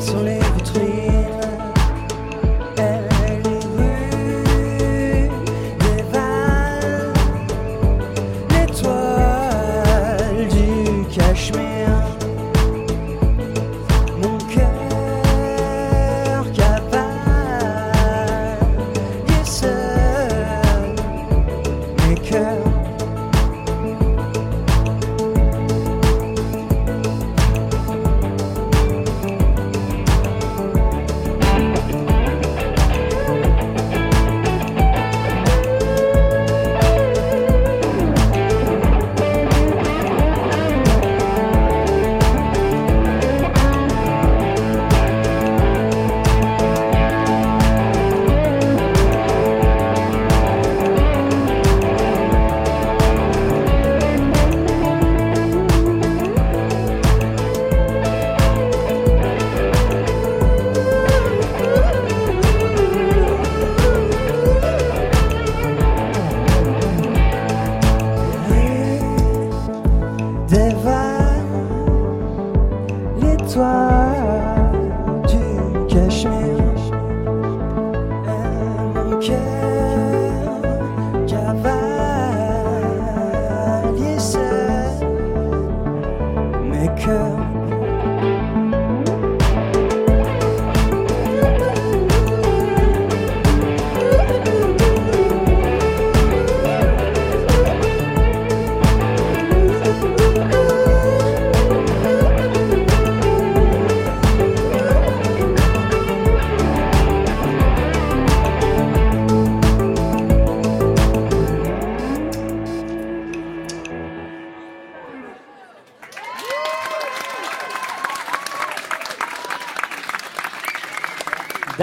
se 0.00 0.45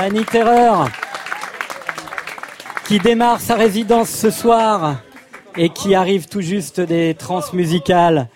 Danny 0.03 0.25
Terreur, 0.25 0.89
qui 2.85 2.99
démarre 2.99 3.39
sa 3.39 3.55
résidence 3.55 4.09
ce 4.09 4.31
soir 4.31 4.97
et 5.55 5.69
qui 5.69 5.95
arrive 5.95 6.27
tout 6.27 6.41
juste 6.41 6.81
des 6.81 7.13
transmusicales. 7.13 8.27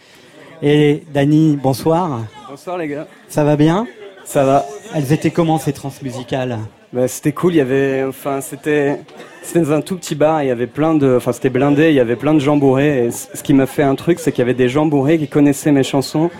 Et 0.61 1.03
Danny, 1.13 1.59
bonsoir. 1.61 2.21
Bonsoir 2.49 2.77
les 2.77 2.87
gars. 2.87 3.05
Ça 3.27 3.43
va 3.43 3.57
bien? 3.57 3.85
Ça 4.23 4.45
va. 4.45 4.65
Elles 4.95 5.11
étaient 5.11 5.29
comment 5.29 5.57
ces 5.57 5.73
transmusicales 5.73 6.57
Bah, 6.93 7.09
c'était 7.09 7.33
cool, 7.33 7.55
il 7.55 7.57
y 7.57 7.61
avait 7.61 8.05
enfin 8.07 8.39
c'était 8.39 9.01
c'était 9.41 9.59
dans 9.59 9.73
un 9.73 9.81
tout 9.81 9.97
petit 9.97 10.15
bar, 10.15 10.43
il 10.43 10.47
y 10.47 10.51
avait 10.51 10.67
plein 10.67 10.93
de 10.93 11.17
enfin 11.17 11.33
c'était 11.33 11.49
blindé, 11.49 11.89
il 11.89 11.95
y 11.95 11.99
avait 11.99 12.15
plein 12.15 12.33
de 12.33 12.39
gens 12.39 12.55
bourrés 12.55 13.07
et 13.07 13.11
ce 13.11 13.43
qui 13.43 13.53
m'a 13.53 13.65
fait 13.65 13.83
un 13.83 13.95
truc 13.95 14.19
c'est 14.21 14.31
qu'il 14.31 14.39
y 14.39 14.43
avait 14.43 14.53
des 14.53 14.69
gens 14.69 14.85
bourrés 14.85 15.17
qui 15.17 15.27
connaissaient 15.27 15.73
mes 15.73 15.83
chansons 15.83 16.31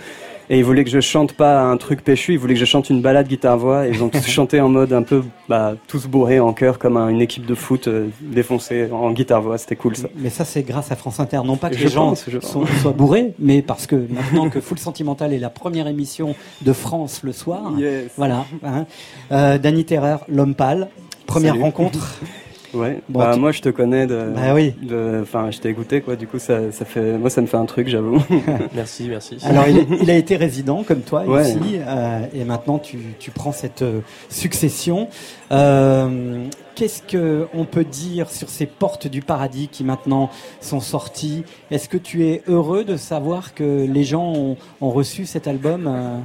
et 0.50 0.58
ils 0.58 0.64
voulaient 0.64 0.84
que 0.84 0.90
je 0.90 1.00
chante 1.00 1.32
pas 1.34 1.60
un 1.62 1.76
truc 1.76 2.02
péchu, 2.02 2.32
ils 2.34 2.38
voulaient 2.38 2.54
que 2.54 2.60
je 2.60 2.64
chante 2.64 2.90
une 2.90 3.02
balade 3.02 3.28
guitare-voix 3.28 3.86
et 3.86 3.90
ils 3.90 4.02
ont 4.02 4.08
tous 4.08 4.26
chanté 4.28 4.60
en 4.60 4.68
mode 4.68 4.92
un 4.92 5.02
peu 5.02 5.22
bah 5.48 5.74
tous 5.86 6.06
bourrés 6.06 6.40
en 6.40 6.52
chœur 6.52 6.78
comme 6.78 6.96
un- 6.96 7.08
une 7.08 7.20
équipe 7.20 7.44
de 7.46 7.54
foot 7.54 7.88
euh, 7.88 8.08
défoncée 8.20 8.88
en 8.92 9.10
guitare-voix, 9.12 9.58
c'était 9.58 9.76
cool 9.76 9.96
ça. 9.96 10.08
Mais 10.16 10.30
ça, 10.30 10.44
c'est 10.44 10.62
grâce 10.62 10.90
à 10.92 10.96
France 10.96 11.20
Inter. 11.20 11.40
Non 11.44 11.56
pas 11.56 11.70
que 11.70 11.76
Je 11.76 11.84
les 11.84 11.90
gens 11.90 12.08
pense, 12.10 12.24
sont- 12.40 12.60
pense. 12.60 12.70
soient 12.80 12.92
bourrés, 12.92 13.34
mais 13.38 13.62
parce 13.62 13.86
que 13.86 13.96
maintenant 13.96 14.48
que 14.50 14.60
Full 14.60 14.78
Sentimental 14.78 15.32
est 15.32 15.38
la 15.38 15.50
première 15.50 15.86
émission 15.88 16.34
de 16.62 16.72
France 16.72 17.20
le 17.22 17.32
soir, 17.32 17.72
Yes. 17.78 18.10
voilà. 18.16 18.44
Hein. 18.64 18.86
Euh, 19.32 19.58
Danny 19.58 19.84
Terreur, 19.84 20.24
l'homme 20.28 20.54
pâle, 20.54 20.88
première 21.26 21.52
Salut. 21.52 21.64
rencontre. 21.64 22.14
Ouais. 22.74 23.00
Bon, 23.08 23.20
bah, 23.20 23.30
tu- 23.34 23.40
moi 23.40 23.52
je 23.52 23.60
te 23.62 23.68
connais 23.70 24.06
de 24.06 24.30
Bah 24.34 24.54
oui. 24.54 24.74
de 24.82 25.20
enfin 25.22 25.50
je 25.50 25.58
t'ai 25.58 25.70
écouté 25.70 26.00
quoi, 26.00 26.16
du 26.16 26.26
coup 26.26 26.38
ça 26.38 26.70
ça 26.70 26.84
fait 26.84 27.16
moi 27.18 27.30
ça 27.30 27.40
me 27.40 27.46
fait 27.46 27.56
un 27.56 27.64
truc, 27.64 27.88
j'avoue. 27.88 28.22
Merci, 28.74 29.06
merci. 29.08 29.38
Alors, 29.44 29.64
il, 29.68 29.86
il 30.02 30.10
a 30.10 30.14
été 30.16 30.36
résident 30.36 30.82
comme 30.84 31.00
toi 31.00 31.24
Ouais. 31.24 31.48
ici, 31.48 31.78
euh, 31.78 32.20
et 32.34 32.44
maintenant 32.44 32.78
tu, 32.78 32.98
tu 33.18 33.30
prends 33.30 33.52
cette 33.52 33.82
euh, 33.82 34.00
succession. 34.28 35.08
Euh, 35.52 36.44
Qu'est-ce 36.74 37.02
que 37.02 37.48
on 37.54 37.64
peut 37.64 37.82
dire 37.82 38.30
sur 38.30 38.48
ces 38.48 38.64
portes 38.66 39.08
du 39.08 39.20
paradis 39.20 39.66
qui 39.66 39.82
maintenant 39.82 40.30
sont 40.60 40.78
sorties? 40.78 41.42
Est-ce 41.72 41.88
que 41.88 41.96
tu 41.96 42.24
es 42.26 42.42
heureux 42.46 42.84
de 42.84 42.96
savoir 42.96 43.52
que 43.54 43.84
les 43.84 44.04
gens 44.04 44.32
ont, 44.32 44.56
ont 44.80 44.90
reçu 44.90 45.26
cet 45.26 45.48
album 45.48 45.86
euh? 45.88 46.18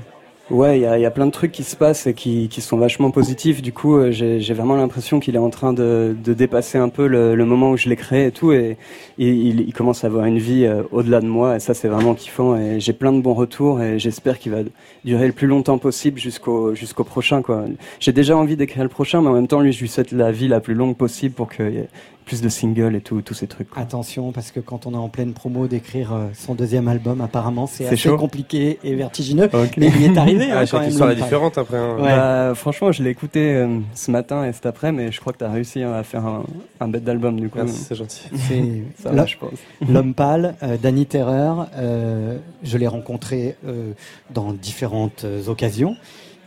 Ouais, 0.49 0.77
il 0.77 0.81
y 0.81 1.05
a, 1.05 1.11
plein 1.11 1.25
de 1.25 1.31
trucs 1.31 1.53
qui 1.53 1.63
se 1.63 1.77
passent 1.77 2.05
et 2.05 2.13
qui, 2.13 2.49
sont 2.59 2.75
vachement 2.75 3.11
positifs. 3.11 3.61
Du 3.61 3.71
coup, 3.71 3.95
euh, 3.95 4.11
j'ai 4.11 4.53
vraiment 4.53 4.75
l'impression 4.75 5.21
qu'il 5.21 5.35
est 5.35 5.39
en 5.39 5.49
train 5.49 5.71
de, 5.71 6.13
dépasser 6.21 6.77
un 6.77 6.89
peu 6.89 7.07
le, 7.07 7.45
moment 7.45 7.71
où 7.71 7.77
je 7.77 7.87
l'ai 7.87 7.95
créé 7.95 8.25
et 8.25 8.31
tout. 8.31 8.51
Et, 8.51 8.77
il, 9.17 9.73
commence 9.73 10.03
à 10.03 10.07
avoir 10.07 10.25
une 10.25 10.39
vie 10.39 10.65
euh, 10.65 10.83
au-delà 10.91 11.21
de 11.21 11.27
moi. 11.27 11.55
Et 11.55 11.59
ça, 11.61 11.73
c'est 11.73 11.87
vraiment 11.87 12.13
kiffant. 12.13 12.57
Et 12.57 12.81
j'ai 12.81 12.91
plein 12.91 13.13
de 13.13 13.21
bons 13.21 13.33
retours 13.33 13.81
et 13.81 13.99
j'espère 13.99 14.37
qu'il 14.37 14.51
va 14.51 14.59
durer 15.05 15.27
le 15.27 15.33
plus 15.33 15.47
longtemps 15.47 15.77
possible 15.77 16.19
jusqu'au 16.19 16.75
jusqu'au 16.75 17.05
prochain. 17.05 17.41
J'ai 18.01 18.11
déjà 18.11 18.35
envie 18.35 18.57
d'écrire 18.57 18.83
le 18.83 18.89
prochain, 18.89 19.21
mais 19.21 19.29
en 19.29 19.33
même 19.33 19.47
temps, 19.47 19.61
lui, 19.61 19.71
je 19.71 19.79
lui 19.79 19.87
souhaite 19.87 20.11
la 20.11 20.31
vie 20.33 20.49
la 20.49 20.59
plus 20.59 20.73
longue 20.73 20.97
possible 20.97 21.33
pour 21.33 21.49
qu'il 21.49 21.87
plus 22.25 22.41
de 22.41 22.49
singles 22.49 22.95
et 22.95 23.01
tout, 23.01 23.21
tous 23.21 23.33
ces 23.33 23.47
trucs. 23.47 23.69
quoi. 23.69 23.81
Attention, 23.81 24.31
parce 24.31 24.51
que 24.51 24.59
quand 24.59 24.85
on 24.85 24.93
est 24.93 24.97
en 24.97 25.09
pleine 25.09 25.33
promo 25.33 25.67
d'écrire 25.67 26.13
euh, 26.13 26.27
son 26.33 26.55
deuxième 26.55 26.87
album, 26.87 27.21
apparemment 27.21 27.67
c'est 27.67 27.85
assez 27.85 27.95
chaud. 27.97 28.17
compliqué 28.17 28.79
et 28.83 28.95
vertigineux. 28.95 29.49
Mais 29.77 29.91
il 29.99 30.03
est 30.05 30.17
arrivé 30.17 30.47
Ah, 30.51 30.59
hein, 30.59 30.65
chaque 30.65 30.71
quand 30.71 30.79
même. 30.81 30.89
histoire 30.89 31.11
est 31.11 31.15
différente 31.15 31.57
après, 31.57 31.77
hein. 31.77 31.95
Ouais. 31.97 32.03
Bah, 32.03 32.53
franchement, 32.55 32.91
je 32.91 33.03
l'ai 33.03 33.09
écouté 33.09 33.53
euh, 33.53 33.79
ce 33.95 34.11
matin 34.11 34.45
et 34.45 34.53
cet 34.53 34.65
après, 34.65 34.91
mais 34.91 35.11
je 35.11 35.19
crois 35.19 35.33
que 35.33 35.39
tu 35.39 35.43
as 35.45 35.51
réussi 35.51 35.81
hein, 35.83 35.93
à 35.93 36.03
faire 36.03 36.25
un, 36.25 36.43
un 36.79 36.87
bête 36.87 37.03
d'album 37.03 37.39
du 37.39 37.49
coup. 37.49 37.57
Merci, 37.59 37.83
c'est 37.87 37.95
gentil. 37.95 38.23
Ça 39.01 39.09
l'homme- 39.09 39.17
va, 39.17 39.25
je 39.25 39.37
pense. 39.37 39.59
L'homme 39.87 40.13
pâle, 40.13 40.55
euh, 40.63 40.77
Danny 40.81 41.05
Terreur, 41.05 41.67
euh, 41.77 42.37
je 42.63 42.77
l'ai 42.77 42.87
rencontré 42.87 43.55
euh, 43.67 43.91
dans 44.33 44.53
différentes 44.53 45.25
occasions. 45.47 45.95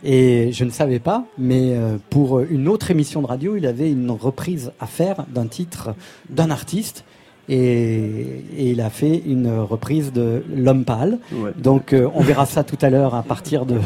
Et 0.03 0.51
je 0.51 0.63
ne 0.63 0.69
savais 0.69 0.99
pas, 0.99 1.25
mais 1.37 1.71
euh, 1.75 1.97
pour 2.09 2.39
une 2.41 2.67
autre 2.67 2.91
émission 2.91 3.21
de 3.21 3.27
radio, 3.27 3.55
il 3.55 3.65
avait 3.65 3.91
une 3.91 4.11
reprise 4.11 4.71
à 4.79 4.85
faire 4.85 5.25
d'un 5.33 5.47
titre 5.47 5.95
d'un 6.29 6.51
artiste. 6.51 7.03
Et, 7.49 8.43
et 8.57 8.71
il 8.71 8.81
a 8.81 8.89
fait 8.89 9.23
une 9.25 9.49
reprise 9.59 10.11
de 10.11 10.43
L'homme 10.53 10.83
pâle. 10.83 11.17
Ouais. 11.33 11.51
Donc 11.57 11.93
euh, 11.93 12.09
on 12.13 12.21
verra 12.21 12.45
ça 12.45 12.63
tout 12.65 12.77
à 12.81 12.89
l'heure 12.89 13.15
à 13.15 13.23
partir 13.23 13.65
de, 13.65 13.79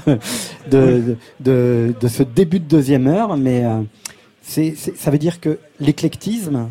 de, 0.72 1.16
de, 1.39 1.93
de 1.99 2.07
ce 2.07 2.24
début 2.24 2.59
de 2.59 2.66
deuxième 2.68 3.05
heure. 3.07 3.38
Mais 3.38 3.64
euh, 3.64 3.82
c'est- 4.41 4.74
ça 4.76 5.12
veut 5.12 5.20
dire 5.20 5.39
que 5.39 5.59
l'éclectisme, 5.80 6.70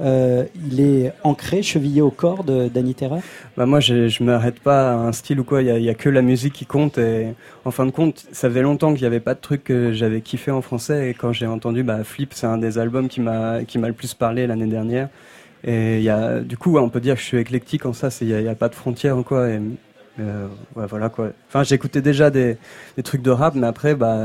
euh, 0.00 0.44
il 0.70 0.80
est 0.80 1.12
ancré, 1.24 1.62
chevillé 1.62 2.00
au 2.02 2.10
corps 2.10 2.44
de 2.44 2.68
Danny 2.68 2.94
Terreur? 2.94 3.20
Bah 3.56 3.66
moi, 3.66 3.80
je, 3.80 4.08
je 4.08 4.22
m'arrête 4.22 4.60
pas 4.60 4.92
à 4.92 4.94
un 4.94 5.12
style 5.12 5.40
ou 5.40 5.44
quoi. 5.44 5.62
Il 5.62 5.82
y 5.82 5.90
a, 5.90 5.94
que 5.94 6.08
la 6.08 6.22
musique 6.22 6.52
qui 6.52 6.66
compte. 6.66 6.98
Et 6.98 7.34
en 7.64 7.70
fin 7.70 7.86
de 7.86 7.90
compte, 7.90 8.26
ça 8.32 8.48
faisait 8.48 8.62
longtemps 8.62 8.92
qu'il 8.92 9.02
n'y 9.02 9.06
avait 9.06 9.20
pas 9.20 9.34
de 9.34 9.40
truc 9.40 9.64
que 9.64 9.92
j'avais 9.92 10.20
kiffé 10.20 10.50
en 10.50 10.62
français. 10.62 11.10
Et 11.10 11.14
quand 11.14 11.32
j'ai 11.32 11.46
entendu, 11.46 11.82
bah, 11.82 12.04
Flip, 12.04 12.32
c'est 12.34 12.46
un 12.46 12.58
des 12.58 12.78
albums 12.78 13.08
qui 13.08 13.20
m'a 13.20 13.60
le 13.60 13.92
plus 13.92 14.14
parlé 14.14 14.46
l'année 14.46 14.66
dernière. 14.66 15.08
Et 15.64 16.06
du 16.44 16.56
coup, 16.56 16.78
on 16.78 16.88
peut 16.88 17.00
dire 17.00 17.16
que 17.16 17.20
je 17.20 17.26
suis 17.26 17.38
éclectique 17.38 17.84
en 17.86 17.92
ça. 17.92 18.08
Il 18.20 18.28
n'y 18.28 18.48
a, 18.48 18.54
pas 18.54 18.68
de 18.68 18.74
frontières 18.74 19.18
ou 19.18 19.22
quoi. 19.22 19.48
Euh, 20.20 20.46
ouais, 20.76 20.86
voilà 20.86 21.08
quoi. 21.08 21.30
Enfin, 21.48 21.62
j'écoutais 21.62 22.02
déjà 22.02 22.30
des, 22.30 22.56
des 22.96 23.02
trucs 23.02 23.22
de 23.22 23.30
rap, 23.30 23.54
mais 23.54 23.66
après, 23.66 23.94
bah, 23.94 24.16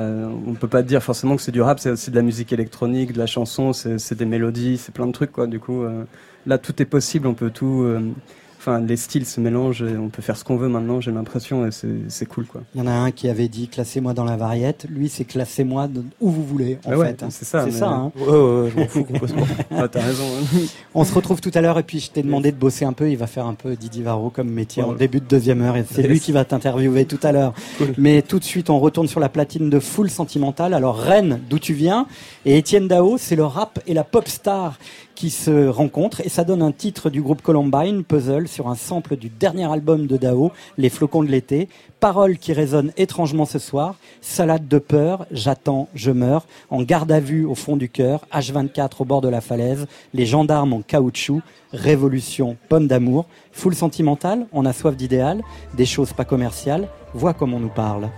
on 0.48 0.54
peut 0.54 0.68
pas 0.68 0.82
dire 0.82 1.02
forcément 1.04 1.36
que 1.36 1.42
c'est 1.42 1.52
du 1.52 1.62
rap. 1.62 1.80
C'est 1.80 1.92
aussi 1.92 2.12
de 2.12 2.16
la 2.16 2.22
musique 2.22 2.52
électronique, 2.54 3.14
de 3.14 3.20
la 3.20 3.28
chanson, 3.28 3.74
c'est 3.74 4.16
des 4.16 4.26
mélodies, 4.26 4.78
c'est 4.78 4.94
plein 4.94 5.08
de 5.08 5.12
trucs 5.12 5.32
quoi. 5.32 5.48
Du 5.48 5.60
coup, 5.60 5.84
euh, 5.84 6.04
là, 6.46 6.58
tout 6.58 6.82
est 6.82 6.86
possible. 6.86 7.28
On 7.28 7.34
peut 7.34 7.52
tout. 7.52 7.84
euh, 7.84 8.12
Enfin, 8.66 8.80
les 8.80 8.96
styles 8.96 9.26
se 9.26 9.42
mélangent. 9.42 9.82
Et 9.84 9.98
on 9.98 10.08
peut 10.08 10.22
faire 10.22 10.38
ce 10.38 10.46
qu'on 10.46 10.56
veut 10.56 10.70
maintenant. 10.70 11.02
J'ai 11.02 11.12
l'impression 11.12 11.68
et 11.68 11.70
c'est 12.08 12.26
cool 12.26 12.46
quoi. 12.46 12.62
Il 12.74 12.80
y 12.80 12.84
en 12.84 12.88
a 12.88 12.94
un 12.94 13.12
qui 13.12 13.28
avait 13.28 13.50
dit 13.50 13.68
classez-moi 13.68 14.14
dans 14.14 14.24
la 14.24 14.38
variette. 14.38 14.86
Lui, 14.90 15.10
c'est 15.10 15.26
classez-moi 15.26 15.90
où 16.22 16.30
vous 16.30 16.44
voulez. 16.46 16.78
En 16.86 16.92
Ah 16.94 16.98
ouais, 16.98 17.08
fait, 17.08 17.24
hein. 17.24 17.28
c'est 17.30 17.44
ça, 17.46 17.66
C'est 17.66 17.72
ça. 17.72 17.90
hein. 17.90 18.12
Ouais, 18.16 18.26
ouais, 18.28 18.70
je 18.74 18.80
m'en 18.80 18.88
fous 18.88 19.04
complètement. 19.04 19.44
Ah, 19.76 19.88
t'as 19.90 20.02
raison, 20.02 20.24
hein. 20.24 20.60
On 20.96 21.04
se 21.04 21.14
retrouve 21.14 21.42
tout 21.42 21.52
à 21.54 21.60
l'heure 21.62 21.78
et 21.78 21.84
puis 21.84 22.00
je 22.00 22.10
t'ai 22.12 22.24
demandé 22.24 22.52
de 22.54 22.58
bosser 22.58 22.86
un 22.86 22.94
peu. 22.94 23.10
Il 23.10 23.18
va 23.18 23.28
faire 23.28 23.46
un 23.48 23.54
peu 23.56 23.76
Didier 23.76 24.04
Varro 24.04 24.30
comme 24.30 24.50
métier 24.50 24.82
en 24.84 24.94
début 24.94 25.20
de 25.20 25.26
deuxième 25.26 25.62
heure 25.62 25.76
et 25.76 25.84
c'est 25.90 26.04
lui 26.04 26.20
qui 26.22 26.32
va 26.32 26.46
t'interviewer 26.46 27.06
tout 27.06 27.20
à 27.24 27.32
l'heure. 27.34 27.54
Mais 27.98 28.22
tout 28.22 28.40
de 28.40 28.44
suite, 28.46 28.70
on 28.70 28.80
retourne 28.80 29.08
sur 29.08 29.20
la 29.20 29.30
platine 29.30 29.70
de 29.70 29.80
Full 29.80 30.10
Sentimental. 30.10 30.74
Alors 30.74 30.98
Rennes, 30.98 31.42
d'où 31.50 31.60
tu 31.60 31.74
viens, 31.74 32.08
et 32.46 32.58
Étienne 32.58 32.88
Dao, 32.88 33.18
c'est 33.18 33.36
le 33.36 33.44
rap 33.46 33.80
et 33.88 33.94
la 33.94 34.04
pop 34.04 34.28
star 34.28 34.78
qui 35.16 35.30
se 35.30 35.68
rencontrent 35.68 36.22
et 36.22 36.30
ça 36.30 36.44
donne 36.44 36.62
un 36.62 36.72
titre 36.72 37.10
du 37.10 37.22
groupe 37.22 37.42
Columbine, 37.42 38.04
Puzzle, 38.04 38.48
sur 38.48 38.68
un 38.68 38.76
sample 38.76 39.16
du 39.16 39.30
dernier 39.30 39.72
album 39.72 40.08
de 40.08 40.18
Dao, 40.18 40.52
Les 40.78 40.90
flocons 40.90 41.24
de 41.24 41.30
l'été. 41.30 41.70
Paroles 42.00 42.38
qui 42.38 42.54
résonnent 42.54 42.92
étrangement 42.98 43.46
ce 43.46 43.60
soir. 43.60 43.96
Salade 44.22 44.68
de 44.68 44.78
peur, 44.80 45.26
j'attends, 45.32 45.88
je 45.94 46.12
meurs. 46.12 46.46
En 46.70 46.82
garde 46.82 47.12
à 47.12 47.20
vue 47.20 47.46
au 47.46 47.56
fond 47.56 47.78
du 47.78 47.90
cœur, 47.90 48.26
H24 48.34 48.92
au 49.00 49.06
bord 49.06 49.22
de 49.22 49.30
la 49.30 49.42
falaise, 49.42 49.88
les 50.14 50.26
gendarmes 50.26 50.74
en 50.74 50.82
caoutchouc, 50.82 51.42
révolution, 51.72 52.58
pomme 52.70 52.88
d'amour. 52.88 53.26
Full 53.52 53.76
sentimental, 53.76 54.48
on 54.52 54.66
a 54.66 54.74
soif 54.74 54.96
d'idéal, 54.96 55.42
des 55.76 55.86
choses 55.86 56.14
pas 56.14 56.26
commerciales. 56.26 56.90
Vois 57.14 57.34
comme 57.34 57.54
on 57.54 57.60
nous 57.60 57.70
parle. 57.70 58.10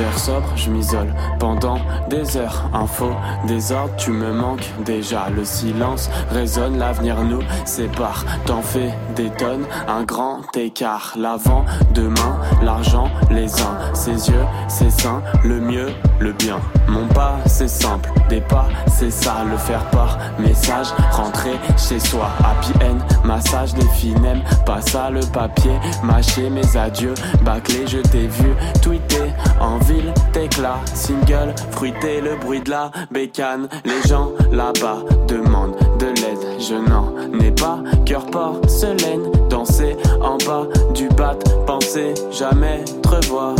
Mangeur 0.00 0.18
sobre, 0.18 0.56
je 0.56 0.70
m'isole 0.70 1.14
pendant 1.38 1.78
des 2.08 2.38
heures. 2.38 2.70
Info, 2.72 3.10
désordre, 3.46 3.94
tu 3.98 4.10
me 4.10 4.32
manques 4.32 4.66
déjà. 4.84 5.28
Le 5.28 5.44
silence 5.44 6.08
résonne, 6.30 6.78
l'avenir 6.78 7.22
nous 7.22 7.42
sépare. 7.66 8.24
T'en 8.46 8.62
fais 8.62 8.94
des 9.14 9.28
tonnes, 9.30 9.66
un 9.88 10.04
grand 10.04 10.40
écart. 10.56 11.14
L'avant, 11.18 11.66
demain, 11.92 12.38
l'argent, 12.62 13.10
les 13.30 13.52
uns. 13.60 13.76
Ses 13.92 14.30
yeux, 14.30 14.46
ses 14.68 14.88
seins, 14.88 15.22
le 15.44 15.60
mieux, 15.60 15.90
le 16.18 16.32
bien. 16.32 16.60
Mon 16.88 17.06
pas, 17.08 17.36
c'est 17.46 17.68
simple, 17.68 18.10
des 18.30 18.40
pas, 18.40 18.68
c'est 18.88 19.10
ça. 19.10 19.44
Le 19.50 19.58
faire 19.58 19.84
part, 19.90 20.18
message, 20.38 20.88
rentrer 21.12 21.58
chez 21.76 22.00
soi. 22.00 22.30
Happy 22.38 22.72
end, 22.84 23.26
massage 23.26 23.74
des 23.74 24.20
n'aiment 24.20 24.44
pas 24.64 24.80
ça. 24.80 25.10
Le 25.10 25.20
papier, 25.20 25.78
mâcher 26.02 26.48
mes 26.48 26.76
adieux. 26.76 27.14
Bâclé, 27.42 27.86
je 27.86 27.98
t'ai 27.98 28.28
vu 28.28 28.54
tweeter 28.80 29.32
en 29.60 29.78
ville. 29.90 30.14
Single, 30.94 31.54
fruité, 31.70 32.20
le 32.20 32.36
bruit 32.36 32.60
de 32.60 32.70
la 32.70 32.90
bécane. 33.10 33.68
Les 33.84 34.08
gens 34.08 34.32
là-bas 34.50 34.98
demandent 35.28 35.76
de 35.98 36.06
l'aide. 36.06 36.58
Je 36.58 36.74
n'en 36.74 37.14
ai 37.40 37.50
pas, 37.50 37.78
cœur 38.04 38.26
porcelaine. 38.26 39.30
Danser 39.48 39.96
en 40.20 40.36
bas 40.38 40.66
du 40.94 41.08
bat, 41.08 41.36
penser 41.66 42.14
jamais 42.30 42.84
te 43.02 43.08
revoir. 43.08 43.54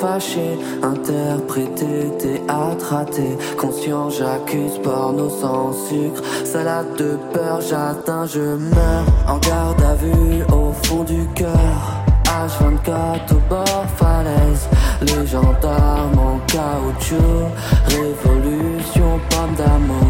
Fâché, 0.00 0.58
interprété, 0.82 2.10
théâtre 2.18 2.86
raté, 2.90 3.36
conscient 3.58 4.08
j'accuse 4.08 4.78
porno 4.82 5.28
sans 5.28 5.72
sucre, 5.72 6.22
salade 6.44 6.96
de 6.96 7.18
peur, 7.32 7.60
j'atteins, 7.60 8.26
je 8.26 8.40
meurs, 8.40 9.04
en 9.28 9.38
garde 9.38 9.82
à 9.82 9.94
vue 9.94 10.42
au 10.52 10.72
fond 10.82 11.04
du 11.04 11.26
cœur, 11.34 11.78
H24 12.24 13.34
au 13.34 13.48
bord 13.48 13.86
falaise, 13.96 14.68
les 15.02 15.26
gendarmes 15.26 16.18
en 16.18 16.38
caoutchouc, 16.46 17.44
révolution, 17.88 19.20
pomme 19.28 19.54
d'amour. 19.56 20.09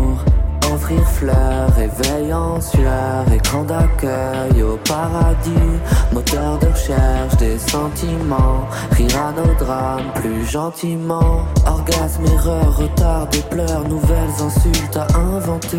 Offrir 0.90 1.08
fleurs, 1.08 1.72
réveil 1.76 2.32
en 2.32 2.60
sueur, 2.60 3.24
écran 3.32 3.62
d'accueil 3.62 4.60
au 4.62 4.76
paradis, 4.88 5.78
moteur 6.12 6.58
de 6.58 6.66
recherche 6.66 7.36
des 7.38 7.58
sentiments, 7.58 8.66
rire 8.92 9.16
à 9.16 9.32
nos 9.32 9.54
drames 9.54 10.12
plus 10.16 10.44
gentiment, 10.44 11.44
orgasme, 11.64 12.24
erreur, 12.26 12.76
retard, 12.76 13.28
des 13.28 13.42
pleurs, 13.42 13.88
nouvelles 13.88 14.42
insultes 14.44 14.96
à 14.96 15.06
inventer. 15.16 15.78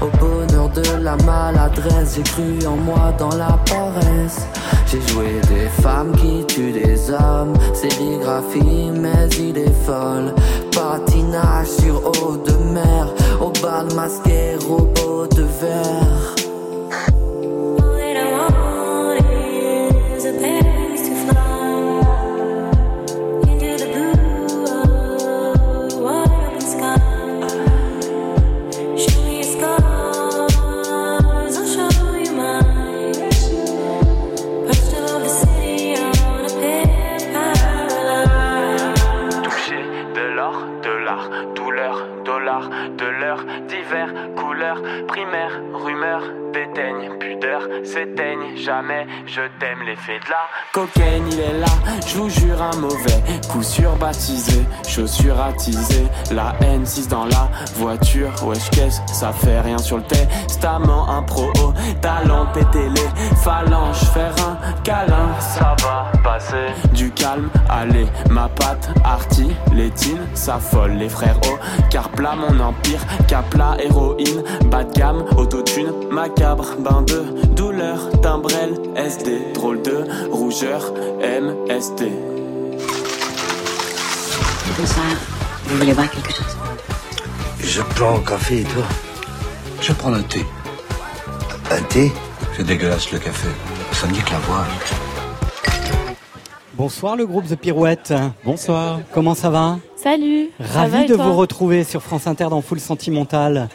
Au 0.00 0.08
bonheur 0.18 0.68
de 0.70 1.02
la 1.02 1.16
maladresse, 1.18 2.16
j'ai 2.16 2.22
cru 2.22 2.66
en 2.66 2.76
moi 2.76 3.12
dans 3.18 3.36
la 3.36 3.58
paresse. 3.68 4.46
J'ai 4.86 5.00
joué 5.12 5.40
des 5.48 5.68
femmes 5.82 6.12
qui 6.12 6.44
tuent 6.46 6.72
des 6.72 7.10
hommes, 7.10 7.52
sérigraphie, 7.74 8.90
mais 8.92 9.28
il 9.38 9.58
est 9.58 9.84
folle. 9.84 10.34
Patinage 10.72 11.66
sur 11.66 12.06
eau 12.22 12.36
de 12.36 12.52
mer, 12.72 13.12
au 13.40 13.50
bal 13.62 13.86
masqué, 13.94 14.56
robot 14.66 15.26
de 15.28 15.42
verre. 15.60 16.37
Pudeur, 47.68 47.84
s'éteigne, 47.84 48.56
jamais 48.56 49.06
je 49.26 49.40
t'aime 49.58 49.82
l'effet 49.86 50.18
de 50.18 50.30
la 50.30 50.48
cocaïne, 50.72 51.24
il 51.30 51.40
est 51.40 51.58
là, 51.58 51.66
je 52.06 52.18
vous 52.18 52.28
jure 52.28 52.60
un 52.62 52.76
mauvais 52.76 53.22
coup 53.50 53.62
sur 53.62 53.96
baptisé, 53.96 54.60
chaussures 54.86 55.40
attisées, 55.40 56.06
la 56.32 56.54
N6 56.60 57.08
dans 57.08 57.26
la 57.26 57.48
voiture, 57.76 58.30
wesh 58.44 58.70
qu'est-ce, 58.70 59.00
ça 59.12 59.32
fait 59.32 59.60
rien 59.60 59.78
sur 59.78 59.98
le 59.98 60.04
testament, 60.04 61.08
un 61.08 61.22
pro 61.22 61.50
au 61.62 61.72
talent, 62.00 62.46
péter 62.52 62.88
les 62.90 63.36
phalanges, 63.36 64.00
faire 64.14 64.34
un 64.46 64.82
câlin, 64.82 65.30
ça 65.40 65.74
va 65.82 66.10
passer, 66.22 66.72
du 66.92 67.10
calme, 67.10 67.50
allez, 67.68 68.06
ma 68.30 68.48
patte, 68.48 68.90
arty, 69.04 69.50
létine, 69.74 70.26
ça 70.34 70.58
folle, 70.58 70.92
les 70.92 71.08
frères 71.08 71.38
au 71.44 71.58
car 71.90 72.08
plat 72.10 72.34
mon 72.34 72.60
empire, 72.60 73.00
capla, 73.26 73.76
héroïne, 73.82 74.42
bas 74.66 74.84
de 74.84 74.92
gamme, 74.92 75.24
autotune, 75.36 75.92
macabre, 76.10 76.76
bain 76.78 77.02
de 77.02 77.24
douleur, 77.58 77.98
timbrel, 78.22 78.74
SD, 78.94 79.52
drôle 79.52 79.82
de 79.82 80.06
rougeur, 80.30 80.94
MST. 81.18 82.04
Bonsoir. 84.78 85.06
Vous 85.64 85.78
voulez 85.78 85.92
boire 85.92 86.08
quelque 86.08 86.32
chose? 86.32 86.56
Je 87.58 87.82
prends 87.82 88.16
un 88.16 88.20
café 88.20 88.60
et 88.60 88.64
toi? 88.64 88.84
Je 89.80 89.92
prends 89.92 90.12
un 90.14 90.22
thé. 90.22 90.46
Un 91.72 91.82
thé? 91.82 92.12
C'est 92.56 92.64
dégueulasse 92.64 93.10
le 93.10 93.18
café. 93.18 93.48
Ça 93.90 94.06
me 94.06 94.12
dit 94.12 94.20
que 94.20 94.30
la 94.30 94.38
voix. 94.38 94.64
Bonsoir 96.74 97.16
le 97.16 97.26
groupe 97.26 97.48
The 97.48 97.56
Pirouette. 97.56 98.14
Bonsoir. 98.44 99.00
Comment 99.12 99.34
ça 99.34 99.50
va? 99.50 99.80
Salut. 99.96 100.50
ça 100.60 100.82
Ravi 100.82 101.06
de 101.06 101.16
toi? 101.16 101.24
vous 101.24 101.34
retrouver 101.36 101.82
sur 101.82 102.02
France 102.04 102.28
Inter 102.28 102.46
dans 102.50 102.60
Full 102.62 102.78
Sentimental. 102.78 103.68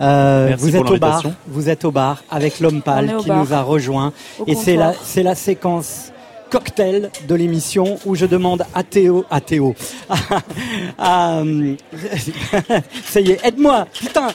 Euh, 0.00 0.54
vous 0.58 0.76
êtes 0.76 0.90
au 0.90 0.96
bar, 0.98 1.22
vous 1.46 1.68
êtes 1.68 1.84
au 1.84 1.90
bar 1.90 2.22
avec 2.30 2.60
l'homme 2.60 2.80
pâle 2.80 3.16
qui 3.20 3.28
bar. 3.28 3.38
nous 3.44 3.52
a 3.52 3.60
rejoint 3.60 4.12
Au 4.38 4.46
et 4.46 4.54
c'est 4.54 4.76
la 4.76 4.94
c'est 5.02 5.22
la 5.22 5.34
séquence 5.34 6.10
cocktail 6.50 7.10
de 7.28 7.34
l'émission 7.34 7.98
où 8.06 8.14
je 8.14 8.24
demande 8.24 8.64
à 8.74 8.82
Théo 8.82 9.26
à 9.30 9.42
Théo 9.42 9.74
à, 10.98 11.40
euh, 11.40 11.74
ça 13.04 13.20
y 13.20 13.32
est 13.32 13.44
aide-moi. 13.44 13.86
Putain 13.92 14.28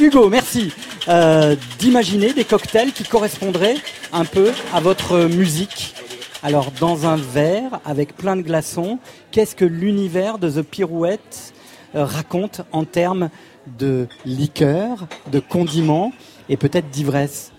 Hugo 0.00 0.30
merci 0.30 0.72
euh, 1.08 1.54
d'imaginer 1.78 2.32
des 2.32 2.44
cocktails 2.44 2.92
qui 2.92 3.04
correspondraient 3.04 3.76
un 4.12 4.24
peu 4.24 4.52
à 4.72 4.80
votre 4.80 5.26
musique. 5.26 5.94
Alors 6.42 6.72
dans 6.80 7.06
un 7.06 7.16
verre 7.16 7.78
avec 7.84 8.16
plein 8.16 8.36
de 8.36 8.42
glaçons 8.42 8.98
qu'est-ce 9.32 9.54
que 9.54 9.66
l'univers 9.66 10.38
de 10.38 10.50
The 10.50 10.62
Pirouette 10.62 11.52
euh, 11.94 12.04
raconte 12.04 12.62
en 12.72 12.84
termes 12.84 13.28
de 13.78 14.08
liqueur, 14.24 15.06
de 15.30 15.40
condiments 15.40 16.12
et 16.48 16.56
peut-être 16.56 16.90
d'ivresse 16.90 17.52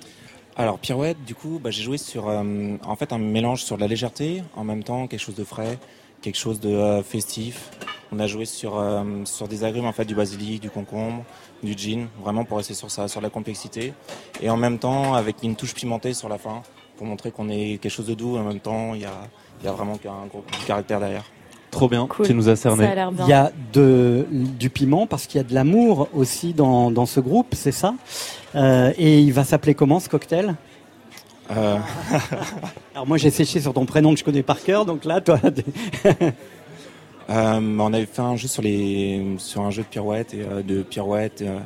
Alors 0.56 0.80
Pirouette, 0.80 1.24
du 1.26 1.36
coup, 1.36 1.60
bah, 1.64 1.72
j'ai 1.72 1.84
joué 1.84 1.98
sur 1.98 2.30
euh, 2.30 2.78
en 2.86 2.96
fait 2.96 3.14
un 3.14 3.18
mélange 3.18 3.64
sur 3.64 3.76
de 3.76 3.82
la 3.82 3.88
légèreté, 3.88 4.44
en 4.56 4.64
même 4.64 4.84
temps 4.84 5.08
quelque 5.08 5.20
chose 5.20 5.36
de 5.36 5.44
frais, 5.44 5.78
quelque 6.22 6.38
chose 6.38 6.60
de 6.60 6.70
euh, 6.70 7.04
festif. 7.04 7.72
On 8.12 8.20
a 8.20 8.28
joué 8.28 8.46
sur 8.46 8.78
euh, 8.78 9.04
sur 9.26 9.48
des 9.48 9.64
agrumes 9.64 9.86
en 9.86 9.92
fait 9.92 10.06
du 10.06 10.16
basilic, 10.16 10.62
du 10.62 10.70
concombre, 10.70 11.24
du 11.64 11.74
gin, 11.74 12.08
vraiment 12.22 12.46
pour 12.46 12.58
rester 12.58 12.74
sur 12.74 12.92
ça, 12.92 13.08
sur 13.08 13.22
la 13.22 13.30
complexité, 13.30 13.94
et 14.42 14.50
en 14.50 14.58
même 14.58 14.80
temps 14.80 15.16
avec 15.16 15.38
une 15.44 15.56
touche 15.56 15.74
pimentée 15.74 16.14
sur 16.14 16.30
la 16.30 16.38
fin 16.38 16.62
pour 16.98 17.06
montrer 17.06 17.32
qu'on 17.32 17.50
est 17.50 17.82
quelque 17.82 17.92
chose 17.92 18.08
de 18.08 18.14
doux. 18.14 18.38
Et 18.38 18.40
en 18.40 18.46
même 18.46 18.60
temps, 18.60 18.94
il 18.94 19.02
y 19.02 19.06
a 19.06 19.28
il 19.62 19.66
y 19.66 19.70
a 19.70 19.72
vraiment 19.72 19.98
qu'un 19.98 20.26
gros 20.28 20.44
caractère 20.68 21.00
derrière. 21.00 21.24
Trop 21.76 21.90
bien, 21.90 22.08
Cool. 22.08 22.26
tu 22.26 22.34
nous 22.34 22.48
as 22.48 22.56
cerné. 22.56 22.86
A. 22.86 23.10
Il 23.20 23.28
y 23.28 23.34
a 23.34 23.52
de, 23.74 24.26
du 24.32 24.70
piment 24.70 25.08
parce 25.08 25.28
qu'il 25.28 25.40
y 25.42 25.44
a 25.44 25.48
de 25.48 25.54
l'amour 25.54 26.08
aussi 26.14 26.54
dans, 26.54 26.90
dans 26.90 27.06
ce 27.06 27.20
groupe, 27.20 27.54
c'est 27.54 27.74
ça? 27.74 27.94
Euh, 28.56 28.94
Et 28.98 29.20
il 29.20 29.34
va 29.34 29.44
s'appeler 29.44 29.76
comment 29.76 30.00
ce 30.00 30.08
cocktail? 30.08 30.56
Euh, 31.52 31.78
Alors 32.96 33.06
moi 33.06 33.18
j'ai 33.18 33.30
séché 33.30 33.60
sur 33.60 33.74
ton 33.74 33.86
prénom 33.86 34.14
que 34.14 34.20
je 34.20 34.24
connais 34.24 34.42
par 34.42 34.64
cœur, 34.64 34.86
donc 34.86 35.04
là 35.06 35.20
toi... 35.22 35.38
Euh, 37.28 37.60
on 37.80 37.92
avait 37.92 38.06
fait 38.06 38.22
un 38.22 38.36
jeu 38.36 38.48
sur 38.48 38.62
les 38.62 39.34
sur 39.40 39.62
un 39.62 39.72
jeu 39.72 39.82
de 39.82 39.88
pirouette 39.88 40.36
et 40.36 40.44
euh, 40.44 40.62
de 40.62 40.84
pirouette. 40.84 41.42
euh, 41.42 41.58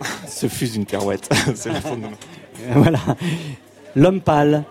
se 0.28 0.46
fuse 0.46 0.76
une 0.76 0.86
pirouette. 0.86 1.28
C'est 1.56 1.70
le 1.70 1.80
fond 1.80 1.96
de- 1.96 2.06
voilà. 2.76 3.00
L'homme 3.96 4.20
pâle. 4.20 4.62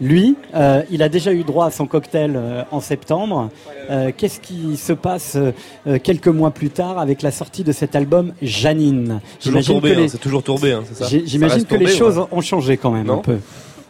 Lui, 0.00 0.36
euh, 0.54 0.82
il 0.90 1.02
a 1.02 1.08
déjà 1.08 1.32
eu 1.32 1.44
droit 1.44 1.66
à 1.66 1.70
son 1.70 1.86
cocktail 1.86 2.32
euh, 2.36 2.62
en 2.70 2.80
septembre. 2.80 3.50
Euh, 3.90 4.12
Qu'est-ce 4.16 4.40
qui 4.40 4.76
se 4.76 4.92
passe 4.94 5.36
euh, 5.36 5.98
quelques 6.02 6.28
mois 6.28 6.50
plus 6.52 6.70
tard 6.70 6.98
avec 6.98 7.20
la 7.22 7.30
sortie 7.30 7.64
de 7.64 7.72
cet 7.72 7.94
album 7.94 8.32
Janine? 8.40 9.20
Toujours 9.38 9.60
J'imagine 9.62 9.74
tourbé, 9.74 9.90
que 9.90 9.96
les- 9.96 10.04
hein, 10.04 10.08
c'est 10.10 10.18
toujours 10.20 10.42
tourbé, 10.42 10.72
hein, 10.72 10.84
J'imagine 11.26 11.64
que 11.66 11.74
les 11.74 11.84
tourbé, 11.84 11.96
choses 11.96 12.18
ouais. 12.18 12.24
ont 12.32 12.40
changé 12.40 12.76
quand 12.78 12.90
même 12.90 13.06
Non? 13.06 13.14
un 13.18 13.22
peu. 13.22 13.38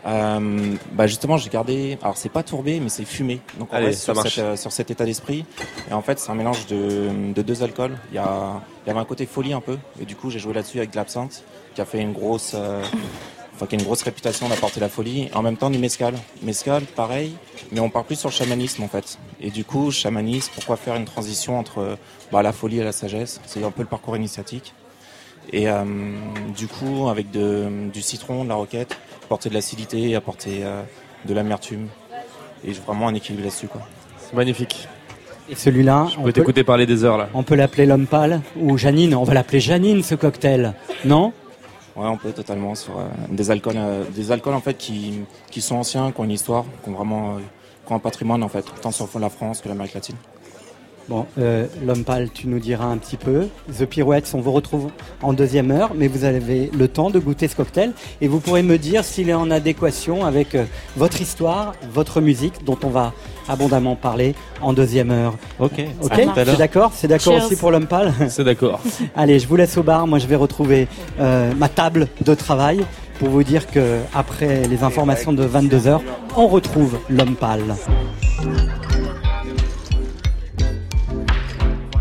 Euh, 0.07 0.75
bah 0.95 1.07
justement, 1.07 1.37
j'ai 1.37 1.51
gardé. 1.51 1.99
Alors 2.03 2.17
c'est 2.17 2.31
pas 2.31 2.43
tourbé, 2.43 2.81
mais 2.81 2.89
c'est 2.89 3.05
fumé. 3.05 3.41
Donc 3.59 3.69
on 3.71 3.77
Allez, 3.77 3.87
reste 3.89 4.03
sur, 4.03 4.15
marche. 4.15 4.35
cette, 4.37 4.45
euh, 4.45 4.57
sur 4.57 4.73
cet 4.73 4.91
état 4.91 5.05
d'esprit. 5.05 5.45
Et 5.91 5.93
en 5.93 6.01
fait, 6.01 6.19
c'est 6.19 6.31
un 6.31 6.35
mélange 6.35 6.67
de, 6.67 7.33
de 7.35 7.43
deux 7.43 7.63
alcools. 7.63 7.93
Il 8.11 8.15
y, 8.15 8.19
a, 8.19 8.63
il 8.85 8.89
y 8.89 8.91
avait 8.91 8.99
un 9.01 9.05
côté 9.05 9.27
folie 9.27 9.53
un 9.53 9.61
peu, 9.61 9.77
et 10.01 10.07
du 10.07 10.17
coup, 10.17 10.31
j'ai 10.31 10.39
joué 10.39 10.55
là-dessus 10.55 10.79
avec 10.79 10.91
de 10.91 10.97
l'absinthe, 10.97 11.45
qui 11.75 11.83
a 11.83 11.85
fait 11.85 12.01
une 12.01 12.13
grosse, 12.15 12.53
euh, 12.55 12.83
enfin 13.61 13.67
qui 13.69 13.77
a 13.77 13.79
une 13.79 13.85
grosse 13.85 14.03
réputation 14.03 14.49
d'apporter 14.49 14.81
la 14.81 14.89
folie. 14.89 15.29
En 15.35 15.43
même 15.43 15.59
temps, 15.59 15.69
du 15.69 15.79
mescal. 15.79 16.15
Mescal, 16.43 16.83
pareil, 16.97 17.35
mais 17.73 17.81
on 17.81 17.91
part 17.91 18.05
plus 18.05 18.17
sur 18.17 18.31
le 18.31 18.35
chamanisme 18.35 18.83
en 18.83 18.89
fait. 18.89 19.19
Et 19.43 19.51
du 19.51 19.65
coup, 19.65 19.91
chamanisme, 19.91 20.51
pourquoi 20.55 20.77
faire 20.77 20.97
une 20.97 21.05
transition 21.05 21.59
entre 21.59 21.99
bah, 22.33 22.43
la 22.43 22.53
folie 22.53 22.81
et 22.81 22.85
la 22.85 22.93
sagesse? 22.93 23.41
C'est 23.45 23.63
un 23.63 23.71
peu 23.71 23.83
le 23.83 23.89
parcours 23.89 24.17
initiatique. 24.17 24.73
Et 25.53 25.69
euh, 25.69 25.85
du 26.57 26.69
coup, 26.69 27.09
avec 27.09 27.31
de, 27.31 27.69
du 27.93 28.01
citron, 28.01 28.45
de 28.45 28.49
la 28.49 28.55
roquette, 28.55 28.97
apporter 29.25 29.51
de 29.51 29.55
l'acidité, 29.55 30.15
apporter 30.15 30.61
euh, 30.63 30.83
de 31.27 31.35
l'amertume. 31.35 31.89
Et 32.65 32.73
vraiment 32.73 33.09
un 33.09 33.15
équilibre 33.15 33.45
là-dessus. 33.45 33.69
quoi. 33.69 33.83
C'est 34.21 34.35
magnifique. 34.35 34.89
Et 35.51 35.55
celui-là, 35.57 36.07
Je 36.17 36.23
peux 36.23 36.33
t'écouter 36.33 36.63
parler 36.63 36.87
des 36.87 37.05
heures 37.05 37.19
là. 37.19 37.29
on 37.35 37.43
peut 37.43 37.57
l'appeler 37.57 37.85
l'homme 37.85 38.07
pâle 38.07 38.41
ou 38.57 38.79
Janine. 38.79 39.15
On 39.17 39.25
va 39.25 39.35
l'appeler 39.35 39.59
Janine 39.59 40.03
ce 40.03 40.15
cocktail, 40.15 40.75
non? 41.05 41.33
On 42.09 42.17
peut 42.17 42.33
totalement 42.33 42.75
sur 42.75 42.99
euh, 42.99 43.05
des 43.31 43.51
alcools, 43.51 43.75
euh, 43.77 44.05
des 44.15 44.33
alcools 44.33 44.55
en 44.55 44.61
fait 44.61 44.75
qui, 44.75 45.21
qui 45.51 45.61
sont 45.61 45.77
anciens, 45.77 46.13
qui 46.13 46.21
ont 46.21 46.25
une 46.25 46.31
histoire, 46.31 46.65
qui 46.83 46.89
ont 46.89 46.93
vraiment, 46.93 47.37
euh, 47.37 47.41
qui 47.87 47.93
ont 47.93 47.97
un 47.97 48.01
patrimoine 48.01 48.43
en 48.43 48.49
fait, 48.49 48.65
tant 48.81 48.91
sur 48.91 49.07
la 49.19 49.29
France 49.29 49.61
que 49.61 49.69
l'Amérique 49.69 49.95
latine. 49.95 50.17
Bon, 51.09 51.27
l'homme 51.37 52.05
pâle, 52.05 52.31
tu 52.31 52.47
nous 52.47 52.61
diras 52.61 52.85
un 52.85 52.97
petit 52.97 53.17
peu. 53.17 53.49
The 53.77 53.85
Pirouettes, 53.85 54.31
on 54.33 54.41
vous 54.41 54.53
retrouve 54.53 54.91
en 55.23 55.33
deuxième 55.33 55.73
heure, 55.73 55.91
mais 55.97 56.07
vous 56.07 56.23
avez 56.23 56.71
le 56.73 56.87
temps 56.87 57.11
de 57.11 57.19
goûter 57.19 57.49
ce 57.49 57.57
cocktail 57.57 57.95
et 58.21 58.29
vous 58.29 58.39
pourrez 58.39 58.63
me 58.63 58.79
dire 58.79 59.03
s'il 59.05 59.29
est 59.29 59.35
en 59.35 59.51
adéquation 59.51 60.25
avec 60.25 60.57
votre 60.97 61.21
histoire, 61.21 61.75
votre 61.93 62.21
musique, 62.21 62.65
dont 62.65 62.79
on 62.85 62.91
va 62.91 63.13
abondamment 63.51 63.97
parler 63.97 64.35
en 64.63 64.73
deuxième 64.73 65.11
heure. 65.11 65.35
Ok. 65.59 65.73
Ok, 66.03 66.13
À 66.13 66.17
tout 66.17 66.31
à 66.31 66.35
c'est 66.35 66.45
l'heure. 66.45 66.57
d'accord 66.57 66.93
C'est 66.95 67.09
d'accord 67.09 67.35
aussi 67.35 67.57
pour 67.57 67.71
l'homme 67.71 67.87
pâle 67.87 68.13
C'est 68.29 68.45
d'accord. 68.45 68.81
Allez, 69.17 69.39
je 69.39 69.47
vous 69.47 69.57
laisse 69.57 69.77
au 69.77 69.83
bar. 69.83 70.07
Moi, 70.07 70.19
je 70.19 70.27
vais 70.27 70.37
retrouver 70.37 70.89
euh, 71.21 71.53
ma 71.57 71.69
table 71.69 72.09
de 72.25 72.35
travail 72.35 72.85
pour 73.19 73.29
vous 73.29 73.43
dire 73.45 73.67
que 73.67 73.99
après 74.15 74.63
les 74.69 74.83
informations 74.83 75.33
de 75.33 75.45
22 75.45 75.77
h 75.79 76.01
on 76.37 76.47
retrouve 76.49 76.99
l'homme 77.11 77.35
pâle. 77.35 77.75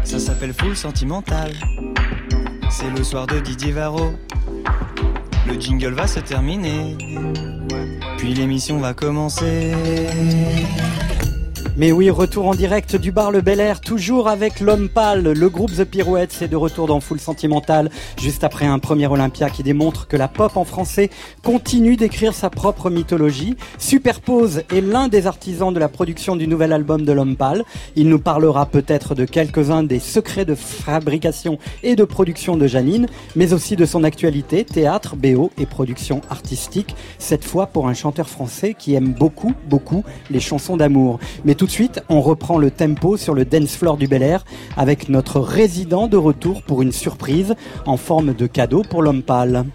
Ça 0.04 0.18
s'appelle 0.20 0.54
Full 0.54 0.76
Sentimental. 0.76 1.52
C'est 2.72 2.90
le 2.98 3.04
soir 3.04 3.28
de 3.28 3.40
Didier 3.40 3.72
Varro. 3.74 4.12
Le 5.48 5.60
jingle 5.60 5.94
va 5.94 6.08
se 6.08 6.20
terminer. 6.20 6.96
Puis 8.18 8.34
l'émission 8.34 8.78
va 8.80 8.94
commencer. 8.94 9.72
Mais 11.80 11.94
oui, 11.94 12.10
retour 12.10 12.46
en 12.46 12.56
direct 12.56 12.98
du 12.98 13.14
bar 13.14 13.32
Le 13.32 13.40
Bel 13.40 13.62
Air, 13.62 13.80
toujours 13.80 14.28
avec 14.28 14.60
l'homme 14.60 14.90
pâle. 14.90 15.24
Le 15.24 15.50
groupe 15.50 15.72
The 15.72 15.86
Pirouettes, 15.86 16.34
c'est 16.34 16.50
de 16.50 16.58
retour 16.58 16.88
dans 16.88 17.00
Full 17.00 17.22
Sentimental, 17.22 17.90
juste 18.22 18.44
après 18.44 18.66
un 18.66 18.80
premier 18.80 19.08
Olympia 19.08 19.50
qui 19.50 19.64
démontre 19.64 20.06
que 20.06 20.18
la 20.18 20.28
pop 20.28 20.58
en 20.58 20.66
français 20.66 21.10
continue 21.42 21.96
d'écrire 21.96 22.34
sa 22.34 22.50
propre 22.50 22.90
mythologie. 22.90 23.56
Superpose 23.78 24.64
est 24.76 24.82
l'un 24.82 25.08
des 25.08 25.26
artisans 25.26 25.74
de 25.74 25.80
la 25.80 25.88
production 25.88 26.36
du 26.36 26.50
nouvel 26.50 26.74
album 26.74 27.06
de 27.06 27.14
l'homme 27.14 27.38
pâle. 27.38 27.64
Il 27.96 28.10
nous 28.10 28.20
parlera 28.20 28.66
peut-être 28.66 29.16
de 29.16 29.24
quelques-uns 29.24 29.84
des 29.84 30.00
secrets 30.00 30.44
de 30.44 30.56
fabrication 30.56 31.60
et 31.82 31.96
de 31.96 32.04
production 32.04 32.58
de 32.58 32.68
Janine, 32.68 33.08
mais 33.38 33.54
aussi 33.54 33.78
de 33.78 33.86
son 33.86 34.04
actualité, 34.04 34.66
théâtre, 34.66 35.16
BO 35.16 35.50
et 35.58 35.66
production 35.66 36.20
artistique, 36.30 36.94
cette 37.20 37.46
fois 37.46 37.68
pour 37.68 37.88
un 37.88 37.94
chanteur 37.94 38.28
français 38.28 38.76
qui 38.78 38.96
aime 38.96 39.14
beaucoup, 39.14 39.54
beaucoup 39.70 40.04
les 40.30 40.42
chansons 40.42 40.76
d'amour. 40.76 41.20
Mais 41.46 41.56
tout 41.56 41.69
de 41.70 41.74
suite, 41.74 42.02
on 42.10 42.20
reprend 42.20 42.58
le 42.58 42.72
tempo 42.72 43.16
sur 43.16 43.36
le 43.36 43.46
dance 43.46 43.76
floor 43.76 43.96
du 43.96 44.08
Bel 44.08 44.24
Air 44.24 44.44
avec 44.76 45.08
notre 45.08 45.40
résident 45.40 46.08
de 46.08 46.18
retour 46.18 46.64
pour 46.64 46.82
une 46.82 46.92
surprise 46.92 47.54
en 47.86 47.96
forme 47.96 48.34
de 48.34 48.48
cadeau 48.48 48.82
pour 48.90 49.04
l'homme 49.04 49.22
pâle. 49.22 49.66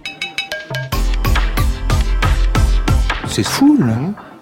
C'est 3.29 3.45
fou, 3.45 3.79
là. 3.79 4.34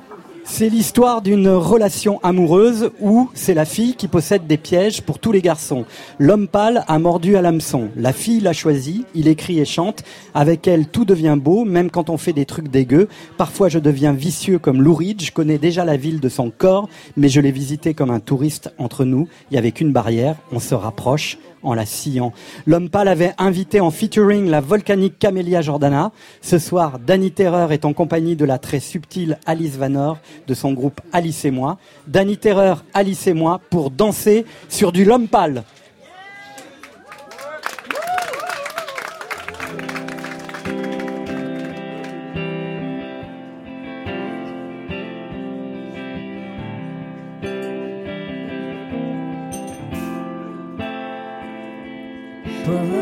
C'est 0.55 0.69
l'histoire 0.69 1.23
d'une 1.23 1.49
relation 1.49 2.21
amoureuse 2.23 2.91
où 3.01 3.31
c'est 3.33 3.55
la 3.55 3.65
fille 3.65 3.95
qui 3.95 4.07
possède 4.07 4.47
des 4.47 4.59
pièges 4.59 5.01
pour 5.01 5.19
tous 5.19 5.33
les 5.33 5.41
garçons. 5.41 5.87
L'homme 6.19 6.47
pâle 6.47 6.85
a 6.89 6.99
mordu 6.99 7.37
à 7.37 7.41
l'hameçon. 7.41 7.89
La 7.97 8.13
fille 8.13 8.41
l'a 8.41 8.53
choisi, 8.53 9.07
il 9.15 9.29
écrit 9.29 9.61
et 9.61 9.65
chante. 9.65 10.05
Avec 10.35 10.69
elle, 10.69 10.89
tout 10.89 11.07
devient 11.07 11.39
beau, 11.41 11.65
même 11.65 11.91
quand 11.91 12.11
on 12.11 12.19
fait 12.19 12.35
des 12.35 12.45
trucs 12.45 12.69
dégueux. 12.69 13.09
Parfois, 13.39 13.71
je 13.71 13.79
deviens 13.79 14.13
vicieux 14.13 14.59
comme 14.59 14.83
Lou 14.83 14.93
Reed. 14.93 15.23
Je 15.23 15.33
connais 15.33 15.57
déjà 15.57 15.87
la 15.87 15.97
ville 15.97 16.21
de 16.21 16.29
son 16.29 16.51
corps, 16.51 16.87
mais 17.17 17.31
je 17.31 17.41
l'ai 17.41 17.51
visité 17.51 17.95
comme 17.95 18.11
un 18.11 18.21
touriste 18.21 18.75
entre 18.77 19.07
nous. 19.07 19.29
Il 19.51 19.55
y 19.55 19.59
avait 19.59 19.73
qu'une 19.73 19.91
barrière, 19.91 20.37
on 20.53 20.61
se 20.61 20.75
rapproche 20.75 21.39
en 21.63 21.75
la 21.75 21.87
sciant. 21.87 22.33
L'homme 22.67 22.91
pâle 22.91 23.09
avait 23.09 23.35
invité 23.39 23.81
en 23.81 23.91
featuring 23.91 24.49
la 24.49 24.61
volcanique 24.61 25.19
Camélia 25.19 25.63
Jordana. 25.63 26.13
Ce 26.41 26.59
soir, 26.59 26.99
Danny 26.99 27.33
Terreur 27.33 27.73
est 27.73 27.85
en 27.85 27.93
compagnie 27.93 28.37
de 28.37 28.45
la 28.45 28.59
très 28.59 28.81
subtile 28.81 29.39
Alice 29.47 29.77
Vanor 29.77 30.19
de 30.47 30.55
son 30.55 30.73
groupe 30.73 31.01
Alice 31.13 31.45
et 31.45 31.51
moi. 31.51 31.79
Danny 32.07 32.37
Terreur, 32.37 32.85
Alice 32.95 33.27
et 33.27 33.35
moi 33.35 33.61
pour 33.71 33.91
danser 33.91 34.45
sur 34.69 34.93
du 34.93 35.05
l'homme 35.05 35.29
pâle. 35.29 35.65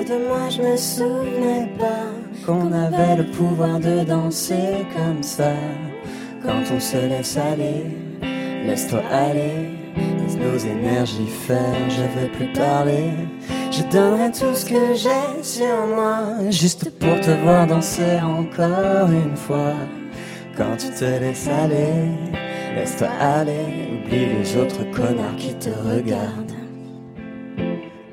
De 0.05 0.29
moi, 0.29 0.49
je 0.49 0.63
me 0.63 0.77
souvenais 0.77 1.69
pas 1.79 2.11
qu'on 2.47 2.73
avait 2.73 3.17
le 3.17 3.25
pouvoir 3.31 3.79
de 3.79 4.05
danser 4.05 4.87
comme 4.97 5.23
ça. 5.23 5.53
Quand 6.43 6.63
on 6.75 6.81
se 6.81 6.97
laisse 6.97 7.37
aller, 7.37 7.85
laisse-toi 8.67 9.03
aller, 9.13 9.79
laisse 9.97 10.37
nos 10.37 10.59
énergies 10.59 11.27
faire, 11.47 11.91
je 11.91 12.03
veux 12.19 12.29
plus 12.29 12.53
parler. 12.53 13.11
Je 13.71 13.83
donnerai 13.93 14.31
tout 14.31 14.55
ce 14.55 14.65
que 14.65 14.95
j'ai 14.95 15.43
sur 15.43 15.87
moi, 15.95 16.51
juste 16.51 16.91
pour 16.99 17.21
te 17.21 17.31
voir 17.43 17.67
danser 17.67 18.21
encore 18.23 19.11
une 19.11 19.37
fois. 19.37 19.75
Quand 20.57 20.77
tu 20.79 20.89
te 20.91 21.05
laisses 21.05 21.49
aller, 21.49 22.11
laisse-toi 22.75 23.09
aller, 23.21 23.89
oublie 23.93 24.27
les 24.39 24.57
autres 24.57 24.85
connards 24.93 25.37
qui 25.37 25.55
te 25.55 25.71
regardent. 25.71 26.50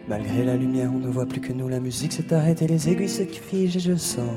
Malgré 0.08 0.46
la 0.46 0.56
lumière, 0.56 0.90
on 0.96 1.00
ne 1.00 1.10
voit 1.10 1.26
plus 1.26 1.42
que 1.42 1.52
nous. 1.52 1.68
La 1.68 1.82
musique 1.82 2.14
s'est 2.14 2.34
arrêtée, 2.34 2.66
les 2.66 2.90
aiguilles 2.90 3.10
se 3.10 3.24
figent 3.24 3.76
et 3.76 3.80
je 3.80 3.96
sens. 3.96 4.32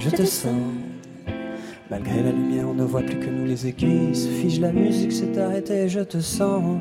Je 0.00 0.10
te 0.10 0.24
sens. 0.24 0.52
Malgré 1.90 2.24
la 2.24 2.32
lumière, 2.32 2.68
on 2.68 2.74
ne 2.74 2.82
voit 2.82 3.02
plus 3.02 3.20
que 3.20 3.30
nous. 3.30 3.46
Les 3.46 3.68
aiguilles 3.68 4.16
se 4.16 4.26
figent, 4.26 4.60
la 4.60 4.72
musique 4.72 5.12
s'est 5.12 5.38
arrêtée. 5.38 5.88
Je 5.88 6.00
te 6.00 6.18
sens. 6.18 6.80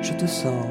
Je 0.00 0.14
te 0.14 0.24
sens. 0.26 0.64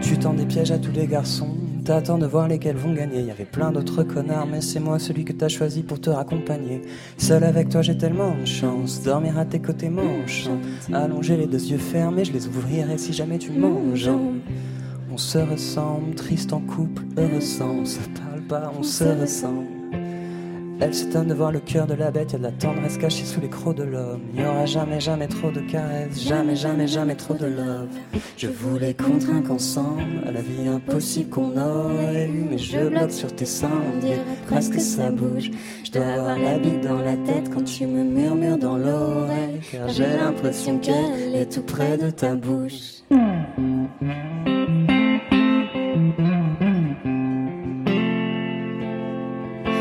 Tu 0.00 0.18
tends 0.18 0.34
des 0.34 0.46
pièges 0.46 0.72
à 0.72 0.78
tous 0.78 0.90
les 0.90 1.06
garçons. 1.06 1.54
T'attends 1.84 2.18
de 2.18 2.26
voir 2.26 2.48
lesquels 2.48 2.76
vont 2.76 2.92
gagner. 2.92 3.20
Il 3.20 3.26
y 3.26 3.30
avait 3.30 3.44
plein 3.44 3.70
d'autres 3.70 4.02
connards, 4.02 4.46
mais 4.46 4.60
c'est 4.60 4.80
moi 4.80 4.98
celui 4.98 5.24
que 5.24 5.32
t'as 5.32 5.48
choisi 5.48 5.82
pour 5.84 6.00
te 6.00 6.10
raccompagner. 6.10 6.82
Seul 7.18 7.44
avec 7.44 7.68
toi, 7.68 7.82
j'ai 7.82 7.96
tellement 7.96 8.34
de 8.36 8.46
chance. 8.46 9.00
Dormir 9.02 9.38
à 9.38 9.44
tes 9.44 9.60
côtés, 9.60 9.90
manchant. 9.90 10.58
Allonger 10.92 11.36
les 11.36 11.46
deux 11.46 11.64
yeux 11.70 11.78
fermés, 11.78 12.24
je 12.24 12.32
les 12.32 12.48
ouvrirai 12.48 12.98
si 12.98 13.12
jamais 13.12 13.38
tu 13.38 13.52
manges. 13.52 14.10
On 15.12 15.18
se 15.18 15.36
ressemble, 15.36 16.14
triste 16.14 16.54
en 16.54 16.60
couple, 16.60 17.02
heureux 17.18 17.42
sans. 17.42 17.80
On 17.80 17.84
se 17.84 17.98
parle 18.18 18.40
pas, 18.48 18.72
on 18.78 18.82
se 18.82 19.04
ressemble. 19.04 19.66
Elle 20.80 20.94
s'étonne 20.94 21.28
de 21.28 21.34
voir 21.34 21.52
le 21.52 21.60
cœur 21.60 21.86
de 21.86 21.92
la 21.92 22.10
bête, 22.10 22.32
y 22.32 22.36
de 22.38 22.42
la 22.42 22.50
tendresse 22.50 22.96
cachée 22.96 23.26
sous 23.26 23.40
les 23.40 23.50
crocs 23.50 23.76
de 23.76 23.82
l'homme. 23.82 24.22
Y 24.34 24.42
aura 24.42 24.64
jamais, 24.64 25.00
jamais 25.00 25.28
trop 25.28 25.50
de 25.50 25.60
caresses, 25.60 26.18
jamais, 26.18 26.56
jamais, 26.56 26.86
jamais 26.86 27.14
trop 27.14 27.34
de 27.34 27.44
love. 27.44 27.90
Je 28.38 28.46
voulais 28.48 28.94
qu'on 28.94 29.18
ensemble 29.52 30.22
à 30.26 30.32
la 30.32 30.40
vie 30.40 30.66
impossible 30.66 31.28
qu'on 31.28 31.58
aurait 31.58 32.28
eue, 32.28 32.46
mais 32.50 32.58
je 32.58 32.88
bloque 32.88 33.12
sur 33.12 33.32
tes 33.36 33.44
seins, 33.44 33.68
on 33.68 34.46
presque 34.46 34.80
ça 34.80 35.10
bouge. 35.10 35.50
Je 35.84 35.92
dois 35.92 36.06
avoir 36.06 36.38
la 36.38 36.58
bite 36.58 36.80
dans 36.80 36.98
la 36.98 37.16
tête 37.16 37.50
quand 37.52 37.64
tu 37.64 37.86
me 37.86 38.02
murmures 38.02 38.58
dans 38.58 38.78
l'oreille, 38.78 39.60
car 39.70 39.88
j'ai 39.90 40.16
l'impression 40.16 40.78
qu'elle 40.78 41.34
est 41.34 41.52
tout 41.52 41.62
près 41.62 41.98
de 41.98 42.08
ta 42.08 42.34
bouche. 42.34 43.02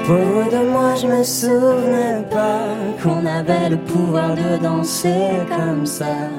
Pauvre 0.06 0.50
de 0.52 0.70
moi, 0.70 0.96
je 0.96 1.08
me 1.08 1.24
souvenais 1.24 2.24
pas 2.30 2.76
qu'on 3.02 3.26
avait 3.26 3.70
le 3.70 3.78
pouvoir 3.78 4.36
de 4.36 4.62
danser 4.62 5.30
comme 5.50 5.86
ça. 5.86 6.30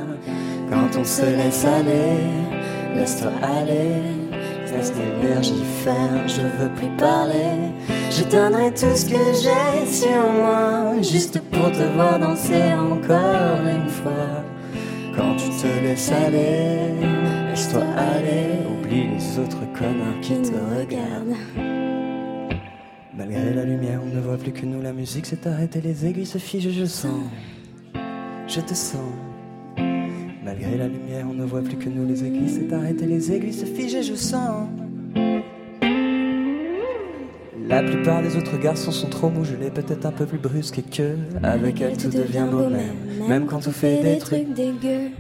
Quand 0.71 0.99
on 0.99 1.05
se 1.05 1.23
laisse 1.23 1.65
aller, 1.65 2.19
laisse-toi 2.95 3.31
aller, 3.43 4.03
laisse 4.71 4.93
l'énergie 4.97 5.63
faire, 5.85 6.27
je 6.27 6.43
veux 6.43 6.71
plus 6.77 6.91
parler. 6.99 7.73
Je 8.11 8.25
donnerai 8.25 8.71
tout 8.71 8.95
ce 8.95 9.07
que 9.07 9.23
j'ai 9.43 9.87
sur 9.87 10.33
moi, 10.33 10.95
juste 11.01 11.41
pour 11.51 11.71
te 11.71 11.83
voir 11.95 12.19
danser 12.19 12.73
encore 12.75 13.61
une 13.65 13.89
fois. 13.89 14.43
Quand 15.17 15.37
tu 15.37 15.51
te 15.51 15.67
laisses 15.83 16.11
aller, 16.11 16.91
laisse-toi 17.51 17.83
aller, 17.97 18.67
oublie 18.71 19.09
les 19.15 19.39
autres 19.39 19.61
connards 19.79 20.21
qui 20.21 20.37
te 20.41 20.53
regardent. 20.75 21.82
Malgré 23.15 23.53
la 23.53 23.65
lumière, 23.65 24.01
on 24.03 24.15
ne 24.15 24.21
voit 24.21 24.39
plus 24.39 24.53
que 24.53 24.65
nous. 24.65 24.81
La 24.81 24.95
musique 24.95 25.27
s'est 25.27 25.47
arrêtée, 25.47 25.83
les 25.83 26.07
aiguilles 26.07 26.25
se 26.25 26.39
figent, 26.39 26.71
je 26.71 26.87
sens. 26.87 27.21
Je 28.49 28.61
te 28.61 28.73
sens. 28.73 29.13
Malgré 30.43 30.79
la 30.79 30.89
lumière, 30.89 31.27
on 31.31 31.35
ne 31.35 31.45
voit 31.45 31.61
plus 31.61 31.77
que 31.77 31.91
nous. 31.91 32.07
Les 32.07 32.25
aiguilles 32.25 32.49
s'est 32.49 32.73
arrêtée, 32.73 33.05
les 33.05 33.31
aiguilles 33.31 33.53
se 33.53 33.67
figent, 33.67 34.03
je 34.03 34.15
sens. 34.15 34.67
La 37.69 37.83
plupart 37.83 38.23
des 38.23 38.35
autres 38.37 38.59
garçons 38.59 38.93
sont 38.93 39.09
trop 39.09 39.29
mous, 39.29 39.45
je 39.45 39.57
l'ai 39.57 39.71
peut-être 39.71 40.07
un 40.07 40.13
peu 40.13 40.25
plus 40.25 40.39
brusque 40.39 40.83
que 40.91 41.17
avec 41.43 41.81
elle 41.81 41.97
tout 41.97 42.09
devient 42.09 42.47
beau 42.51 42.69
même, 42.69 43.29
même 43.29 43.47
quand 43.47 43.67
on 43.67 43.71
fait 43.71 44.03
des 44.03 44.19
trucs 44.19 44.53
dégueux. 44.53 45.11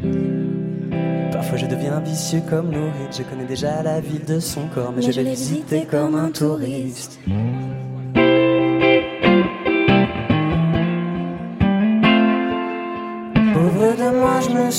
Parfois 1.30 1.56
je 1.56 1.66
deviens 1.66 2.00
vicieux 2.00 2.42
comme 2.48 2.72
Louride, 2.72 3.12
je 3.16 3.22
connais 3.22 3.46
déjà 3.46 3.82
la 3.82 4.00
ville 4.00 4.24
de 4.24 4.38
son 4.38 4.66
corps, 4.68 4.92
mais 4.94 5.02
je 5.02 5.12
vais 5.12 5.24
visiter 5.24 5.86
comme 5.90 6.14
un 6.14 6.30
touriste. 6.30 7.18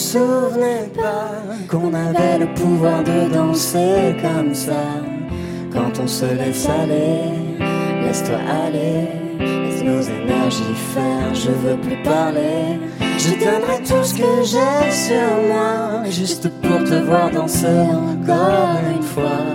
Souvenais 0.04 0.90
pas 0.96 1.32
qu'on 1.70 1.94
avait 1.94 2.40
le 2.40 2.54
pouvoir 2.54 3.04
de 3.04 3.34
danser 3.34 4.16
comme 4.22 4.54
ça. 4.54 4.84
Quand 5.72 5.94
on 6.04 6.08
se 6.08 6.26
laisse 6.26 6.68
aller, 6.68 7.58
laisse-toi 8.04 8.40
aller, 8.66 9.08
laisse 9.40 9.84
nos 9.84 10.02
énergies 10.02 10.78
faire, 10.94 11.34
je 11.34 11.52
veux 11.52 11.78
plus 11.78 12.02
parler. 12.04 12.80
Je 13.18 13.32
donnerai 13.44 13.78
tout 13.90 14.04
ce 14.04 14.14
que 14.14 14.34
j'ai 14.52 14.92
sur 14.92 15.30
moi, 15.48 16.04
juste 16.10 16.50
pour 16.62 16.84
te 16.84 16.98
voir 17.06 17.32
danser 17.32 17.68
encore 17.68 18.80
une 18.96 19.04
fois. 19.14 19.46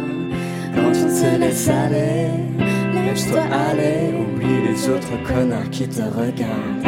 Quand 0.75 0.91
on 0.91 1.11
se 1.21 1.39
laisse 1.39 1.69
aller, 1.69 2.29
laisse-toi 3.05 3.43
aller, 3.71 4.15
oublie 4.21 4.69
les 4.69 4.89
autres 4.89 5.17
connards 5.27 5.71
qui 5.71 5.87
te 5.87 6.03
regardent. 6.03 6.85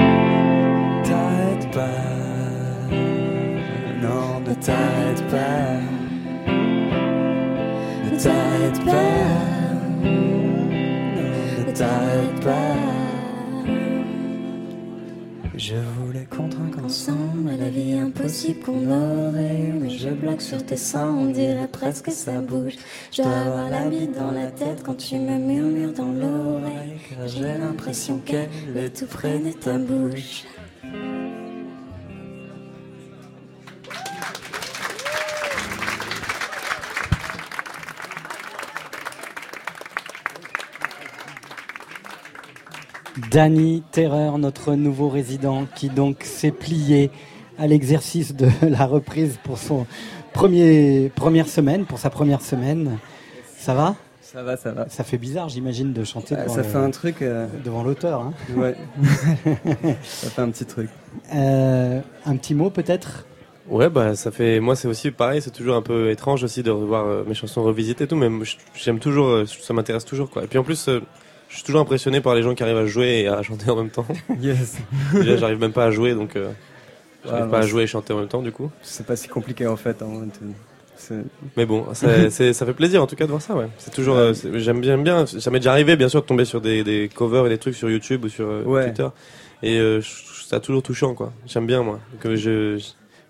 T'arrête 1.05 1.71
pas, 1.73 2.30
t'arrête 4.61 5.27
pas. 5.29 5.81
Ne 8.05 8.23
t'arrête 8.23 8.85
pas, 8.85 9.31
ne 11.67 11.73
t'arrête 11.73 12.41
pas. 12.45 13.01
Je 15.57 15.77
voulais 15.77 16.27
trinque 16.49 16.83
ensemble 16.83 17.51
la 17.59 17.69
vie 17.69 17.93
impossible 17.93 18.61
qu'on 18.61 18.91
aurait 18.91 19.73
Mais 19.79 19.91
je 19.91 20.09
bloque 20.09 20.41
sur 20.41 20.65
tes 20.65 20.77
seins, 20.77 21.11
on 21.11 21.27
dirait 21.27 21.69
presque 21.69 22.07
que 22.07 22.11
ça 22.11 22.41
bouge 22.41 22.77
Je 23.13 23.23
dois 23.23 23.33
avoir 23.33 23.69
la 23.69 23.89
vie 23.91 24.09
dans 24.09 24.31
la 24.31 24.47
tête 24.47 24.83
quand 24.85 24.97
tu 24.97 25.17
me 25.17 25.39
murmures 25.39 25.93
dans 25.93 26.13
l'oreille 26.13 26.99
j'ai 27.27 27.59
l'impression 27.59 28.19
qu'elle 28.25 28.49
est 28.75 28.97
tout 28.97 29.07
près 29.07 29.39
de 29.39 29.53
ta 29.53 29.77
bouche 29.77 30.45
Danny 43.31 43.83
Terreur, 43.93 44.39
notre 44.39 44.75
nouveau 44.75 45.09
résident, 45.09 45.67
qui 45.75 45.89
donc 45.89 46.25
s'est 46.25 46.51
plié 46.51 47.11
à 47.59 47.67
l'exercice 47.67 48.35
de 48.35 48.49
la 48.69 48.87
reprise 48.87 49.39
pour 49.45 49.59
son 49.59 49.87
premier 50.33 51.11
première 51.15 51.49
semaine, 51.49 51.85
pour 51.85 51.99
sa 51.99 52.11
première 52.11 52.41
semaine. 52.41 52.99
Ça 53.59 53.75
va? 53.75 53.95
Ça 54.23 54.43
va, 54.43 54.57
ça 54.57 54.71
va. 54.73 54.89
Ça 54.89 55.03
fait 55.05 55.19
bizarre, 55.19 55.49
j'imagine, 55.49 55.93
de 55.93 56.05
chanter 56.05 56.35
Ouais, 56.35 56.43
devant, 56.45 56.55
ça 56.55 56.63
le- 56.63 56.69
fait 56.69 56.79
un 56.79 56.91
truc. 56.91 57.23
euh, 57.23 57.47
devant 57.65 57.83
l'auteur. 57.83 58.21
hein. 58.21 58.33
Ouais. 58.57 58.77
ça 60.05 60.31
fait 60.31 60.43
un 60.43 60.51
petit 60.51 60.65
truc. 60.65 60.89
Euh, 61.35 62.01
un 62.27 62.37
petit 62.37 62.55
mot 62.55 62.71
peut-être? 62.71 63.27
Ouais, 63.69 63.89
bah 63.91 64.15
ça 64.17 64.31
fait. 64.31 64.59
Moi, 64.61 64.77
c'est 64.77 64.89
aussi 64.89 65.11
pareil. 65.11 65.43
C'est 65.43 65.51
toujours 65.51 65.77
un 65.77 65.83
peu 65.83 66.11
étrange 66.11 66.43
aussi 66.45 66.63
de 66.63 66.71
revoir 66.71 67.07
euh, 67.07 67.25
mes 67.27 67.35
chansons 67.35 67.63
revisitées 67.63 68.05
et 68.05 68.07
tout. 68.07 68.17
Mais 68.17 68.29
j'aime 68.75 68.99
toujours. 69.01 69.27
euh, 69.29 69.45
ça 69.47 69.75
m'intéresse 69.75 70.05
toujours 70.05 70.31
quoi. 70.31 70.45
Et 70.45 70.47
puis 70.47 70.59
en 70.59 70.65
plus, 70.65 70.89
euh, 70.89 71.01
je 71.51 71.57
suis 71.57 71.65
toujours 71.65 71.83
impressionné 71.83 72.21
par 72.23 72.35
les 72.35 72.43
gens 72.43 72.55
qui 72.55 72.63
arrivent 72.63 72.77
à 72.79 72.87
jouer 72.87 73.21
et 73.21 73.29
à 73.29 73.43
chanter 73.43 73.69
en 73.71 73.77
même 73.77 73.91
temps. 73.91 74.07
Yes. 74.41 74.79
Déjà, 75.13 75.37
j'arrive 75.37 75.59
même 75.61 75.73
pas 75.73 75.85
à 75.85 75.91
jouer, 75.91 76.15
donc 76.15 76.37
euh, 76.37 76.51
j'arrive 77.27 77.45
Ouais, 77.45 77.51
pas 77.51 77.59
à 77.59 77.63
jouer 77.67 77.83
et 77.83 77.87
chanter 77.87 78.13
en 78.15 78.19
même 78.21 78.29
temps 78.29 78.41
du 78.43 78.53
coup. 78.53 78.71
C'est 78.83 79.05
pas 79.05 79.17
si 79.17 79.29
compliqué 79.29 79.67
en 79.67 79.77
fait. 79.77 80.01
hein, 80.03 80.27
Mais 81.57 81.67
bon, 81.67 81.87
ça, 81.95 82.31
c'est- 82.31 82.53
ça 82.53 82.65
fait 82.67 82.73
plaisir 82.75 83.03
en 83.03 83.07
tout 83.07 83.17
cas 83.17 83.25
de 83.25 83.31
voir 83.31 83.43
ça. 83.43 83.55
Ouais. 83.55 83.69
C'est 83.79 83.93
toujours. 83.93 84.17
euh, 84.17 84.33
J'aime 84.55 84.81
bien, 84.81 84.91
j'aime 84.93 85.03
bien. 85.03 85.27
Ça 85.27 85.51
m'est 85.51 85.59
déjà 85.59 85.73
arrivé, 85.73 85.97
bien 85.97 86.09
sûr, 86.09 86.23
de 86.23 86.27
tomber 86.27 86.45
sur 86.45 86.61
des, 86.61 86.85
des 86.85 87.11
covers 87.13 87.47
et 87.47 87.49
des 87.51 87.59
trucs 87.59 87.75
sur 87.75 87.91
YouTube 87.91 88.25
ou 88.25 88.29
sur 88.29 88.47
euh, 88.47 88.63
Ouais. 88.65 88.85
Twitter. 88.87 89.09
Et 89.63 89.79
euh, 89.79 90.01
ça 90.47 90.61
toujours 90.61 90.83
touchant, 90.83 91.15
quoi. 91.15 91.33
J'aime 91.47 91.67
bien 91.67 91.83
moi 91.83 92.01
que 92.21 92.37
je. 92.37 92.79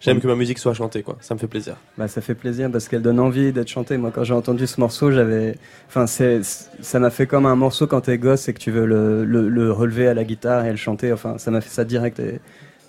J'aime 0.01 0.19
que 0.19 0.27
ma 0.27 0.35
musique 0.35 0.59
soit 0.59 0.73
chantée, 0.73 1.03
quoi. 1.03 1.17
Ça 1.21 1.35
me 1.35 1.39
fait 1.39 1.47
plaisir. 1.47 1.77
Bah, 1.99 2.09
ça 2.09 2.23
fait 2.23 2.35
plaisir 2.35 2.71
parce 2.73 2.89
qu'elle 2.89 3.03
donne 3.03 3.21
envie 3.21 3.53
d'être 3.53 3.69
chantée. 3.69 3.99
Moi, 3.99 4.11
quand 4.15 4.25
j'ai 4.25 4.33
entendu 4.33 4.67
ce 4.67 4.81
morceau, 4.81 5.11
j'avais, 5.11 5.57
enfin, 5.89 6.07
c'est, 6.07 6.41
ça 6.43 6.99
m'a 6.99 7.11
fait 7.11 7.27
comme 7.27 7.45
un 7.45 7.55
morceau 7.57 7.87
quand 7.87 8.01
t'es 8.01 8.17
gosse 8.17 8.49
et 8.49 8.55
que 8.55 8.59
tu 8.59 8.71
veux 8.71 8.87
le, 8.87 9.25
le, 9.27 9.49
le 9.49 9.71
relever 9.71 10.09
à 10.09 10.15
la 10.15 10.25
guitare 10.25 10.65
et 10.65 10.71
le 10.71 10.77
chanter. 10.77 11.13
Enfin, 11.13 11.37
ça 11.37 11.51
m'a 11.51 11.61
fait 11.61 11.69
ça 11.69 11.85
direct. 11.85 12.19
Et... 12.19 12.41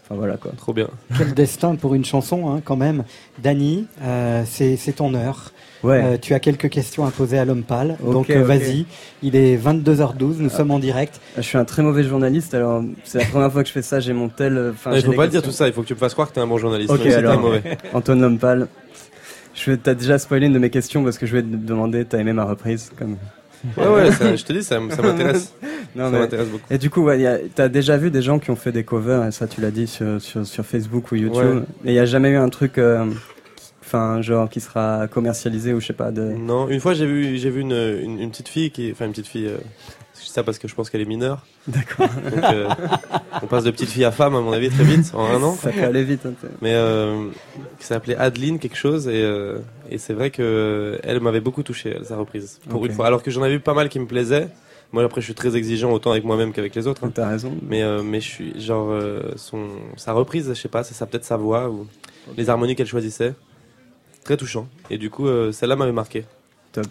Enfin 0.03 0.15
voilà 0.15 0.37
quoi. 0.37 0.51
Trop 0.57 0.73
bien. 0.73 0.89
Quel 1.17 1.33
destin 1.33 1.75
pour 1.75 1.95
une 1.95 2.05
chanson, 2.05 2.49
hein, 2.49 2.61
quand 2.63 2.77
même. 2.77 3.03
Danny, 3.39 3.87
euh, 4.03 4.43
c'est 4.45 4.77
c'est 4.77 4.93
ton 4.93 5.13
heure. 5.13 5.51
Ouais. 5.83 6.01
Euh, 6.03 6.17
tu 6.21 6.33
as 6.33 6.39
quelques 6.39 6.69
questions 6.69 7.05
à 7.05 7.11
poser 7.11 7.37
à 7.39 7.45
l'homme 7.45 7.63
pâle. 7.63 7.97
Donc 8.03 8.29
euh, 8.29 8.43
vas-y, 8.43 8.85
il 9.23 9.35
est 9.35 9.57
22h12, 9.57 10.35
nous 10.39 10.49
sommes 10.49 10.71
en 10.71 10.79
direct. 10.79 11.19
Je 11.37 11.41
suis 11.41 11.57
un 11.57 11.65
très 11.65 11.81
mauvais 11.81 12.03
journaliste. 12.03 12.53
Alors, 12.53 12.83
c'est 13.03 13.17
la 13.19 13.25
première 13.25 13.51
fois 13.51 13.63
que 13.63 13.67
je 13.67 13.73
fais 13.73 13.81
ça. 13.81 13.99
J'ai 13.99 14.13
mon 14.13 14.29
tel. 14.29 14.57
euh, 14.57 14.71
Enfin, 14.71 14.91
faut 15.01 15.11
les 15.11 15.17
pas 15.17 15.25
le 15.25 15.31
dire 15.31 15.41
tout 15.41 15.51
ça. 15.51 15.67
Il 15.67 15.73
faut 15.73 15.81
que 15.81 15.87
tu 15.87 15.93
me 15.95 15.99
fasses 15.99 16.13
croire 16.13 16.29
que 16.29 16.33
t'es 16.35 16.41
un 16.41 16.47
bon 16.47 16.57
journaliste. 16.59 16.91
Ok, 16.91 17.05
alors, 17.07 17.39
mauvais. 17.39 17.63
Antoine 17.93 18.21
Lompal. 18.21 18.67
Je 19.53 19.71
vais, 19.71 19.77
t'as 19.77 19.93
déjà 19.95 20.17
spoilé 20.17 20.47
une 20.47 20.53
de 20.53 20.59
mes 20.59 20.69
questions 20.69 21.03
parce 21.03 21.17
que 21.17 21.25
je 21.25 21.35
vais 21.35 21.41
te 21.41 21.47
demander, 21.47 22.05
t'as 22.05 22.19
aimé 22.19 22.31
ma 22.33 22.45
reprise 22.45 22.91
comme. 22.97 23.17
Ouais, 23.77 23.87
ouais, 23.87 24.11
ça- 24.11 24.35
je 24.35 24.43
te 24.43 24.53
dis, 24.53 24.63
ça 24.63 24.79
ça 24.89 25.01
m'intéresse. 25.01 25.53
Non, 25.95 26.05
Ça 26.05 26.11
mais- 26.11 26.19
m'intéresse 26.19 26.47
beaucoup. 26.47 26.63
Et 26.71 26.77
du 26.77 26.89
coup, 26.89 27.01
ouais, 27.03 27.43
t'as 27.53 27.67
déjà 27.67 27.97
vu 27.97 28.11
des 28.11 28.21
gens 28.21 28.39
qui 28.39 28.49
ont 28.49 28.55
fait 28.55 28.71
des 28.71 28.85
covers, 28.85 29.25
et 29.27 29.31
ça 29.33 29.45
tu 29.45 29.59
l'as 29.59 29.71
dit 29.71 29.87
sur, 29.87 30.21
sur, 30.21 30.47
sur 30.47 30.65
Facebook 30.65 31.11
ou 31.11 31.15
YouTube, 31.15 31.35
Ouais. 31.57 31.61
et 31.83 31.89
il 31.89 31.91
n'y 31.91 31.99
a 31.99 32.05
jamais 32.05 32.29
eu 32.29 32.37
un 32.37 32.47
truc, 32.47 32.77
euh, 32.77 33.05
enfin, 33.91 34.21
genre 34.21 34.49
qui 34.49 34.59
sera 34.61 35.07
commercialisé 35.07 35.73
ou 35.73 35.79
je 35.81 35.87
sais 35.87 35.93
pas, 35.93 36.11
de. 36.11 36.21
Non, 36.21 36.69
une 36.69 36.79
fois 36.79 36.93
j'ai 36.93 37.05
vu, 37.05 37.37
j'ai 37.37 37.49
vu 37.49 37.61
une, 37.61 37.71
une, 37.73 38.19
une 38.19 38.31
petite 38.31 38.47
fille 38.47 38.71
qui, 38.71 38.91
enfin 38.91 39.05
une 39.05 39.11
petite 39.11 39.27
fille. 39.27 39.47
Euh, 39.47 39.57
ça 40.13 40.43
parce 40.43 40.59
que 40.59 40.67
je 40.69 40.75
pense 40.75 40.89
qu'elle 40.89 41.01
est 41.01 41.05
mineure. 41.05 41.45
D'accord. 41.67 42.07
Donc, 42.07 42.43
euh, 42.53 42.69
on 43.41 43.47
passe 43.47 43.65
de 43.65 43.71
petite 43.71 43.89
fille 43.89 44.05
à 44.05 44.11
femme 44.11 44.33
à 44.33 44.39
mon 44.39 44.53
avis 44.53 44.69
très 44.69 44.85
vite 44.85 45.11
en 45.13 45.25
un 45.25 45.43
an. 45.43 45.55
Ça 45.55 45.71
peut 45.71 45.83
aller 45.83 46.03
vite. 46.05 46.25
hein, 46.25 46.31
Mais 46.61 46.73
euh, 46.73 47.27
qui 47.79 47.85
s'appelait 47.85 48.15
Adeline 48.15 48.57
quelque 48.57 48.77
chose 48.77 49.09
et, 49.09 49.11
euh, 49.23 49.57
et 49.89 49.97
c'est 49.97 50.13
vrai 50.13 50.29
que 50.29 50.97
elle 51.03 51.19
m'avait 51.19 51.41
beaucoup 51.41 51.63
touché 51.63 51.97
sa 52.03 52.15
reprise 52.15 52.59
pour 52.69 52.85
une 52.85 52.93
fois. 52.93 53.07
Alors 53.07 53.23
que 53.23 53.29
j'en 53.31 53.41
avais 53.41 53.55
vu 53.55 53.59
pas 53.59 53.73
mal 53.73 53.89
qui 53.89 53.99
me 53.99 54.05
plaisaient. 54.05 54.47
Moi 54.93 55.03
après 55.03 55.19
je 55.19 55.25
suis 55.25 55.33
très 55.35 55.57
exigeant 55.57 55.91
autant 55.91 56.11
avec 56.11 56.23
moi-même 56.23 56.53
qu'avec 56.53 56.75
les 56.75 56.87
autres. 56.87 57.03
hein. 57.03 57.11
T'as 57.13 57.27
raison. 57.27 57.57
Mais 57.67 57.81
euh, 57.83 58.01
mais 58.01 58.21
je 58.21 58.27
suis 58.29 58.61
genre 58.61 58.97
son 59.35 59.65
sa 59.97 60.13
reprise, 60.13 60.47
je 60.47 60.53
sais 60.53 60.69
pas, 60.69 60.83
c'est 60.85 60.93
ça 60.93 61.07
peut-être 61.07 61.25
sa 61.25 61.35
voix 61.35 61.69
ou 61.69 61.87
les 62.37 62.49
harmonies 62.49 62.75
qu'elle 62.75 62.87
choisissait. 62.87 63.33
Très 64.23 64.37
touchant. 64.37 64.67
Et 64.89 64.97
du 64.97 65.09
coup 65.09 65.27
euh, 65.27 65.51
celle-là 65.51 65.75
m'avait 65.75 65.91
marqué. 65.91 66.25
Top. 66.71 66.85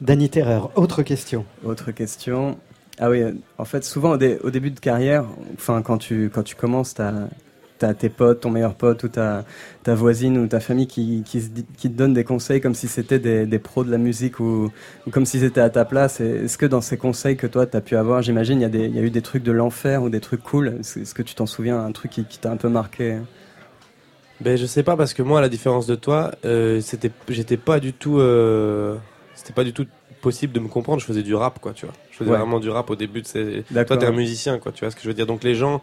Danny 0.00 0.28
Terreur, 0.28 0.70
autre 0.76 1.02
question. 1.02 1.44
Autre 1.64 1.92
question. 1.92 2.58
Ah 2.98 3.10
oui, 3.10 3.22
euh, 3.22 3.32
en 3.58 3.64
fait, 3.64 3.84
souvent 3.84 4.12
au, 4.12 4.16
dé- 4.16 4.38
au 4.42 4.50
début 4.50 4.70
de 4.70 4.80
carrière, 4.80 5.24
enfin 5.54 5.82
quand 5.82 5.98
tu 5.98 6.30
quand 6.32 6.42
tu 6.42 6.54
commences, 6.56 6.94
t'as 6.94 7.12
as 7.82 7.92
tes 7.92 8.08
potes, 8.08 8.40
ton 8.40 8.50
meilleur 8.50 8.74
pote 8.76 9.02
ou 9.04 9.08
ta 9.08 9.44
ta 9.82 9.94
voisine 9.94 10.38
ou 10.38 10.46
ta 10.46 10.58
famille 10.58 10.86
qui 10.86 11.22
qui, 11.26 11.42
se 11.42 11.48
dit- 11.48 11.66
qui 11.76 11.90
te 11.90 11.96
donne 11.98 12.14
des 12.14 12.24
conseils 12.24 12.60
comme 12.62 12.74
si 12.74 12.88
c'était 12.88 13.18
des, 13.18 13.44
des 13.46 13.58
pros 13.58 13.84
de 13.84 13.90
la 13.90 13.98
musique 13.98 14.40
ou, 14.40 14.70
ou 15.06 15.10
comme 15.10 15.26
s'ils 15.26 15.44
étaient 15.44 15.60
à 15.60 15.68
ta 15.70 15.84
place. 15.84 16.20
Est-ce 16.20 16.56
que 16.56 16.66
dans 16.66 16.80
ces 16.80 16.96
conseils 16.96 17.36
que 17.36 17.46
toi 17.46 17.66
t'as 17.66 17.82
pu 17.82 17.96
avoir, 17.96 18.22
j'imagine, 18.22 18.58
il 18.60 18.62
y 18.62 18.64
a 18.64 18.68
des 18.70 18.86
il 18.86 18.94
y 18.96 18.98
a 18.98 19.02
eu 19.02 19.10
des 19.10 19.22
trucs 19.22 19.42
de 19.42 19.52
l'enfer 19.52 20.02
ou 20.02 20.08
des 20.08 20.20
trucs 20.20 20.42
cool? 20.42 20.76
Est-ce 20.80 21.00
est-ce 21.00 21.14
que 21.14 21.22
tu 21.22 21.34
t'en 21.34 21.46
souviens, 21.46 21.78
un 21.84 21.92
truc 21.92 22.10
qui, 22.12 22.24
qui 22.24 22.38
t'a 22.38 22.50
un 22.50 22.56
peu 22.56 22.68
marqué? 22.70 23.18
Ben 24.40 24.56
je 24.58 24.66
sais 24.66 24.82
pas 24.82 24.96
parce 24.96 25.14
que 25.14 25.22
moi 25.22 25.38
à 25.38 25.42
la 25.42 25.48
différence 25.48 25.86
de 25.86 25.94
toi, 25.94 26.32
euh, 26.44 26.80
c'était 26.80 27.10
j'étais 27.28 27.56
pas 27.56 27.80
du 27.80 27.92
tout 27.92 28.18
euh, 28.18 28.96
c'était 29.34 29.52
pas 29.52 29.64
du 29.64 29.72
tout 29.72 29.86
possible 30.20 30.52
de 30.52 30.60
me 30.60 30.68
comprendre. 30.68 31.00
Je 31.00 31.06
faisais 31.06 31.22
du 31.22 31.34
rap, 31.34 31.58
quoi, 31.60 31.72
tu 31.72 31.86
vois. 31.86 31.94
Je 32.10 32.16
faisais 32.16 32.30
Ouais. 32.30 32.38
vraiment 32.38 32.58
du 32.60 32.70
rap 32.70 32.88
au 32.90 32.96
début 32.96 33.22
de 33.22 33.26
ces. 33.26 33.64
Toi, 33.72 33.96
t'es 33.96 34.06
un 34.06 34.12
musicien, 34.12 34.58
quoi, 34.58 34.72
tu 34.72 34.80
vois 34.84 34.90
ce 34.90 34.96
que 34.96 35.02
je 35.02 35.08
veux 35.08 35.14
dire. 35.14 35.26
Donc 35.26 35.44
les 35.44 35.54
gens 35.54 35.80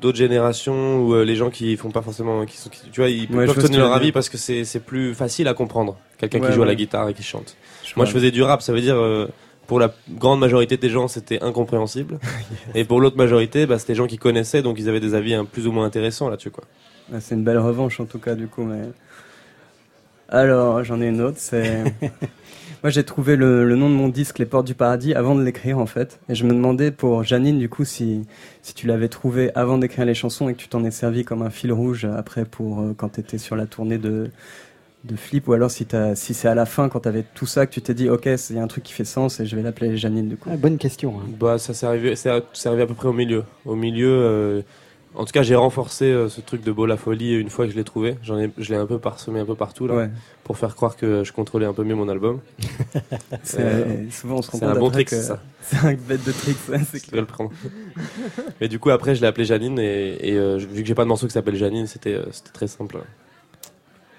d'autres 0.00 0.16
générations 0.18 1.00
ou 1.02 1.14
euh, 1.14 1.24
les 1.24 1.34
gens 1.34 1.50
qui 1.50 1.76
font 1.76 1.90
pas 1.90 2.02
forcément, 2.02 2.44
qui 2.46 2.56
sont, 2.56 2.70
qui- 2.70 2.88
tu 2.90 3.00
vois, 3.00 3.10
ils 3.10 3.22
Ouais, 3.34 3.46
peuvent 3.46 3.60
donner 3.60 3.78
leur 3.78 3.92
avis 3.92 4.12
parce 4.12 4.28
que 4.28 4.38
c'est 4.38 4.64
c'est 4.64 4.80
plus 4.80 5.14
facile 5.14 5.48
à 5.48 5.54
comprendre. 5.54 5.96
Quelqu'un 6.18 6.38
Ouais, 6.40 6.48
qui 6.48 6.52
joue 6.54 6.62
à 6.62 6.66
la 6.66 6.74
guitare 6.74 7.08
et 7.08 7.14
qui 7.14 7.22
chante. 7.22 7.56
Je 7.84 7.92
Moi, 7.96 8.04
je 8.06 8.12
faisais 8.12 8.30
du 8.30 8.42
rap, 8.42 8.62
ça 8.62 8.72
veut 8.72 8.80
dire. 8.80 8.96
euh, 8.96 9.26
pour 9.66 9.78
la 9.80 9.92
grande 10.08 10.40
majorité 10.40 10.78
des 10.78 10.88
gens, 10.88 11.08
c'était 11.08 11.42
incompréhensible. 11.42 12.18
Et 12.74 12.84
pour 12.86 13.02
l'autre 13.02 13.18
majorité, 13.18 13.66
bah, 13.66 13.78
c'était 13.78 13.92
des 13.92 13.98
gens 13.98 14.06
qui 14.06 14.16
connaissaient, 14.16 14.62
donc 14.62 14.78
ils 14.78 14.88
avaient 14.88 14.98
des 15.00 15.14
avis 15.14 15.34
hein, 15.34 15.44
plus 15.44 15.66
ou 15.66 15.72
moins 15.72 15.84
intéressants 15.84 16.30
là-dessus, 16.30 16.50
quoi. 16.50 16.64
Ouais, 17.12 17.20
c'est 17.20 17.34
une 17.34 17.44
belle 17.44 17.58
revanche 17.58 18.00
en 18.00 18.04
tout 18.06 18.18
cas 18.18 18.34
du 18.34 18.48
coup. 18.48 18.64
Mais 18.64 18.82
alors 20.28 20.84
j'en 20.84 21.00
ai 21.00 21.08
une 21.08 21.20
autre. 21.22 21.38
C'est 21.40 21.84
moi 22.82 22.90
j'ai 22.90 23.04
trouvé 23.04 23.36
le, 23.36 23.66
le 23.66 23.76
nom 23.76 23.88
de 23.88 23.94
mon 23.94 24.08
disque 24.08 24.38
Les 24.38 24.46
Portes 24.46 24.66
du 24.66 24.74
Paradis 24.74 25.14
avant 25.14 25.34
de 25.34 25.42
l'écrire 25.42 25.78
en 25.78 25.86
fait. 25.86 26.20
Et 26.28 26.34
je 26.34 26.44
me 26.44 26.52
demandais 26.52 26.90
pour 26.90 27.22
Janine 27.24 27.58
du 27.58 27.68
coup 27.68 27.84
si 27.84 28.26
si 28.62 28.74
tu 28.74 28.86
l'avais 28.86 29.08
trouvé 29.08 29.50
avant 29.54 29.78
d'écrire 29.78 30.04
les 30.04 30.14
chansons 30.14 30.48
et 30.48 30.54
que 30.54 30.58
tu 30.58 30.68
t'en 30.68 30.84
es 30.84 30.90
servi 30.90 31.24
comme 31.24 31.42
un 31.42 31.50
fil 31.50 31.72
rouge 31.72 32.04
après 32.04 32.44
pour 32.44 32.80
euh, 32.80 32.94
quand 32.96 33.10
t'étais 33.10 33.38
sur 33.38 33.56
la 33.56 33.66
tournée 33.66 33.98
de 33.98 34.30
de 35.04 35.14
Flip 35.16 35.46
ou 35.48 35.52
alors 35.52 35.70
si 35.70 35.86
si 36.14 36.34
c'est 36.34 36.48
à 36.48 36.54
la 36.56 36.66
fin 36.66 36.88
quand 36.88 37.00
t'avais 37.00 37.24
tout 37.34 37.46
ça 37.46 37.66
que 37.66 37.72
tu 37.72 37.80
t'es 37.80 37.94
dit 37.94 38.10
ok 38.10 38.28
il 38.50 38.56
y 38.56 38.58
a 38.58 38.62
un 38.62 38.66
truc 38.66 38.82
qui 38.82 38.92
fait 38.92 39.04
sens 39.04 39.38
et 39.40 39.46
je 39.46 39.54
vais 39.56 39.62
l'appeler 39.62 39.96
Janine 39.96 40.28
du 40.28 40.36
coup. 40.36 40.50
Ah, 40.52 40.56
bonne 40.56 40.76
question. 40.76 41.14
hein. 41.20 41.26
Bah, 41.38 41.56
ça 41.56 41.72
s'est 41.72 41.86
arrivé, 41.86 42.14
arrivé 42.64 42.82
à 42.82 42.86
peu 42.86 42.94
près 42.94 43.08
au 43.08 43.12
milieu. 43.12 43.44
Au 43.64 43.76
milieu, 43.76 44.10
euh, 44.10 44.62
en 45.18 45.24
tout 45.24 45.32
cas, 45.32 45.42
j'ai 45.42 45.54
renforcé 45.56 46.04
euh, 46.06 46.28
ce 46.28 46.40
truc 46.40 46.62
de 46.62 46.72
beau 46.72 46.86
la 46.86 46.96
folie 46.96 47.34
une 47.34 47.50
fois 47.50 47.66
que 47.66 47.72
je 47.72 47.76
l'ai 47.76 47.84
trouvé. 47.84 48.16
J'en 48.22 48.38
ai, 48.38 48.50
je 48.56 48.70
l'ai 48.70 48.76
un 48.78 48.86
peu 48.86 48.98
parsemé 48.98 49.40
un 49.40 49.44
peu 49.44 49.54
partout 49.56 49.86
là, 49.86 49.94
Ouais. 49.94 50.10
pour 50.44 50.56
faire 50.56 50.74
croire 50.76 50.96
que 50.96 51.24
je 51.24 51.32
contrôlais 51.32 51.66
un 51.66 51.72
peu 51.74 51.84
mieux 51.84 51.94
mon 51.96 52.08
album. 52.08 52.40
C'est- 53.42 53.60
Euh, 53.60 54.10
souvent 54.10 54.36
on 54.36 54.42
se 54.42 54.50
rend 54.50 54.58
c'est 54.58 54.66
compte 54.66 54.76
un 54.76 54.80
bon 54.80 54.90
trick, 54.90 55.10
ça. 55.10 55.42
c'est 55.60 55.76
un 55.84 55.94
bête 55.94 56.24
de 56.24 56.32
trick 56.32 56.56
ouais, 56.68 56.78
c'est 56.90 57.04
Je 57.04 57.10
vais 57.10 57.20
le 57.20 57.26
prendre. 57.26 57.50
Mais 58.60 58.68
du 58.68 58.78
coup, 58.78 58.90
après, 58.90 59.14
je 59.14 59.20
l'ai 59.20 59.26
appelé 59.26 59.44
Janine 59.44 59.78
et, 59.78 60.16
et, 60.30 60.34
euh, 60.36 60.56
vu 60.56 60.82
que 60.82 60.88
j'ai 60.88 60.94
pas 60.94 61.02
de 61.04 61.08
morceau 61.08 61.26
qui 61.26 61.32
s'appelle 61.32 61.56
Janine, 61.56 61.86
c'était 61.86 62.14
euh, 62.14 62.24
c'était 62.30 62.52
très 62.52 62.68
simple. 62.68 62.98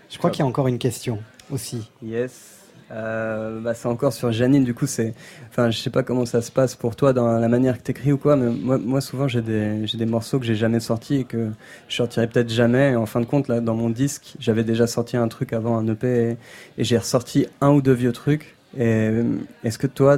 Je 0.10 0.18
crois 0.18 0.30
qu'il 0.32 0.40
y 0.40 0.44
a 0.44 0.48
encore 0.48 0.68
une 0.68 0.80
question 0.80 1.20
aussi. 1.52 1.90
Yes. 2.04 2.59
Euh, 2.92 3.60
bah, 3.62 3.74
c'est 3.74 3.88
encore 3.88 4.14
sur 4.14 4.32
Janine, 4.32 4.64
du 4.64 4.74
coup, 4.74 4.88
c'est. 4.88 5.14
Enfin, 5.50 5.70
je 5.70 5.78
sais 5.78 5.90
pas 5.90 6.04
comment 6.04 6.26
ça 6.26 6.42
se 6.42 6.52
passe 6.52 6.76
pour 6.76 6.96
toi 6.96 7.14
dans 7.14 7.40
la 7.40 7.48
manière 7.48 7.78
que 7.78 7.84
t'écris 7.84 8.12
ou 8.12 8.18
quoi, 8.18 8.36
mais 8.36 8.50
moi, 8.50 8.78
moi 8.78 9.02
souvent, 9.02 9.28
j'ai 9.28 9.42
des, 9.42 9.86
j'ai 9.86 9.98
des 9.98 10.06
morceaux 10.06 10.40
que 10.40 10.46
j'ai 10.46 10.56
jamais 10.56 10.80
sortis 10.80 11.18
et 11.18 11.24
que 11.24 11.50
je 11.88 11.96
sortirai 11.96 12.28
peut-être 12.28 12.50
jamais. 12.50 12.92
Et 12.92 12.96
en 12.96 13.06
fin 13.06 13.22
de 13.22 13.26
compte, 13.26 13.48
là, 13.48 13.62
dans 13.62 13.76
mon 13.76 13.90
disque, 13.90 14.36
j'avais 14.40 14.64
déjà 14.64 14.88
sorti 14.88 15.18
un 15.18 15.28
truc 15.28 15.54
avant 15.54 15.78
un 15.78 15.88
EP 15.88 16.08
et, 16.08 16.38
et 16.78 16.84
j'ai 16.84 16.98
ressorti 16.98 17.48
un 17.62 17.70
ou 17.70 17.82
deux 17.82 17.94
vieux 17.94 18.12
trucs. 18.12 18.56
Et 18.78 18.84
euh, 18.84 19.24
est-ce 19.64 19.78
que 19.78 19.88
toi. 19.88 20.18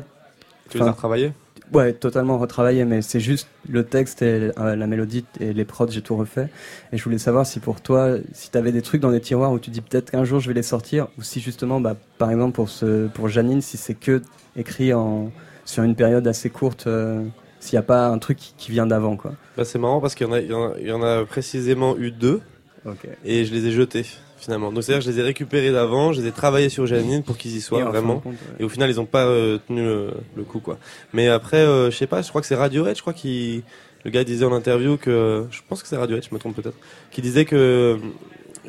Tu 0.70 0.78
les 0.78 0.84
as 0.86 0.92
retravaillés? 0.92 1.34
Ouais, 1.74 1.94
totalement 1.94 2.38
retravaillé, 2.38 2.84
mais 2.84 3.02
c'est 3.02 3.22
juste 3.22 3.48
le 3.70 3.86
texte 3.86 4.22
et 4.22 4.52
euh, 4.58 4.76
la 4.76 4.88
mélodie 4.88 5.26
et 5.40 5.54
les 5.54 5.64
prods, 5.64 5.90
j'ai 5.90 6.02
tout 6.02 6.18
refait. 6.18 6.50
Et 6.92 6.98
je 6.98 7.04
voulais 7.04 7.18
savoir 7.18 7.46
si 7.46 7.62
pour 7.62 7.80
toi, 7.80 8.18
si 8.34 8.52
t'avais 8.52 8.74
des 8.74 8.82
trucs 8.82 9.00
dans 9.00 9.12
des 9.12 9.22
tiroirs 9.22 9.54
où 9.54 9.60
tu 9.60 9.70
dis 9.70 9.80
peut-être 9.80 10.12
qu'un 10.12 10.26
jour 10.26 10.42
je 10.42 10.50
vais 10.50 10.54
les 10.54 10.64
sortir, 10.64 11.08
ou 11.18 11.24
si 11.24 11.39
justement, 11.39 11.80
bah, 11.80 11.96
par 12.18 12.30
exemple 12.30 12.54
pour 12.54 12.70
pour 13.14 13.30
Janine, 13.30 13.62
si 13.62 13.78
c'est 13.78 13.93
que 13.93 14.22
écrit 14.58 14.93
en 14.93 15.32
sur 15.64 15.84
une 15.84 15.96
période 15.96 16.28
assez 16.28 16.50
courte, 16.50 16.88
euh, 16.88 17.24
s'il 17.62 17.78
n'y 17.78 17.80
a 17.80 17.84
pas 17.84 18.08
un 18.08 18.18
truc 18.18 18.38
qui, 18.58 18.72
vient 18.72 18.88
d'avant, 18.88 19.16
quoi. 19.16 19.34
Bah, 19.56 19.64
c'est 19.64 19.80
marrant 19.80 20.02
parce 20.02 20.16
qu'il 20.16 20.28
y, 20.28 20.84
y, 20.84 20.88
y 20.88 20.92
en 20.92 21.04
a 21.04 21.24
précisément 21.26 21.96
eu 21.98 22.12
deux 22.12 22.42
Ok. 22.86 23.08
et 23.25 23.45
je 23.45 23.53
les 23.53 23.67
ai 23.67 23.71
jetés 23.71 24.05
finalement. 24.37 24.71
Donc 24.71 24.83
c'est-à-dire 24.83 25.05
que 25.05 25.12
je 25.12 25.16
les 25.16 25.20
ai 25.20 25.24
récupérés 25.24 25.71
d'avant, 25.71 26.13
je 26.13 26.21
les 26.21 26.28
ai 26.28 26.32
travaillés 26.32 26.70
sur 26.70 26.87
Janine 26.87 27.21
pour 27.21 27.37
qu'ils 27.37 27.55
y 27.55 27.62
soient 27.62 27.82
Et 27.82 27.83
vraiment. 27.83 28.20
compte, 28.21 28.33
ouais. 28.33 28.55
Et 28.59 28.63
au 28.63 28.70
final, 28.70 28.89
ils 28.89 28.99
ont 28.99 29.05
pas 29.05 29.25
euh, 29.25 29.59
tenu 29.67 29.83
le, 29.83 30.12
le 30.36 30.43
coup 30.43 30.59
quoi. 30.59 30.79
Mais 31.13 31.28
après, 31.28 31.58
euh, 31.58 31.91
je 31.91 31.95
sais 31.97 32.08
pas, 32.08 32.21
je 32.24 32.29
crois 32.29 32.41
que 32.41 32.47
c'est 32.47 32.55
Radiohead, 32.55 32.95
je 32.95 33.01
crois 33.01 33.13
qu'il 33.13 33.62
le 34.03 34.09
gars 34.09 34.24
disait 34.24 34.45
en 34.45 34.51
interview 34.53 34.97
que 34.97 35.45
je 35.51 35.59
pense 35.70 35.83
que 35.83 35.87
c'est 35.87 35.95
Radiohead, 35.97 36.25
je 36.28 36.33
me 36.33 36.39
trompe 36.39 36.55
peut-être, 36.55 36.78
qui 37.12 37.21
disait 37.21 37.45
que 37.45 37.99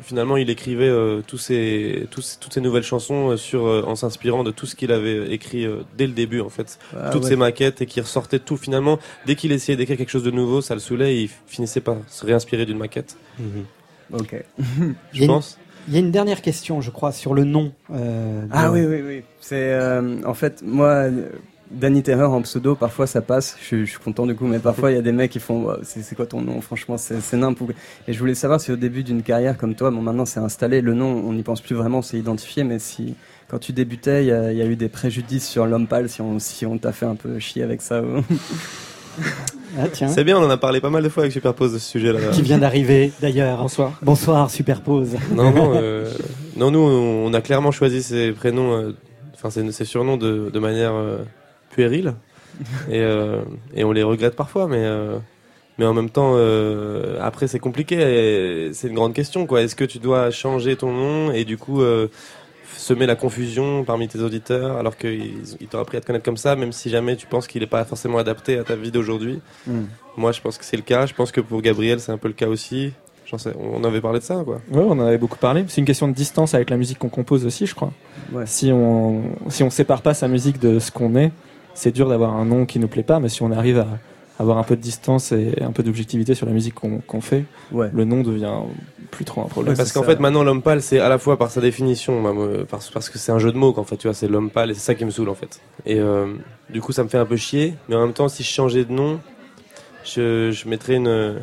finalement 0.01 0.37
il 0.37 0.49
écrivait 0.49 0.87
euh, 0.89 1.21
tous 1.25 1.51
tous, 2.11 2.37
toutes 2.39 2.53
ces 2.53 2.61
nouvelles 2.61 2.83
chansons 2.83 3.31
euh, 3.31 3.37
sur 3.37 3.65
euh, 3.67 3.83
en 3.85 3.95
s'inspirant 3.95 4.43
de 4.43 4.51
tout 4.51 4.65
ce 4.67 4.75
qu'il 4.75 4.91
avait 4.91 5.31
écrit 5.33 5.65
euh, 5.65 5.77
dès 5.97 6.05
le 6.07 6.13
début 6.13 6.41
en 6.41 6.49
fait, 6.49 6.77
Ah 6.95 7.09
toutes 7.09 7.23
ouais. 7.23 7.29
ses 7.29 7.35
maquettes 7.35 7.81
et 7.81 7.85
qui 7.87 7.99
ressortait 8.01 8.39
tout 8.39 8.57
finalement. 8.57 8.99
Dès 9.25 9.35
qu'il 9.35 9.51
essayait 9.51 9.75
d'écrire 9.77 9.97
quelque 9.97 10.09
chose 10.11 10.23
de 10.23 10.31
nouveau, 10.31 10.61
ça 10.61 10.75
le 10.75 10.79
saoulait 10.79 11.15
et 11.15 11.21
il 11.23 11.29
finissait 11.47 11.81
par 11.81 11.97
se 12.07 12.25
réinspirer 12.27 12.65
d'une 12.67 12.77
maquette. 12.77 13.17
Il 13.39 13.45
a 15.21 15.23
une- 15.23 15.27
pense. 15.27 15.57
Il 15.89 15.93
y 15.93 15.97
a 15.97 15.99
une 15.99 16.11
dernière 16.11 16.41
question, 16.41 16.79
je 16.79 16.91
crois, 16.91 17.11
sur 17.11 17.33
le 17.33 17.43
nom. 17.43 17.73
euh, 17.91 18.43
de- 18.43 18.49
Ah 18.53 18.71
oui, 18.71 18.85
oui, 18.85 19.01
oui. 19.05 19.21
C'est 19.41 19.73
euh, 19.73 20.21
en 20.25 20.33
fait 20.33 20.61
moi, 20.65 21.07
Danny 21.71 22.03
Terreur 22.03 22.31
en 22.31 22.41
pseudo, 22.43 22.75
parfois 22.75 23.05
ça 23.07 23.21
passe. 23.21 23.57
Je, 23.59 23.65
suis- 23.65 23.85
je 23.85 23.89
suis 23.91 23.99
content 23.99 24.25
du 24.25 24.33
coup, 24.35 24.45
mais 24.45 24.59
parfois 24.59 24.91
il 24.91 24.95
y 24.95 24.97
a 24.97 25.01
des 25.01 25.11
mecs 25.11 25.31
qui 25.31 25.39
font 25.41 25.67
c'est 25.83 26.15
quoi 26.15 26.25
ton 26.25 26.39
nom? 26.41 26.61
Franchement, 26.61 26.97
c'est 26.97 27.19
c'est 27.19 27.35
nimp. 27.35 27.59
ou- 27.59 27.67
Et 28.07 28.13
je 28.13 28.19
voulais 28.19 28.35
savoir 28.35 28.61
si 28.61 28.71
au 28.71 28.75
début 28.77 29.03
d'une 29.03 29.23
carrière 29.23 29.57
comme 29.57 29.75
toi, 29.75 29.91
bon 29.91 30.01
maintenant 30.01 30.25
c'est 30.25 30.39
installé, 30.39 30.79
le 30.81 30.93
nom 30.93 31.07
on 31.25 31.33
n'y 31.33 31.43
pense 31.43 31.59
plus 31.59 31.75
vraiment, 31.75 32.01
c'est 32.01 32.17
identifié, 32.17 32.63
mais 32.63 32.79
si 32.79 33.15
quand 33.49 33.59
tu 33.59 33.73
débutais, 33.73 34.23
il 34.23 34.27
y, 34.27 34.31
a 34.31 34.51
il 34.53 34.57
y 34.57 34.61
a 34.61 34.65
eu 34.65 34.75
des 34.77 34.87
préjudices 34.89 35.47
sur 35.49 35.65
l'homme 35.65 35.87
pâle, 35.87 36.07
si 36.07 36.21
on 36.21 36.39
si 36.39 36.65
on 36.65 36.77
t'a 36.77 36.93
fait 36.93 37.05
un 37.07 37.15
peu 37.15 37.39
chier 37.39 37.61
avec 37.63 37.81
ça. 37.81 38.01
Ah. 39.77 39.85
C'est 40.07 40.23
bien, 40.23 40.37
on 40.37 40.45
en 40.45 40.49
a 40.49 40.57
parlé 40.57 40.79
pas 40.79 40.89
mal 40.91 41.03
de 41.03 41.09
fois 41.09 41.23
avec 41.23 41.33
Superpose 41.33 41.73
de 41.73 41.79
ce 41.79 41.89
sujet-là. 41.89 42.19
Qui 42.31 42.43
vient 42.43 42.59
d'arriver 42.59 43.11
d'ailleurs. 43.21 43.57
Bonsoir. 43.57 43.93
Bonsoir, 44.03 44.51
Superpose. 44.51 45.15
Non, 45.33 45.51
non, 45.51 45.73
euh, 45.75 46.11
non, 46.57 46.69
nous, 46.69 46.79
on 46.79 47.33
a 47.33 47.41
clairement 47.41 47.71
choisi 47.71 48.03
ces 48.03 48.31
prénoms, 48.33 48.73
euh, 48.73 48.91
enfin 49.33 49.49
ces, 49.49 49.71
ces 49.71 49.85
surnoms 49.85 50.17
de, 50.17 50.51
de 50.53 50.59
manière 50.59 50.93
euh, 50.93 51.17
puérile, 51.71 52.13
et, 52.87 52.99
euh, 52.99 53.41
et 53.75 53.83
on 53.83 53.91
les 53.91 54.03
regrette 54.03 54.35
parfois, 54.35 54.67
mais 54.67 54.83
euh, 54.83 55.17
mais 55.79 55.85
en 55.85 55.93
même 55.95 56.11
temps, 56.11 56.33
euh, 56.35 57.17
après 57.19 57.47
c'est 57.47 57.57
compliqué, 57.57 57.95
et 57.95 58.73
c'est 58.73 58.89
une 58.89 58.93
grande 58.95 59.13
question, 59.13 59.47
quoi. 59.47 59.63
Est-ce 59.63 59.75
que 59.75 59.85
tu 59.85 59.97
dois 59.97 60.29
changer 60.29 60.75
ton 60.75 60.91
nom 60.91 61.31
et 61.31 61.45
du 61.45 61.57
coup 61.57 61.81
euh, 61.81 62.09
semer 62.83 63.05
la 63.05 63.15
confusion 63.15 63.83
parmi 63.83 64.07
tes 64.07 64.19
auditeurs, 64.19 64.77
alors 64.77 64.97
qu'ils 64.97 65.33
ils 65.61 65.67
t'ont 65.67 65.79
appris 65.79 65.97
à 65.97 66.01
te 66.01 66.05
connaître 66.05 66.25
comme 66.25 66.37
ça, 66.37 66.55
même 66.55 66.71
si 66.71 66.89
jamais 66.89 67.15
tu 67.15 67.27
penses 67.27 67.47
qu'il 67.47 67.61
n'est 67.61 67.67
pas 67.67 67.85
forcément 67.85 68.17
adapté 68.17 68.57
à 68.57 68.63
ta 68.63 68.75
vie 68.75 68.91
d'aujourd'hui. 68.91 69.39
Mm. 69.67 69.83
Moi, 70.17 70.31
je 70.31 70.41
pense 70.41 70.57
que 70.57 70.65
c'est 70.65 70.77
le 70.77 70.83
cas. 70.83 71.05
Je 71.05 71.13
pense 71.13 71.31
que 71.31 71.41
pour 71.41 71.61
Gabriel, 71.61 71.99
c'est 71.99 72.11
un 72.11 72.17
peu 72.17 72.27
le 72.27 72.33
cas 72.33 72.47
aussi. 72.47 72.91
Sais, 73.35 73.53
on 73.59 73.83
avait 73.83 73.99
parlé 73.99 74.19
de 74.19 74.23
ça, 74.23 74.43
quoi. 74.45 74.61
Ouais, 74.71 74.83
on 74.85 74.91
en 74.91 74.99
avait 74.99 75.17
beaucoup 75.17 75.39
parlé. 75.39 75.65
C'est 75.67 75.81
une 75.81 75.87
question 75.87 76.07
de 76.07 76.13
distance 76.13 76.53
avec 76.53 76.69
la 76.69 76.77
musique 76.77 76.99
qu'on 76.99 77.09
compose 77.09 77.47
aussi, 77.47 77.65
je 77.65 77.73
crois. 77.73 77.91
Ouais. 78.31 78.45
Si 78.45 78.71
on 78.71 79.23
si 79.49 79.63
on 79.63 79.71
sépare 79.71 80.03
pas 80.03 80.13
sa 80.13 80.27
musique 80.27 80.59
de 80.59 80.77
ce 80.77 80.91
qu'on 80.91 81.15
est, 81.15 81.31
c'est 81.73 81.91
dur 81.91 82.09
d'avoir 82.09 82.35
un 82.35 82.45
nom 82.45 82.67
qui 82.67 82.77
nous 82.77 82.87
plaît 82.87 83.01
pas. 83.01 83.19
Mais 83.19 83.29
si 83.29 83.41
on 83.41 83.51
arrive 83.51 83.79
à 83.79 83.87
avoir 84.39 84.57
un 84.57 84.63
peu 84.63 84.75
de 84.75 84.81
distance 84.81 85.31
et 85.31 85.53
un 85.61 85.71
peu 85.71 85.83
d'objectivité 85.83 86.33
sur 86.35 86.45
la 86.47 86.51
musique 86.53 86.73
qu'on 86.75 87.21
fait, 87.21 87.45
Ouais. 87.71 87.89
le 87.93 88.03
nom 88.03 88.21
devient 88.21 88.51
plus 89.11 89.25
trop 89.25 89.41
un 89.41 89.47
problème. 89.47 89.77
parce 89.77 89.91
qu'en 89.91 90.01
fait, 90.03 90.19
maintenant, 90.19 90.43
l'homme 90.43 90.63
pâle, 90.63 90.81
c'est 90.81 90.99
à 90.99 91.07
la 91.07 91.19
fois 91.19 91.37
par 91.37 91.51
sa 91.51 91.61
définition, 91.61 92.19
moi, 92.19 92.33
parce, 92.67 92.89
parce 92.89 93.09
que 93.09 93.19
c'est 93.19 93.31
un 93.31 93.37
jeu 93.39 93.51
de 93.51 93.57
mots, 93.57 93.73
qu'en 93.73 93.83
fait, 93.83 93.97
tu 93.97 94.07
vois, 94.07 94.15
c'est 94.15 94.27
l'homme 94.27 94.49
pâle, 94.49 94.71
et 94.71 94.73
c'est 94.73 94.79
ça 94.79 94.95
qui 94.95 95.05
me 95.05 95.11
saoule, 95.11 95.29
en 95.29 95.35
fait. 95.35 95.61
Et 95.85 95.99
euh, 95.99 96.33
du 96.71 96.81
coup, 96.81 96.91
ça 96.91 97.03
me 97.03 97.09
fait 97.09 97.19
un 97.19 97.25
peu 97.25 97.35
chier, 97.37 97.75
mais 97.89 97.95
en 97.95 98.01
même 98.01 98.13
temps, 98.13 98.27
si 98.27 98.41
je 98.41 98.49
changeais 98.49 98.85
de 98.85 98.91
nom, 98.91 99.19
je, 100.03 100.51
je 100.51 100.67
mettrais 100.67 100.95
une. 100.95 101.35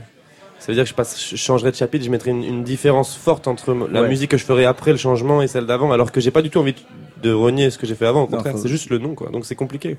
Ça 0.59 0.67
veut 0.73 0.75
dire 0.75 0.85
que 0.85 0.91
je, 0.91 0.95
passe, 0.95 1.19
je 1.31 1.37
changerais 1.37 1.71
de 1.71 1.77
chapitre, 1.77 2.05
je 2.05 2.11
mettrais 2.11 2.33
une, 2.33 2.45
une 2.45 2.65
différence 2.65 3.17
forte 3.17 3.49
entre 3.49 3.73
la 3.91 4.03
Ouais. 4.03 4.09
musique 4.09 4.31
que 4.33 4.37
je 4.37 4.45
ferais 4.45 4.67
après 4.67 4.91
le 4.91 4.99
changement 4.99 5.41
et 5.41 5.47
celle 5.47 5.65
d'avant, 5.65 5.91
alors 5.93 6.13
que 6.13 6.21
j'ai 6.21 6.31
pas 6.31 6.43
du 6.43 6.51
tout 6.51 6.59
envie 6.59 6.75
de 7.23 7.33
renier 7.33 7.71
ce 7.71 7.79
que 7.79 7.87
j'ai 7.87 7.95
fait 7.95 8.05
avant, 8.05 8.23
au 8.25 8.27
contraire, 8.27 8.59
c'est 8.59 8.69
juste 8.69 8.91
le 8.91 8.99
nom, 8.99 9.15
quoi. 9.15 9.31
Donc 9.31 9.47
c'est 9.47 9.55
compliqué. 9.55 9.97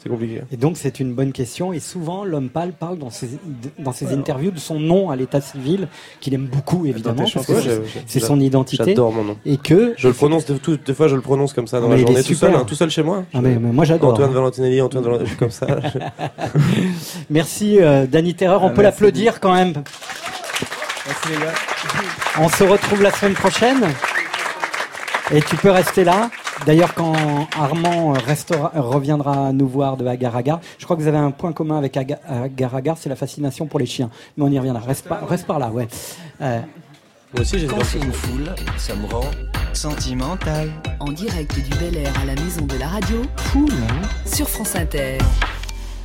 C'est 0.00 0.08
compliqué. 0.08 0.42
Et 0.52 0.56
donc 0.56 0.76
c'est 0.76 1.00
une 1.00 1.12
bonne 1.12 1.32
question. 1.32 1.72
Et 1.72 1.80
souvent 1.80 2.24
l'homme 2.24 2.48
pâle 2.50 2.72
parle 2.72 2.98
dans 2.98 3.10
ses, 3.10 3.28
dans 3.80 3.90
ses 3.92 4.06
Ouais. 4.06 4.12
interviews 4.14 4.52
de 4.52 4.58
son 4.60 4.78
nom 4.78 5.10
à 5.10 5.16
l'état 5.16 5.40
civil, 5.40 5.88
qu'il 6.20 6.34
aime 6.34 6.46
beaucoup 6.46 6.86
évidemment, 6.86 7.24
parce 7.34 7.46
que 7.46 7.52
c'est- 8.06 8.20
son 8.20 8.38
identité. 8.38 8.84
j'adore 8.86 9.12
mon 9.12 9.24
nom. 9.24 9.36
Et 9.44 9.56
que 9.56 9.94
Je 9.96 10.06
le 10.08 10.14
prononce, 10.14 10.44
de, 10.46 10.56
tout- 10.56 10.76
des 10.76 10.94
fois 10.94 11.08
je 11.08 11.16
le 11.16 11.20
prononce 11.20 11.52
comme 11.52 11.66
ça 11.66 11.80
dans 11.80 11.88
Mais 11.88 11.96
la 11.96 12.00
journée, 12.02 12.22
tout 12.22 12.34
seul, 12.34 12.54
hein, 12.54 12.64
tout 12.64 12.74
seul 12.76 12.90
chez 12.90 13.02
moi. 13.02 13.24
Ah, 13.34 13.40
mais- 13.40 13.56
mais 13.58 13.72
moi, 13.72 13.84
j'adore, 13.84 14.12
Antoine 14.12 14.30
hein. 14.30 14.34
Valentinelli, 14.34 14.80
Antoine 14.80 15.02
Valentinelli, 15.04 15.30
je 15.30 15.34
suis 15.34 15.38
comme 15.38 15.50
ça. 15.50 15.66
Merci 17.30 17.78
euh, 17.80 18.06
Danny 18.06 18.34
Terreur, 18.34 18.62
on 18.62 18.68
Ah, 18.68 18.70
peut 18.70 18.82
l'applaudir 18.82 19.40
quand 19.40 19.52
même. 19.54 19.72
Merci 21.06 21.28
les 21.30 21.36
gars. 21.44 21.54
On 22.40 22.48
se 22.48 22.64
retrouve 22.64 23.02
la 23.02 23.10
semaine 23.10 23.34
prochaine. 23.34 23.82
Et 25.32 25.42
tu 25.42 25.56
peux 25.56 25.70
rester 25.70 26.04
là. 26.04 26.30
D'ailleurs, 26.66 26.94
quand 26.94 27.14
Armand 27.58 28.12
restera, 28.12 28.72
reviendra 28.74 29.52
nous 29.52 29.68
voir 29.68 29.96
de 29.96 30.06
Agar 30.06 30.36
Agar, 30.36 30.60
je 30.78 30.84
crois 30.84 30.96
que 30.96 31.02
vous 31.02 31.08
avez 31.08 31.16
un 31.18 31.30
point 31.30 31.52
commun 31.52 31.78
avec 31.78 31.96
Aga- 31.96 32.18
Agar 32.28 32.74
Agar, 32.74 32.96
c'est 32.98 33.08
la 33.08 33.16
fascination 33.16 33.66
pour 33.66 33.78
les 33.78 33.86
chiens. 33.86 34.10
Mais 34.36 34.44
on 34.44 34.50
y 34.50 34.58
reviendra. 34.58 34.82
Reste 34.84 35.08
par, 35.08 35.26
reste 35.28 35.46
par 35.46 35.58
là, 35.58 35.70
ouais. 35.70 35.88
Euh, 36.42 36.60
Moi 37.32 37.42
aussi, 37.42 37.58
j'ai 37.58 37.66
Quand 37.66 37.82
c'est 37.84 37.98
une 37.98 38.12
foule, 38.12 38.54
ça 38.76 38.94
me 38.96 39.06
rend 39.06 39.24
sentimental. 39.72 40.70
En 41.00 41.12
direct 41.12 41.54
du 41.54 41.70
Bel 41.78 41.96
Air 41.96 42.12
à 42.20 42.24
la 42.26 42.34
maison 42.34 42.66
de 42.66 42.76
la 42.78 42.88
radio, 42.88 43.22
Poule, 43.52 43.72
sur 44.26 44.48
France 44.48 44.74
Inter. 44.76 45.18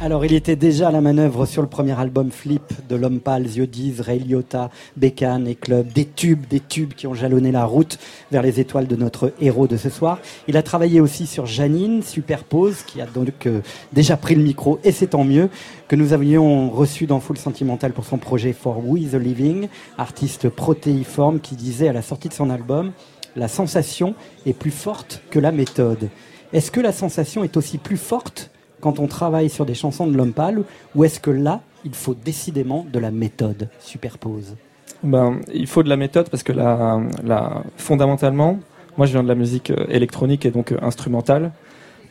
Alors, 0.01 0.25
il 0.25 0.33
était 0.33 0.57
déjà 0.57 0.89
à 0.89 0.91
la 0.91 0.99
manœuvre 0.99 1.45
sur 1.45 1.61
le 1.61 1.69
premier 1.69 1.97
album 1.97 2.29
Flip 2.29 2.61
de 2.89 2.95
L'Homme 2.95 3.19
Pâle, 3.19 3.47
Ziodiz, 3.47 4.01
Ray 4.01 4.19
Liotta, 4.19 4.69
Bécane 4.97 5.47
et 5.47 5.55
Club. 5.55 5.87
Des 5.93 6.05
tubes, 6.05 6.45
des 6.49 6.59
tubes 6.59 6.93
qui 6.93 7.07
ont 7.07 7.13
jalonné 7.13 7.51
la 7.51 7.63
route 7.63 7.99
vers 8.29 8.41
les 8.41 8.59
étoiles 8.59 8.87
de 8.87 8.97
notre 8.97 9.31
héros 9.39 9.67
de 9.67 9.77
ce 9.77 9.89
soir. 9.89 10.19
Il 10.47 10.57
a 10.57 10.63
travaillé 10.63 10.99
aussi 10.99 11.25
sur 11.25 11.45
Janine, 11.45 12.01
Superpose, 12.03 12.83
qui 12.83 12.99
a 12.99 13.05
donc 13.05 13.45
euh, 13.45 13.61
déjà 13.93 14.17
pris 14.17 14.35
le 14.35 14.43
micro, 14.43 14.77
et 14.83 14.91
c'est 14.91 15.07
tant 15.07 15.23
mieux, 15.23 15.49
que 15.87 15.95
nous 15.95 16.11
avions 16.11 16.69
reçu 16.69 17.05
dans 17.05 17.21
Full 17.21 17.37
Sentimental 17.37 17.93
pour 17.93 18.05
son 18.05 18.17
projet 18.17 18.51
For 18.51 18.85
We 18.85 19.11
the 19.11 19.15
Living, 19.15 19.67
artiste 19.97 20.49
protéiforme 20.49 21.39
qui 21.39 21.55
disait 21.55 21.87
à 21.87 21.93
la 21.93 22.01
sortie 22.01 22.27
de 22.27 22.33
son 22.33 22.49
album 22.49 22.91
La 23.37 23.47
sensation 23.47 24.15
est 24.45 24.53
plus 24.53 24.71
forte 24.71 25.21
que 25.29 25.39
la 25.39 25.53
méthode. 25.53 26.09
Est-ce 26.51 26.71
que 26.71 26.81
la 26.81 26.91
sensation 26.91 27.43
est 27.43 27.55
aussi 27.57 27.77
plus 27.77 27.97
forte 27.97 28.51
quand 28.83 28.99
on 28.99 29.07
travaille 29.07 29.49
sur 29.49 29.65
des 29.65 29.75
chansons 29.75 30.07
de 30.07 30.17
l'homme 30.17 30.33
pâle 30.33 30.61
ou 30.93 31.05
est-ce 31.05 31.21
que 31.21 31.31
là, 31.31 31.61
il 31.85 31.95
faut 31.95 32.13
décidément 32.13 32.85
de 32.91 32.99
la 32.99 33.11
méthode 33.11 33.69
superpose? 33.79 34.57
Ben, 35.03 35.39
il 35.53 35.67
faut 35.67 35.83
de 35.83 35.89
la 35.89 35.95
méthode 35.95 36.29
parce 36.29 36.43
que 36.43 36.51
là, 36.51 36.99
là, 37.23 37.63
fondamentalement, 37.77 38.59
moi 38.97 39.07
je 39.07 39.13
viens 39.13 39.23
de 39.23 39.29
la 39.29 39.35
musique 39.35 39.71
euh, 39.71 39.85
électronique 39.87 40.45
et 40.45 40.51
donc 40.51 40.73
euh, 40.73 40.77
instrumentale. 40.81 41.53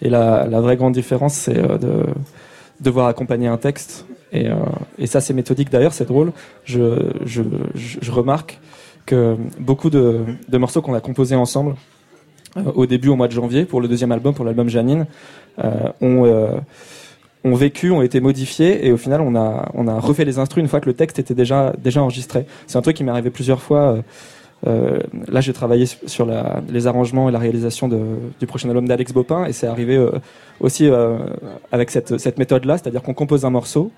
Et 0.00 0.08
la, 0.08 0.46
la 0.46 0.62
vraie 0.62 0.78
grande 0.78 0.94
différence, 0.94 1.34
c'est 1.34 1.58
euh, 1.58 1.76
de 1.76 2.06
devoir 2.80 3.06
accompagner 3.06 3.48
un 3.48 3.58
texte. 3.58 4.06
Et, 4.32 4.48
ça, 5.04 5.20
c'est 5.20 5.34
méthodique. 5.34 5.70
D'ailleurs, 5.70 5.92
c'est 5.92 6.06
drôle. 6.06 6.32
Je, 6.64 7.12
je, 7.26 8.10
remarque 8.10 8.58
que 9.04 9.36
beaucoup 9.60 9.90
de, 9.90 10.24
de 10.48 10.58
morceaux 10.58 10.80
qu'on 10.80 10.94
a 10.94 11.00
composés 11.00 11.36
ensemble 11.36 11.74
au 12.74 12.86
début, 12.86 13.08
au 13.08 13.16
mois 13.16 13.28
de 13.28 13.32
janvier, 13.32 13.64
pour 13.64 13.80
le 13.80 13.88
deuxième 13.88 14.12
album, 14.12 14.34
pour 14.34 14.44
l'album 14.44 14.68
Janine, 14.68 15.06
euh, 15.62 15.70
ont, 16.00 16.24
euh, 16.26 16.52
ont 17.44 17.54
vécu, 17.54 17.90
ont 17.90 18.02
été 18.02 18.20
modifiés, 18.20 18.86
et 18.86 18.92
au 18.92 18.96
final, 18.96 19.20
on 19.20 19.34
a, 19.34 19.70
on 19.74 19.88
a 19.88 19.98
refait 19.98 20.24
les 20.24 20.38
instrus 20.38 20.62
une 20.62 20.68
fois 20.68 20.80
que 20.80 20.86
le 20.86 20.94
texte 20.94 21.18
était 21.18 21.34
déjà, 21.34 21.72
déjà 21.82 22.02
enregistré. 22.02 22.46
C'est 22.66 22.78
un 22.78 22.82
truc 22.82 22.96
qui 22.96 23.04
m'est 23.04 23.10
arrivé 23.10 23.30
plusieurs 23.30 23.62
fois. 23.62 23.80
euh, 23.96 24.02
euh, 24.68 25.00
là, 25.26 25.40
j'ai 25.40 25.52
travaillé 25.52 25.86
su- 25.86 25.96
sur 26.06 26.24
la- 26.24 26.60
les 26.70 26.86
arrangements 26.86 27.28
et 27.28 27.32
la 27.32 27.40
réalisation 27.40 27.88
de- 27.88 27.98
du 28.38 28.46
prochain 28.46 28.68
album 28.68 28.86
d'Alex 28.86 29.12
Bopin, 29.12 29.44
et 29.46 29.52
c'est 29.52 29.66
arrivé 29.66 29.96
euh, 29.96 30.12
aussi 30.60 30.88
euh, 30.88 31.18
avec 31.72 31.90
cette, 31.90 32.18
cette 32.18 32.38
méthode-là, 32.38 32.78
c'est-à-dire 32.78 33.02
qu'on 33.02 33.12
compose 33.14 33.44
un 33.44 33.50
morceau, 33.50 33.90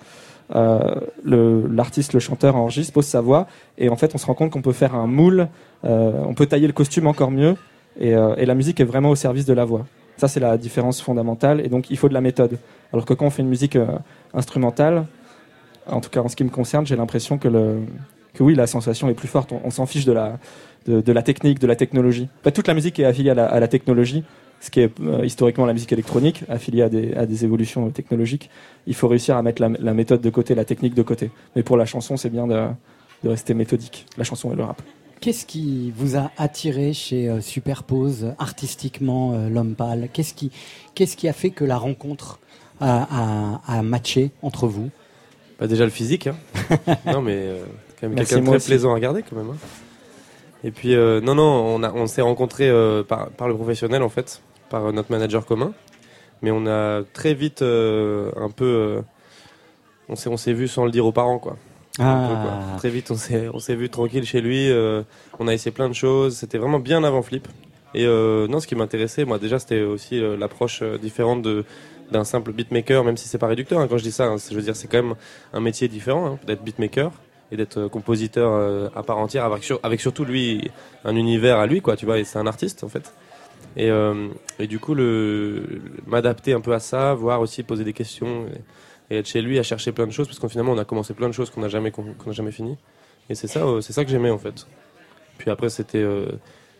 euh, 0.55 0.95
le- 1.23 1.67
l'artiste, 1.71 2.15
le, 2.15 2.21
chanteur 2.21 2.57
enregistre, 2.57 2.95
pose 2.95 3.05
sa 3.05 3.21
voix, 3.21 3.47
et 3.77 3.91
en 3.91 3.97
fait, 3.97 4.15
on 4.15 4.19
se 4.19 4.25
rend 4.25 4.33
compte 4.35 4.51
qu'on 4.53 4.63
peut 4.63 4.73
faire 4.73 4.95
un 4.95 5.07
moule, 5.07 5.49
euh, 5.85 6.13
on 6.27 6.33
peut 6.33 6.47
tailler 6.47 6.67
le 6.67 6.73
costume 6.73 7.07
encore 7.09 7.31
mieux, 7.31 7.57
et, 7.99 8.15
euh, 8.15 8.35
et 8.37 8.47
la 8.47 8.55
musique 8.55 8.81
est 8.81 8.85
vraiment 8.85 9.11
au 9.11 9.17
service 9.17 9.45
de 9.45 9.53
la 9.53 9.65
voix. 9.65 9.87
Ça, 10.17 10.29
c'est 10.29 10.41
la 10.41 10.57
différence 10.57 11.01
fondamentale, 11.01 11.61
et 11.61 11.69
donc 11.69 11.91
il 11.91 11.97
faut 11.97 12.09
de 12.09 12.15
la 12.15 12.21
méthode. 12.21 12.59
Alors 12.93 13.05
que 13.05 13.15
quand 13.15 13.27
on 13.27 13.31
fait 13.31 13.43
une 13.43 13.49
musique 13.49 13.77
euh, 13.77 13.87
instrumentale, 14.33 15.07
en 15.87 16.01
tout 16.01 16.11
cas 16.11 16.21
en 16.21 16.29
ce 16.29 16.37
qui 16.37 16.45
me 16.45 16.51
concerne, 16.51 16.87
j'ai 16.87 16.97
l'impression 16.97 17.39
que, 17.39 17.49
oui, 18.41 18.55
la 18.55 18.67
sensation 18.67 19.09
est 19.09 19.15
plus 19.15 19.29
forte. 19.29 19.53
On, 19.53 19.71
s'en 19.71 19.87
fiche 19.87 20.05
de 20.05 20.13
la, 20.13 20.39
technique, 21.23 21.59
de 21.59 21.67
la 21.67 21.77
technologie. 21.77 22.29
Pas 22.43 22.53
toute 22.53 22.69
la 22.69 22.75
musique 22.75 22.99
est 23.01 23.05
affiliée 23.05 23.31
à 23.31 23.61
la, 23.61 23.69
technologie, 23.69 24.23
ce 24.61 24.71
qui 24.71 24.81
est 24.81 24.93
euh, 25.01 25.25
historiquement 25.25 25.67
la 25.67 25.73
musique 25.73 25.93
électronique, 25.93 26.45
affiliée 26.49 26.83
à 26.83 27.27
des, 27.27 27.45
évolutions 27.45 27.91
technologiques. 27.91 28.51
Il 28.87 28.95
faut 28.95 29.09
réussir 29.09 29.37
à 29.37 29.43
mettre 29.43 29.61
la, 29.61 29.95
méthode 29.95 30.21
de 30.21 30.31
côté, 30.31 30.55
la 30.55 30.65
technique 30.65 30.95
de 30.95 31.03
côté. 31.03 31.31
Mais 31.57 31.65
pour 31.65 31.77
la 31.77 31.87
chanson, 31.87 32.17
c'est 32.17 32.31
bien 32.31 32.47
de 32.47 33.29
rester 33.29 33.55
méthodique. 33.55 34.07
La 34.17 34.25
chanson 34.25 34.53
et 34.53 34.57
le 34.57 34.63
rap. 34.63 34.81
Qu'est-ce 35.21 35.47
qui 35.47 35.93
vous 35.97 36.17
a 36.17 36.31
attiré 36.37 36.93
chez 36.93 37.29
euh, 37.29 37.41
Superpose 37.41 38.35
artistiquement 38.39 39.33
euh, 39.33 39.49
l'homme 39.49 39.75
pâle? 39.75 40.09
Qu'est-ce 40.13 40.35
qui, 40.35 40.51
qu'est-ce 40.95 41.17
qui 41.17 41.29
a 41.29 41.33
fait 41.33 41.51
que 41.51 41.65
la 41.65 41.79
rencontre 41.79 42.39
a, 42.81 43.61
a- 43.69 43.79
a 43.79 43.83
matché 43.83 44.33
entre 44.43 44.67
vous? 44.67 44.91
Bah 45.59 45.67
déjà 45.67 45.85
le 45.85 45.91
physique, 45.91 46.27
hein. 46.27 46.37
non 47.07 47.23
mais 47.23 47.37
euh, 47.37 47.65
quand 48.01 48.09
même 48.09 48.17
quelqu'un 48.19 48.41
de 48.41 48.47
très 48.47 48.57
aussi. 48.57 48.67
plaisant 48.67 48.91
à 48.91 48.95
regarder 48.95 49.23
quand 49.23 49.37
même. 49.37 49.51
hein. 49.51 49.57
Et 50.63 50.71
puis 50.71 50.95
euh, 50.95 51.21
non 51.21 51.35
non, 51.35 51.43
on 51.45 51.83
a 51.83 51.93
on 51.93 52.07
s'est 52.07 52.23
rencontrés 52.23 52.69
euh, 52.69 53.03
par 53.03 53.29
par 53.31 53.49
le 53.49 53.55
professionnel 53.55 54.03
en 54.03 54.09
fait, 54.09 54.43
par 54.69 54.93
notre 54.93 55.11
manager 55.13 55.47
commun, 55.47 55.73
mais 56.43 56.51
on 56.51 56.67
a 56.67 57.03
très 57.15 57.35
vite 57.35 57.63
un 57.63 58.51
peu, 58.55 59.01
on 60.09 60.17
s'est 60.17 60.29
on 60.29 60.37
s'est 60.37 60.53
vu 60.55 60.67
sans 60.69 60.85
le 60.85 60.91
dire 60.91 61.07
aux 61.07 61.13
parents 61.13 61.39
quoi. 61.39 61.57
Un 61.99 62.29
peu, 62.29 62.35
quoi. 62.35 62.59
Ah. 62.75 62.77
Très 62.79 62.91
vite 62.91 63.11
on 63.11 63.15
s'est 63.17 63.49
on 63.53 63.59
s'est 63.61 63.77
vu 63.77 63.89
tranquille 63.89 64.25
chez 64.25 64.41
lui, 64.41 64.69
euh, 64.71 65.03
on 65.39 65.47
a 65.49 65.55
essayé 65.55 65.71
plein 65.71 65.89
de 65.89 65.95
choses, 65.95 66.37
c'était 66.37 66.59
vraiment 66.59 66.81
bien 66.81 67.05
avant 67.05 67.23
Flip. 67.23 67.47
Et 67.95 68.05
euh, 68.07 68.49
non, 68.49 68.59
ce 68.59 68.67
qui 68.67 68.75
m'intéressait, 68.75 69.25
moi 69.25 69.39
déjà, 69.39 69.61
c'était 69.61 69.83
aussi 69.83 70.21
euh, 70.21 70.37
l'approche 70.37 70.81
euh, 70.83 70.99
différente 70.99 71.43
de 71.43 71.65
d'un 72.11 72.25
simple 72.25 72.53
beatmaker, 72.53 73.03
même 73.05 73.17
si 73.17 73.29
c'est 73.29 73.39
pas 73.39 73.47
réducteur. 73.47 73.79
hein, 73.81 73.87
quand 73.89 73.97
je 73.97 74.03
dis 74.03 74.13
ça, 74.13 74.25
hein, 74.27 74.37
je 74.37 74.55
veux 74.55 74.61
dire, 74.63 74.77
c'est 74.77 74.89
quand 74.89 75.03
même 75.03 75.15
un 75.55 75.61
métier 75.61 75.89
différent 75.89 76.27
hein, 76.27 76.39
d'être 76.47 76.63
beatmaker 76.63 77.13
et 77.53 77.57
d'être 77.57 77.79
euh, 77.79 77.89
compositeur 77.89 78.51
euh, 78.53 78.89
à 78.97 79.03
part 79.05 79.19
entière, 79.19 79.45
avec, 79.45 79.63
sur- 79.65 79.81
avec 79.83 80.01
surtout 80.01 80.25
lui 80.25 80.71
un 81.05 81.15
univers 81.17 81.59
à 81.59 81.67
lui, 81.67 81.81
quoi. 81.81 81.97
Tu 81.97 82.05
vois, 82.05 82.19
et 82.19 82.25
c'est 82.25 82.39
un 82.39 82.47
artiste 82.47 82.83
en 82.85 82.89
fait. 82.89 83.13
Et, 83.77 83.91
euh, 83.91 84.29
et 84.59 84.67
du 84.67 84.79
coup, 84.81 84.95
le, 84.95 85.61
le- 85.61 85.83
m'adapter 86.07 86.53
un 86.53 86.61
peu 86.61 86.75
à 86.75 86.81
ça, 86.81 87.15
voir 87.15 87.41
aussi 87.41 87.63
poser 87.63 87.85
des 87.85 87.93
questions 87.95 88.47
et, 88.49 88.59
et 89.11 89.19
être 89.19 89.27
chez 89.27 89.43
lui 89.43 89.59
à 89.59 89.63
chercher 89.63 89.93
plein 89.93 90.07
de 90.07 90.13
choses, 90.13 90.27
parce 90.27 90.39
qu'en 90.39 90.49
finalement, 90.49 90.73
on 90.73 90.79
a 90.79 90.85
commencé 90.85 91.15
plein 91.15 91.29
de 91.29 91.35
choses 91.35 91.51
qu'on 91.51 91.61
n'a 91.61 91.69
jamais 91.69 91.91
qu'on 91.91 92.33
jamais 92.33 92.53
fini. 92.53 92.77
Et 93.31 93.35
c'est 93.35 93.47
ça, 93.47 93.61
euh, 93.61 93.81
c'est 93.81 93.93
ça 93.93 94.05
que 94.05 94.11
j'aimais 94.11 94.31
en 94.31 94.39
fait. 94.39 94.67
Puis 95.39 95.51
après, 95.51 95.69
c'était 95.69 95.99
euh, 95.99 96.27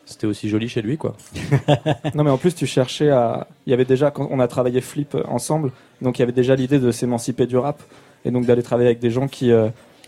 c'était 0.05 0.27
aussi 0.27 0.49
joli 0.49 0.69
chez 0.69 0.83
lui, 0.83 0.99
quoi. 0.99 1.17
non 2.15 2.25
mais 2.25 2.31
en 2.31 2.39
plus 2.39 2.55
tu 2.55 2.67
cherchais 2.67 3.11
à 3.11 3.49
il 3.67 3.71
y 3.71 3.73
avait 3.73 3.85
déjà 3.85 4.11
quand 4.11 4.29
on 4.31 4.41
a 4.41 4.49
travaillé 4.49 4.81
Flip 4.81 5.15
euh, 5.15 5.23
ensemble 5.27 5.73
donc 6.03 6.19
il 6.19 6.23
y 6.23 6.25
avait 6.25 6.33
déjà 6.33 6.55
l'idée 6.55 6.79
de 6.79 6.91
s'émanciper 6.91 7.47
du 7.47 7.57
rap 7.57 7.83
et 8.27 8.31
donc 8.31 8.45
d'aller 8.45 8.63
travailler 8.63 8.89
avec 8.89 8.99
des 8.99 9.11
gens 9.11 9.29
qui 9.29 9.51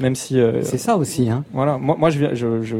même 0.01 0.14
si 0.14 0.39
euh, 0.40 0.62
C'est 0.62 0.78
ça 0.78 0.97
aussi, 0.97 1.31
hein. 1.31 1.44
voilà 1.52 1.78
moi, 1.78 1.97
moi 1.98 2.10
je 2.10 2.18
viens 2.18 2.35
je, 2.35 2.62
je 2.62 2.77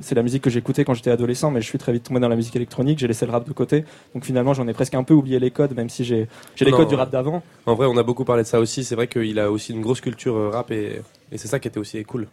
c'est 0.00 0.14
la 0.14 0.22
musique 0.22 0.42
que 0.42 0.50
j'écoutais 0.50 0.84
quand 0.84 0.94
j'étais 0.94 1.10
adolescent 1.10 1.50
mais 1.50 1.60
je 1.60 1.66
suis 1.66 1.78
très 1.78 1.92
vite 1.92 2.04
tombé 2.04 2.20
dans 2.20 2.28
la 2.28 2.36
musique 2.36 2.56
électronique 2.56 2.98
j'ai 2.98 3.06
laissé 3.08 3.26
le 3.26 3.32
rap 3.32 3.46
de 3.46 3.52
côté 3.52 3.84
donc 4.14 4.24
finalement 4.24 4.54
j'en 4.54 4.66
ai 4.66 4.72
presque 4.72 4.94
un 4.94 5.04
peu 5.04 5.14
oublié 5.14 5.38
les 5.38 5.50
codes 5.50 5.74
même 5.76 5.88
si 5.88 6.04
j'ai 6.04 6.26
j'ai 6.56 6.64
les 6.64 6.70
Non, 6.72 6.78
codes 6.78 6.88
du 6.88 6.94
rap 6.96 7.10
d'avant 7.10 7.42
En 7.66 7.74
vrai, 7.74 7.86
on 7.86 7.96
a 7.96 8.02
beaucoup 8.02 8.24
parlé 8.24 8.42
de 8.42 8.48
ça 8.48 8.58
aussi. 8.60 8.82
C'est 8.84 8.94
vrai 8.96 9.06
qu'il 9.08 9.38
a 9.38 9.50
aussi 9.50 9.72
une 9.72 9.80
grosse 9.82 10.00
culture 10.00 10.36
euh, 10.36 10.50
rap 10.50 10.70
et, 10.70 11.00
et 11.32 11.38
c'est 11.38 11.48
ça 11.48 11.58
qui 11.60 11.68
était 11.68 11.78
aussi 11.78 12.02
cool. 12.04 12.26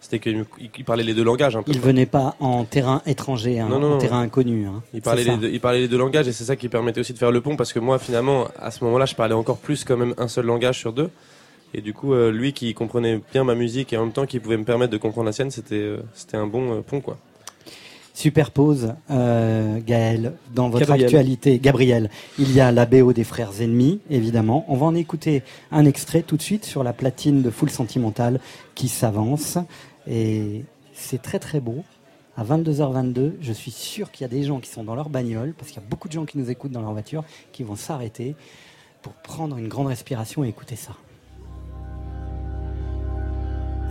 C'était 0.00 0.18
qu'il 0.18 0.44
il 0.76 0.84
parlait 0.84 1.04
les 1.04 1.14
deux 1.14 1.22
langages 1.22 1.54
un 1.56 1.62
peu. 1.62 1.70
Il 1.70 1.78
venait 1.80 2.06
pas 2.06 2.34
en 2.40 2.64
terrain 2.64 3.02
étranger, 3.06 3.60
hein, 3.60 3.68
Non, 3.70 3.78
non, 3.78 3.86
en 3.86 3.90
non. 3.90 3.98
terrain 3.98 4.20
inconnu. 4.20 4.66
hein. 4.66 4.82
Il 4.94 5.00
parlait, 5.00 5.22
les 5.22 5.36
deux, 5.36 5.48
il 5.52 5.60
parlait 5.60 5.78
les 5.80 5.86
deux 5.88 5.96
langages 5.98 6.26
et 6.26 6.32
c'est 6.32 6.42
ça 6.44 6.56
qui 6.56 6.68
permettait 6.68 6.98
aussi 7.00 7.12
de 7.12 7.18
faire 7.18 7.30
le 7.30 7.40
pont 7.40 7.54
parce 7.56 7.72
que 7.72 7.78
moi 7.78 7.98
finalement 8.00 8.46
à 8.60 8.70
ce 8.72 8.82
moment-là 8.84 9.06
je 9.06 9.14
parlais 9.14 9.34
encore 9.34 9.58
plus 9.58 9.84
quand 9.84 9.96
même 9.96 10.14
un 10.18 10.26
seul 10.28 10.46
langage 10.46 10.78
sur 10.78 10.92
deux 10.92 11.08
et 11.74 11.80
du 11.80 11.94
coup 11.94 12.12
euh, 12.12 12.30
lui 12.30 12.52
qui 12.52 12.72
comprenait 12.74 13.20
bien 13.32 13.44
ma 13.44 13.54
musique 13.54 13.92
et 13.92 13.96
en 13.96 14.04
même 14.04 14.12
temps 14.12 14.26
qui 14.26 14.40
pouvait 14.40 14.56
me 14.56 14.64
permettre 14.64 14.92
de 14.92 14.98
comprendre 14.98 15.26
la 15.26 15.32
sienne 15.32 15.50
c'était 15.50 15.76
euh, 15.76 16.02
c'était 16.14 16.36
un 16.36 16.46
bon 16.46 16.78
euh, 16.78 16.80
pont 16.80 17.00
quoi. 17.00 17.18
Superpose, 18.14 18.94
euh, 19.10 19.80
Gaël, 19.80 20.34
dans 20.54 20.68
votre 20.68 20.86
Gabriel. 20.86 21.06
actualité, 21.06 21.58
Gabriel, 21.58 22.10
il 22.38 22.52
y 22.52 22.60
a 22.60 22.70
la 22.70 22.84
BO 22.84 23.12
des 23.12 23.24
Frères 23.24 23.60
Ennemis, 23.60 24.00
évidemment. 24.10 24.66
On 24.68 24.76
va 24.76 24.86
en 24.86 24.94
écouter 24.94 25.42
un 25.70 25.86
extrait 25.86 26.22
tout 26.22 26.36
de 26.36 26.42
suite 26.42 26.64
sur 26.64 26.84
la 26.84 26.92
platine 26.92 27.42
de 27.42 27.50
Full 27.50 27.70
Sentimental 27.70 28.38
qui 28.74 28.88
s'avance. 28.88 29.56
Et 30.06 30.64
c'est 30.92 31.22
très 31.22 31.38
très 31.38 31.60
beau. 31.60 31.84
À 32.36 32.44
22h22, 32.44 33.32
je 33.40 33.52
suis 33.52 33.70
sûr 33.70 34.10
qu'il 34.10 34.24
y 34.24 34.26
a 34.26 34.28
des 34.28 34.42
gens 34.42 34.60
qui 34.60 34.70
sont 34.70 34.84
dans 34.84 34.94
leur 34.94 35.08
bagnole, 35.08 35.54
parce 35.56 35.70
qu'il 35.70 35.80
y 35.80 35.84
a 35.84 35.88
beaucoup 35.88 36.08
de 36.08 36.12
gens 36.12 36.24
qui 36.24 36.38
nous 36.38 36.50
écoutent 36.50 36.72
dans 36.72 36.80
leur 36.80 36.92
voiture, 36.92 37.24
qui 37.52 37.62
vont 37.62 37.76
s'arrêter 37.76 38.34
pour 39.00 39.12
prendre 39.14 39.56
une 39.56 39.68
grande 39.68 39.88
respiration 39.88 40.44
et 40.44 40.48
écouter 40.48 40.76
ça. 40.76 40.96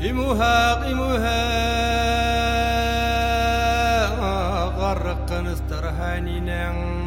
يمهاقمها 0.01 1.41
غرق 4.67 5.31
استرهاننا 5.31 6.71
نعم. 6.71 7.01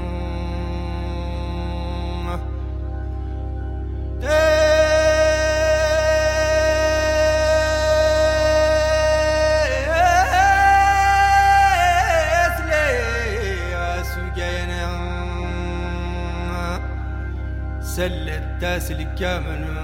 سلت 17.96 18.42
تاسل 18.60 19.02
كامنه 19.02 19.83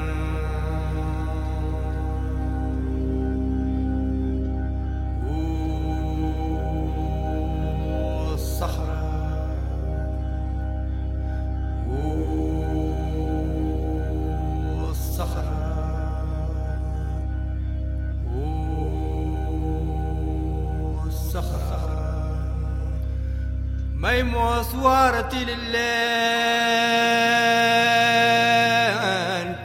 الصوارة 24.61 25.35
لله 25.35 25.81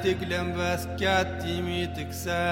تقلم 0.04 0.54
بس 0.58 0.88
كاتي 1.00 1.62
ميتكسان 1.62 2.46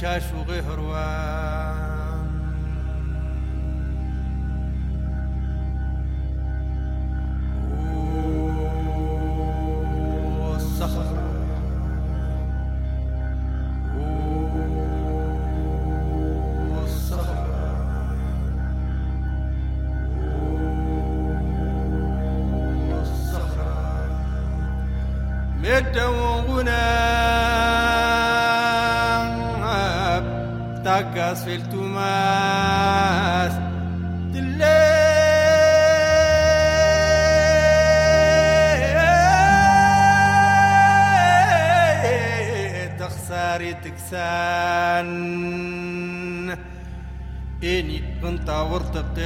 شاش 0.00 0.22
وغي 0.32 0.60
هروان 0.60 2.30
والصخر 10.40 11.16
ميتا 25.62 26.06
وغنى 26.06 27.09
كاس 31.14 31.44
في 31.44 31.54
التماس 31.54 33.52
تخساري 42.98 43.74
تكسان 43.74 45.10
اني 47.64 48.02
بنت 48.22 48.50
ورتبت 48.50 49.18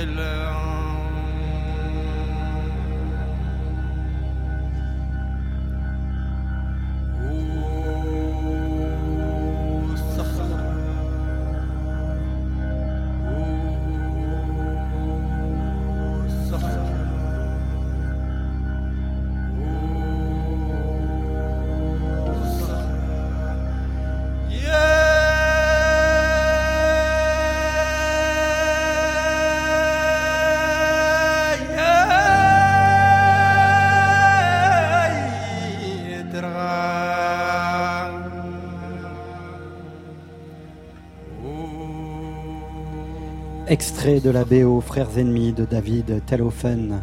De 44.05 44.29
la 44.29 44.45
BO 44.45 44.83
Frères 44.83 45.17
ennemis 45.17 45.55
de 45.55 45.65
David 45.65 46.23
Telhofen, 46.27 47.01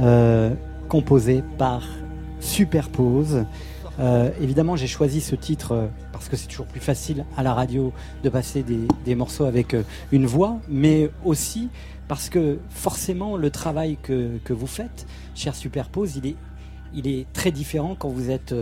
euh, 0.00 0.52
composé 0.88 1.44
par 1.56 1.84
Superpose. 2.40 3.44
Euh, 4.00 4.28
évidemment, 4.40 4.74
j'ai 4.74 4.88
choisi 4.88 5.20
ce 5.20 5.36
titre 5.36 5.70
euh, 5.70 5.86
parce 6.10 6.28
que 6.28 6.36
c'est 6.36 6.48
toujours 6.48 6.66
plus 6.66 6.80
facile 6.80 7.24
à 7.36 7.44
la 7.44 7.54
radio 7.54 7.92
de 8.24 8.28
passer 8.28 8.64
des, 8.64 8.88
des 9.04 9.14
morceaux 9.14 9.44
avec 9.44 9.72
euh, 9.72 9.84
une 10.10 10.26
voix, 10.26 10.58
mais 10.68 11.12
aussi 11.24 11.68
parce 12.08 12.28
que 12.28 12.58
forcément 12.70 13.36
le 13.36 13.50
travail 13.50 13.96
que, 14.02 14.38
que 14.42 14.52
vous 14.52 14.66
faites, 14.66 15.06
cher 15.36 15.54
Superpose, 15.54 16.16
il 16.16 16.26
est, 16.26 16.36
il 16.92 17.06
est 17.06 17.32
très 17.32 17.52
différent 17.52 17.94
quand 17.96 18.08
vous 18.08 18.30
êtes 18.30 18.52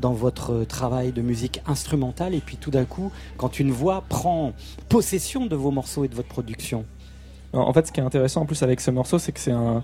dans 0.00 0.14
votre 0.14 0.64
travail 0.64 1.12
de 1.12 1.22
musique 1.22 1.62
instrumentale 1.66 2.34
et 2.34 2.40
puis 2.40 2.56
tout 2.56 2.72
d'un 2.72 2.86
coup, 2.86 3.12
quand 3.36 3.60
une 3.60 3.70
voix 3.70 4.02
prend 4.08 4.52
possession 4.88 5.46
de 5.46 5.54
vos 5.54 5.70
morceaux 5.70 6.04
et 6.04 6.08
de 6.08 6.16
votre 6.16 6.28
production. 6.28 6.84
En 7.52 7.72
fait, 7.72 7.86
ce 7.86 7.92
qui 7.92 8.00
est 8.00 8.04
intéressant 8.04 8.42
en 8.42 8.46
plus 8.46 8.62
avec 8.62 8.80
ce 8.80 8.90
morceau, 8.90 9.18
c'est 9.18 9.32
que 9.32 9.40
c'est 9.40 9.50
un 9.52 9.82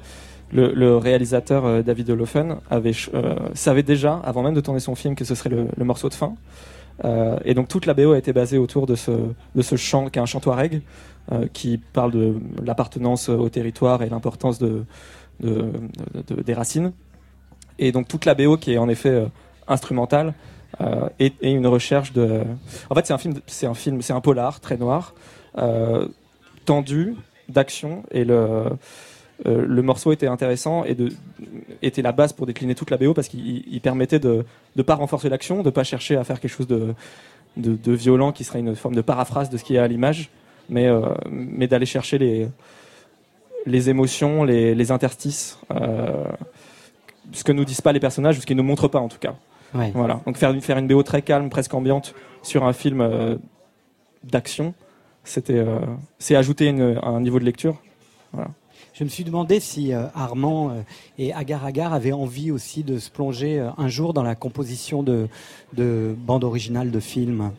le, 0.52 0.96
réalisateur 0.96 1.64
euh, 1.64 1.82
David 1.82 2.10
Olofen 2.10 2.58
avait 2.70 2.92
euh, 3.14 3.34
savait 3.54 3.82
déjà, 3.82 4.20
avant 4.24 4.42
même 4.42 4.54
de 4.54 4.60
tourner 4.60 4.80
son 4.80 4.94
film, 4.94 5.14
que 5.14 5.24
ce 5.24 5.34
serait 5.34 5.50
le, 5.50 5.84
morceau 5.84 6.08
de 6.08 6.14
fin. 6.14 6.34
Euh, 7.04 7.36
et 7.44 7.54
donc 7.54 7.68
toute 7.68 7.84
la 7.86 7.94
BO 7.94 8.12
a 8.12 8.18
été 8.18 8.32
basée 8.32 8.58
autour 8.58 8.86
de 8.86 8.94
ce, 8.94 9.10
de 9.10 9.62
ce 9.62 9.76
chant, 9.76 10.08
qui 10.08 10.18
est 10.18 10.22
un 10.22 10.26
chant 10.26 10.40
touareg, 10.40 10.82
qui 11.52 11.78
parle 11.92 12.12
de 12.12 12.36
l'appartenance 12.64 13.28
au 13.28 13.48
territoire 13.48 14.02
et 14.04 14.08
l'importance 14.08 14.60
de, 14.60 14.84
de, 15.40 15.72
de- 16.14 16.36
de- 16.36 16.42
des 16.42 16.54
racines. 16.54 16.92
Et 17.80 17.90
donc 17.90 18.06
toute 18.06 18.24
la 18.26 18.34
BO 18.36 18.56
qui 18.56 18.74
est 18.74 18.78
en 18.78 18.88
effet 18.88 19.26
instrumentale 19.66 20.34
et 21.18 21.32
une 21.42 21.66
recherche 21.66 22.12
de. 22.12 22.42
En 22.90 22.94
fait, 22.94 23.06
c'est 23.06 23.12
un 23.12 23.18
film, 23.18 23.34
c'est 23.48 23.66
un 23.66 23.74
film, 23.74 24.02
c'est 24.02 24.12
un 24.12 24.20
polar 24.20 24.60
très 24.60 24.76
noir, 24.76 25.14
tendu, 26.64 27.16
d'action 27.48 28.02
et 28.10 28.24
le 28.24 28.64
euh, 29.46 29.66
le 29.66 29.82
morceau 29.82 30.12
était 30.12 30.26
intéressant 30.28 30.84
et 30.84 30.94
de, 30.94 31.12
était 31.82 32.00
la 32.00 32.12
base 32.12 32.32
pour 32.32 32.46
décliner 32.46 32.74
toute 32.74 32.90
la 32.90 32.96
BO 32.96 33.12
parce 33.12 33.28
qu'il 33.28 33.64
il 33.70 33.80
permettait 33.82 34.18
de 34.18 34.46
ne 34.76 34.82
pas 34.82 34.94
renforcer 34.94 35.28
l'action, 35.28 35.62
de 35.62 35.68
pas 35.68 35.84
chercher 35.84 36.16
à 36.16 36.24
faire 36.24 36.40
quelque 36.40 36.52
chose 36.56 36.66
de, 36.66 36.94
de, 37.58 37.76
de 37.76 37.92
violent 37.92 38.32
qui 38.32 38.44
serait 38.44 38.60
une 38.60 38.74
forme 38.74 38.94
de 38.94 39.02
paraphrase 39.02 39.50
de 39.50 39.58
ce 39.58 39.64
qui 39.64 39.76
est 39.76 39.78
à 39.78 39.86
l'image, 39.88 40.30
mais, 40.70 40.86
euh, 40.86 41.02
mais 41.30 41.66
d'aller 41.66 41.84
chercher 41.84 42.16
les, 42.16 42.48
les 43.66 43.90
émotions, 43.90 44.42
les, 44.42 44.74
les 44.74 44.90
interstices, 44.90 45.58
euh, 45.70 46.24
ce 47.32 47.44
que 47.44 47.52
nous 47.52 47.66
disent 47.66 47.82
pas 47.82 47.92
les 47.92 48.00
personnages, 48.00 48.38
ou 48.38 48.40
ce 48.40 48.46
qu'ils 48.46 48.56
nous 48.56 48.62
montrent 48.62 48.88
pas 48.88 49.00
en 49.00 49.08
tout 49.08 49.18
cas. 49.18 49.34
Ouais. 49.74 49.90
Voilà. 49.94 50.20
Donc 50.24 50.38
faire, 50.38 50.50
une- 50.52 50.62
faire 50.62 50.78
une 50.78 50.86
BO 50.88 51.02
très 51.02 51.20
calme, 51.20 51.50
presque 51.50 51.74
ambiante 51.74 52.14
sur 52.42 52.64
un 52.64 52.72
film 52.72 53.06
d'action, 54.24 54.72
c'était 55.26 55.58
euh, 55.58 55.78
c'est 56.18 56.36
ajouter 56.36 56.66
une- 56.68 56.98
un 57.02 57.20
niveau 57.20 57.38
de 57.38 57.44
lecture. 57.44 57.76
Voilà. 58.32 58.50
Je 58.94 59.04
me 59.04 59.10
suis 59.10 59.24
demandé 59.24 59.60
si 59.60 59.92
euh, 59.92 60.06
Armand 60.14 60.70
euh, 60.70 60.80
et 61.18 61.34
Agar 61.34 61.66
Agar 61.66 61.92
avaient 61.92 62.12
envie 62.12 62.50
aussi 62.50 62.82
de 62.82 62.98
se 62.98 63.10
plonger 63.10 63.58
euh, 63.60 63.68
un 63.76 63.88
jour 63.88 64.14
dans 64.14 64.22
la 64.22 64.34
composition 64.34 65.02
de, 65.02 65.28
de 65.74 66.14
bandes 66.16 66.44
originales 66.44 66.90
de 66.90 67.00
films. 67.00 67.52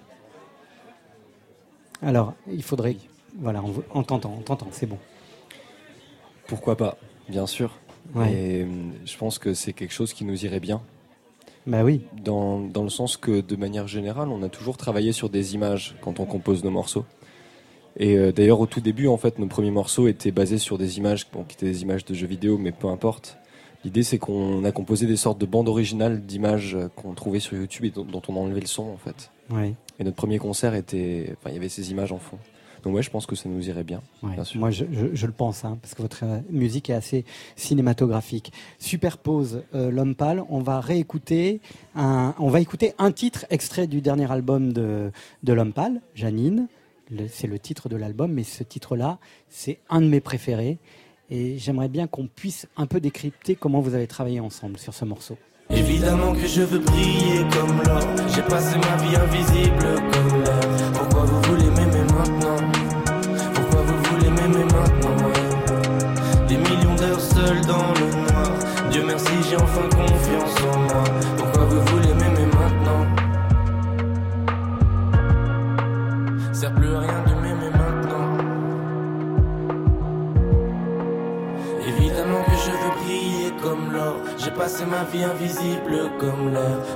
Alors, 2.01 2.33
il 2.51 2.63
faudrait. 2.63 2.95
Voilà, 3.39 3.61
on, 3.63 3.71
on 3.93 4.03
t'entend, 4.03 4.33
on 4.37 4.41
t'entend, 4.41 4.67
c'est 4.71 4.87
bon. 4.87 4.97
Pourquoi 6.47 6.75
pas, 6.75 6.97
bien 7.29 7.45
sûr. 7.45 7.77
Ouais. 8.15 8.31
Et 8.33 8.63
euh, 8.63 8.67
je 9.05 9.17
pense 9.17 9.37
que 9.37 9.53
c'est 9.53 9.73
quelque 9.73 9.93
chose 9.93 10.13
qui 10.13 10.25
nous 10.25 10.43
irait 10.45 10.59
bien. 10.59 10.81
Bah 11.67 11.83
oui. 11.83 12.01
Dans, 12.23 12.59
dans 12.61 12.83
le 12.83 12.89
sens 12.89 13.17
que, 13.17 13.41
de 13.41 13.55
manière 13.57 13.87
générale, 13.87 14.29
on 14.29 14.41
a 14.41 14.49
toujours 14.49 14.77
travaillé 14.77 15.11
sur 15.11 15.29
des 15.29 15.53
images 15.53 15.95
quand 16.01 16.19
on 16.19 16.25
compose 16.25 16.63
nos 16.63 16.71
morceaux. 16.71 17.05
Et 17.99 18.15
euh, 18.17 18.31
d'ailleurs, 18.31 18.59
au 18.59 18.65
tout 18.67 18.79
début, 18.81 19.07
en 19.07 19.17
fait, 19.17 19.39
nos 19.39 19.47
premiers 19.47 19.71
morceaux 19.71 20.07
étaient 20.07 20.31
basés 20.31 20.57
sur 20.59 20.77
des 20.77 20.97
images, 20.97 21.27
bon, 21.33 21.43
qui 21.43 21.55
étaient 21.55 21.65
des 21.65 21.81
images 21.81 22.05
de 22.05 22.13
jeux 22.13 22.27
vidéo, 22.27 22.57
mais 22.57 22.71
peu 22.71 22.87
importe. 22.87 23.37
L'idée, 23.83 24.03
c'est 24.03 24.17
qu'on 24.17 24.63
a 24.65 24.71
composé 24.71 25.05
des 25.07 25.15
sortes 25.15 25.39
de 25.39 25.45
bandes 25.45 25.69
originales 25.69 26.21
d'images 26.25 26.75
euh, 26.75 26.89
qu'on 26.95 27.13
trouvait 27.13 27.39
sur 27.39 27.57
YouTube 27.57 27.85
et 27.85 27.89
dont, 27.89 28.03
dont 28.05 28.21
on 28.27 28.35
a 28.35 28.39
enlevé 28.39 28.59
le 28.61 28.67
son, 28.67 28.83
en 28.83 28.97
fait. 28.97 29.31
Ouais. 29.49 29.73
Et 29.99 30.03
notre 30.03 30.15
premier 30.15 30.37
concert 30.39 30.75
était, 30.75 31.33
enfin, 31.39 31.49
il 31.51 31.53
y 31.53 31.57
avait 31.57 31.69
ces 31.69 31.89
images 31.91 32.11
en 32.11 32.17
fond. 32.19 32.37
Donc 32.83 32.93
ouais, 32.95 33.01
je 33.01 33.09
pense 33.09 33.25
que 33.25 33.35
ça 33.35 33.49
nous 33.49 33.67
irait 33.67 33.83
bien, 33.83 34.01
Ouais, 34.21 34.35
bien 34.35 34.43
sûr. 34.43 34.59
Moi, 34.59 34.69
je, 34.69 34.85
je- 34.91 35.07
je 35.13 35.25
le 35.25 35.31
pense, 35.31 35.65
hein, 35.65 35.77
parce 35.81 35.95
que 35.95 36.01
votre 36.03 36.23
euh, 36.23 36.39
musique 36.51 36.89
est 36.91 36.93
assez 36.93 37.25
cinématographique. 37.55 38.51
Superpose 38.79 39.63
euh, 39.75 39.91
L'Homme 39.91 40.15
Pâle. 40.15 40.43
On 40.49 40.59
va 40.59 40.79
réécouter 40.79 41.59
un, 41.95 42.33
on 42.39 42.49
va 42.49 42.61
écouter 42.61 42.93
un 42.97 43.11
titre 43.11 43.45
extrait 43.49 43.87
du 43.87 44.01
dernier 44.01 44.31
album 44.31 44.71
de, 44.73 45.11
de 45.43 45.53
L'Homme 45.53 45.73
Pâle, 45.73 46.01
Janine. 46.15 46.67
C'est 47.29 47.47
le 47.47 47.59
titre 47.59 47.89
de 47.89 47.95
l'album, 47.95 48.31
mais 48.31 48.43
ce 48.43 48.63
titre-là, 48.63 49.17
c'est 49.49 49.79
un 49.89 50.01
de 50.01 50.07
mes 50.07 50.19
préférés. 50.19 50.77
Et 51.29 51.57
j'aimerais 51.57 51.89
bien 51.89 52.07
qu'on 52.07 52.27
puisse 52.27 52.67
un 52.77 52.85
peu 52.85 52.99
décrypter 52.99 53.55
comment 53.55 53.81
vous 53.81 53.95
avez 53.95 54.07
travaillé 54.07 54.39
ensemble 54.39 54.77
sur 54.77 54.93
ce 54.93 55.05
morceau. 55.05 55.37
Évidemment 55.69 56.33
que 56.33 56.47
je 56.47 56.61
veux 56.61 56.79
briller 56.79 57.43
comme 57.51 57.81
l'or. 57.83 58.01
J'ai 58.33 58.41
passé 58.43 58.77
ma 58.77 58.95
vie 59.03 59.15
invisible 59.15 60.01
comme 60.13 60.41
l'air. 60.41 60.93
Pourquoi 60.93 61.25
vous 61.25 61.41
voulez 61.41 61.69
m'aimer 61.71 62.03
maintenant? 62.13 62.55
Pourquoi 63.53 63.81
vous 63.81 64.03
voulez 64.03 64.29
m'aimer 64.29 64.63
maintenant? 64.63 65.31
Des 66.47 66.57
millions 66.57 66.95
d'heures 66.95 67.19
seules 67.19 67.61
dans 67.65 67.93
le 67.93 68.31
noir. 68.31 68.89
Dieu 68.91 69.03
merci, 69.05 69.33
j'ai 69.49 69.57
enfin 69.57 69.89
confiance 69.89 70.61
en 70.73 70.79
moi. 70.79 71.03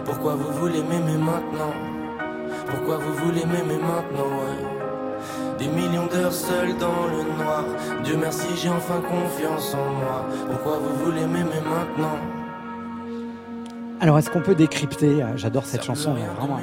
Pourquoi 0.05 0.35
vous 0.35 0.51
voulez 0.59 0.81
m'aimer 0.81 1.17
maintenant? 1.17 1.73
Pourquoi 2.67 2.97
vous 2.97 3.13
voulez 3.13 3.45
m'aimer 3.45 3.79
maintenant 3.79 4.29
ouais? 4.39 5.59
Des 5.59 5.67
millions 5.67 6.07
d'heures 6.07 6.33
seules 6.33 6.75
dans 6.79 7.05
le 7.05 7.43
noir. 7.43 7.63
Dieu 8.03 8.17
merci, 8.19 8.47
j'ai 8.55 8.69
enfin 8.69 8.99
confiance 9.01 9.75
en 9.75 9.91
moi. 9.99 10.25
Pourquoi 10.49 10.79
vous 10.79 11.05
voulez 11.05 11.27
m'aimer 11.27 11.61
maintenant? 11.63 12.17
Alors, 13.99 14.17
est-ce 14.17 14.31
qu'on 14.31 14.41
peut 14.41 14.55
décrypter? 14.55 15.21
Euh, 15.21 15.37
J'adore 15.37 15.65
cette 15.65 15.83
chanson, 15.83 16.15
elle 16.17 16.23
est 16.23 16.39
vraiment 16.39 16.59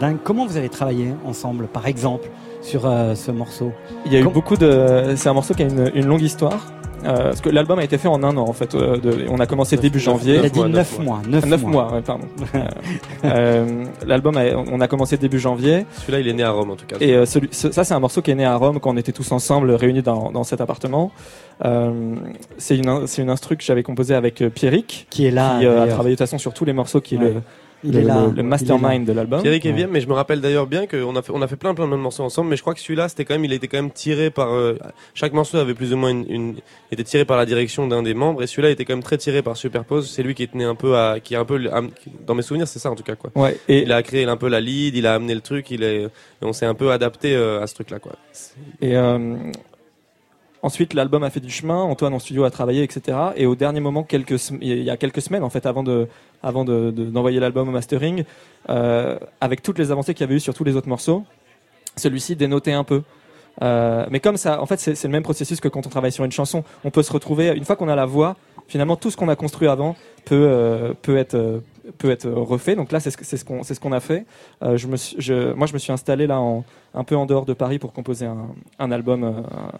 dingue. 0.00 0.16
Comment 0.24 0.46
vous 0.46 0.56
avez 0.56 0.70
travaillé 0.70 1.14
ensemble, 1.26 1.66
par 1.66 1.86
exemple, 1.86 2.30
sur 2.62 2.86
euh, 2.86 3.14
ce 3.14 3.30
morceau? 3.30 3.72
Il 4.06 4.12
y 4.14 4.16
a 4.16 4.20
eu 4.20 4.28
beaucoup 4.28 4.56
de. 4.56 5.12
C'est 5.16 5.28
un 5.28 5.34
morceau 5.34 5.52
qui 5.52 5.64
a 5.64 5.66
une, 5.66 5.90
une 5.94 6.06
longue 6.06 6.22
histoire. 6.22 6.60
Euh, 7.04 7.24
parce 7.24 7.40
que 7.40 7.48
l'album 7.48 7.78
a 7.78 7.84
été 7.84 7.96
fait 7.98 8.08
en 8.08 8.22
un 8.24 8.36
an 8.36 8.48
en 8.48 8.52
fait. 8.52 8.74
euh, 8.74 8.96
de- 8.98 9.26
on 9.30 9.38
a 9.38 9.46
commencé 9.46 9.76
début 9.76 10.00
janvier. 10.00 10.36
Il 10.36 10.44
a 10.44 10.48
dit 10.48 10.60
neuf 10.60 10.98
mois, 10.98 11.20
neuf 11.28 11.46
mois. 11.46 11.70
mois, 11.70 11.92
ouais, 11.94 12.00
pardon. 12.02 12.26
Euh, 12.54 12.58
euh, 13.24 13.84
L'album, 14.06 14.36
a- 14.36 14.56
on 14.56 14.80
a 14.80 14.88
commencé 14.88 15.16
début 15.16 15.38
janvier. 15.38 15.86
Celui-là, 16.00 16.20
il 16.20 16.28
est 16.28 16.32
né 16.32 16.42
à 16.42 16.50
Rome 16.50 16.70
en 16.70 16.76
tout 16.76 16.86
cas. 16.86 16.96
Et 17.00 17.14
euh, 17.14 17.26
celui, 17.26 17.48
ce- 17.52 17.70
ça, 17.70 17.84
c'est 17.84 17.94
un 17.94 18.00
morceau 18.00 18.22
qui 18.22 18.30
est 18.30 18.34
né 18.34 18.44
à 18.44 18.56
Rome 18.56 18.80
quand 18.80 18.90
on 18.92 18.96
était 18.96 19.12
tous 19.12 19.30
ensemble 19.32 19.70
réunis 19.72 20.02
dans, 20.02 20.30
dans 20.32 20.44
cet 20.44 20.60
appartement. 20.60 21.12
Euh, 21.64 22.14
c'est 22.56 22.76
une, 22.76 22.88
in- 22.88 23.06
c'est 23.06 23.22
une 23.22 23.30
instru 23.30 23.56
que 23.56 23.62
j'avais 23.64 23.82
composée 23.82 24.14
avec 24.14 24.42
Pierrick, 24.54 25.06
Qui 25.10 25.26
est 25.26 25.30
là, 25.30 25.58
qui 25.60 25.66
euh, 25.66 25.82
a 25.84 25.86
travaillé 25.88 26.14
de 26.14 26.18
toute 26.18 26.26
façon 26.26 26.38
sur 26.38 26.52
tous 26.54 26.64
les 26.64 26.72
morceaux, 26.72 27.00
qui 27.00 27.16
Ouais. 27.16 27.24
le, 27.34 27.34
Il 27.84 27.92
le, 27.92 28.00
est 28.00 28.02
là. 28.02 28.26
le- 28.34 28.42
mastermind 28.42 29.06
là. 29.06 29.12
de 29.12 29.16
l'album. 29.16 29.40
Pierrick 29.42 29.64
est 29.66 29.72
bien, 29.72 29.86
mais 29.86 30.00
je 30.00 30.08
me 30.08 30.12
rappelle 30.12 30.40
d'ailleurs 30.40 30.66
bien 30.66 30.86
qu'on 30.86 31.14
a 31.16 31.22
fait, 31.22 31.32
on 31.34 31.40
a 31.42 31.46
fait 31.46 31.56
plein, 31.56 31.74
plein, 31.74 31.86
de 31.86 31.94
morceaux 31.94 32.24
ensemble, 32.24 32.50
mais 32.50 32.56
je 32.56 32.62
crois 32.62 32.74
que 32.74 32.80
celui-là, 32.80 33.08
c'était 33.08 33.24
quand 33.24 33.34
même, 33.34 33.44
il 33.44 33.52
était 33.52 33.68
quand 33.68 33.78
même 33.78 33.90
tiré 33.92 34.30
par, 34.30 34.52
euh, 34.52 34.74
chaque 35.14 35.32
morceau 35.32 35.58
avait 35.58 35.74
plus 35.74 35.92
ou 35.92 35.96
moins 35.96 36.10
une, 36.10 36.24
une- 36.28 36.56
était 36.90 37.04
tiré 37.04 37.24
par 37.24 37.36
la 37.36 37.46
direction 37.46 37.86
d'un 37.86 38.02
des 38.02 38.14
membres, 38.14 38.42
et 38.42 38.46
celui-là 38.46 38.70
était 38.70 38.84
quand 38.84 38.94
même 38.94 39.02
très 39.02 39.18
tiré 39.18 39.42
par 39.42 39.56
Superpose. 39.56 40.10
C'est 40.10 40.22
lui 40.22 40.34
qui 40.34 40.48
tenait 40.48 40.64
un 40.64 40.74
peu 40.74 40.96
à, 40.96 41.20
qui 41.20 41.34
est 41.34 41.36
un 41.36 41.44
peu, 41.44 41.60
dans 42.26 42.34
mes 42.34 42.42
souvenirs, 42.42 42.66
c'est 42.66 42.78
ça 42.80 42.90
en 42.90 42.94
tout 42.96 43.04
cas, 43.04 43.14
quoi. 43.14 43.30
Ouais, 43.36 43.56
et- 43.68 43.82
il 43.82 43.92
a 43.92 44.02
créé 44.02 44.24
un 44.24 44.36
peu 44.36 44.48
la 44.48 44.60
lead, 44.60 44.96
il 44.96 45.06
a 45.06 45.14
amené 45.14 45.34
le 45.34 45.40
truc, 45.40 45.70
il 45.70 45.82
est, 45.84 46.02
et 46.04 46.08
on 46.42 46.52
s'est 46.52 46.66
un 46.66 46.74
peu 46.74 46.90
adapté 46.90 47.34
euh, 47.36 47.62
à 47.62 47.66
ce 47.68 47.74
truc-là, 47.74 47.98
quoi. 48.00 48.12
Et 48.80 48.96
euh, 48.96 49.36
ensuite, 50.62 50.94
l'album 50.94 51.22
a 51.22 51.30
fait 51.30 51.40
du 51.40 51.50
chemin. 51.50 51.80
Antoine 51.82 52.14
en 52.14 52.18
studio 52.18 52.44
a 52.44 52.50
travaillé, 52.50 52.82
etc. 52.82 53.16
Et 53.36 53.46
au 53.46 53.54
dernier 53.54 53.80
moment, 53.80 54.06
il 54.60 54.82
y 54.82 54.90
a 54.90 54.96
quelques 54.96 55.22
semaines, 55.22 55.42
en 55.44 55.50
fait, 55.50 55.66
avant 55.66 55.82
de 55.82 56.08
avant 56.42 56.64
de- 56.64 56.92
de- 56.92 57.04
d'envoyer 57.06 57.40
l'album 57.40 57.68
au 57.68 57.72
mastering, 57.72 58.22
euh, 58.68 59.18
avec 59.40 59.60
toutes 59.62 59.78
les 59.78 59.90
avancées 59.90 60.14
qu'il 60.14 60.20
y 60.20 60.28
avait 60.28 60.36
eu 60.36 60.40
sur 60.40 60.54
tous 60.54 60.62
les 60.64 60.76
autres 60.76 60.88
morceaux, 60.88 61.24
celui-ci 61.96 62.36
dénotait 62.36 62.72
un 62.72 62.84
peu. 62.84 63.02
Euh, 63.60 64.06
mais 64.10 64.20
comme 64.20 64.36
ça, 64.36 64.62
en 64.62 64.66
fait, 64.66 64.78
c'est 64.78 65.02
le 65.02 65.08
même 65.10 65.24
processus 65.24 65.58
que 65.60 65.66
quand 65.66 65.84
on 65.86 65.90
travaille 65.90 66.12
sur 66.12 66.24
une 66.24 66.30
chanson. 66.30 66.62
On 66.84 66.90
peut 66.90 67.02
se 67.02 67.12
retrouver 67.12 67.48
une 67.56 67.64
fois 67.64 67.74
qu'on 67.74 67.88
a 67.88 67.96
la 67.96 68.06
voix. 68.06 68.36
Finalement, 68.68 68.94
tout 68.96 69.10
ce 69.10 69.16
qu'on 69.16 69.28
a 69.28 69.34
construit 69.36 69.66
avant 69.66 69.96
peut 70.26 70.46
euh, 70.48 70.92
peut 71.02 71.16
être 71.16 71.60
peut 71.98 72.10
être 72.10 72.28
refait. 72.30 72.74
Donc 72.76 72.92
là, 72.92 73.00
c'est 73.00 73.10
ce 73.10 73.36
ce 73.36 73.44
qu'on 73.44 73.62
c'est 73.62 73.74
ce 73.74 73.80
qu'on 73.80 73.92
a 73.92 74.00
fait. 74.00 74.26
Euh, 74.62 74.76
je 74.76 74.86
me 74.86 74.96
suis, 74.96 75.16
je, 75.20 75.52
moi, 75.54 75.66
je 75.66 75.72
me 75.72 75.78
suis 75.78 75.92
installé 75.92 76.26
là 76.26 76.38
en, 76.40 76.64
un 76.94 77.04
peu 77.04 77.16
en 77.16 77.24
dehors 77.26 77.44
de 77.44 77.54
Paris 77.54 77.78
pour 77.78 77.92
composer 77.92 78.26
un, 78.26 78.48
un 78.78 78.90
album 78.90 79.24
euh, 79.24 79.32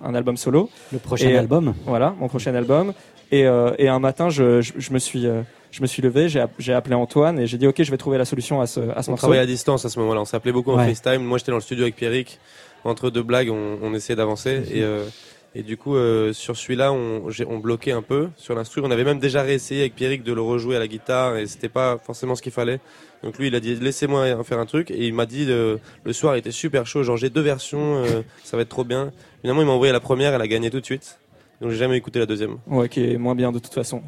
un 0.04 0.14
album 0.14 0.36
solo. 0.36 0.70
Le 0.92 0.98
prochain 0.98 1.28
Et, 1.28 1.36
euh, 1.36 1.40
album 1.40 1.74
Voilà, 1.86 2.14
mon 2.18 2.28
prochain 2.28 2.54
album. 2.54 2.92
Et, 3.30 3.46
euh, 3.46 3.72
et 3.78 3.88
un 3.88 3.98
matin, 3.98 4.30
je, 4.30 4.60
je, 4.62 4.72
je 4.78 4.92
me 4.92 4.98
suis 4.98 5.26
je 5.70 5.82
me 5.82 5.86
suis 5.86 6.00
levé, 6.00 6.30
j'ai 6.30 6.40
app- 6.40 6.54
j'ai 6.58 6.72
appelé 6.72 6.94
Antoine 6.94 7.38
et 7.38 7.46
j'ai 7.46 7.58
dit 7.58 7.66
ok, 7.66 7.82
je 7.82 7.90
vais 7.90 7.98
trouver 7.98 8.16
la 8.16 8.24
solution 8.24 8.60
à 8.62 8.66
ce 8.66 8.80
à 8.80 9.02
ce 9.02 9.10
On 9.10 9.12
morceau. 9.12 9.16
travaillait 9.16 9.42
à 9.42 9.46
distance 9.46 9.84
à 9.84 9.90
ce 9.90 9.98
moment-là. 9.98 10.22
On 10.22 10.24
s'appelait 10.24 10.52
beaucoup 10.52 10.72
en 10.72 10.78
Ouais. 10.78 10.86
FaceTime. 10.88 11.22
Moi, 11.22 11.36
j'étais 11.38 11.50
dans 11.52 11.58
le 11.58 11.62
studio 11.62 11.82
avec 11.84 11.96
Pierrick. 11.96 12.38
Entre 12.84 13.10
deux 13.10 13.22
blagues, 13.24 13.50
on, 13.50 13.76
on 13.82 13.92
essayait 13.92 14.16
d'avancer. 14.16 14.62
Et, 14.72 14.82
euh, 14.82 15.04
et 15.54 15.62
du 15.62 15.76
coup, 15.76 15.96
euh, 15.96 16.32
sur 16.32 16.56
celui-là, 16.56 16.92
on, 16.92 17.58
bloquait 17.58 17.92
un 17.92 18.02
peu 18.02 18.28
sur 18.36 18.54
l'instru. 18.54 18.82
On 18.84 18.90
avait 18.90 19.04
même 19.04 19.18
déjà 19.18 19.42
réessayé 19.42 19.80
avec 19.80 19.94
Pierrick 19.94 20.22
de 20.22 20.32
le 20.32 20.42
rejouer 20.42 20.76
à 20.76 20.78
la 20.78 20.86
guitare 20.86 21.36
et 21.36 21.46
c'était 21.46 21.70
pas 21.70 21.98
forcément 21.98 22.34
ce 22.34 22.42
qu'il 22.42 22.52
fallait. 22.52 22.80
Donc 23.22 23.38
lui, 23.38 23.48
il 23.48 23.54
a 23.54 23.60
dit 23.60 23.74
laissez-moi 23.74 24.44
faire 24.44 24.58
un 24.58 24.66
truc 24.66 24.90
et 24.90 25.06
il 25.06 25.14
m'a 25.14 25.26
dit 25.26 25.46
le 25.46 25.80
soir, 26.12 26.36
il 26.36 26.40
était 26.40 26.50
super 26.50 26.86
chaud. 26.86 27.02
Genre 27.02 27.16
j'ai 27.16 27.30
deux 27.30 27.40
versions, 27.40 27.96
euh, 27.96 28.22
ça 28.44 28.56
va 28.56 28.62
être 28.62 28.68
trop 28.68 28.84
bien. 28.84 29.10
Finalement, 29.40 29.62
il 29.62 29.66
m'a 29.66 29.72
envoyé 29.72 29.92
la 29.92 30.00
première, 30.00 30.34
elle 30.34 30.42
a 30.42 30.46
gagné 30.46 30.70
tout 30.70 30.80
de 30.80 30.84
suite. 30.84 31.18
Donc 31.60 31.70
j'ai 31.70 31.76
jamais 31.76 31.96
écouté 31.96 32.18
la 32.18 32.26
deuxième. 32.26 32.58
Ouais, 32.66 32.88
qui 32.88 33.04
est 33.04 33.16
moins 33.16 33.34
bien 33.34 33.50
de 33.50 33.58
toute 33.58 33.74
façon. 33.74 34.02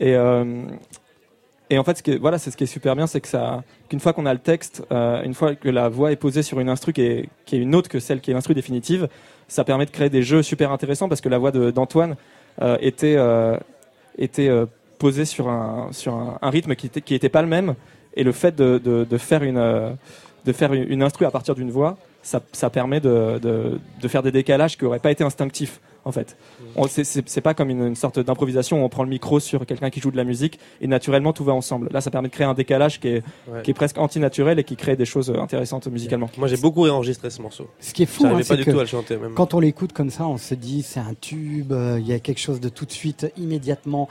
Et, 0.00 0.16
euh, 0.16 0.64
et 1.68 1.78
en 1.78 1.84
fait, 1.84 1.98
ce 1.98 2.02
qui 2.02 2.12
est, 2.12 2.16
voilà, 2.16 2.38
c'est 2.38 2.50
ce 2.50 2.56
qui 2.56 2.64
est 2.64 2.66
super 2.66 2.96
bien, 2.96 3.06
c'est 3.06 3.20
que 3.20 3.28
ça, 3.28 3.62
qu'une 3.88 4.00
fois 4.00 4.14
qu'on 4.14 4.26
a 4.26 4.32
le 4.32 4.40
texte, 4.40 4.82
une 4.90 5.34
fois 5.34 5.54
que 5.54 5.68
la 5.68 5.88
voix 5.88 6.10
est 6.10 6.16
posée 6.16 6.42
sur 6.42 6.58
une 6.58 6.68
instru 6.68 6.92
qui 6.92 7.02
est, 7.02 7.28
qui 7.44 7.56
est 7.56 7.60
une 7.60 7.74
autre 7.74 7.88
que 7.88 8.00
celle 8.00 8.20
qui 8.20 8.30
est 8.30 8.34
l'instru 8.34 8.54
définitive, 8.54 9.08
ça 9.52 9.64
permet 9.64 9.84
de 9.84 9.90
créer 9.90 10.08
des 10.08 10.22
jeux 10.22 10.42
super 10.42 10.72
intéressants 10.72 11.10
parce 11.10 11.20
que 11.20 11.28
la 11.28 11.36
voix 11.36 11.50
d'Antoine 11.50 12.16
euh, 12.62 12.78
était, 12.80 13.16
euh, 13.18 13.58
était 14.16 14.48
euh, 14.48 14.64
posée 14.98 15.26
sur 15.26 15.50
un, 15.50 15.88
sur 15.92 16.14
un, 16.14 16.50
rythme 16.50 16.74
qui 16.74 16.86
était, 16.86 17.02
qui 17.02 17.14
était 17.14 17.28
pas 17.28 17.42
le 17.42 17.48
même. 17.48 17.74
Et 18.14 18.24
le 18.24 18.32
fait 18.32 18.56
de, 18.56 18.78
de, 18.78 19.18
faire 19.18 19.42
une, 19.42 19.96
de 20.44 20.52
faire 20.52 20.72
une 20.72 21.02
instru 21.02 21.26
à 21.26 21.30
partir 21.30 21.54
d'une 21.54 21.70
voix, 21.70 21.98
ça, 22.22 22.40
ça 22.52 22.70
permet 22.70 23.00
de, 23.00 23.38
de, 23.42 23.78
de 24.00 24.08
faire 24.08 24.22
des 24.22 24.32
décalages 24.32 24.78
qui 24.78 24.84
n'auraient 24.84 24.98
pas 24.98 25.10
été 25.10 25.22
instinctifs 25.22 25.80
en 26.04 26.12
fait. 26.12 26.36
On- 26.76 26.86
c'est- 26.88 27.04
C'est 27.04 27.28
c'est 27.28 27.40
pas 27.40 27.54
comme 27.54 27.70
une, 27.70 27.86
une 27.88 27.94
sorte 27.96 28.18
d'improvisation 28.18 28.80
où 28.82 28.84
on 28.84 28.88
prend 28.88 29.02
le 29.02 29.08
micro 29.10 29.40
sur 29.40 29.64
quelqu'un 29.66 29.90
qui 29.90 30.00
joue 30.00 30.10
de 30.10 30.16
la 30.16 30.24
musique 30.24 30.58
et 30.80 30.86
naturellement 30.86 31.32
tout 31.32 31.44
va 31.44 31.52
ensemble. 31.52 31.88
Là, 31.92 32.00
ça 32.00 32.10
permet 32.10 32.28
de 32.28 32.32
créer 32.32 32.46
un 32.46 32.54
décalage 32.54 33.00
qui 33.00 33.08
est, 33.08 33.22
Ouais. 33.52 33.62
qui 33.62 33.70
est 33.70 33.74
presque 33.74 33.98
antinaturel 33.98 34.58
et 34.58 34.64
qui 34.64 34.76
crée 34.76 34.96
des 34.96 35.04
choses 35.04 35.30
intéressantes 35.30 35.86
musicalement. 35.88 36.30
Moi, 36.38 36.48
j'ai 36.48 36.56
beaucoup 36.56 36.82
réenregistré 36.82 37.30
ce 37.30 37.42
morceau. 37.42 37.66
Ce 37.80 37.92
qui 37.92 38.04
est 38.04 38.06
fou, 38.06 38.24
hein, 38.26 38.40
pas 38.46 38.56
du 38.56 38.64
que 38.64 38.70
tout 38.70 38.78
à 38.78 38.82
le 38.82 38.86
chanter 38.88 39.16
même. 39.16 39.34
quand 39.34 39.54
on 39.54 39.60
l'écoute 39.60 39.92
comme 39.92 40.10
ça, 40.10 40.26
on 40.26 40.38
se 40.38 40.54
dit 40.54 40.82
c'est 40.82 41.00
un 41.00 41.14
tube, 41.20 41.72
euh, 41.72 41.98
il 42.00 42.06
y 42.06 42.12
a 42.12 42.18
quelque 42.18 42.40
chose 42.40 42.60
de 42.60 42.68
tout 42.68 42.84
de 42.86 42.92
suite 42.92 43.30
immédiatement 43.36 44.08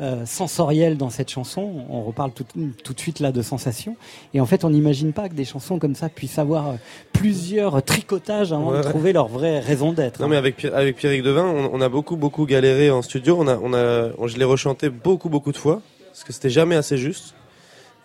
euh, 0.00 0.26
sensoriel 0.26 0.96
dans 0.96 1.10
cette 1.10 1.30
chanson. 1.30 1.84
On 1.88 2.02
reparle 2.02 2.32
tout, 2.32 2.44
tout 2.82 2.92
de 2.94 2.98
suite 3.00 3.20
là 3.20 3.30
de 3.32 3.42
sensations. 3.42 3.96
Et 4.34 4.40
en 4.40 4.46
fait, 4.46 4.64
on 4.64 4.70
n'imagine 4.70 5.12
pas 5.12 5.28
que 5.28 5.34
des 5.34 5.44
chansons 5.44 5.78
comme 5.78 5.94
ça 5.94 6.08
puissent 6.08 6.38
avoir 6.38 6.68
euh, 6.70 6.74
plusieurs 7.12 7.82
tricotages 7.82 8.52
avant 8.52 8.70
Ouais, 8.72 8.78
de 8.80 8.84
ouais. 8.84 8.90
trouver 8.90 9.12
leur 9.12 9.28
vraie 9.28 9.60
raison 9.60 9.92
d'être. 9.92 10.20
Non 10.20 10.28
mais 10.28 10.36
avec 10.36 10.56
Pierre- 10.56 10.74
avec 10.74 10.96
Pierrick 10.96 11.22
Devin, 11.22 11.44
on, 11.44 11.70
on 11.72 11.80
a 11.80 11.88
beaucoup 11.88 12.16
beaucoup 12.16 12.44
galéré 12.46 12.90
en 12.90 13.02
studio. 13.02 13.36
On 13.38 13.46
a 13.48 13.56
on 13.56 13.72
a 13.72 14.08
on- 14.18 14.26
je 14.26 14.36
l'ai 14.38 14.44
rechanté 14.44 14.88
beaucoup 14.90 15.28
beaucoup 15.28 15.52
de 15.52 15.56
fois 15.56 15.80
parce 16.08 16.24
que 16.24 16.32
c'était 16.32 16.50
jamais 16.50 16.74
assez 16.76 16.96
juste 16.98 17.34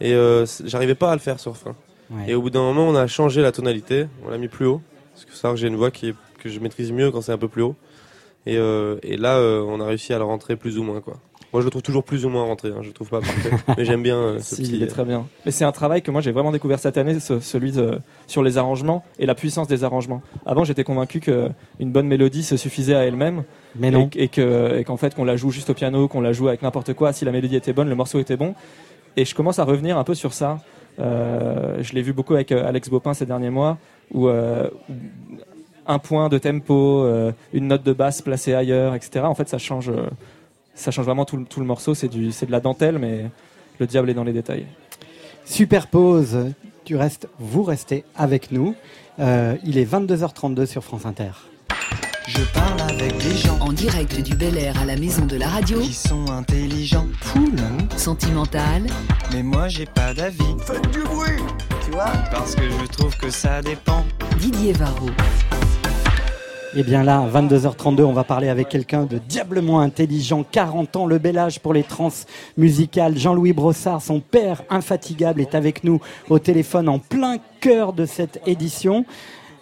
et 0.02 0.14
euh, 0.14 0.46
j'arrivais 0.66 0.96
pas 0.96 1.12
à 1.12 1.16
le 1.16 1.20
faire 1.22 1.40
sur 1.40 1.58
fin. 1.58 1.76
Ouais. 2.12 2.24
Et 2.32 2.36
au 2.36 2.42
bout 2.42 2.50
d'un 2.50 2.62
moment, 2.62 2.88
on 2.88 2.96
a 2.96 3.06
changé 3.08 3.42
la 3.42 3.52
tonalité, 3.52 4.06
on 4.26 4.30
l'a 4.30 4.38
mis 4.38 4.48
plus 4.48 4.66
haut 4.66 4.82
parce 5.14 5.26
que 5.26 5.52
que 5.52 5.56
j'ai 5.58 5.68
une 5.68 5.76
voix 5.76 5.92
qui 5.92 6.10
est- 6.10 6.16
que 6.42 6.50
je 6.50 6.60
maîtrise 6.60 6.92
mieux 6.92 7.12
quand 7.12 7.22
c'est 7.22 7.32
un 7.34 7.38
peu 7.38 7.48
plus 7.50 7.62
haut. 7.64 7.76
Et, 8.46 8.58
euh, 8.58 8.98
et 9.04 9.18
là, 9.18 9.36
euh, 9.38 9.62
on 9.68 9.82
a 9.82 9.86
réussi 9.86 10.14
à 10.14 10.18
le 10.18 10.24
rentrer 10.24 10.56
plus 10.56 10.78
ou 10.80 10.84
moins 10.84 11.02
quoi. 11.02 11.18
Moi, 11.52 11.62
je 11.62 11.66
le 11.66 11.72
trouve 11.72 11.82
toujours 11.82 12.04
plus 12.04 12.26
ou 12.26 12.30
moins 12.30 12.44
rentré. 12.44 12.70
Hein, 12.70 12.80
je 12.82 12.88
le 12.88 12.94
trouve 12.94 13.10
pas 13.10 13.22
parfait, 13.22 13.50
mais 13.78 13.84
j'aime 13.86 14.04
bien 14.04 14.18
euh, 14.18 14.40
ce 14.40 14.56
Si, 14.56 14.62
petit. 14.62 14.76
il 14.76 14.84
est 14.84 14.88
très 14.88 15.04
bien. 15.04 15.26
Mais 15.46 15.52
c'est 15.52 15.66
un 15.66 15.72
travail 15.72 16.02
que 16.04 16.12
moi 16.12 16.22
j'ai 16.22 16.32
vraiment 16.32 16.52
découvert 16.52 16.78
cette 16.78 16.98
année, 16.98 17.20
ce- 17.20 17.40
celui 17.40 17.72
de- 17.72 18.00
sur 18.28 18.44
les 18.44 18.58
arrangements 18.60 19.04
et 19.18 19.26
la 19.26 19.34
puissance 19.34 19.68
des 19.68 19.84
arrangements. 19.84 20.22
Avant, 20.46 20.64
j'étais 20.64 20.84
convaincu 20.84 21.20
que 21.20 21.50
une 21.80 21.92
bonne 21.92 22.08
mélodie 22.08 22.44
se 22.44 22.56
suffisait 22.56 22.94
à 22.94 23.04
elle-même. 23.06 23.44
Mais 23.76 23.90
non. 23.90 24.10
Et, 24.16 24.26
et 24.26 24.28
que, 24.28 24.78
et 24.78 24.84
qu'en 24.84 24.98
fait, 24.98 25.16
qu'on 25.16 25.26
la 25.26 25.38
joue 25.38 25.50
juste 25.50 25.72
au 25.72 25.74
piano, 25.74 26.08
qu'on 26.08 26.22
la 26.22 26.34
joue 26.34 26.48
avec 26.50 26.62
n'importe 26.62 26.94
quoi, 26.94 27.14
si 27.14 27.26
la 27.26 27.32
mélodie 27.32 27.56
était 27.56 27.74
bonne, 27.74 27.90
le 27.90 27.96
morceau 27.96 28.20
était 28.20 28.38
bon. 28.38 28.54
Et 29.18 29.26
je 29.26 29.34
commence 29.34 29.58
à 29.58 29.64
revenir 29.64 29.98
un 29.98 30.04
peu 30.04 30.14
sur 30.14 30.34
ça. 30.34 30.60
Euh, 31.00 31.78
je 31.82 31.94
l'ai 31.94 32.02
vu 32.04 32.14
beaucoup 32.14 32.36
avec 32.36 32.52
euh, 32.52 32.68
Alex 32.68 32.90
Bopin 32.90 33.14
ces 33.16 33.26
derniers 33.26 33.50
mois, 33.50 33.78
où 34.14 34.28
euh, 34.28 34.70
un 35.88 35.98
point 36.00 36.30
de 36.30 36.38
tempo, 36.38 37.04
euh, 37.04 37.32
une 37.54 37.68
note 37.68 37.84
de 37.84 37.94
basse 37.94 38.22
placée 38.22 38.54
ailleurs, 38.54 38.94
etc. 38.96 39.22
En 39.26 39.34
fait, 39.34 39.50
ça 39.50 39.58
change, 39.58 39.90
euh, 39.90 40.06
ça 40.80 40.92
change 40.92 41.06
vraiment 41.06 41.26
tout, 41.26 41.38
le- 41.38 41.46
tout 41.46 41.60
le 41.60 41.66
morceau. 41.66 41.94
C'est 41.94 42.08
de 42.10 42.52
la 42.52 42.60
dentelle, 42.60 42.98
mais 43.00 43.30
le 43.80 43.88
diable 43.88 44.10
est 44.10 44.14
dans 44.14 44.24
les 44.24 44.34
détails. 44.34 44.66
Superpose, 45.46 46.52
tu 46.86 46.96
restes, 46.96 47.28
vous 47.40 47.64
restez 47.64 48.04
avec 48.16 48.52
nous. 48.52 48.76
Euh, 49.20 49.56
il 49.66 49.78
est 49.78 49.86
22h32 49.86 50.66
sur 50.66 50.84
France 50.84 51.06
Inter. 51.06 51.32
Je 52.28 52.44
parle 52.54 52.80
avec 52.82 53.18
des 53.18 53.36
gens 53.36 53.58
En 53.60 53.74
direct 53.74 54.22
du 54.22 54.36
Bel 54.36 54.56
Air 54.58 54.80
à 54.80 54.86
la 54.86 54.96
maison 54.96 55.26
de 55.26 55.36
la 55.36 55.48
radio. 55.48 55.80
qui 55.80 55.94
sont 55.94 56.30
intelligents, 56.32 57.08
cool, 57.34 57.56
Sentimental. 57.98 58.84
mais 59.34 59.42
moi 59.42 59.68
j'ai 59.68 59.86
pas 59.88 60.14
d'avis. 60.14 60.44
Faites 60.66 60.90
du 60.92 61.02
bruit, 61.04 61.42
tu 61.86 61.92
vois 61.92 62.12
Parce 62.32 62.54
que 62.56 62.62
je 62.70 62.86
trouve 62.88 63.18
que 63.18 63.30
ça 63.32 63.62
dépend. 63.64 64.06
Didier 64.40 64.74
Varro. 64.74 65.10
Eh 66.76 66.84
bien 66.84 67.04
là, 67.04 67.26
22h32, 67.34 68.04
on 68.04 68.14
va 68.14 68.24
parler 68.24 68.48
avec 68.48 68.70
quelqu'un 68.70 69.06
de 69.06 69.18
diablement 69.18 69.80
intelligent, 69.80 70.44
40 70.44 70.96
ans, 70.98 71.06
le 71.08 71.18
bel 71.18 71.40
âge 71.40 71.60
pour 71.60 71.74
les 71.74 71.82
trans 71.82 72.10
musicales. 72.58 73.18
Jean-Louis 73.18 73.54
Brossard, 73.54 74.04
son 74.04 74.20
père 74.20 74.62
infatigable, 74.70 75.42
est 75.42 75.56
avec 75.56 75.84
nous 75.84 76.00
au 76.30 76.38
téléphone 76.38 76.88
en 76.88 77.00
plein 77.00 77.38
cœur 77.60 77.92
de 77.92 78.06
cette 78.06 78.40
édition. 78.46 79.04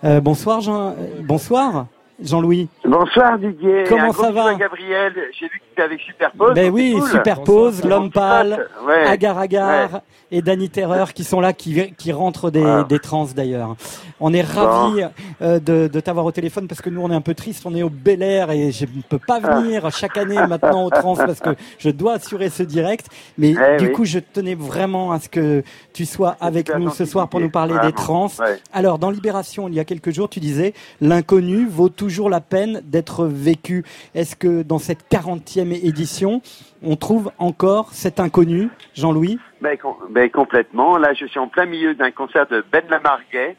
Euh, 0.04 0.20
bonsoir 0.20 0.60
Jean. 0.60 0.90
euh, 0.90 0.94
bonsoir. 1.24 1.88
Jean-Louis 2.24 2.68
Bonsoir 2.84 3.38
Didier. 3.38 3.84
Comment 3.88 4.10
Un 4.10 4.12
ça 4.14 4.32
va 4.32 4.56
Gabriel, 4.56 5.14
j'ai 5.40 5.46
vu 5.46 5.60
que 5.60 5.76
tu 5.76 5.82
avec 5.82 6.00
Superpose. 6.02 6.54
Ben 6.56 6.72
oui, 6.72 6.96
cool. 6.98 7.08
Superpose, 7.10 7.84
L'Homme 7.86 8.10
Pâle, 8.12 8.68
Ouais. 8.88 9.06
Agar 9.06 9.38
Agar 9.38 9.94
Ouais. 9.94 10.00
et 10.32 10.42
Danny 10.42 10.70
Terreur 10.70 11.14
qui 11.14 11.24
sont 11.24 11.40
là, 11.40 11.54
qui, 11.54 11.94
qui 11.94 12.12
rentrent 12.12 12.50
des, 12.50 12.82
des 12.90 12.98
trans 13.00 13.28
d'ailleurs. 13.36 13.76
On 14.20 14.34
est 14.34 14.42
ravis 14.42 15.04
euh, 15.44 15.60
de, 15.60 15.88
de 15.88 16.00
t'avoir 16.00 16.26
au 16.26 16.32
téléphone 16.32 16.68
parce 16.68 16.82
que 16.82 16.90
nous 16.90 17.02
on 17.02 17.12
est 17.12 17.16
un 17.16 17.22
peu 17.22 17.36
triste, 17.36 17.64
on 17.68 17.76
est 17.76 17.84
au 17.84 17.90
Bel 17.92 18.24
Air 18.24 18.50
et 18.50 18.72
je 18.72 18.86
ne 18.86 19.02
peux 19.08 19.20
pas 19.20 19.40
Ah. 19.44 19.60
venir 19.60 19.92
chaque 19.92 20.18
année 20.18 20.40
maintenant 20.48 20.86
au 20.86 20.90
trans 20.90 21.16
parce 21.16 21.40
que 21.40 21.52
je 21.78 21.90
dois 21.92 22.14
assurer 22.14 22.50
ce 22.50 22.64
direct. 22.64 23.06
Mais 23.38 23.52
Eh 23.52 23.78
du 23.78 23.88
oui. 23.88 23.92
coup 23.94 24.06
je 24.06 24.18
tenais 24.18 24.56
vraiment 24.56 25.12
à 25.12 25.20
ce 25.20 25.30
que 25.30 25.62
tu 25.94 26.06
sois 26.06 26.36
avec 26.42 26.76
nous 26.76 26.90
ce 26.90 27.06
soir 27.06 27.30
pour 27.30 27.40
nous 27.40 27.52
parler 27.52 27.76
des 27.84 27.92
trans. 27.94 28.26
Ouais. 28.40 28.58
Alors 28.74 28.98
dans 28.98 29.12
Libération 29.12 29.68
il 29.68 29.76
y 29.76 29.80
a 29.80 29.86
quelques 29.86 30.10
jours 30.12 30.30
tu 30.30 30.40
disais 30.40 30.74
l'inconnu 31.00 31.68
vaut 31.68 31.90
toujours 32.08 32.30
la 32.30 32.40
peine 32.40 32.80
d'être 32.86 33.26
vécu. 33.26 33.84
Est-ce 34.16 34.38
que 34.38 34.64
dans 34.64 34.78
cette 34.80 35.10
40e 35.12 35.74
édition 35.86 36.42
on 36.82 36.96
trouve 36.96 37.32
encore 37.38 37.90
cet 37.92 38.22
inconnu, 38.22 38.70
Jean-Louis? 38.94 39.40
Ben, 39.60 39.78
com- 39.78 39.96
ben, 40.10 40.30
complètement. 40.30 40.98
Là, 40.98 41.14
je 41.14 41.26
suis 41.26 41.40
en 41.40 41.50
plein 41.50 41.66
milieu 41.66 41.96
d'un 41.96 42.12
concert 42.12 42.48
de 42.48 42.64
Ben 42.72 42.84
Lamarguet, 42.90 43.58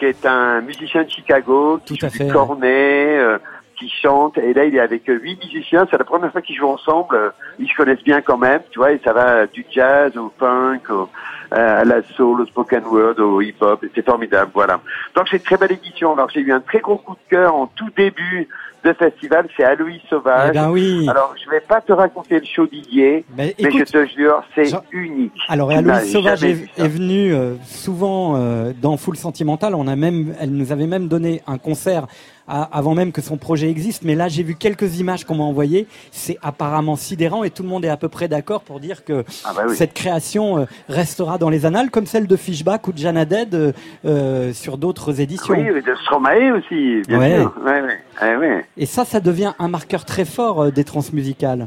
qui 0.00 0.06
est 0.06 0.26
un 0.26 0.62
musicien 0.62 1.04
de 1.04 1.10
Chicago, 1.10 1.78
qui 1.84 1.96
Tout 1.96 2.06
à 2.06 2.10
fait, 2.10 2.24
du 2.24 2.30
ouais. 2.30 2.32
cornet, 2.32 3.18
euh, 3.18 3.38
qui 3.78 3.88
chante. 3.88 4.38
Et 4.38 4.52
là, 4.54 4.64
il 4.64 4.74
est 4.74 4.80
avec 4.80 5.08
euh, 5.08 5.18
huit 5.20 5.38
musiciens. 5.42 5.86
C'est 5.90 5.98
la 5.98 6.04
première 6.04 6.32
fois 6.32 6.42
qu'ils 6.42 6.56
jouent 6.56 6.68
ensemble. 6.68 7.14
Euh, 7.14 7.30
Ils 7.58 7.68
se 7.68 7.74
connaissent 7.76 8.02
bien 8.04 8.20
quand 8.22 8.38
même, 8.38 8.60
tu 8.70 8.78
vois. 8.78 8.92
Et 8.92 9.00
ça 9.04 9.12
va 9.12 9.46
du 9.46 9.64
jazz 9.70 10.16
au 10.16 10.32
funk, 10.38 10.80
au, 10.90 11.08
euh, 11.54 11.80
à 11.82 11.84
la 11.84 12.02
soul, 12.14 12.40
au 12.40 12.46
spoken 12.46 12.84
word, 12.84 13.18
au 13.18 13.40
hip-hop. 13.40 13.84
Et 13.84 13.90
C'est 13.94 14.04
formidable, 14.04 14.50
voilà. 14.54 14.80
Donc, 15.14 15.26
c'est 15.30 15.36
une 15.36 15.42
très 15.42 15.56
belle 15.56 15.72
édition. 15.72 16.14
Alors, 16.14 16.30
j'ai 16.30 16.40
eu 16.40 16.52
un 16.52 16.60
très 16.60 16.80
gros 16.80 16.96
coup 16.96 17.14
de 17.14 17.30
cœur 17.30 17.54
en 17.54 17.66
tout 17.66 17.90
début 17.96 18.48
de 18.84 18.92
festival. 18.92 19.48
C'est 19.56 19.64
Aloïs 19.64 20.00
Sauvage. 20.08 20.50
Eh 20.50 20.54
ben 20.54 20.70
oui. 20.70 21.06
Alors, 21.08 21.34
je 21.42 21.50
vais 21.50 21.60
pas 21.60 21.80
te 21.80 21.92
raconter 21.92 22.38
le 22.38 22.46
show 22.46 22.66
Didier, 22.66 23.24
Ben, 23.30 23.50
mais 23.60 23.70
je 23.70 23.82
te 23.84 24.06
jure, 24.06 24.42
c'est 24.54 24.70
unique. 24.92 25.32
Alors, 25.48 25.70
Aloïs 25.70 26.12
Sauvage 26.12 26.44
est, 26.44 26.68
est 26.78 26.88
venue 26.88 27.34
euh, 27.34 27.54
souvent 27.64 28.36
euh, 28.36 28.72
dans 28.80 28.96
Full 28.96 29.16
Sentimental. 29.16 29.74
On 29.74 29.88
a 29.88 29.96
même, 29.96 30.34
elle 30.40 30.52
nous 30.52 30.70
avait 30.70 30.86
même 30.86 31.08
donné 31.08 31.42
un 31.48 31.58
concert 31.58 32.06
avant 32.48 32.94
même 32.94 33.12
que 33.12 33.20
son 33.20 33.36
projet 33.36 33.68
existe. 33.70 34.02
Mais 34.04 34.14
là, 34.14 34.28
j'ai 34.28 34.42
vu 34.42 34.54
quelques 34.54 34.98
images 35.00 35.24
qu'on 35.24 35.34
m'a 35.36 35.44
envoyées. 35.44 35.86
C'est 36.10 36.38
apparemment 36.42 36.96
sidérant 36.96 37.44
et 37.44 37.50
tout 37.50 37.62
le 37.62 37.68
monde 37.68 37.84
est 37.84 37.88
à 37.88 37.96
peu 37.96 38.08
près 38.08 38.28
d'accord 38.28 38.62
pour 38.62 38.80
dire 38.80 39.04
que 39.04 39.24
Ah 39.44 39.52
bah 39.56 39.62
oui. 39.68 39.76
cette 39.76 39.94
création 39.94 40.58
euh, 40.58 40.64
restera 40.88 41.38
dans 41.38 41.50
les 41.50 41.66
annales, 41.66 41.90
comme 41.90 42.06
celle 42.06 42.26
de 42.26 42.36
Fishback 42.36 42.86
ou 42.88 42.92
de 42.92 42.98
Jana 42.98 43.24
Dead 43.24 43.54
euh, 43.54 43.72
euh, 44.04 44.52
sur 44.52 44.78
d'autres 44.78 45.20
éditions. 45.20 45.54
Oui, 45.54 45.64
de 45.82 45.94
Stromae 46.02 46.52
aussi, 46.56 47.02
bien 47.08 47.18
Ouais. 47.18 47.40
sûr. 47.40 47.54
Ouais, 47.64 48.36
ouais. 48.36 48.64
Et 48.76 48.86
ça, 48.86 49.04
ça 49.04 49.20
devient 49.20 49.52
un 49.58 49.68
marqueur 49.68 50.04
très 50.04 50.24
fort 50.24 50.62
euh, 50.64 50.70
des 50.70 50.84
transmusicales. 50.84 51.66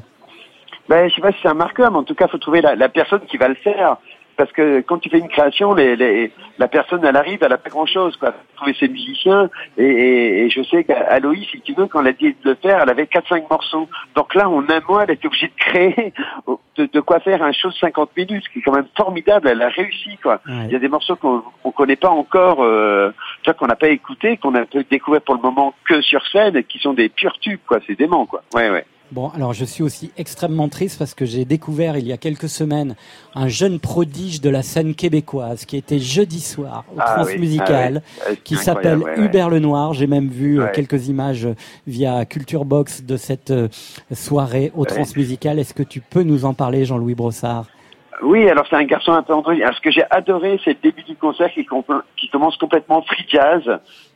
Ben, 0.88 1.08
je 1.08 1.14
sais 1.14 1.22
pas 1.22 1.32
si 1.32 1.38
c'est 1.44 1.48
un 1.50 1.54
marqueur, 1.54 1.92
mais 1.92 1.98
en 2.00 2.04
tout 2.04 2.16
cas, 2.16 2.28
faut 2.28 2.40
trouver 2.40 2.62
la, 2.62 2.76
la 2.76 2.90
personne 2.90 3.22
qui 3.30 3.38
va 3.38 3.48
le 3.48 3.56
faire. 3.56 3.98
Parce 4.40 4.54
que 4.54 4.80
quand 4.80 5.00
tu 5.00 5.10
fais 5.10 5.20
une 5.20 5.28
création, 5.28 5.74
les, 5.74 5.98
les, 5.98 6.32
la 6.60 6.70
personne, 6.70 7.04
elle 7.04 7.18
arrive, 7.18 7.40
elle 7.42 7.52
a 7.52 7.58
pas 7.58 7.70
grand-chose, 7.70 8.16
quoi. 8.16 8.32
Faut 8.32 8.56
Trouver 8.56 8.74
ses 8.80 8.88
musiciens. 8.88 9.50
Et, 9.78 9.84
et, 9.84 10.46
et 10.46 10.50
je 10.50 10.64
sais 10.64 10.86
qu'Aloïs, 10.86 11.46
si 11.52 11.60
tu 11.60 11.74
veux, 11.74 11.88
quand 11.88 12.00
elle 12.00 12.08
a 12.08 12.14
dit 12.14 12.30
de 12.42 12.50
le 12.50 12.56
faire, 12.56 12.80
elle 12.82 12.90
avait 12.90 13.04
4-5 13.04 13.50
morceaux. 13.50 13.90
Donc 14.16 14.34
là, 14.36 14.48
en 14.50 14.64
un 14.70 14.80
mois, 14.88 15.04
elle 15.04 15.12
était 15.12 15.28
obligée 15.28 15.48
de 15.48 15.56
créer, 15.58 16.14
de, 16.78 16.86
de 16.86 17.00
quoi 17.02 17.20
faire 17.20 17.44
un 17.44 17.52
show 17.52 17.68
de 17.68 17.74
50 17.74 18.16
minutes, 18.16 18.46
ce 18.46 18.50
qui 18.54 18.60
est 18.60 18.62
quand 18.62 18.72
même 18.72 18.88
formidable. 18.96 19.50
Elle 19.50 19.62
a 19.62 19.68
réussi, 19.68 20.18
quoi. 20.24 20.40
Ouais. 20.48 20.68
Il 20.68 20.72
y 20.72 20.76
a 20.78 20.80
des 20.80 20.88
morceaux 20.88 21.18
qu'on 21.18 21.44
on 21.66 21.72
connaît 21.72 21.98
pas 21.98 22.10
encore, 22.10 22.64
euh, 22.64 23.12
tu 23.44 23.50
vois, 23.50 23.56
qu'on 23.56 23.68
n'a 23.68 23.76
pas 23.76 23.90
écouté, 23.90 24.38
qu'on 24.38 24.56
a 24.56 24.64
découvert 24.90 25.22
pour 25.22 25.36
le 25.36 25.42
moment 25.42 25.74
que 25.84 26.00
sur 26.00 26.26
scène, 26.28 26.56
et 26.56 26.64
qui 26.64 26.80
sont 26.80 26.94
des 26.94 27.10
purs 27.10 27.38
tubes, 27.40 27.60
quoi. 27.68 27.80
C'est 27.86 28.00
dément, 28.00 28.26
quoi. 28.26 28.44
Ouais, 28.54 28.70
ouais. 28.70 28.86
Bon, 29.12 29.30
alors 29.30 29.54
je 29.54 29.66
suis 29.66 29.82
aussi 29.82 30.12
extrêmement 30.18 30.70
triste 30.70 31.00
parce 31.00 31.16
que 31.16 31.26
j'ai 31.26 31.44
découvert 31.44 31.98
il 31.98 32.06
y 32.06 32.14
a 32.14 32.18
quelques 32.18 32.48
semaines 32.48 32.96
un 33.34 33.48
jeune 33.48 33.80
prodige 33.80 34.40
de 34.40 34.52
la 34.52 34.62
scène 34.62 34.94
québécoise 34.94 35.66
qui 35.66 35.78
était 35.78 35.98
jeudi 35.98 36.40
soir 36.40 36.86
au 36.96 37.00
Ah 37.00 37.16
oui, 37.18 37.24
Transmusical, 37.24 38.04
ah 38.22 38.26
oui. 38.30 38.38
qui 38.44 38.56
s'appelle 38.56 39.00
ouais. 39.00 39.20
Hubert 39.20 39.50
Lenoir. 39.50 39.94
J'ai 39.94 40.06
même 40.06 40.28
vu 40.28 40.60
euh, 40.60 40.66
Ouais. 40.66 40.72
quelques 40.76 41.08
images 41.08 41.46
euh, 41.48 41.56
via 41.88 42.24
Culture 42.26 42.66
Box 42.66 43.02
de 43.04 43.18
cette 43.18 43.50
euh, 43.50 43.68
soirée 44.14 44.72
au. 44.76 44.86
Transmusical. 44.86 45.58
Est-ce 45.58 45.74
que 45.74 45.84
tu 45.84 46.02
peux 46.02 46.24
nous 46.24 46.46
en 46.46 46.54
parler, 46.54 46.86
Jean-Louis 46.86 47.16
Brossard? 47.16 47.66
Oui, 48.22 48.50
alors 48.50 48.66
c'est 48.70 48.76
un 48.76 48.84
garçon 48.84 49.14
un 49.14 49.24
peu 49.24 49.34
androgyne. 49.34 49.64
Alors 49.64 49.76
ce 49.76 49.82
que 49.82 49.92
j'ai 49.92 50.04
adoré, 50.10 50.60
c'est 50.66 50.72
le 50.72 50.80
début 50.82 51.04
du 51.04 51.16
concert 51.16 51.50
qui, 51.54 51.66
commence 51.66 52.58
complètement 52.58 53.02
free 53.02 53.26
jazz. 53.30 53.64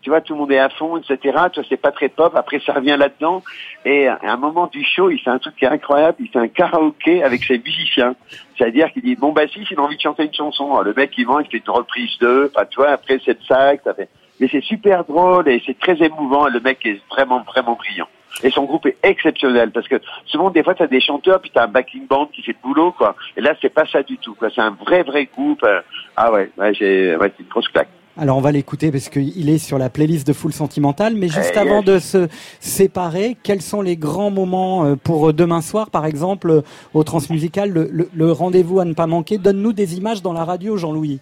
Tu 0.01 0.09
vois, 0.09 0.19
tout 0.19 0.33
le 0.33 0.39
monde 0.39 0.51
est 0.51 0.59
à 0.59 0.69
fond, 0.69 0.97
etc. 0.97 1.17
Tu 1.21 1.31
vois, 1.31 1.69
c'est 1.69 1.77
pas 1.77 1.91
très 1.91 2.09
pop. 2.09 2.35
Après, 2.35 2.59
ça 2.65 2.73
revient 2.73 2.97
là-dedans. 2.99 3.43
Et 3.85 4.07
à 4.07 4.19
un 4.23 4.35
moment 4.35 4.67
du 4.67 4.83
show, 4.83 5.09
il 5.09 5.19
fait 5.19 5.29
un 5.29 5.39
truc 5.39 5.55
qui 5.55 5.63
est 5.63 5.69
incroyable. 5.69 6.17
Il 6.19 6.27
fait 6.27 6.39
un 6.39 6.49
karaoké 6.49 7.23
avec 7.23 7.45
ses 7.45 7.57
musiciens. 7.57 8.15
C'est-à-dire 8.57 8.91
qu'il 8.91 9.03
dit, 9.03 9.15
bon, 9.15 9.31
bah 9.31 9.47
si, 9.47 9.65
s'il 9.65 9.79
a 9.79 9.81
envie 9.81 9.95
de 9.95 10.01
chanter 10.01 10.25
une 10.25 10.33
chanson. 10.33 10.65
Alors, 10.71 10.83
le 10.83 10.93
mec, 10.93 11.11
il 11.17 11.25
vend, 11.25 11.39
il 11.39 11.47
fait 11.47 11.63
une 11.65 11.73
reprise 11.73 12.17
d'eux. 12.19 12.51
Enfin, 12.53 12.65
tu 12.69 12.75
vois, 12.75 12.89
après, 12.89 13.19
c'est 13.23 13.39
de 13.39 13.45
sac. 13.45 13.81
Ça 13.85 13.93
fait... 13.93 14.09
Mais 14.41 14.49
c'est 14.51 14.63
super 14.63 15.05
drôle 15.05 15.47
et 15.47 15.61
c'est 15.65 15.79
très 15.79 16.03
émouvant. 16.03 16.47
Et 16.47 16.51
le 16.51 16.59
mec 16.59 16.85
est 16.85 16.99
vraiment, 17.09 17.41
vraiment 17.43 17.75
brillant. 17.75 18.07
Et 18.41 18.49
son 18.49 18.63
groupe 18.63 18.85
est 18.87 18.97
exceptionnel 19.03 19.71
parce 19.71 19.87
que 19.87 19.95
souvent 20.25 20.49
des 20.49 20.63
fois 20.63 20.73
t'as 20.73 20.87
des 20.87 20.99
chanteurs 21.01 21.39
puis 21.39 21.51
t'as 21.53 21.65
un 21.65 21.67
backing 21.67 22.07
band 22.07 22.25
qui 22.33 22.41
fait 22.41 22.53
le 22.53 22.67
boulot 22.67 22.91
quoi. 22.91 23.15
Et 23.37 23.41
là 23.41 23.53
c'est 23.61 23.69
pas 23.69 23.85
ça 23.91 24.01
du 24.01 24.17
tout 24.17 24.33
quoi. 24.33 24.49
C'est 24.53 24.61
un 24.61 24.71
vrai 24.85 25.03
vrai 25.03 25.25
groupe. 25.31 25.63
euh, 25.63 25.81
Ah 26.15 26.31
ouais, 26.31 26.49
ouais 26.57 26.73
j'ai 26.73 27.15
ouais, 27.15 27.31
c'est 27.37 27.43
une 27.43 27.49
grosse 27.49 27.67
claque. 27.67 27.89
Alors 28.17 28.37
on 28.37 28.41
va 28.41 28.51
l'écouter 28.51 28.91
parce 28.91 29.09
qu'il 29.09 29.49
est 29.49 29.57
sur 29.57 29.79
la 29.79 29.89
playlist 29.89 30.27
de 30.27 30.33
Full 30.33 30.53
Sentimental. 30.53 31.15
Mais 31.15 31.27
juste 31.29 31.53
Eh, 31.55 31.57
avant 31.59 31.77
yes. 31.81 31.85
de 31.85 31.99
se 31.99 32.27
séparer, 32.59 33.37
quels 33.43 33.61
sont 33.61 33.81
les 33.81 33.97
grands 33.97 34.29
moments 34.31 34.85
euh, 34.85 34.95
pour 34.95 35.29
euh, 35.29 35.33
demain 35.33 35.61
soir, 35.61 35.89
par 35.89 36.05
exemple, 36.05 36.61
au 36.93 37.03
Transmusical, 37.03 37.69
le, 37.71 37.89
le- 37.91 38.09
le 38.13 38.31
rendez-vous 38.31 38.79
à 38.79 38.85
ne 38.85 38.93
pas 38.93 39.07
manquer? 39.07 39.37
Donne-nous 39.39 39.73
des 39.73 39.97
images 39.97 40.21
dans 40.21 40.33
la 40.33 40.43
radio, 40.45 40.77
Jean-Louis. 40.77 41.19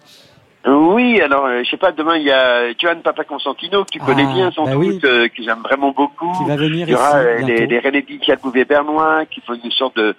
Oui, 0.66 1.20
alors 1.20 1.46
euh, 1.46 1.62
je 1.64 1.70
sais 1.70 1.76
pas, 1.76 1.90
demain 1.92 2.16
il 2.16 2.22
y 2.24 2.30
a 2.30 2.72
Johan 2.78 3.00
Papa 3.02 3.24
Constantino 3.24 3.84
que 3.84 3.90
tu 3.90 3.98
connais 3.98 4.26
Ah, 4.28 4.32
bien 4.32 4.50
sans 4.52 4.64
bah 4.64 4.72
doute, 4.72 4.82
oui. 4.84 5.00
euh, 5.04 5.28
que 5.28 5.42
j'aime 5.42 5.60
vraiment 5.62 5.90
beaucoup. 5.90 6.32
Qui 6.38 6.44
va 6.48 6.56
venir 6.56 6.86
Il 6.88 6.92
y 6.92 6.94
aura 6.94 7.20
ici 7.20 7.42
euh, 7.42 7.46
les, 7.46 7.66
les 7.66 7.78
René 7.80 8.04
Bouvet 8.42 8.64
Bernois 8.64 9.24
qui 9.26 9.40
font 9.40 9.54
une 9.54 9.70
sorte 9.72 9.96
de 9.96 10.14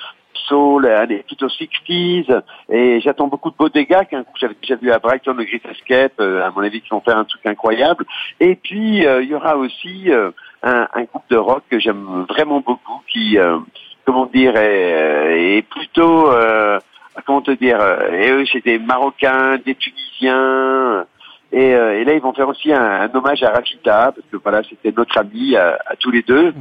soul, 0.48 0.90
des 1.08 1.18
plutôt 1.20 1.48
60s. 1.48 2.42
Et 2.70 3.00
j'attends 3.02 3.28
beaucoup 3.28 3.50
de 3.52 3.56
Bodega, 3.56 4.04
qu'un 4.06 4.24
coup 4.24 4.34
j'avais 4.40 4.56
déjà 4.62 4.76
vu 4.76 4.92
à 4.92 5.00
Brighton 5.00 5.34
le 5.34 5.46
Great 5.46 5.66
Escape, 5.66 6.14
euh, 6.20 6.44
à 6.46 6.52
mon 6.52 6.62
avis 6.62 6.82
qui 6.82 6.90
vont 6.90 7.00
faire 7.02 7.18
un 7.18 7.24
truc 7.24 7.46
incroyable. 7.46 8.06
Et 8.42 8.56
puis 8.56 9.06
euh, 9.06 9.24
il 9.24 9.30
y 9.30 9.36
aura 9.36 9.56
aussi 9.56 10.12
euh, 10.12 10.32
un, 10.64 10.88
un 10.94 11.04
groupe 11.04 11.24
de 11.30 11.38
rock 11.38 11.64
que 11.70 11.80
j'aime 11.80 12.26
vraiment 12.30 12.60
beaucoup, 12.60 13.02
qui, 13.12 13.38
euh, 13.38 13.58
comment 14.06 14.26
dire, 14.26 14.56
est, 14.58 15.58
est 15.58 15.62
plutôt, 15.62 16.30
euh, 16.32 16.80
comment 17.26 17.42
te 17.42 17.52
dire, 17.52 17.78
euh, 17.80 18.12
et 18.12 18.32
eux 18.32 18.46
c'est 18.52 18.64
des 18.64 18.80
Marocains, 18.80 19.58
des 19.66 19.76
Tunisiens. 19.76 21.06
Et, 21.56 21.76
euh, 21.76 22.02
et 22.02 22.04
là, 22.04 22.14
ils 22.16 22.20
vont 22.22 22.34
faire 22.34 22.50
aussi 22.50 22.74
un, 22.74 22.82
un 22.82 23.10
hommage 23.14 23.44
à 23.44 23.52
Rafita, 23.52 24.12
parce 24.16 24.26
que 24.32 24.38
voilà, 24.42 24.64
c'était 24.68 24.92
notre 24.98 25.16
ami 25.20 25.56
à, 25.56 25.78
à 25.86 25.96
tous 26.00 26.10
les 26.10 26.24
deux. 26.24 26.52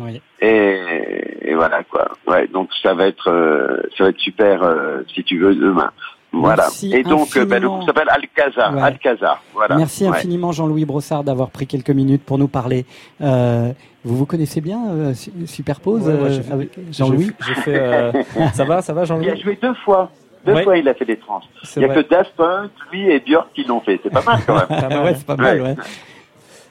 Et, 0.43 1.49
et 1.49 1.55
voilà 1.55 1.83
quoi. 1.85 2.09
Ouais, 2.27 2.47
donc 2.49 2.69
ça 2.83 2.93
va 2.93 3.07
être, 3.07 3.31
euh, 3.31 3.81
ça 3.97 4.05
va 4.05 4.11
être 4.11 4.19
super 4.19 4.62
euh, 4.62 4.99
si 5.15 5.24
tu 5.24 5.39
veux 5.39 5.55
demain. 5.55 5.91
Voilà. 6.35 6.65
Merci 6.65 6.95
et 6.95 7.03
donc, 7.03 7.29
euh, 7.37 7.45
bah, 7.47 7.59
le 7.59 7.69
groupe 7.69 7.85
s'appelle 7.85 8.09
Alcazar. 8.11 8.74
Ouais. 8.74 8.83
Alcazar. 8.83 9.43
Voilà. 9.55 9.77
Merci 9.77 10.05
Ouais. 10.05 10.11
infiniment 10.11 10.53
Jean-Louis 10.53 10.85
Brossard 10.85 11.24
d'avoir 11.24 11.49
pris 11.51 11.66
quelques 11.66 11.91
minutes 11.91 12.24
pour 12.24 12.37
nous 12.39 12.49
parler. 12.49 12.85
Euh, 13.23 13.73
vous 14.05 14.16
vous 14.16 14.27
connaissez 14.27 14.61
bien, 14.61 14.79
euh, 14.91 15.15
Su- 15.15 15.31
Superpose, 15.47 16.07
Ouais, 16.09 16.15
euh, 16.53 16.65
Jean-Louis 16.91 17.31
j'ai 17.47 17.55
fait, 17.55 17.79
euh, 17.79 18.12
ça 18.55 18.65
va, 18.65 18.83
ça 18.83 18.93
va 18.93 19.05
Jean-Louis 19.05 19.27
Il 19.27 19.31
a 19.31 19.37
joué 19.37 19.59
deux 19.61 19.74
fois. 19.85 20.11
Deux 20.44 20.55
Ouais. 20.55 20.64
fois, 20.64 20.77
il 20.77 20.89
a 20.89 20.94
fait 20.94 21.05
des 21.05 21.16
trans. 21.19 21.40
Il 21.77 21.78
n'y 21.81 21.85
a 21.85 21.89
vrai. 21.93 22.02
que 22.02 22.09
Daft 22.09 22.32
Punk, 22.36 22.70
lui 22.90 23.09
et 23.10 23.20
Björk 23.20 23.48
qui 23.55 23.64
l'ont 23.64 23.81
fait. 23.81 24.01
C'est 24.02 24.10
pas 24.10 24.23
mal 24.23 24.40
quand 24.47 24.55
même. 24.56 24.66
Pas 24.66 24.89
mal, 24.89 25.05
ouais, 25.05 25.14
c'est 25.16 25.27
pas 25.27 25.36
mal, 25.36 25.60
ouais. 25.62 25.74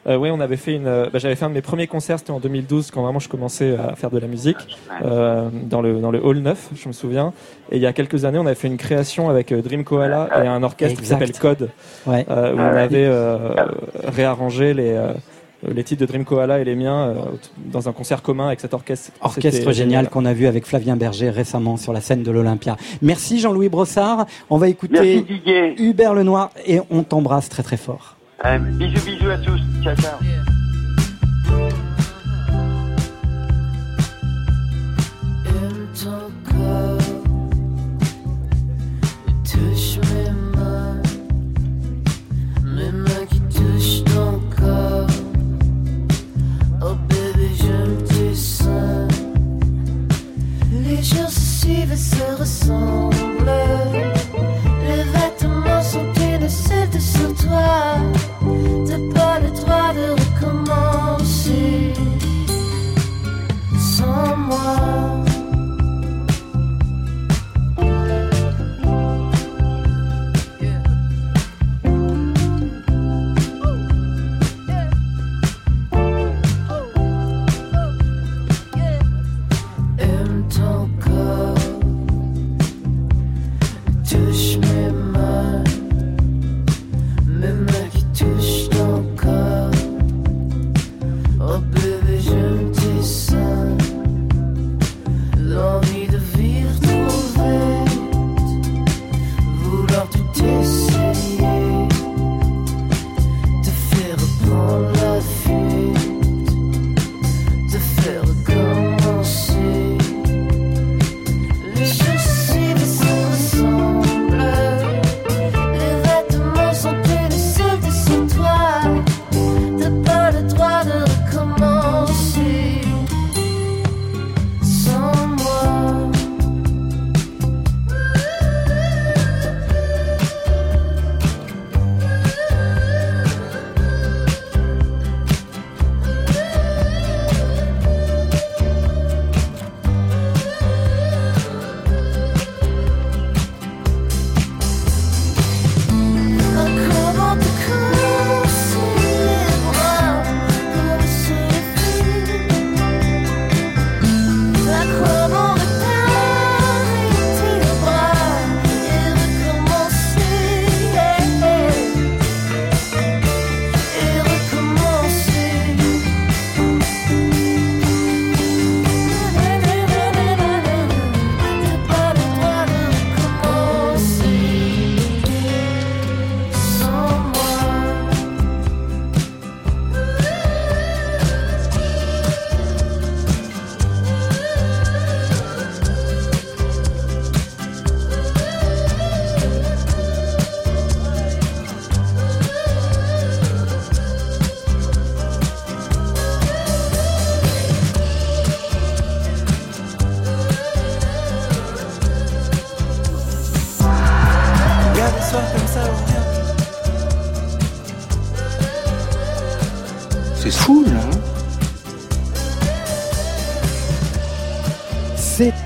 Euh, 0.07 0.17
ouais, 0.17 0.31
on 0.31 0.39
avait 0.39 0.57
fait 0.57 0.73
une. 0.73 0.87
euh, 0.87 1.09
bah, 1.13 1.19
j'avais 1.19 1.35
fait 1.35 1.45
un 1.45 1.49
de 1.49 1.53
mes 1.53 1.61
premiers 1.61 1.85
concerts, 1.85 2.17
c'était 2.17 2.31
en 2.31 2.39
2012 2.39 2.89
quand 2.89 3.03
vraiment 3.03 3.19
je 3.19 3.29
commençais 3.29 3.77
à 3.77 3.95
faire 3.95 4.09
de 4.09 4.17
la 4.17 4.25
musique 4.25 4.57
euh, 5.05 5.47
dans 5.53 5.79
le 5.83 5.99
dans 6.01 6.09
le 6.09 6.19
hall 6.25 6.37
9, 6.39 6.69
je 6.75 6.87
me 6.87 6.93
souviens. 6.93 7.33
Et 7.71 7.75
il 7.75 7.81
y 7.83 7.85
a 7.85 7.93
quelques 7.93 8.25
années, 8.25 8.39
on 8.39 8.45
avait 8.47 8.55
fait 8.55 8.67
une 8.67 8.77
création 8.77 9.29
avec 9.29 9.51
euh, 9.51 9.61
Dream 9.61 9.83
Koala 9.83 10.27
et 10.43 10.47
un 10.47 10.63
orchestre 10.63 10.99
qui 10.99 11.05
s'appelle 11.05 11.31
Code, 11.33 11.69
Ouais. 12.07 12.25
euh, 12.31 12.51
où 12.53 12.57
Ouais. 12.57 12.63
on 12.63 12.77
avait 12.77 13.05
euh, 13.05 13.49
réarrangé 14.05 14.73
les 14.73 14.91
euh, 14.93 15.13
les 15.67 15.83
titres 15.83 16.01
de 16.01 16.05
Dream 16.05 16.25
Koala 16.25 16.59
et 16.59 16.63
les 16.63 16.75
miens 16.75 17.09
euh, 17.09 17.15
dans 17.57 17.87
un 17.87 17.93
concert 17.93 18.21
commun 18.21 18.47
avec 18.47 18.59
cet 18.59 18.73
orchestre. 18.73 19.11
Orchestre 19.21 19.71
génial 19.71 20.09
qu'on 20.09 20.25
a 20.25 20.33
vu 20.33 20.47
avec 20.47 20.65
Flavien 20.65 20.95
Berger 20.95 21.29
récemment 21.29 21.77
sur 21.77 21.93
la 21.93 22.01
scène 22.01 22.23
de 22.23 22.31
l'Olympia. 22.31 22.77
Merci 23.01 23.39
Jean-Louis 23.39 23.69
Brossard. 23.69 24.25
On 24.49 24.57
va 24.57 24.69
écouter. 24.69 25.25
Hubert 25.77 26.13
Lenoir 26.13 26.51
et 26.65 26.79
on 26.89 27.03
t'embrasse 27.03 27.49
très 27.49 27.63
très 27.63 27.77
fort. 27.77 28.17
Euh, 28.45 28.57
bisous, 28.57 29.05
bisous 29.05 29.29
à 29.29 29.37
tous. 29.37 29.59
Ciao, 29.83 29.95
ciao. 29.95 30.30
suivent 51.71 51.95
se 51.95 52.35
ressemblent. 52.37 53.90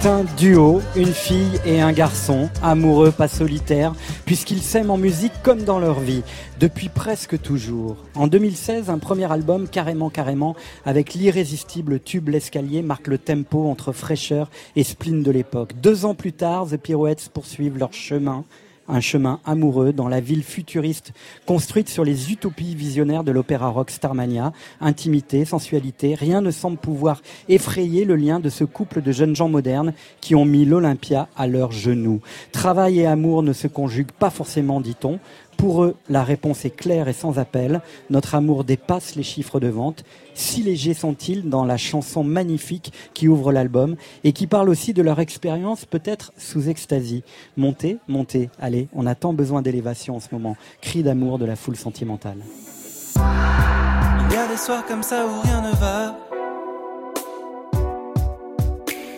Un 0.06 0.24
duo, 0.38 0.82
une 0.96 1.12
fille 1.14 1.60
et 1.66 1.82
un 1.82 1.92
garçon, 1.92 2.48
amoureux 2.62 3.10
pas 3.10 3.28
solitaires, 3.28 3.96
puisqu'ils 4.28 4.62
s'aiment 4.62 4.92
en 4.92 5.00
musique 5.00 5.34
comme 5.42 5.64
dans 5.64 5.80
leur 5.80 6.00
vie, 6.00 6.22
depuis 6.60 6.90
presque 6.90 7.42
toujours. 7.42 7.98
En 8.14 8.28
2016, 8.28 8.92
un 8.92 9.00
premier 9.00 9.32
album, 9.32 9.68
Carrément 9.68 10.12
Carrément, 10.12 10.56
avec 10.86 11.16
l'irrésistible 11.16 12.00
tube 12.00 12.30
L'escalier, 12.30 12.84
marque 12.84 13.08
le 13.08 13.18
tempo 13.18 13.68
entre 13.68 13.94
fraîcheur 13.94 14.52
et 14.76 14.84
spleen 14.84 15.24
de 15.24 15.32
l'époque. 15.32 15.74
Deux 15.82 16.06
ans 16.06 16.14
plus 16.14 16.34
tard, 16.34 16.68
The 16.68 16.78
Pirouettes 16.78 17.30
poursuivent 17.34 17.80
leur 17.80 17.92
chemin 17.92 18.46
un 18.88 19.00
chemin 19.00 19.40
amoureux 19.46 19.94
dans 19.94 20.08
la 20.08 20.20
ville 20.20 20.44
futuriste 20.44 21.14
construite 21.46 21.90
sur 21.90 22.04
les 22.04 22.32
utopies 22.32 22.76
visionnaires 22.76 23.24
de 23.24 23.32
l'opéra 23.32 23.70
rock 23.70 23.92
Starmania. 23.92 24.54
Intimité, 24.82 25.46
sensualité, 25.46 26.16
rien 26.16 26.42
ne 26.42 26.52
semble 26.52 26.78
pouvoir 26.78 27.22
effrayer 27.50 28.06
le 28.06 28.16
lien 28.16 28.40
de 28.40 28.50
ce 28.50 28.64
couple 28.64 29.02
de 29.02 29.12
jeunes 29.12 29.36
gens 29.36 29.50
modernes 29.50 29.94
qui 30.22 30.36
ont 30.36 30.46
mis 30.46 30.66
l'Olympia 30.66 31.28
à 31.36 31.48
leurs 31.48 31.72
genoux. 31.72 32.22
Travail 32.52 33.00
et 33.00 33.06
amour 33.06 33.44
ne 33.44 33.54
se 33.54 33.68
conjuguent 33.68 34.12
pas 34.12 34.30
forcément, 34.30 34.82
dit-on. 34.82 35.20
Pour 35.66 35.84
eux, 35.84 35.96
la 36.10 36.24
réponse 36.24 36.64
est 36.66 36.70
claire 36.70 37.08
et 37.08 37.14
sans 37.14 37.40
appel. 37.40 37.82
Notre 38.12 38.36
amour 38.36 38.66
dépasse 38.66 39.16
les 39.16 39.24
chiffres 39.24 39.60
de 39.60 39.68
vente. 39.68 40.04
Si 40.36 40.62
légers 40.62 40.94
sont-ils 40.94 41.50
dans 41.50 41.66
la 41.66 41.76
chanson 41.76 42.24
magnifique 42.24 42.94
qui 43.16 43.28
ouvre 43.28 43.52
l'album 43.52 43.96
et 44.24 44.32
qui 44.32 44.46
parle 44.46 44.70
aussi 44.70 44.94
de 44.94 45.02
leur 45.02 45.20
expérience 45.20 45.86
peut-être 45.86 46.34
sous 46.38 46.70
extasie. 46.70 47.24
Montez, 47.58 47.98
montez, 48.08 48.52
allez, 48.60 48.90
on 48.94 49.08
a 49.08 49.16
tant 49.16 49.34
besoin 49.34 49.64
d'élévation 49.64 50.18
en 50.18 50.20
ce 50.20 50.28
moment. 50.34 50.56
Cri 50.82 51.02
d'amour 51.02 51.40
de 51.40 51.46
la 51.46 51.56
foule 51.56 51.78
sentimentale. 51.78 52.38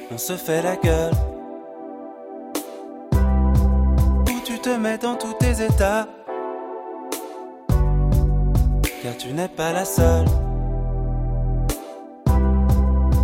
On 0.10 0.18
se 0.18 0.38
fait 0.38 0.62
la 0.62 0.78
gueule. 0.78 1.12
Tu 4.46 4.58
te 4.60 4.70
mets 4.70 4.98
dans 4.98 5.16
tous 5.16 5.34
tes 5.34 5.62
états. 5.62 6.08
Tu 9.20 9.34
n'es 9.34 9.48
pas 9.48 9.74
la 9.74 9.84
seule. 9.84 10.26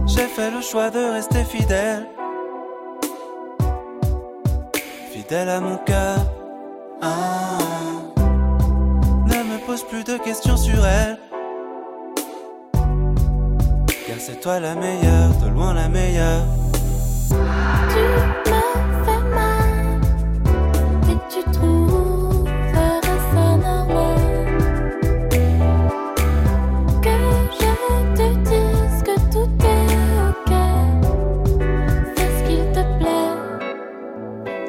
J'ai 0.08 0.28
fait 0.28 0.50
le 0.50 0.62
choix 0.62 0.90
de 0.90 1.14
rester 1.14 1.44
fidèle. 1.44 2.08
Fidèle 5.12 5.50
à 5.50 5.60
mon 5.60 5.78
cœur. 5.78 6.18
Ah. 7.02 7.58
Ne 9.28 9.44
me 9.44 9.66
pose 9.66 9.84
plus 9.84 10.04
de 10.04 10.18
questions 10.18 10.58
sur 10.58 10.84
elle. 10.86 11.20
Car 14.08 14.18
c'est 14.18 14.40
toi 14.42 14.60
la 14.60 14.74
meilleure, 14.74 15.30
de 15.44 15.50
loin 15.50 15.74
la 15.74 15.90
meilleure. 15.90 16.44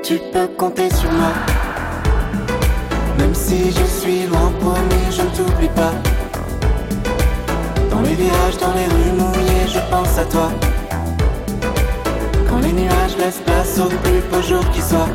Tu 0.05 0.21
peux 0.35 0.47
compter 0.49 0.91
sur 0.91 1.11
moi. 1.13 1.33
Même 3.17 3.35
si 3.35 3.71
je 3.71 3.85
suis 3.85 4.27
loin, 4.27 4.53
promis, 4.61 5.11
je 5.11 5.23
ne 5.23 5.29
t'oublie 5.29 5.69
pas. 5.69 5.93
Dans 7.91 8.03
les 8.03 8.13
virages, 8.13 8.59
dans 8.59 8.75
les 8.75 8.85
rues 8.85 9.17
mouillées, 9.17 9.67
je 9.67 9.79
pense 9.91 10.19
à 10.19 10.27
toi. 10.27 10.51
Quand 12.51 12.59
les 12.59 12.73
nuages 12.73 13.17
laissent 13.19 13.41
place 13.47 13.79
au 13.79 13.89
plus 13.89 14.21
beau 14.31 14.43
jour 14.43 14.71
qui 14.73 14.83
soit. 14.83 15.09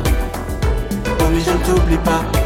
Promis, 1.18 1.40
je 1.46 1.52
ne 1.52 1.76
t'oublie 1.76 1.98
pas. 1.98 2.39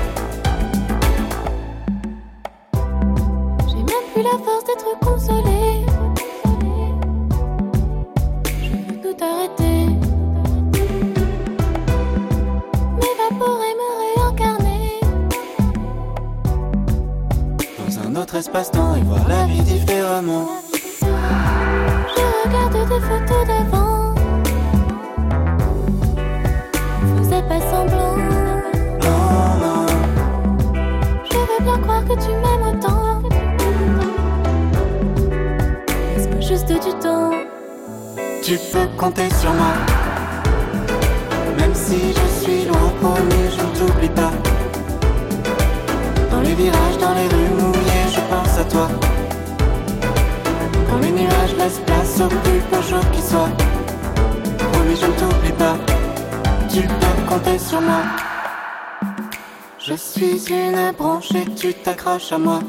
Tu 61.65 61.73
t'accroches 61.73 62.31
à 62.31 62.37
moi. 62.37 62.61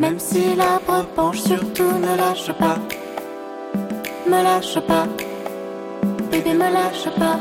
Même 0.00 0.18
si 0.18 0.56
l'arbre 0.56 1.06
penche, 1.14 1.38
surtout 1.38 1.92
ne 2.06 2.16
lâche 2.16 2.50
pas. 2.58 2.78
Me 4.26 4.42
lâche 4.42 4.80
pas, 4.88 5.06
bébé, 6.32 6.52
me 6.54 6.68
lâche 6.78 7.08
pas. 7.16 7.38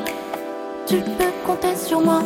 Tu 0.86 0.98
peux 0.98 1.34
compter 1.48 1.76
sur 1.76 2.00
moi. 2.00 2.22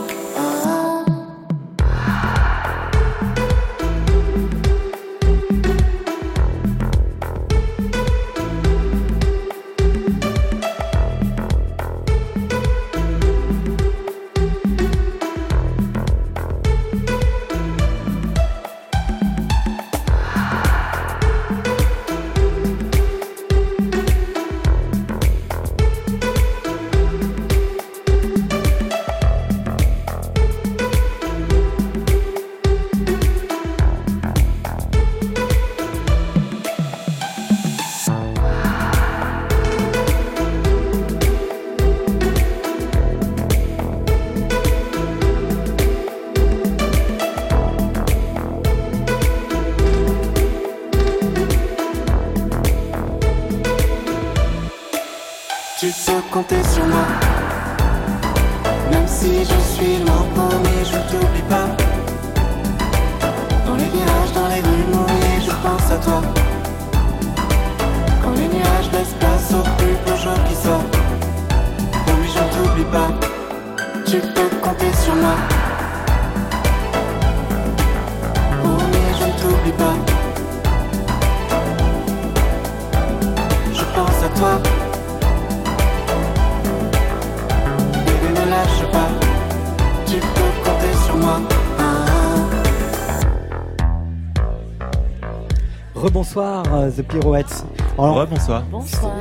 Rebonsoir 96.36 96.64
euh, 96.76 96.92
The 96.92 97.02
Pirouettes. 97.02 97.66
Alors, 97.98 98.16
Rebonsoir. 98.18 98.64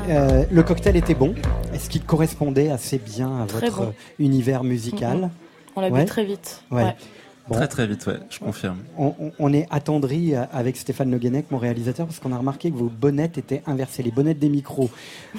euh, 0.08 0.44
le 0.50 0.62
cocktail 0.64 0.96
était 0.96 1.14
bon. 1.14 1.32
Est-ce 1.72 1.88
qu'il 1.88 2.02
correspondait 2.02 2.70
assez 2.70 2.98
bien 2.98 3.42
à 3.42 3.46
Très 3.46 3.66
votre 3.70 3.82
bon. 3.86 3.94
univers 4.18 4.64
musical. 4.64 5.30
On 5.76 5.80
l'a 5.80 5.90
bu 5.90 5.94
Ouais. 5.96 6.04
très 6.06 6.24
vite. 6.24 6.62
Ouais. 6.72 6.96
Bon. 7.46 7.56
Très 7.56 7.68
très 7.68 7.86
vite, 7.86 8.06
ouais, 8.06 8.14
je 8.30 8.38
confirme. 8.38 8.78
On, 8.96 9.12
on- 9.20 9.32
on 9.38 9.52
est 9.52 9.66
attendri 9.70 10.34
euh, 10.34 10.44
avec 10.50 10.78
Stéphane 10.78 11.10
Le 11.10 11.18
Guenec, 11.18 11.50
mon 11.50 11.58
réalisateur, 11.58 12.06
parce 12.06 12.18
qu'on 12.18 12.32
a 12.32 12.38
remarqué 12.38 12.70
que 12.70 12.76
vos 12.76 12.88
bonnettes 12.88 13.36
étaient 13.36 13.62
inversées, 13.66 14.02
les 14.02 14.10
bonnettes 14.10 14.38
des 14.38 14.48
micros. 14.48 14.88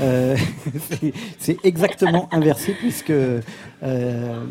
Euh, 0.01 0.37
c'est- 1.39 1.57
exactement 1.65 2.29
inversé 2.31 2.73
puisque 2.73 3.09
euh, 3.09 4.43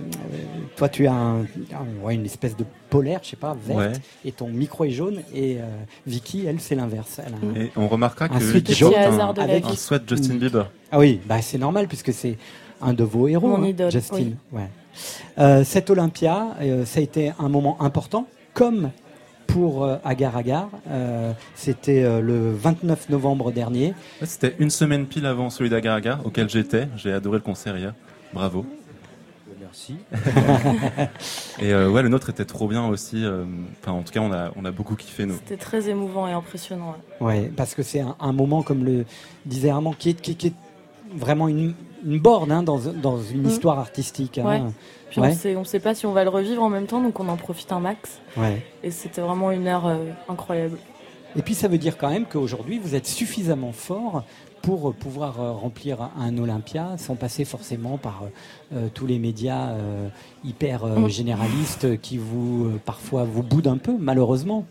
toi 0.76 0.89
tu 0.89 1.06
as 1.06 1.12
un- 1.12 1.43
un- 1.43 2.02
ouais, 2.05 2.14
une 2.16 2.24
espèce 2.24 2.56
de 2.56 2.64
polaire, 2.90 3.20
je 3.22 3.31
sais 3.31 3.36
pas, 3.36 3.56
verte, 3.66 3.78
Ouais. 3.78 3.93
et 4.24 4.32
ton 4.32 4.48
micro 4.48 4.85
est 4.85 4.90
jaune, 4.90 5.20
et 5.32 5.59
euh, 5.60 5.64
Vicky, 6.06 6.47
elle, 6.47 6.60
c'est 6.60 6.74
l'inverse. 6.74 7.20
Et 7.56 7.70
on 7.76 7.86
remarquera 7.89 8.28
que 8.28 8.40
sweat 8.40 8.66
Vicky 8.66 8.74
jaune 8.74 8.94
un, 8.97 9.01
hasard 9.12 9.32
de 9.35 9.40
la 9.43 9.55
un 9.68 9.74
sweat 9.76 10.09
Justin 10.09 10.35
Bieber. 10.35 10.70
Ah 10.90 10.98
oui, 10.98 11.20
bah 11.26 11.40
c'est 11.40 11.59
normal 11.59 11.86
puisque 11.86 12.12
c'est 12.12 12.36
un 12.81 12.93
de 12.94 13.05
vos 13.05 13.28
héros, 13.28 13.47
Mon 13.48 13.62
hein, 13.62 13.66
idole, 13.68 13.93
Justin. 13.93 14.16
oui. 14.16 14.35
Ouais. 14.52 14.68
Euh, 15.39 15.65
cet 15.65 15.91
Olympia, 15.91 16.49
euh, 16.61 16.85
ça 16.85 17.01
a 17.01 17.03
été 17.03 17.33
un 17.39 17.49
moment 17.49 17.81
important, 17.83 18.27
comme 18.53 18.91
pour 19.47 19.85
euh, 19.85 19.97
Agar 20.05 20.37
Agar. 20.37 20.69
Euh, 20.91 21.33
C'était 21.55 22.03
euh, 22.03 22.21
le 22.21 22.53
29 22.53 23.09
novembre 23.11 23.53
dernier. 23.53 23.89
Ouais, 24.21 24.27
C'était 24.27 24.55
une 24.59 24.71
semaine 24.71 25.07
pile 25.07 25.27
avant 25.27 25.51
celui 25.51 25.71
d'Agar 25.71 25.97
Agar, 25.97 26.25
auquel 26.27 26.49
j'étais. 26.49 26.89
J'ai 26.97 27.12
adoré 27.12 27.39
le 27.39 27.43
concert 27.45 27.77
hier. 27.77 27.95
Bravo. 28.33 28.65
Merci. 29.61 29.97
Et 31.61 31.73
euh, 31.73 31.91
ouais, 31.91 32.03
le 32.03 32.09
nôtre 32.09 32.31
était 32.31 32.45
trop 32.45 32.69
bien 32.69 32.87
aussi. 32.87 33.25
Enfin, 33.83 33.93
en 33.93 34.03
tout 34.03 34.12
cas, 34.12 34.21
on 34.21 34.33
a, 34.33 34.51
on 34.57 34.65
a 34.65 34.71
beaucoup 34.71 34.95
kiffé, 34.95 35.27
nous. 35.27 35.35
C'était 35.35 35.57
très 35.57 35.89
émouvant 35.89 36.27
et 36.29 36.33
impressionnant. 36.33 36.95
ouais. 37.21 37.27
Ouais, 37.27 37.53
parce 37.57 37.75
que 37.75 37.83
c'est 37.83 38.01
un, 38.01 38.15
un 38.21 38.33
moment, 38.33 38.62
comme 38.62 38.85
le 38.85 39.05
disait 39.47 39.71
Armand, 39.71 39.93
qui 39.99 40.11
est, 40.11 40.21
qui, 40.21 40.37
qui 40.37 40.49
est 40.49 40.53
vraiment 41.16 41.49
une, 41.49 41.75
une 42.05 42.18
borne 42.18 42.52
hein, 42.52 42.62
dans, 42.62 42.78
dans 42.78 43.20
une 43.22 43.43
Mhm. 43.43 43.48
histoire 43.48 43.78
artistique. 43.78 44.39
hein. 44.39 44.44
Ouais. 44.47 44.62
Puis 45.10 45.20
Ouais. 45.20 45.28
on 45.31 45.35
sait, 45.35 45.56
on 45.56 45.64
sait 45.64 45.81
pas 45.81 45.94
si 45.94 46.06
on 46.06 46.12
va 46.12 46.24
le 46.24 46.31
revivre 46.31 46.62
en 46.62 46.68
même 46.68 46.86
temps, 46.86 47.01
donc 47.01 47.18
on 47.20 47.28
en 47.28 47.36
profite 47.36 47.70
un 47.72 47.81
max. 47.81 48.20
Ouais. 48.36 48.64
Et 48.82 48.90
c'était 48.90 49.20
vraiment 49.20 49.51
une 49.52 49.66
heure 49.68 49.86
euh, 49.86 49.97
incroyable. 50.28 50.78
Et 51.36 51.43
puis 51.43 51.55
ça 51.55 51.66
veut 51.68 51.78
dire 51.78 51.97
quand 51.97 52.10
même 52.10 52.26
qu'aujourd'hui, 52.26 52.78
vous 52.78 52.94
êtes 52.94 53.06
suffisamment 53.06 53.72
fort 53.72 54.24
pour 54.62 54.89
euh, 54.89 54.93
pouvoir 54.93 55.40
euh, 55.40 55.52
remplir 55.52 56.10
un 56.18 56.36
Olympia 56.39 56.97
sans 56.97 57.16
passer 57.16 57.44
forcément 57.44 57.98
par 57.98 58.22
euh, 58.74 58.89
tous 58.94 59.06
les 59.06 59.18
médias 59.18 59.70
euh, 59.70 60.09
hyper 60.44 60.85
euh, 60.85 60.97
Mm. 61.01 61.09
généralistes 61.09 62.01
qui 62.01 62.18
vous, 62.18 62.66
euh, 62.66 62.81
parfois, 62.85 63.24
vous 63.24 63.43
boudent 63.43 63.68
un 63.68 63.78
peu, 63.78 63.97
malheureusement. 63.98 64.64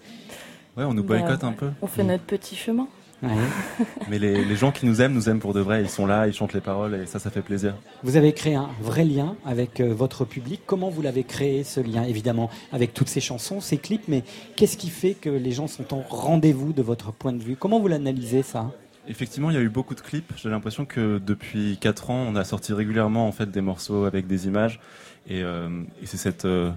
Ouais, 0.77 0.83
on 0.85 0.93
nous 0.93 1.03
Bah, 1.03 1.19
boycotte 1.19 1.43
un 1.43 1.51
peu. 1.51 1.69
On 1.81 1.87
fait 1.87 2.03
notre 2.03 2.23
petit 2.23 2.55
chemin. 2.55 2.87
Mais 4.09 4.19
les, 4.19 4.43
les 4.43 4.55
gens 4.55 4.71
qui 4.71 4.85
nous 4.85 5.01
aiment, 5.01 5.13
nous 5.13 5.29
aiment 5.29 5.39
pour 5.39 5.53
de 5.53 5.59
vrai. 5.59 5.81
Ils 5.81 5.89
sont 5.89 6.05
là, 6.05 6.27
ils 6.27 6.33
chantent 6.33 6.53
les 6.53 6.61
paroles 6.61 6.95
et 6.95 7.05
ça, 7.05 7.19
ça 7.19 7.29
fait 7.29 7.41
plaisir. 7.41 7.75
Vous 8.03 8.17
avez 8.17 8.33
créé 8.33 8.55
un 8.55 8.69
vrai 8.81 9.05
lien 9.05 9.35
avec 9.45 9.79
euh, 9.79 9.93
votre 9.93 10.25
public. 10.25 10.61
Comment 10.65 10.89
vous 10.89 11.01
l'avez 11.01 11.23
créé 11.23 11.63
ce 11.63 11.79
lien 11.79 12.03
Évidemment, 12.03 12.49
avec 12.71 12.93
toutes 12.93 13.09
ces 13.09 13.21
chansons, 13.21 13.61
ces 13.61 13.77
clips, 13.77 14.07
mais 14.07 14.23
qu'est-ce 14.55 14.77
qui 14.77 14.89
fait 14.89 15.13
que 15.13 15.29
les 15.29 15.51
gens 15.51 15.67
sont 15.67 15.93
en 15.93 16.03
rendez-vous 16.09 16.73
de 16.73 16.81
votre 16.81 17.11
point 17.11 17.33
de 17.33 17.41
vue? 17.41 17.55
Comment 17.55 17.79
vous 17.79 17.87
l'analysez 17.87 18.43
ça? 18.43 18.71
Effectivement, 19.07 19.49
il 19.49 19.55
y 19.55 19.59
a 19.59 19.61
eu 19.61 19.69
beaucoup 19.69 19.95
de 19.95 20.01
clips. 20.01 20.31
J'ai 20.37 20.49
l'impression 20.49 20.85
que 20.85 21.19
depuis 21.19 21.77
4 21.79 22.09
ans, 22.09 22.25
on 22.27 22.35
a 22.35 22.43
sorti 22.43 22.73
régulièrement 22.73 23.27
en 23.27 23.31
fait 23.31 23.51
des 23.51 23.61
morceaux 23.61 24.05
avec 24.05 24.27
des 24.27 24.47
images, 24.47 24.79
et, 25.27 25.41
euh, 25.43 25.69
et 26.01 26.05
c'est 26.05 26.17
cette 26.17 26.45
euh, 26.45 26.71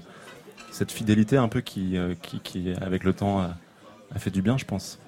cette 0.73 0.93
fidélité 0.93 1.37
un 1.37 1.49
peu 1.49 1.63
qui, 1.63 1.97
qui, 2.21 2.41
qui 2.41 2.73
avec 2.83 3.05
le 3.05 3.15
temps, 3.15 3.49
a, 4.13 4.17
a 4.17 4.19
fait 4.19 4.31
du 4.31 4.43
bien, 4.43 4.57
je 4.59 4.65
pense. 4.65 4.99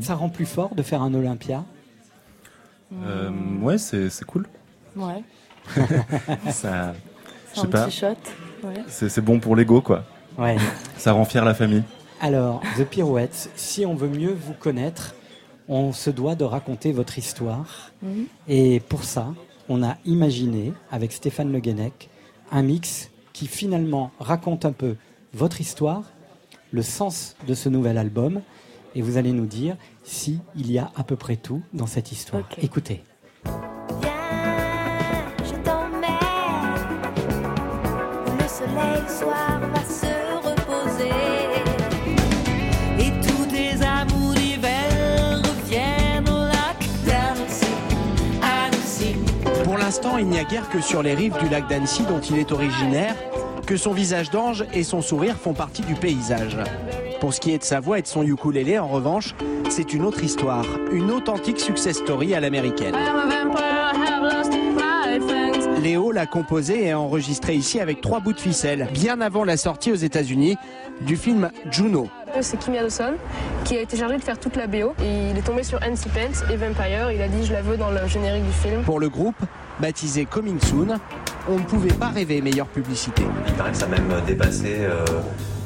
Ça 0.00 0.14
rend 0.14 0.28
plus 0.28 0.46
fort 0.46 0.74
de 0.74 0.82
faire 0.82 1.02
un 1.02 1.12
Olympia 1.14 1.64
Euh, 2.92 3.30
ouais, 3.60 3.78
c'est 3.78 4.08
c'est 4.10 4.24
cool. 4.24 4.46
Ouais. 4.96 5.22
Ça, 6.50 6.94
je 7.54 7.60
Un 7.60 7.62
sais 7.62 7.68
pas. 7.68 7.84
petit 7.86 7.96
shot. 7.96 8.06
Ouais. 8.64 8.74
C'est 8.88 9.08
c'est 9.08 9.20
bon 9.20 9.40
pour 9.40 9.56
l'ego, 9.56 9.80
quoi. 9.80 10.04
Ouais. 10.38 10.56
Ça 10.96 11.12
rend 11.12 11.24
fier 11.24 11.44
la 11.44 11.54
famille. 11.54 11.82
Alors, 12.20 12.62
The 12.76 12.84
Pirouettes, 12.84 13.50
si 13.56 13.84
on 13.86 13.94
veut 13.94 14.08
mieux 14.08 14.32
vous 14.32 14.54
connaître, 14.54 15.14
on 15.68 15.92
se 15.92 16.10
doit 16.10 16.34
de 16.34 16.44
raconter 16.44 16.92
votre 16.92 17.18
histoire. 17.18 17.90
Mhm. 18.02 18.26
Et 18.48 18.80
pour 18.80 19.04
ça, 19.04 19.34
on 19.68 19.82
a 19.82 19.96
imaginé, 20.04 20.72
avec 20.90 21.12
Stéphane 21.12 21.52
Le 21.52 21.60
Guenec, 21.60 22.08
un 22.50 22.62
mix 22.62 23.10
qui 23.32 23.46
finalement 23.46 24.10
raconte 24.18 24.64
un 24.64 24.72
peu 24.72 24.96
votre 25.34 25.60
histoire, 25.60 26.02
le 26.70 26.82
sens 26.82 27.36
de 27.46 27.54
ce 27.54 27.68
nouvel 27.68 27.98
album, 27.98 28.40
et 28.94 29.02
vous 29.02 29.16
allez 29.16 29.32
nous 29.32 29.46
dire 29.46 29.76
si 30.04 30.40
il 30.56 30.70
y 30.70 30.78
a 30.78 30.90
à 30.96 31.04
peu 31.04 31.16
près 31.16 31.36
tout 31.36 31.62
dans 31.72 31.86
cette 31.86 32.12
histoire. 32.12 32.48
Écoutez. 32.60 33.02
Pour 49.64 49.76
l'instant, 49.76 50.18
il 50.18 50.26
n'y 50.26 50.38
a 50.38 50.44
guère 50.44 50.68
que 50.70 50.80
sur 50.80 51.02
les 51.02 51.14
rives 51.14 51.36
du 51.38 51.48
lac 51.48 51.68
d'Annecy 51.68 52.02
dont 52.04 52.20
il 52.20 52.38
est 52.38 52.52
originaire 52.52 53.14
que 53.68 53.76
son 53.76 53.92
visage 53.92 54.30
d'ange 54.30 54.64
et 54.72 54.82
son 54.82 55.02
sourire 55.02 55.36
font 55.36 55.52
partie 55.52 55.82
du 55.82 55.94
paysage. 55.94 56.56
Pour 57.20 57.34
ce 57.34 57.40
qui 57.40 57.52
est 57.52 57.58
de 57.58 57.62
sa 57.62 57.80
voix 57.80 57.98
et 57.98 58.02
de 58.02 58.06
son 58.06 58.22
ukulélé, 58.22 58.78
en 58.78 58.88
revanche, 58.88 59.34
c'est 59.68 59.92
une 59.92 60.06
autre 60.06 60.24
histoire, 60.24 60.64
une 60.90 61.10
authentique 61.10 61.60
success 61.60 61.98
story 61.98 62.34
à 62.34 62.40
l'américaine. 62.40 62.96
Léo 65.82 66.12
l'a 66.12 66.24
composé 66.24 66.86
et 66.86 66.94
enregistré 66.94 67.56
ici 67.56 67.78
avec 67.78 68.00
trois 68.00 68.20
bouts 68.20 68.32
de 68.32 68.40
ficelle, 68.40 68.88
bien 68.94 69.20
avant 69.20 69.44
la 69.44 69.58
sortie 69.58 69.92
aux 69.92 69.96
États-Unis 69.96 70.56
du 71.02 71.18
film 71.18 71.50
Juno. 71.70 72.08
C'est 72.40 72.58
Kimia 72.58 72.80
Dawson 72.80 73.16
qui 73.66 73.76
a 73.76 73.82
été 73.82 73.98
chargé 73.98 74.16
de 74.16 74.22
faire 74.22 74.40
toute 74.40 74.56
la 74.56 74.66
BO. 74.66 74.94
Et 75.04 75.30
il 75.30 75.36
est 75.36 75.44
tombé 75.44 75.62
sur 75.62 75.78
NC 75.80 76.08
Pence 76.14 76.42
et 76.50 76.56
Vampire. 76.56 77.12
Il 77.12 77.20
a 77.20 77.28
dit 77.28 77.44
je 77.44 77.52
la 77.52 77.60
veux 77.60 77.76
dans 77.76 77.90
le 77.90 78.06
générique 78.06 78.46
du 78.46 78.52
film. 78.52 78.82
Pour 78.82 78.98
le 78.98 79.10
groupe, 79.10 79.36
baptisé 79.80 80.24
Coming 80.24 80.60
Soon, 80.60 80.98
on 81.48 81.58
ne 81.58 81.64
pouvait 81.64 81.94
pas 81.94 82.08
rêver 82.08 82.40
meilleure 82.40 82.66
publicité. 82.66 83.22
Il 83.46 83.54
paraît 83.54 83.72
que 83.72 83.76
ça 83.76 83.86
a 83.86 83.88
même 83.88 84.12
dépassé 84.26 84.78
euh, 84.80 85.04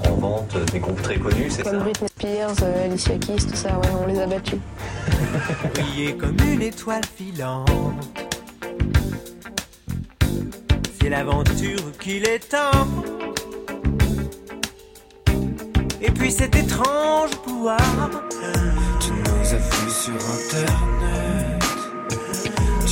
en 0.09 0.15
vente 0.15 0.57
des 0.73 0.79
groupes 0.79 1.03
très 1.03 1.17
connus, 1.17 1.51
c'est 1.51 1.65
ça 1.65 1.71
Comme 1.71 1.81
Britney 1.81 2.09
Spears, 2.19 2.55
euh, 2.63 2.85
Alicia 2.85 3.19
Keys, 3.19 3.47
tout 3.47 3.57
ça, 3.57 3.79
ouais, 3.79 3.89
on 4.01 4.07
les 4.07 4.21
a 4.21 4.27
battus. 4.27 4.59
briller 5.75 6.17
comme 6.17 6.37
une 6.53 6.63
étoile 6.63 7.05
filante. 7.17 7.69
C'est 11.01 11.09
l'aventure 11.09 11.93
qu'il 11.99 12.25
est 12.29 12.51
temps. 12.51 12.87
Et 16.01 16.11
puis 16.11 16.31
cet 16.31 16.57
étrange 16.57 17.31
pouvoir. 17.45 17.81
Tu 19.01 19.11
nous 19.13 19.55
as 19.55 19.57
vus 19.57 19.91
sur 19.91 20.15
internet. 20.15 21.12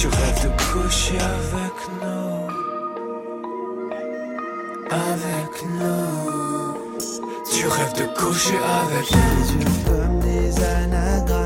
Tu 0.01 0.07
rêves 0.07 0.43
de 0.45 0.49
coucher 0.73 1.19
avec 1.19 1.77
nous. 2.01 2.49
Avec 4.91 5.53
nous. 5.79 6.99
Tu 7.53 7.67
rêves 7.69 7.93
de 7.93 8.07
coucher 8.19 8.57
avec 8.57 9.07
nous. 9.13 9.85
Comme 9.85 10.19
des 10.21 10.65
anagrammes, 10.65 11.40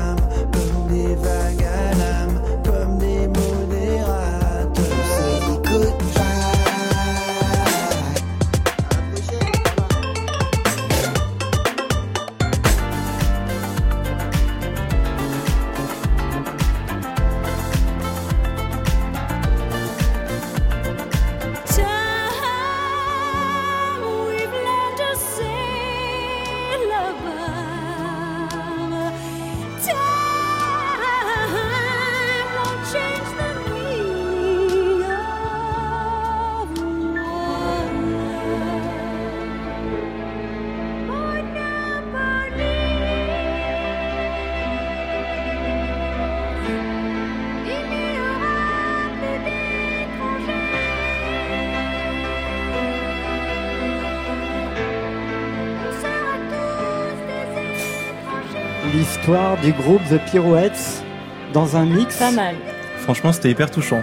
du 59.65 59.73
groupe 59.73 60.01
The 60.09 60.19
Pirouettes 60.29 61.03
dans 61.51 61.75
un 61.75 61.85
mix. 61.85 62.17
Pas 62.17 62.29
mal. 62.31 62.53
Franchement, 62.99 63.33
c'était 63.33 63.49
hyper 63.49 63.71
touchant. 63.71 64.01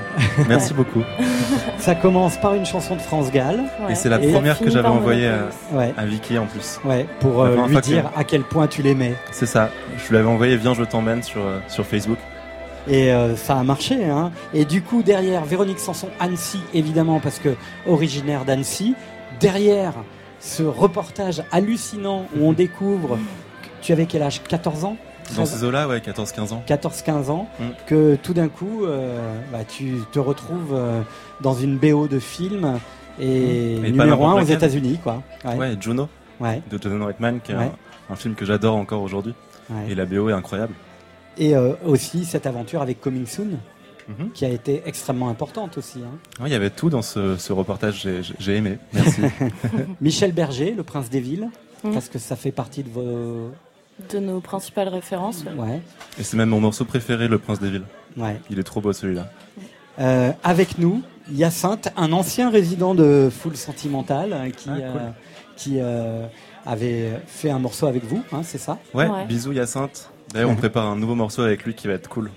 Merci 0.48 0.74
beaucoup. 0.80 1.02
Ça 1.78 1.94
commence 1.94 2.36
par 2.36 2.54
une 2.54 2.66
chanson 2.66 2.96
de 2.96 3.00
France 3.00 3.30
Gall. 3.30 3.60
Et 3.88 3.94
c'est 3.94 4.08
la 4.08 4.20
Et 4.20 4.32
première 4.32 4.58
que 4.58 4.70
j'avais 4.70 4.88
envoyée 4.88 5.28
à, 5.28 5.48
Ouais. 5.72 5.94
à 5.96 6.04
Vicky 6.04 6.36
en 6.36 6.46
plus. 6.46 6.80
Ouais, 6.84 7.06
pour 7.20 7.42
euh, 7.42 7.66
lui 7.68 7.76
que- 7.76 7.80
dire 7.80 8.10
à 8.16 8.24
quel 8.24 8.42
point 8.42 8.66
tu 8.66 8.82
l'aimais. 8.82 9.14
C'est 9.30 9.46
ça. 9.46 9.70
Je 9.98 10.08
lui 10.10 10.16
avais 10.18 10.28
envoyé 10.28 10.56
Viens, 10.56 10.74
je 10.74 10.82
t'emmène 10.82 11.22
sur, 11.22 11.40
euh, 11.40 11.58
sur 11.68 11.86
Facebook. 11.86 12.18
Et 12.88 13.12
euh, 13.12 13.36
ça 13.36 13.56
a 13.58 13.62
marché. 13.62 14.04
Hein. 14.04 14.32
Et 14.54 14.64
du 14.64 14.82
coup, 14.82 15.04
derrière, 15.04 15.44
Véronique 15.44 15.78
Sanson, 15.78 16.08
Annecy, 16.18 16.58
évidemment, 16.74 17.20
parce 17.20 17.38
que 17.38 17.50
originaire 17.86 18.44
d'Annecy. 18.44 18.96
Derrière 19.40 19.92
ce 20.40 20.64
reportage 20.64 21.42
hallucinant 21.52 22.26
où 22.36 22.48
on 22.48 22.52
découvre. 22.52 23.16
que 23.62 23.68
Tu 23.80 23.92
avais 23.92 24.06
quel 24.06 24.22
âge? 24.22 24.40
14 24.48 24.84
ans? 24.84 24.96
Dans 25.36 25.44
13 25.44 25.50
ces 25.58 25.64
eaux-là, 25.64 25.88
ouais, 25.88 25.98
14-15 26.00 26.52
ans. 26.52 26.62
14-15 26.66 27.30
ans, 27.30 27.48
Mm. 27.58 27.64
que 27.86 28.16
tout 28.22 28.34
d'un 28.34 28.48
coup, 28.48 28.84
euh, 28.84 29.38
bah, 29.52 29.64
tu 29.66 29.94
te 30.12 30.18
retrouves 30.18 30.72
euh, 30.74 31.02
dans 31.40 31.54
une 31.54 31.76
BO 31.78 32.08
de 32.08 32.18
film 32.18 32.78
et, 33.20 33.76
Mm. 33.78 33.84
Et 33.84 33.90
numéro 33.90 33.96
n'importe 34.10 34.22
un 34.30 34.34
aux 34.34 34.38
lequel. 34.40 34.56
États-Unis, 34.56 34.98
quoi. 35.02 35.22
Ouais, 35.44 35.76
Juno. 35.80 36.08
Ouais. 36.40 36.62
De 36.70 36.78
Jonathan 36.82 37.06
Reitman, 37.06 37.40
qui 37.40 37.52
est 37.52 37.56
Ouais. 37.56 37.70
un, 38.10 38.12
un 38.12 38.16
film 38.16 38.34
que 38.34 38.44
j'adore 38.44 38.76
encore 38.76 39.02
aujourd'hui. 39.02 39.34
Ouais. 39.70 39.90
Et 39.92 39.94
la 39.94 40.06
BO 40.06 40.28
est 40.28 40.32
incroyable. 40.32 40.74
Et 41.38 41.54
euh, 41.56 41.72
aussi 41.86 42.24
cette 42.24 42.46
aventure 42.46 42.82
avec 42.82 43.00
Coming 43.00 43.26
Soon, 43.26 43.58
Mhm. 44.08 44.30
qui 44.34 44.44
a 44.44 44.48
été 44.48 44.82
extrêmement 44.84 45.28
importante 45.28 45.78
aussi. 45.78 46.00
hein. 46.00 46.42
Il 46.44 46.50
y 46.50 46.54
avait 46.56 46.70
tout 46.70 46.90
dans 46.90 47.02
ce, 47.02 47.36
ce 47.36 47.52
reportage, 47.52 48.08
j'ai 48.40 48.56
aimé. 48.56 48.78
Merci. 48.92 49.20
Michel 50.00 50.32
Berger, 50.32 50.74
le 50.76 50.82
prince 50.82 51.08
des 51.08 51.20
villes, 51.20 51.48
Mm. 51.84 51.92
parce 51.92 52.08
que 52.08 52.18
ça 52.18 52.34
fait 52.36 52.50
partie 52.52 52.82
de 52.82 52.90
vos. 52.90 53.50
De 54.10 54.18
nos 54.18 54.40
principales 54.40 54.88
références. 54.88 55.44
Ouais. 55.56 55.80
Et 56.18 56.22
c'est 56.22 56.36
même 56.36 56.50
mon 56.50 56.60
morceau 56.60 56.84
préféré, 56.84 57.28
Le 57.28 57.38
Prince 57.38 57.60
des 57.60 57.70
Villes. 57.70 57.84
Ouais. 58.16 58.38
Il 58.50 58.58
est 58.58 58.62
trop 58.62 58.80
beau 58.80 58.92
celui-là. 58.92 59.30
Euh, 59.98 60.32
avec 60.44 60.78
nous, 60.78 61.02
Hyacinthe, 61.32 61.90
un 61.96 62.12
ancien 62.12 62.50
résident 62.50 62.94
de 62.94 63.30
Full 63.30 63.56
Sentimental, 63.56 64.32
euh, 64.32 64.50
qui, 64.50 64.68
Ah, 64.70 64.74
cool. 64.74 64.82
euh, 64.84 65.10
qui 65.56 65.76
euh, 65.80 66.26
avait 66.66 67.10
fait 67.26 67.50
un 67.50 67.58
morceau 67.58 67.86
avec 67.86 68.04
vous, 68.04 68.22
hein, 68.32 68.40
c'est 68.42 68.58
ça? 68.58 68.78
Ouais, 68.92 69.06
bisous 69.28 69.52
Hyacinthe. 69.52 70.10
D'ailleurs, 70.34 70.50
on 70.50 70.56
prépare 70.56 70.86
un 70.86 70.96
nouveau 70.96 71.14
morceau 71.14 71.42
avec 71.42 71.64
lui 71.64 71.74
qui 71.74 71.86
va 71.86 71.94
être 71.94 72.08
cool. 72.08 72.30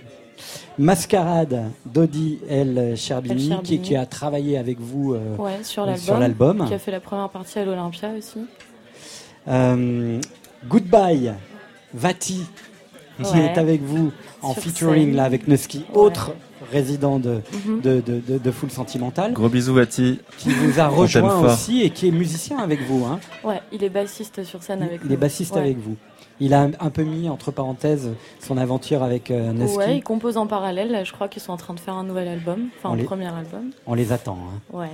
Mascarade 0.77 1.71
d'Odi 1.85 2.39
El 2.49 2.95
Cherbini. 2.97 3.53
Qui, 3.63 3.79
qui 3.79 3.95
a 3.95 4.05
travaillé 4.05 4.57
avec 4.57 4.79
vous 4.79 5.13
euh, 5.13 5.35
Ouais, 5.37 5.63
sur 5.63 5.85
l'album. 5.85 6.03
sur 6.03 6.17
l'album. 6.19 6.65
Qui 6.67 6.73
a 6.73 6.79
fait 6.79 6.91
la 6.91 6.99
première 6.99 7.29
partie 7.29 7.59
à 7.59 7.65
l'Olympia 7.65 8.09
aussi. 8.17 8.39
Euh, 9.47 10.19
Goodbye, 10.67 11.31
Vati, 11.95 12.45
qui 13.23 13.31
Ouais. 13.33 13.45
est 13.45 13.57
avec 13.57 13.81
vous 13.81 14.11
en 14.41 14.53
Sur 14.53 14.61
featuring 14.63 15.05
scène. 15.07 15.15
là, 15.15 15.23
avec 15.23 15.47
Nusky, 15.47 15.85
autre 15.93 16.33
résident 16.71 17.19
de, 17.19 17.41
Mhm. 17.65 17.81
de, 17.81 18.01
de, 18.01 18.19
de- 18.27 18.37
de 18.37 18.51
Full 18.51 18.69
Sentimental, 18.71 19.33
Gros 19.33 19.49
bisous 19.49 19.73
Vati. 19.73 20.19
qui 20.37 20.49
vous 20.49 20.79
a 20.79 20.87
rejoint 20.87 21.39
aussi 21.39 21.81
et 21.81 21.89
qui 21.91 22.07
est 22.07 22.11
musicien 22.11 22.57
avec 22.59 22.81
vous. 22.87 23.05
Hein. 23.05 23.19
Ouais, 23.43 23.61
il 23.71 23.83
est 23.83 23.89
bassiste 23.89 24.43
sur 24.43 24.61
scène 24.63 24.81
avec 24.81 24.99
Il 25.03 25.07
nous. 25.07 25.13
est 25.13 25.17
bassiste 25.17 25.53
Ouais. 25.55 25.61
avec 25.61 25.77
vous. 25.77 25.95
Il 26.41 26.53
a 26.53 26.63
un, 26.81 26.89
peu 26.89 27.03
mis 27.03 27.29
entre 27.29 27.51
parenthèses 27.51 28.09
son 28.41 28.57
aventure 28.57 29.03
avec 29.03 29.31
euh, 29.31 29.53
Nusky. 29.53 29.77
Ouais, 29.77 29.97
ils 29.97 30.03
composent 30.03 30.35
en 30.35 30.47
parallèle. 30.47 30.91
Là, 30.91 31.05
je 31.05 31.13
crois 31.13 31.29
qu'ils 31.29 31.41
sont 31.41 31.53
en 31.53 31.57
train 31.57 31.73
de 31.73 31.79
faire 31.79 31.93
un 31.93 32.03
nouvel 32.03 32.27
album, 32.27 32.67
enfin 32.77 32.89
On 32.89 32.93
un 32.93 32.97
les- 32.97 33.03
premier 33.05 33.27
album. 33.27 33.69
On 33.87 33.93
les 33.93 34.11
attend. 34.11 34.37
hein. 34.53 34.59
Ouais. 34.77 34.89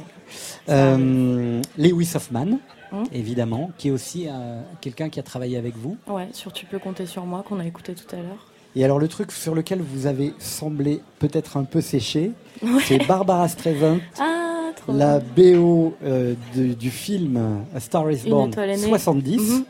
Euh, 0.70 1.62
Lewis 1.80 2.12
Hoffman, 2.16 2.60
Hum. 2.94 3.06
évidemment, 3.14 3.72
qui 3.78 3.88
est 3.88 3.92
aussi 3.92 4.28
euh, 4.28 4.62
quelqu'un 4.82 5.10
qui 5.10 5.20
a 5.20 5.24
travaillé 5.24 5.58
avec 5.58 5.76
vous. 5.78 5.98
Ouais, 6.08 6.28
sur 6.34 6.52
Tu 6.52 6.66
peux 6.66 6.80
compter 6.80 7.06
sur 7.06 7.26
moi 7.26 7.44
qu'on 7.48 7.60
a 7.60 7.66
écouté 7.66 7.94
tout 7.96 8.14
à 8.16 8.18
l'heure. 8.18 8.48
Et 8.76 8.84
alors 8.86 9.00
le 9.00 9.08
truc 9.08 9.32
sur 9.32 9.56
lequel 9.56 9.82
vous 9.82 10.08
avez 10.08 10.34
semblé 10.40 11.02
peut-être 11.20 11.58
un 11.58 11.64
peu 11.64 11.82
séché, 11.82 12.32
Ouais. 12.62 12.82
c'est 12.86 13.06
Barbara 13.08 13.48
Streisand, 13.48 14.00
Ah, 14.20 14.72
la. 14.88 15.20
BO 15.20 15.94
euh, 16.04 16.34
de- 16.56 16.74
du 16.74 16.90
film 16.90 17.64
A 17.76 17.80
Star 17.80 18.10
is 18.12 18.28
Born 18.30 18.50
étoile 18.50 18.70
est 18.72 18.78
née. 18.78 18.88
70. 18.88 19.38
Mhm. 19.60 19.66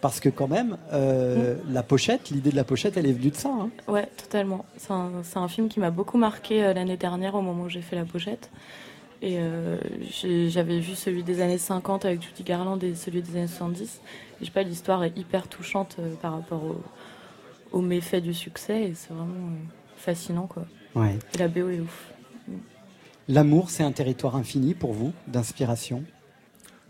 Parce 0.00 0.18
que 0.18 0.28
quand 0.30 0.48
même, 0.48 0.78
euh, 0.94 1.56
la 1.70 1.82
pochette, 1.82 2.30
l'idée 2.30 2.50
de 2.50 2.56
la 2.56 2.64
pochette, 2.64 2.96
elle 2.96 3.06
est 3.06 3.12
venue 3.12 3.30
de 3.30 3.36
ça. 3.36 3.50
hein. 3.50 3.68
Ouais, 3.86 4.08
totalement. 4.16 4.64
C'est 4.78 4.92
un, 5.36 5.48
film 5.48 5.68
qui 5.68 5.78
m'a 5.78 5.90
beaucoup 5.90 6.16
marqué 6.16 6.72
l'année 6.72 6.96
dernière 6.96 7.34
au 7.34 7.42
moment 7.42 7.64
où 7.64 7.68
j'ai 7.68 7.82
fait 7.82 7.96
la 7.96 8.04
pochette. 8.06 8.50
Et 9.22 9.38
euh, 9.38 9.76
j'avais 10.48 10.78
vu 10.80 10.94
celui 10.94 11.22
des 11.22 11.40
années 11.42 11.58
50 11.58 12.06
avec 12.06 12.22
Judy 12.22 12.42
Garland 12.42 12.78
et 12.82 12.94
celui 12.94 13.20
des 13.22 13.36
années 13.36 13.46
70. 13.46 13.82
Et 13.82 13.88
je 14.40 14.44
sais 14.46 14.50
pas, 14.50 14.62
l'histoire 14.62 15.04
est 15.04 15.16
hyper 15.18 15.46
touchante 15.48 15.96
euh, 15.98 16.14
par 16.22 16.32
rapport 16.32 16.64
au- 16.64 16.82
aux 17.72 17.82
méfaits 17.82 18.22
du 18.22 18.32
succès 18.34 18.82
et 18.84 18.94
c'est 18.94 19.12
vraiment 19.12 19.34
euh, 19.34 19.56
fascinant 19.96 20.46
quoi. 20.46 20.64
Ouais. 20.94 21.18
Et 21.34 21.38
la 21.38 21.48
BO 21.48 21.68
est 21.68 21.80
ouf. 21.80 22.12
L'amour, 23.28 23.70
c'est 23.70 23.84
un 23.84 23.92
territoire 23.92 24.34
infini 24.36 24.74
pour 24.74 24.92
vous, 24.92 25.12
d'inspiration? 25.28 26.02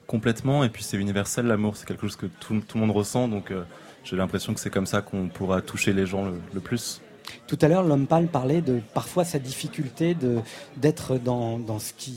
Complètement, 0.06 0.64
et 0.64 0.70
puis 0.70 0.82
c'est 0.82 0.96
universel 0.96 1.46
l'amour, 1.46 1.76
c'est 1.76 1.86
quelque 1.86 2.00
chose 2.02 2.16
que 2.16 2.26
tout, 2.26 2.60
tout 2.66 2.78
le 2.78 2.86
monde 2.86 2.96
ressent, 2.96 3.28
donc 3.28 3.50
euh, 3.50 3.62
j'ai 4.04 4.16
l'impression 4.16 4.54
que 4.54 4.60
c'est 4.60 4.70
comme 4.70 4.86
ça 4.86 5.02
qu'on 5.02 5.28
pourra 5.28 5.60
toucher 5.62 5.92
les 5.92 6.06
gens 6.06 6.24
le, 6.24 6.40
le 6.54 6.60
plus. 6.60 7.00
Tout 7.46 7.58
à 7.60 7.68
l'heure, 7.68 7.82
l'homme 7.82 8.06
pâle 8.06 8.26
parlait 8.28 8.60
de 8.60 8.80
parfois 8.94 9.24
sa 9.24 9.38
difficulté 9.38 10.16
d'être 10.76 11.18
dans, 11.18 11.58
dans 11.58 11.78
ce 11.78 11.92
qui 11.92 12.14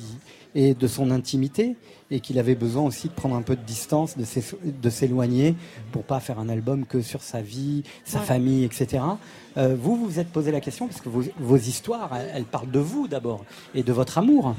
est 0.56 0.80
de 0.80 0.88
son 0.88 1.10
intimité 1.12 1.76
et 2.12 2.20
qu'il 2.20 2.38
avait 2.38 2.54
besoin 2.54 2.84
aussi 2.84 3.08
de 3.08 3.14
prendre 3.14 3.36
un 3.36 3.42
peu 3.42 3.56
de 3.56 3.64
distance, 3.64 4.18
de 4.18 4.24
s'é- 4.24 4.44
de 4.64 4.90
s'éloigner 4.92 5.56
pour 5.92 6.04
pas 6.04 6.20
faire 6.20 6.38
un 6.38 6.48
album 6.48 6.86
que 6.86 7.02
sur 7.02 7.24
sa 7.24 7.42
vie, 7.42 7.84
sa 8.06 8.20
Ouais. 8.20 8.26
famille, 8.26 8.64
etc. 8.64 9.04
Euh, 9.58 9.76
vous, 9.80 9.96
vous 9.96 10.06
vous 10.06 10.20
êtes 10.20 10.28
posé 10.32 10.52
la 10.52 10.62
question 10.62 10.88
parce 10.88 11.02
que 11.02 11.10
vos, 11.10 11.24
vos 11.40 11.58
histoires, 11.58 12.16
elles, 12.16 12.30
elles 12.36 12.44
parlent 12.46 12.70
de 12.70 12.80
vous 12.80 13.08
d'abord 13.08 13.44
et 13.74 13.82
de 13.82 13.92
votre 13.92 14.20
amour. 14.20 14.56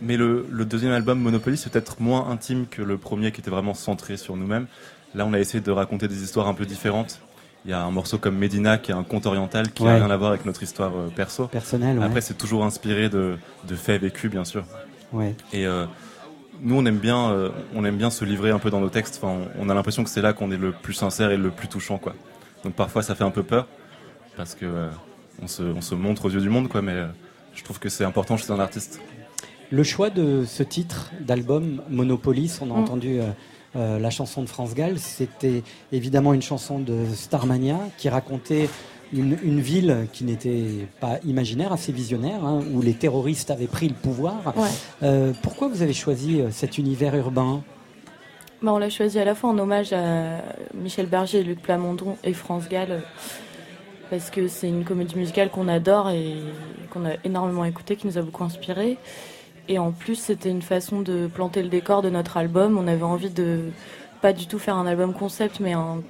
Mais 0.00 0.16
le, 0.16 0.46
le 0.50 0.64
deuxième 0.64 0.92
album, 0.92 1.18
Monopoly, 1.20 1.56
c'est 1.58 1.70
peut-être 1.70 2.00
moins 2.00 2.28
intime 2.30 2.66
que 2.66 2.80
le 2.82 2.96
premier 2.98 3.30
qui 3.32 3.40
était 3.42 3.50
vraiment 3.50 3.74
centré 3.74 4.16
sur 4.16 4.36
nous-mêmes. 4.36 4.66
Là, 5.14 5.26
on 5.26 5.32
a 5.34 5.38
essayé 5.38 5.60
de 5.62 5.70
raconter 5.70 6.08
des 6.08 6.22
histoires 6.22 6.48
un 6.48 6.54
peu 6.54 6.66
différentes. 6.66 7.20
Il 7.66 7.70
y 7.70 7.72
a 7.72 7.82
un 7.82 7.90
morceau 7.90 8.16
comme 8.18 8.36
Medina 8.36 8.78
qui 8.78 8.92
est 8.92 8.94
un 8.94 9.02
conte 9.02 9.26
oriental 9.26 9.72
qui 9.72 9.82
n'a 9.82 9.90
Ouais. 9.90 9.96
rien 9.96 10.10
à 10.10 10.16
voir 10.16 10.30
avec 10.30 10.44
notre 10.46 10.62
histoire 10.62 10.92
euh, 10.96 11.08
perso. 11.14 11.48
Personnelle, 11.48 11.98
ouais. 11.98 12.04
Après, 12.04 12.20
c'est 12.20 12.38
toujours 12.38 12.64
inspiré 12.64 13.08
de, 13.08 13.36
de 13.66 13.74
faits 13.74 14.00
vécus, 14.00 14.30
bien 14.30 14.44
sûr. 14.44 14.64
Ouais. 15.12 15.34
Et 15.52 15.66
euh, 15.66 15.84
nous, 16.60 16.76
on 16.76 16.86
aime 16.86 16.98
bien, 16.98 17.30
euh, 17.30 17.50
on 17.74 17.84
aime 17.84 17.96
bien 17.96 18.10
se 18.10 18.24
livrer 18.24 18.50
un 18.50 18.60
peu 18.60 18.70
dans 18.70 18.80
nos 18.80 18.88
textes. 18.88 19.20
Enfin, 19.20 19.36
on, 19.58 19.66
on 19.66 19.68
a 19.68 19.74
l'impression 19.74 20.04
que 20.04 20.10
c'est 20.10 20.22
là 20.22 20.32
qu'on 20.32 20.52
est 20.52 20.56
le 20.56 20.70
plus 20.70 20.94
sincère 20.94 21.32
et 21.32 21.36
le 21.36 21.50
plus 21.50 21.66
touchant, 21.68 21.98
quoi. 21.98 22.14
Donc 22.62 22.74
parfois, 22.74 23.02
ça 23.02 23.14
fait 23.16 23.24
un 23.24 23.30
peu 23.32 23.42
peur 23.42 23.66
parce 24.36 24.54
que 24.54 24.64
euh, 24.64 24.88
on, 25.42 25.48
se, 25.48 25.62
on 25.64 25.80
se 25.80 25.94
montre 25.96 26.26
aux 26.26 26.30
yeux 26.30 26.40
du 26.40 26.48
monde, 26.50 26.68
quoi. 26.68 26.82
Mais 26.82 26.92
euh, 26.92 27.06
je 27.52 27.64
trouve 27.64 27.80
que 27.80 27.88
c'est 27.88 28.04
important 28.04 28.36
chez 28.36 28.50
un 28.52 28.60
artiste. 28.60 29.00
Le 29.72 29.82
choix 29.82 30.10
de 30.10 30.44
ce 30.46 30.62
titre 30.62 31.10
d'album, 31.20 31.82
Monopolis, 31.90 32.60
on 32.60 32.66
a 32.66 32.74
Mm. 32.74 32.80
entendu 32.80 33.18
euh, 33.76 33.98
la 33.98 34.10
chanson 34.10 34.42
de 34.42 34.48
France 34.48 34.74
Gall, 34.74 34.98
c'était 34.98 35.62
évidemment 35.92 36.32
une 36.32 36.42
chanson 36.42 36.78
de 36.78 37.04
Starmania 37.14 37.78
qui 37.98 38.08
racontait 38.08 38.68
une, 39.12 39.38
une 39.42 39.60
ville 39.60 40.08
qui 40.12 40.24
n'était 40.24 40.88
pas 41.00 41.18
imaginaire, 41.24 41.72
assez 41.72 41.92
visionnaire, 41.92 42.44
hein, 42.44 42.60
où 42.72 42.82
les 42.82 42.94
terroristes 42.94 43.50
avaient 43.50 43.66
pris 43.66 43.88
le 43.88 43.94
pouvoir. 43.94 44.54
Ouais. 44.56 44.68
Euh, 45.02 45.32
pourquoi 45.42 45.68
vous 45.68 45.82
avez 45.82 45.92
choisi 45.92 46.40
euh, 46.40 46.50
cet 46.50 46.78
univers 46.78 47.14
urbain? 47.14 47.62
Bah, 48.62 48.72
on 48.72 48.78
l'a 48.78 48.90
choisi 48.90 49.18
à 49.18 49.24
la 49.24 49.34
fois 49.34 49.50
en 49.50 49.58
hommage 49.58 49.92
à 49.92 50.42
Michel 50.74 51.06
Berger, 51.06 51.42
Luc 51.42 51.60
Plamondon 51.60 52.16
et 52.24 52.32
France 52.32 52.68
Gall, 52.68 53.02
parce 54.10 54.30
que 54.30 54.48
c'est 54.48 54.68
une 54.68 54.84
comédie 54.84 55.16
musicale 55.16 55.50
qu'on 55.50 55.68
adore 55.68 56.10
et 56.10 56.36
qu'on 56.90 57.04
a 57.04 57.12
énormément 57.24 57.64
écouté, 57.64 57.96
qui 57.96 58.06
nous 58.06 58.18
a 58.18 58.22
beaucoup 58.22 58.44
inspiré. 58.44 58.96
Et 59.68 59.78
en 59.78 59.90
plus, 59.92 60.14
c'était 60.16 60.50
une 60.50 60.62
façon 60.62 61.00
de 61.00 61.26
planter 61.26 61.62
le 61.62 61.68
décor 61.68 62.02
de 62.02 62.10
notre 62.10 62.36
album. 62.36 62.78
On 62.78 62.86
avait 62.86 63.02
envie 63.02 63.30
de 63.30 63.60
pas 64.22 64.32
du 64.32 64.46
tout 64.46 64.58
faire 64.58 64.76
un 64.76 64.86
album 64.86 65.12
concept, 65.12 65.60
mais 65.60 65.72
un, 65.72 66.02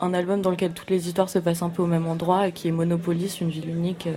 un 0.00 0.14
album 0.14 0.40
dans 0.40 0.50
lequel 0.50 0.72
toutes 0.72 0.90
les 0.90 1.06
histoires 1.08 1.28
se 1.28 1.38
passent 1.38 1.62
un 1.62 1.68
peu 1.68 1.82
au 1.82 1.86
même 1.86 2.06
endroit, 2.06 2.48
et 2.48 2.52
qui 2.52 2.68
est 2.68 2.72
Monopolis, 2.72 3.40
une 3.40 3.50
ville 3.50 3.68
unique, 3.68 4.06
euh, 4.06 4.14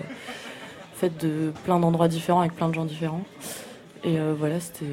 faite 0.94 1.20
de 1.24 1.52
plein 1.64 1.80
d'endroits 1.80 2.07
différents 2.07 2.40
avec 2.41 2.56
plein 2.56 2.70
de 2.70 2.76
gens 2.76 2.86
différents. 2.86 3.24
Et 4.03 4.20
euh, 4.20 4.34
voilà, 4.38 4.60
c'était 4.60 4.86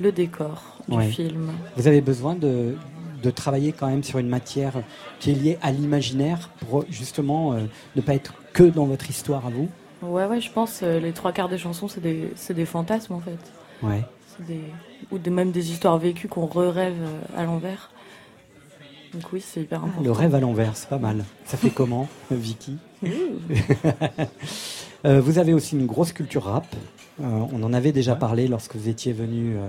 le 0.00 0.12
décor 0.12 0.62
du 0.88 0.96
Ouais. 0.96 1.06
film. 1.08 1.50
Vous 1.76 1.86
avez 1.88 2.00
besoin 2.00 2.34
de, 2.34 2.76
de 3.22 3.30
travailler 3.30 3.72
quand 3.72 3.88
même 3.88 4.02
sur 4.02 4.18
une 4.18 4.28
matière 4.28 4.72
qui 5.20 5.32
est 5.32 5.34
liée 5.34 5.58
à 5.62 5.70
l'imaginaire 5.70 6.50
pour 6.66 6.84
justement 6.88 7.52
euh, 7.52 7.60
ne 7.94 8.00
pas 8.00 8.14
être 8.14 8.34
que 8.54 8.62
dans 8.64 8.86
votre 8.86 9.10
histoire 9.10 9.46
à 9.46 9.50
vous 9.50 9.68
Ouais, 10.08 10.26
ouais, 10.26 10.40
je 10.40 10.50
pense 10.50 10.80
euh, 10.82 10.98
les 11.00 11.12
trois 11.12 11.32
quarts 11.32 11.48
des 11.48 11.58
chansons, 11.58 11.88
c'est 11.88 12.00
des, 12.00 12.32
c'est 12.36 12.54
des 12.54 12.66
fantasmes 12.66 13.14
en 13.14 13.20
fait. 13.20 13.38
Ouais. 13.82 14.04
C'est 14.36 14.46
des, 14.46 14.60
ou 15.10 15.18
des, 15.18 15.30
même 15.30 15.50
des 15.52 15.70
histoires 15.70 15.98
vécues 15.98 16.28
qu'on 16.28 16.46
re-rêve 16.46 16.94
euh, 17.00 17.40
à 17.40 17.44
l'envers. 17.44 17.90
Donc 19.14 19.22
oui, 19.32 19.42
c'est 19.44 19.60
hyper 19.62 19.78
important. 19.84 20.02
Le 20.02 20.10
rêve 20.12 20.34
à 20.34 20.40
l'envers, 20.40 20.76
c'est 20.76 20.88
pas 20.88 20.98
mal. 20.98 21.24
Ça 21.46 21.56
fait 21.56 21.70
comment, 21.70 22.08
Vicky 22.30 22.76
Euh, 25.04 25.20
vous 25.20 25.38
avez 25.38 25.54
aussi 25.54 25.76
une 25.76 25.86
grosse 25.86 26.12
culture 26.12 26.44
rap. 26.44 26.66
Euh, 27.20 27.24
on 27.52 27.62
en 27.62 27.72
avait 27.72 27.92
déjà 27.92 28.16
parlé 28.16 28.48
lorsque 28.48 28.74
vous 28.74 28.88
étiez 28.88 29.12
venu. 29.12 29.54
euh, 29.56 29.68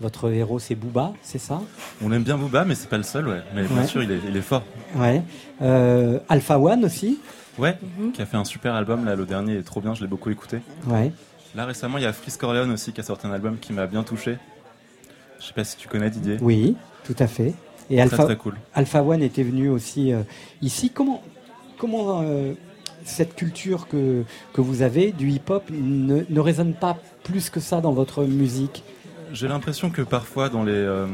votre 0.00 0.30
héros, 0.30 0.58
c'est 0.60 0.76
Booba, 0.76 1.12
c'est 1.22 1.38
ça? 1.40 1.60
On 2.02 2.10
aime 2.12 2.22
bien 2.22 2.38
Booba, 2.38 2.64
mais 2.64 2.74
c'est 2.76 2.88
pas 2.88 2.96
le 2.96 3.02
seul, 3.02 3.28
ouais. 3.28 3.40
Mais 3.54 3.64
bien 3.64 3.84
sûr, 3.84 4.02
il 4.02 4.10
est, 4.12 4.20
il 4.28 4.36
est 4.36 4.40
fort. 4.42 4.62
Ouais. 4.96 5.22
Euh, 5.60 6.20
Alpha 6.28 6.58
One 6.58 6.84
aussi? 6.84 7.18
Ouais, 7.58 7.76
qui 8.14 8.22
a 8.22 8.26
fait 8.26 8.36
un 8.36 8.44
super 8.44 8.74
album, 8.74 9.04
là, 9.04 9.14
le 9.16 9.24
dernier 9.26 9.56
est 9.56 9.62
trop 9.62 9.80
bien, 9.80 9.94
je 9.94 10.00
l'ai 10.02 10.06
beaucoup 10.06 10.30
écouté. 10.30 10.58
Ouais. 10.86 11.10
Là, 11.54 11.64
récemment, 11.64 11.98
il 11.98 12.04
y 12.04 12.06
a 12.06 12.12
Freeze 12.12 12.36
Corleone 12.36 12.70
aussi 12.70 12.92
qui 12.92 13.00
a 13.00 13.04
sorti 13.04 13.26
un 13.26 13.32
album 13.32 13.58
qui 13.58 13.72
m'a 13.72 13.86
bien 13.86 14.02
touché. 14.02 14.36
Je 15.40 15.46
sais 15.46 15.52
pas 15.54 15.64
si 15.64 15.76
tu 15.76 15.88
connais 15.88 16.10
Didier. 16.10 16.36
Oui, 16.40 16.76
tout 17.04 17.16
à 17.18 17.26
fait. 17.26 17.54
Et 17.90 17.96
Très, 17.96 18.00
Alpha, 18.02 18.24
très 18.24 18.36
cool. 18.36 18.54
Alpha 18.74 19.02
One 19.02 19.22
était 19.22 19.42
venu 19.42 19.68
aussi 19.70 20.12
euh, 20.12 20.20
ici. 20.62 20.90
Comment, 20.90 21.22
comment 21.78 22.20
euh, 22.22 22.52
cette 23.04 23.34
culture 23.34 23.88
que, 23.88 24.24
que 24.52 24.60
vous 24.60 24.82
avez 24.82 25.10
du 25.12 25.30
hip-hop 25.30 25.64
ne, 25.70 26.22
ne 26.28 26.40
résonne 26.40 26.74
pas 26.74 26.98
plus 27.24 27.48
que 27.50 27.60
ça 27.60 27.80
dans 27.80 27.92
votre 27.92 28.24
musique? 28.24 28.82
J'ai 29.32 29.48
l'impression 29.48 29.88
que 29.90 30.02
parfois 30.02 30.48
dans 30.50 30.64
les 30.64 30.72
euh, 30.72 31.06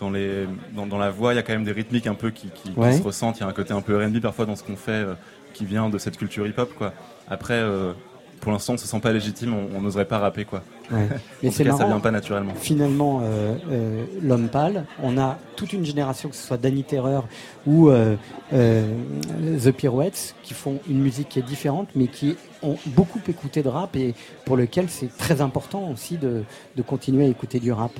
dans 0.00 0.10
les 0.10 0.46
dans, 0.74 0.86
dans 0.86 0.98
la 0.98 1.10
voix, 1.10 1.32
il 1.32 1.36
y 1.36 1.38
a 1.38 1.42
quand 1.42 1.52
même 1.52 1.64
des 1.64 1.72
rythmiques 1.72 2.06
un 2.08 2.14
peu 2.14 2.30
qui, 2.30 2.48
qui- 2.48 2.72
se 2.74 3.02
ressentent. 3.02 3.38
Il 3.38 3.42
y 3.42 3.44
a 3.44 3.48
un 3.48 3.52
côté 3.52 3.72
un 3.72 3.80
peu 3.82 3.96
R&B 4.04 4.18
parfois 4.20 4.46
dans 4.46 4.56
ce 4.56 4.64
qu'on 4.64 4.76
fait 4.76 4.90
euh, 4.92 5.14
qui 5.60 5.66
vient 5.66 5.90
de 5.90 5.98
cette 5.98 6.16
culture 6.16 6.46
hip-hop 6.46 6.72
quoi. 6.74 6.94
Après, 7.28 7.52
euh, 7.52 7.92
pour 8.40 8.50
l'instant, 8.50 8.72
on 8.72 8.76
se 8.78 8.86
sent 8.86 9.00
pas 9.00 9.12
légitime, 9.12 9.54
on 9.54 9.82
n'oserait 9.82 10.06
pas 10.06 10.18
rapper 10.18 10.46
quoi. 10.46 10.62
Ouais. 10.90 11.06
tout 11.50 11.62
cas, 11.62 11.76
ça 11.76 11.86
vient 11.86 12.00
pas 12.00 12.10
naturellement. 12.10 12.54
Finalement, 12.54 13.20
euh, 13.22 13.54
euh, 13.70 14.04
l'homme 14.22 14.48
pâle, 14.48 14.86
on 15.02 15.18
a 15.18 15.38
toute 15.56 15.74
une 15.74 15.84
génération, 15.84 16.30
que 16.30 16.34
ce 16.34 16.46
soit 16.46 16.56
Danny 16.56 16.82
Terreur 16.82 17.28
ou 17.66 17.90
euh, 17.90 18.16
The 18.50 19.70
Pirouettes, 19.70 20.34
qui 20.42 20.54
font 20.54 20.80
une 20.88 21.00
musique 21.00 21.28
qui 21.28 21.38
est 21.38 21.46
différente, 21.46 21.88
mais 21.94 22.06
qui 22.06 22.36
ont 22.62 22.78
beaucoup 22.86 23.20
écouté 23.28 23.62
de 23.62 23.68
rap 23.68 23.94
et 23.96 24.14
pour 24.46 24.56
lequel 24.56 24.88
c'est 24.88 25.14
très 25.14 25.42
important 25.42 25.90
aussi 25.90 26.16
de, 26.16 26.44
de 26.76 26.82
continuer 26.82 27.26
à 27.26 27.28
écouter 27.28 27.60
du 27.60 27.70
rap. 27.70 27.92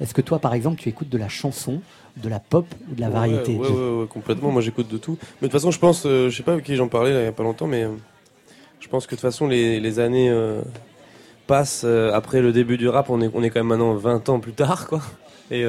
Est-ce 0.00 0.14
que 0.14 0.22
toi, 0.22 0.38
par 0.38 0.54
exemple, 0.54 0.80
tu 0.80 0.88
écoutes 0.88 1.10
de 1.10 1.18
la 1.18 1.28
chanson, 1.28 1.82
de 2.22 2.28
la 2.28 2.40
pop 2.40 2.66
ou 2.90 2.94
de 2.94 3.00
la 3.00 3.08
variété 3.10 3.56
Ouais, 3.56 3.68
ouais, 3.68 3.72
ouais, 3.74 4.00
ouais, 4.02 4.06
complètement. 4.06 4.50
Moi, 4.50 4.62
j'écoute 4.62 4.88
de 4.88 4.98
tout. 4.98 5.16
Mais 5.40 5.48
de 5.48 5.52
toute 5.52 5.60
façon, 5.60 5.70
je 5.70 5.78
pense, 5.78 6.04
euh, 6.06 6.28
je 6.30 6.36
sais 6.36 6.42
pas 6.42 6.52
avec 6.52 6.64
qui 6.64 6.74
j'en 6.76 6.88
parlais 6.88 7.12
là, 7.12 7.20
il 7.20 7.24
y 7.24 7.28
a 7.28 7.32
pas 7.32 7.42
longtemps, 7.42 7.66
mais 7.66 7.84
euh, 7.84 7.90
je 8.80 8.88
pense 8.88 9.06
que 9.06 9.12
de 9.12 9.16
toute 9.20 9.22
façon, 9.28 9.46
les, 9.46 9.80
les 9.80 9.98
années 10.00 10.30
euh, 10.30 10.60
passent 11.46 11.82
euh, 11.84 12.12
après 12.12 12.40
le 12.40 12.52
début 12.52 12.76
du 12.76 12.88
rap. 12.88 13.10
On 13.10 13.20
est, 13.20 13.30
on 13.34 13.42
est 13.42 13.50
quand 13.50 13.60
même 13.60 13.68
maintenant 13.68 13.94
20 13.94 14.28
ans 14.28 14.40
plus 14.40 14.52
tard, 14.52 14.86
quoi. 14.88 15.00
Et, 15.50 15.64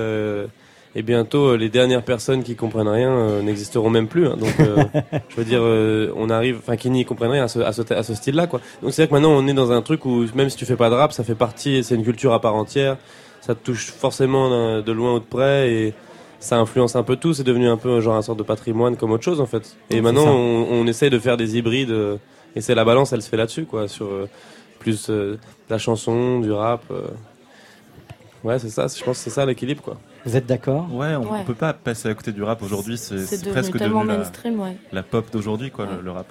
et 0.96 1.04
bientôt, 1.04 1.56
les 1.56 1.70
dernières 1.70 2.04
personnes 2.04 2.44
qui 2.44 2.56
comprennent 2.56 2.88
rien 2.90 3.42
n'existeront 3.44 3.90
même 3.90 4.08
plus. 4.08 4.28
hein. 4.28 4.36
Donc, 4.38 4.54
je 5.30 5.36
veux 5.38 5.46
dire, 5.46 5.62
on 6.18 6.30
arrive, 6.30 6.58
enfin, 6.58 6.76
qui 6.76 6.90
n'y 6.90 7.06
comprennent 7.06 7.32
rien 7.32 7.46
à 7.46 7.48
ce, 7.48 7.60
à 7.60 7.72
ce, 7.72 7.94
à 7.94 8.04
ce 8.04 8.14
style-là, 8.14 8.48
quoi. 8.48 8.60
Donc, 8.82 8.92
c'est 8.92 9.04
vrai 9.04 9.08
que 9.08 9.14
maintenant, 9.14 9.32
on 9.32 9.48
est 9.48 9.54
dans 9.54 9.72
un 9.72 9.82
truc 9.82 10.04
où 10.06 10.26
même 10.36 10.50
si 10.50 10.58
tu 10.58 10.66
fais 10.66 10.76
pas 10.76 10.90
de 10.90 10.96
rap, 10.96 11.14
ça 11.14 11.24
fait 11.24 11.36
partie, 11.36 11.82
c'est 11.84 11.96
une 11.96 12.04
culture 12.04 12.34
à 12.34 12.42
part 12.42 12.56
entière. 12.56 12.98
Ça 13.40 13.56
te 13.56 13.64
touche 13.64 13.86
forcément 13.92 14.82
de 14.82 14.92
loin 14.92 15.14
ou 15.14 15.20
de 15.20 15.24
près 15.24 15.72
et 15.72 15.94
ça 16.40 16.58
influence 16.58 16.96
un 16.96 17.04
peu 17.04 17.16
tout. 17.16 17.34
C'est 17.34 17.44
devenu 17.44 17.68
un 17.68 17.78
peu 17.78 18.00
genre 18.02 18.16
un 18.16 18.22
sorte 18.22 18.40
de 18.40 18.44
patrimoine 18.44 18.96
comme 18.98 19.12
autre 19.12 19.24
chose 19.24 19.42
en 19.42 19.46
fait. 19.46 19.76
Et 19.90 20.02
maintenant, 20.02 20.26
on, 20.28 20.68
on 20.72 20.88
essaye 20.88 21.10
de 21.10 21.20
faire 21.20 21.38
des 21.38 21.58
hybrides 21.58 21.92
euh, 21.92 22.18
et 22.56 22.62
c'est 22.62 22.76
la 22.76 22.86
balance, 22.86 23.14
elle 23.14 23.22
se 23.22 23.30
fait 23.30 23.38
là-dessus 23.38 23.66
quoi, 23.66 23.88
sur 23.88 24.06
euh, 24.08 24.28
plus 24.80 25.10
euh, 25.10 25.34
de 25.34 25.40
la 25.70 25.78
chanson, 25.78 26.40
du 26.40 26.52
rap. 26.52 26.84
euh. 26.92 27.04
Ouais, 28.44 28.58
c'est 28.58 28.70
ça. 28.70 28.88
Je 28.88 29.04
pense 29.04 29.18
que 29.18 29.24
c'est 29.26 29.30
ça 29.30 29.46
l'équilibre 29.46 29.82
quoi. 29.84 29.98
Vous 30.26 30.36
êtes 30.38 30.46
d'accord? 30.46 30.88
Ouais, 30.94 31.16
on, 31.16 31.32
Ouais. 31.32 31.44
peut 31.46 31.54
pas 31.54 31.74
passer 31.74 32.10
à 32.10 32.14
côté 32.14 32.32
du 32.32 32.42
rap 32.44 32.62
aujourd'hui. 32.64 32.98
C'est 32.98 33.16
devenu 33.38 33.52
presque 33.52 33.78
tellement 33.78 34.00
devenu 34.02 34.14
la, 34.14 34.18
mainstream, 34.20 34.60
ouais. 34.60 34.78
la 34.92 35.04
pop 35.04 35.26
d'aujourd'hui 35.32 35.72
quoi, 35.72 35.86
le, 35.86 36.02
le 36.02 36.12
rap. 36.12 36.28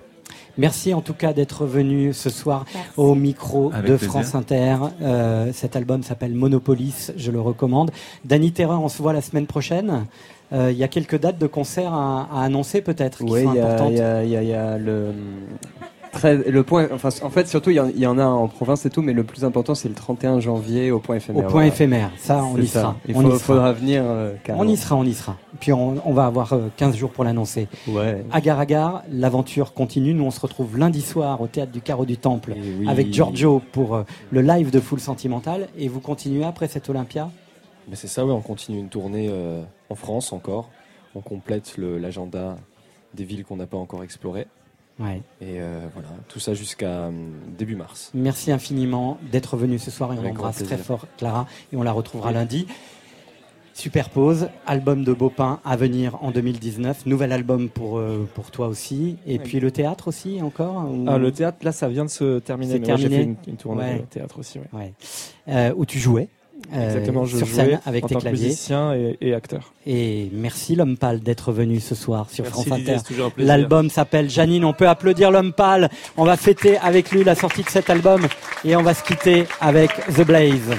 Merci 0.58 0.92
en 0.92 1.00
tout 1.00 1.14
cas 1.14 1.32
d'être 1.32 1.64
venu 1.64 2.12
ce 2.12 2.30
soir 2.30 2.64
Merci. 2.74 2.90
au 2.96 3.14
micro 3.14 3.70
Avec 3.72 3.90
de 3.90 3.96
plaisir. 3.96 4.10
France 4.10 4.34
Inter. 4.34 4.76
Euh, 5.00 5.50
cet 5.52 5.76
album 5.76 6.02
s'appelle 6.02 6.34
Monopolis, 6.34 7.12
je 7.16 7.30
le 7.30 7.40
recommande. 7.40 7.90
Danny 8.24 8.52
Terreur, 8.52 8.82
on 8.82 8.88
se 8.88 9.00
voit 9.00 9.12
la 9.12 9.20
semaine 9.22 9.46
prochaine. 9.46 10.06
Euh, 10.52 10.70
Il 10.72 10.78
y 10.78 10.82
a 10.82 10.88
quelques 10.88 11.20
dates 11.20 11.38
de 11.38 11.46
concert 11.46 11.92
à, 11.94 12.28
à 12.32 12.42
annoncer 12.42 12.80
peut-être 12.80 13.18
qui 13.18 13.30
Oui, 13.32 13.44
sont 13.44 13.52
il 13.52 13.56
y, 13.56 13.60
a- 13.60 13.66
importantes. 13.66 13.92
il 13.92 13.98
y 13.98 14.00
a- 14.02 14.24
il 14.24 14.30
y 14.30 14.36
a- 14.36 14.42
il 14.42 14.48
y 14.48 14.54
a 14.54 14.78
le. 14.78 15.12
Très- 16.18 16.36
le 16.50 16.62
point, 16.62 16.88
enfin, 16.92 17.08
en 17.22 17.30
fait, 17.30 17.48
surtout, 17.48 17.70
il 17.70 17.76
y 17.76 17.80
en- 17.80 17.88
il 17.88 17.98
y, 17.98 18.06
en 18.06 18.18
a 18.18 18.24
en 18.24 18.48
province 18.48 18.84
et 18.86 18.90
tout, 18.90 19.00
mais 19.02 19.12
le 19.12 19.24
plus 19.24 19.44
important, 19.44 19.74
c'est 19.74 19.88
le 19.88 19.94
31 19.94 20.40
janvier 20.40 20.90
au 20.90 20.98
point 20.98 21.16
Au 21.16 21.18
éphémère. 21.18 21.42
point 21.44 21.50
voilà. 21.50 21.66
éphémère, 21.68 22.10
ça 22.18 22.44
on 22.44 22.56
y 22.58 22.66
sera. 22.66 22.96
Il 23.08 23.16
on 23.16 23.20
faut- 23.22 23.28
y 23.28 23.30
sera. 23.32 23.38
faudra 23.38 23.72
venir. 23.72 24.02
euh, 24.04 24.34
On 24.50 24.66
y 24.68 24.76
sera, 24.76 24.96
on 24.96 25.04
y 25.04 25.14
sera. 25.14 25.36
Puis 25.60 25.72
on, 25.72 25.96
on 26.06 26.12
va 26.12 26.26
avoir 26.26 26.52
euh, 26.52 26.68
15 26.76 26.96
jours 26.96 27.10
pour 27.10 27.24
l'annoncer. 27.24 27.68
Ouais. 27.88 28.24
Agar 28.32 28.58
Agar, 28.60 29.02
l'aventure 29.10 29.72
continue. 29.74 30.14
Nous, 30.14 30.24
on 30.24 30.30
se 30.30 30.40
retrouve 30.40 30.76
lundi 30.78 31.00
soir 31.00 31.40
au 31.40 31.46
théâtre 31.46 31.72
du 31.72 31.80
Carreau 31.80 32.04
du 32.04 32.16
Temple 32.16 32.54
oui. 32.80 32.88
avec 32.88 33.12
Giorgio 33.12 33.60
pour 33.72 33.94
euh, 33.96 34.02
le 34.30 34.42
live 34.42 34.70
de 34.70 34.80
Full 34.80 35.00
Sentimental. 35.00 35.68
Et 35.78 35.88
vous 35.88 36.00
continuez 36.00 36.44
après 36.44 36.68
cette 36.68 36.88
Olympia? 36.90 37.30
Mais 37.88 37.96
c'est 37.96 38.06
ça, 38.08 38.26
ouais, 38.26 38.32
on 38.32 38.40
continue 38.42 38.78
une 38.78 38.88
tournée 38.88 39.28
euh, 39.30 39.62
en 39.88 39.94
France 39.94 40.32
encore. 40.32 40.68
On 41.14 41.20
complète 41.20 41.76
l'agenda 41.78 42.56
des 43.14 43.24
villes 43.24 43.44
qu'on 43.44 43.56
n'a 43.56 43.66
pas 43.66 43.78
encore 43.78 44.04
explorées. 44.04 44.46
Ouais. 44.98 45.22
Et 45.40 45.60
euh, 45.60 45.86
voilà, 45.94 46.08
tout 46.28 46.40
ça 46.40 46.54
jusqu'à 46.54 47.06
hum, 47.06 47.30
début 47.56 47.76
mars. 47.76 48.10
Merci 48.14 48.50
infiniment 48.50 49.18
d'être 49.30 49.56
venu 49.56 49.78
ce 49.78 49.90
soir 49.90 50.12
et 50.12 50.16
on 50.16 50.20
Avec 50.20 50.32
embrasse 50.32 50.62
très 50.64 50.76
fort 50.76 51.06
Clara 51.16 51.46
et 51.72 51.76
on 51.76 51.82
la 51.82 51.92
retrouvera 51.92 52.32
lundi. 52.32 52.66
Superpose, 53.74 54.48
album 54.66 55.04
de 55.04 55.12
Beaupin 55.12 55.60
à 55.64 55.76
venir 55.76 56.18
en 56.20 56.32
2019, 56.32 57.06
nouvel 57.06 57.30
album 57.30 57.68
pour, 57.68 57.98
euh, 57.98 58.28
pour 58.34 58.50
toi 58.50 58.66
aussi, 58.66 59.18
et 59.24 59.38
puis 59.38 59.60
le 59.60 59.70
théâtre 59.70 60.08
aussi 60.08 60.42
encore 60.42 60.84
ou- 60.90 61.04
Ah, 61.06 61.16
le 61.16 61.30
théâtre, 61.30 61.58
là, 61.62 61.70
ça 61.70 61.86
vient 61.88 62.04
de 62.04 62.10
se 62.10 62.40
terminer. 62.40 62.72
C'est 62.72 62.78
mais 62.80 62.90
ouais, 62.90 62.96
j'ai 62.96 63.08
terminé 63.08 63.34
fait 63.36 63.40
une, 63.46 63.52
une 63.52 63.56
tournée 63.56 63.82
Ouais. 63.84 63.98
de 64.00 64.04
théâtre 64.06 64.40
aussi. 64.40 64.58
Euh, 65.48 65.72
où 65.76 65.86
tu 65.86 66.00
jouais? 66.00 66.22
euh, 66.22 66.37
Exactement, 66.72 67.24
je 67.24 67.38
sur 67.38 67.46
scène 67.46 67.80
avec 67.86 68.04
en 68.04 68.08
tes 68.08 68.14
tant 68.14 68.20
que 68.20 68.24
claviers. 68.24 68.46
musicien 68.48 68.94
et, 68.94 69.16
et 69.20 69.34
acteur. 69.34 69.72
Et 69.86 70.28
merci 70.32 70.74
l'homme 70.74 70.96
pâle 70.96 71.20
d'être 71.20 71.52
venu 71.52 71.80
ce 71.80 71.94
soir 71.94 72.28
sur 72.30 72.44
Merci 72.44 72.64
France 72.64 72.78
Didier, 72.78 72.94
Inter. 72.94 73.22
L'album 73.38 73.90
s'appelle 73.90 74.28
Janine. 74.28 74.64
On 74.64 74.72
peut 74.72 74.88
applaudir 74.88 75.30
l'homme 75.30 75.52
pâle. 75.52 75.88
On 76.16 76.24
va 76.24 76.36
fêter 76.36 76.76
avec 76.78 77.10
lui 77.10 77.24
la 77.24 77.34
sortie 77.34 77.62
de 77.62 77.70
cet 77.70 77.90
album 77.90 78.26
et 78.64 78.76
on 78.76 78.82
va 78.82 78.94
se 78.94 79.02
quitter 79.02 79.46
avec 79.60 79.90
The 80.14 80.22
Blaze. 80.26 80.74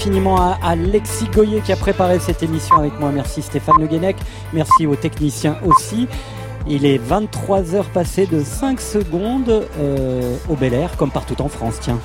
Infiniment 0.00 0.40
à 0.40 0.58
Alexis 0.62 1.26
Goyer 1.26 1.60
qui 1.60 1.72
a 1.72 1.76
préparé 1.76 2.18
cette 2.20 2.42
émission 2.42 2.76
avec 2.76 2.98
moi. 2.98 3.12
Merci 3.12 3.42
Stéphane 3.42 3.78
Le 3.78 3.86
Guenec. 3.86 4.16
Merci 4.54 4.86
aux 4.86 4.96
techniciens 4.96 5.58
aussi. 5.66 6.08
Il 6.66 6.86
est 6.86 6.96
23h 6.96 7.84
passé 7.92 8.24
de 8.24 8.42
5 8.42 8.80
secondes 8.80 9.66
euh, 9.78 10.36
au 10.48 10.54
Bel 10.54 10.72
Air, 10.72 10.96
comme 10.96 11.10
partout 11.10 11.42
en 11.42 11.48
France, 11.48 11.74
tiens. 11.82 11.98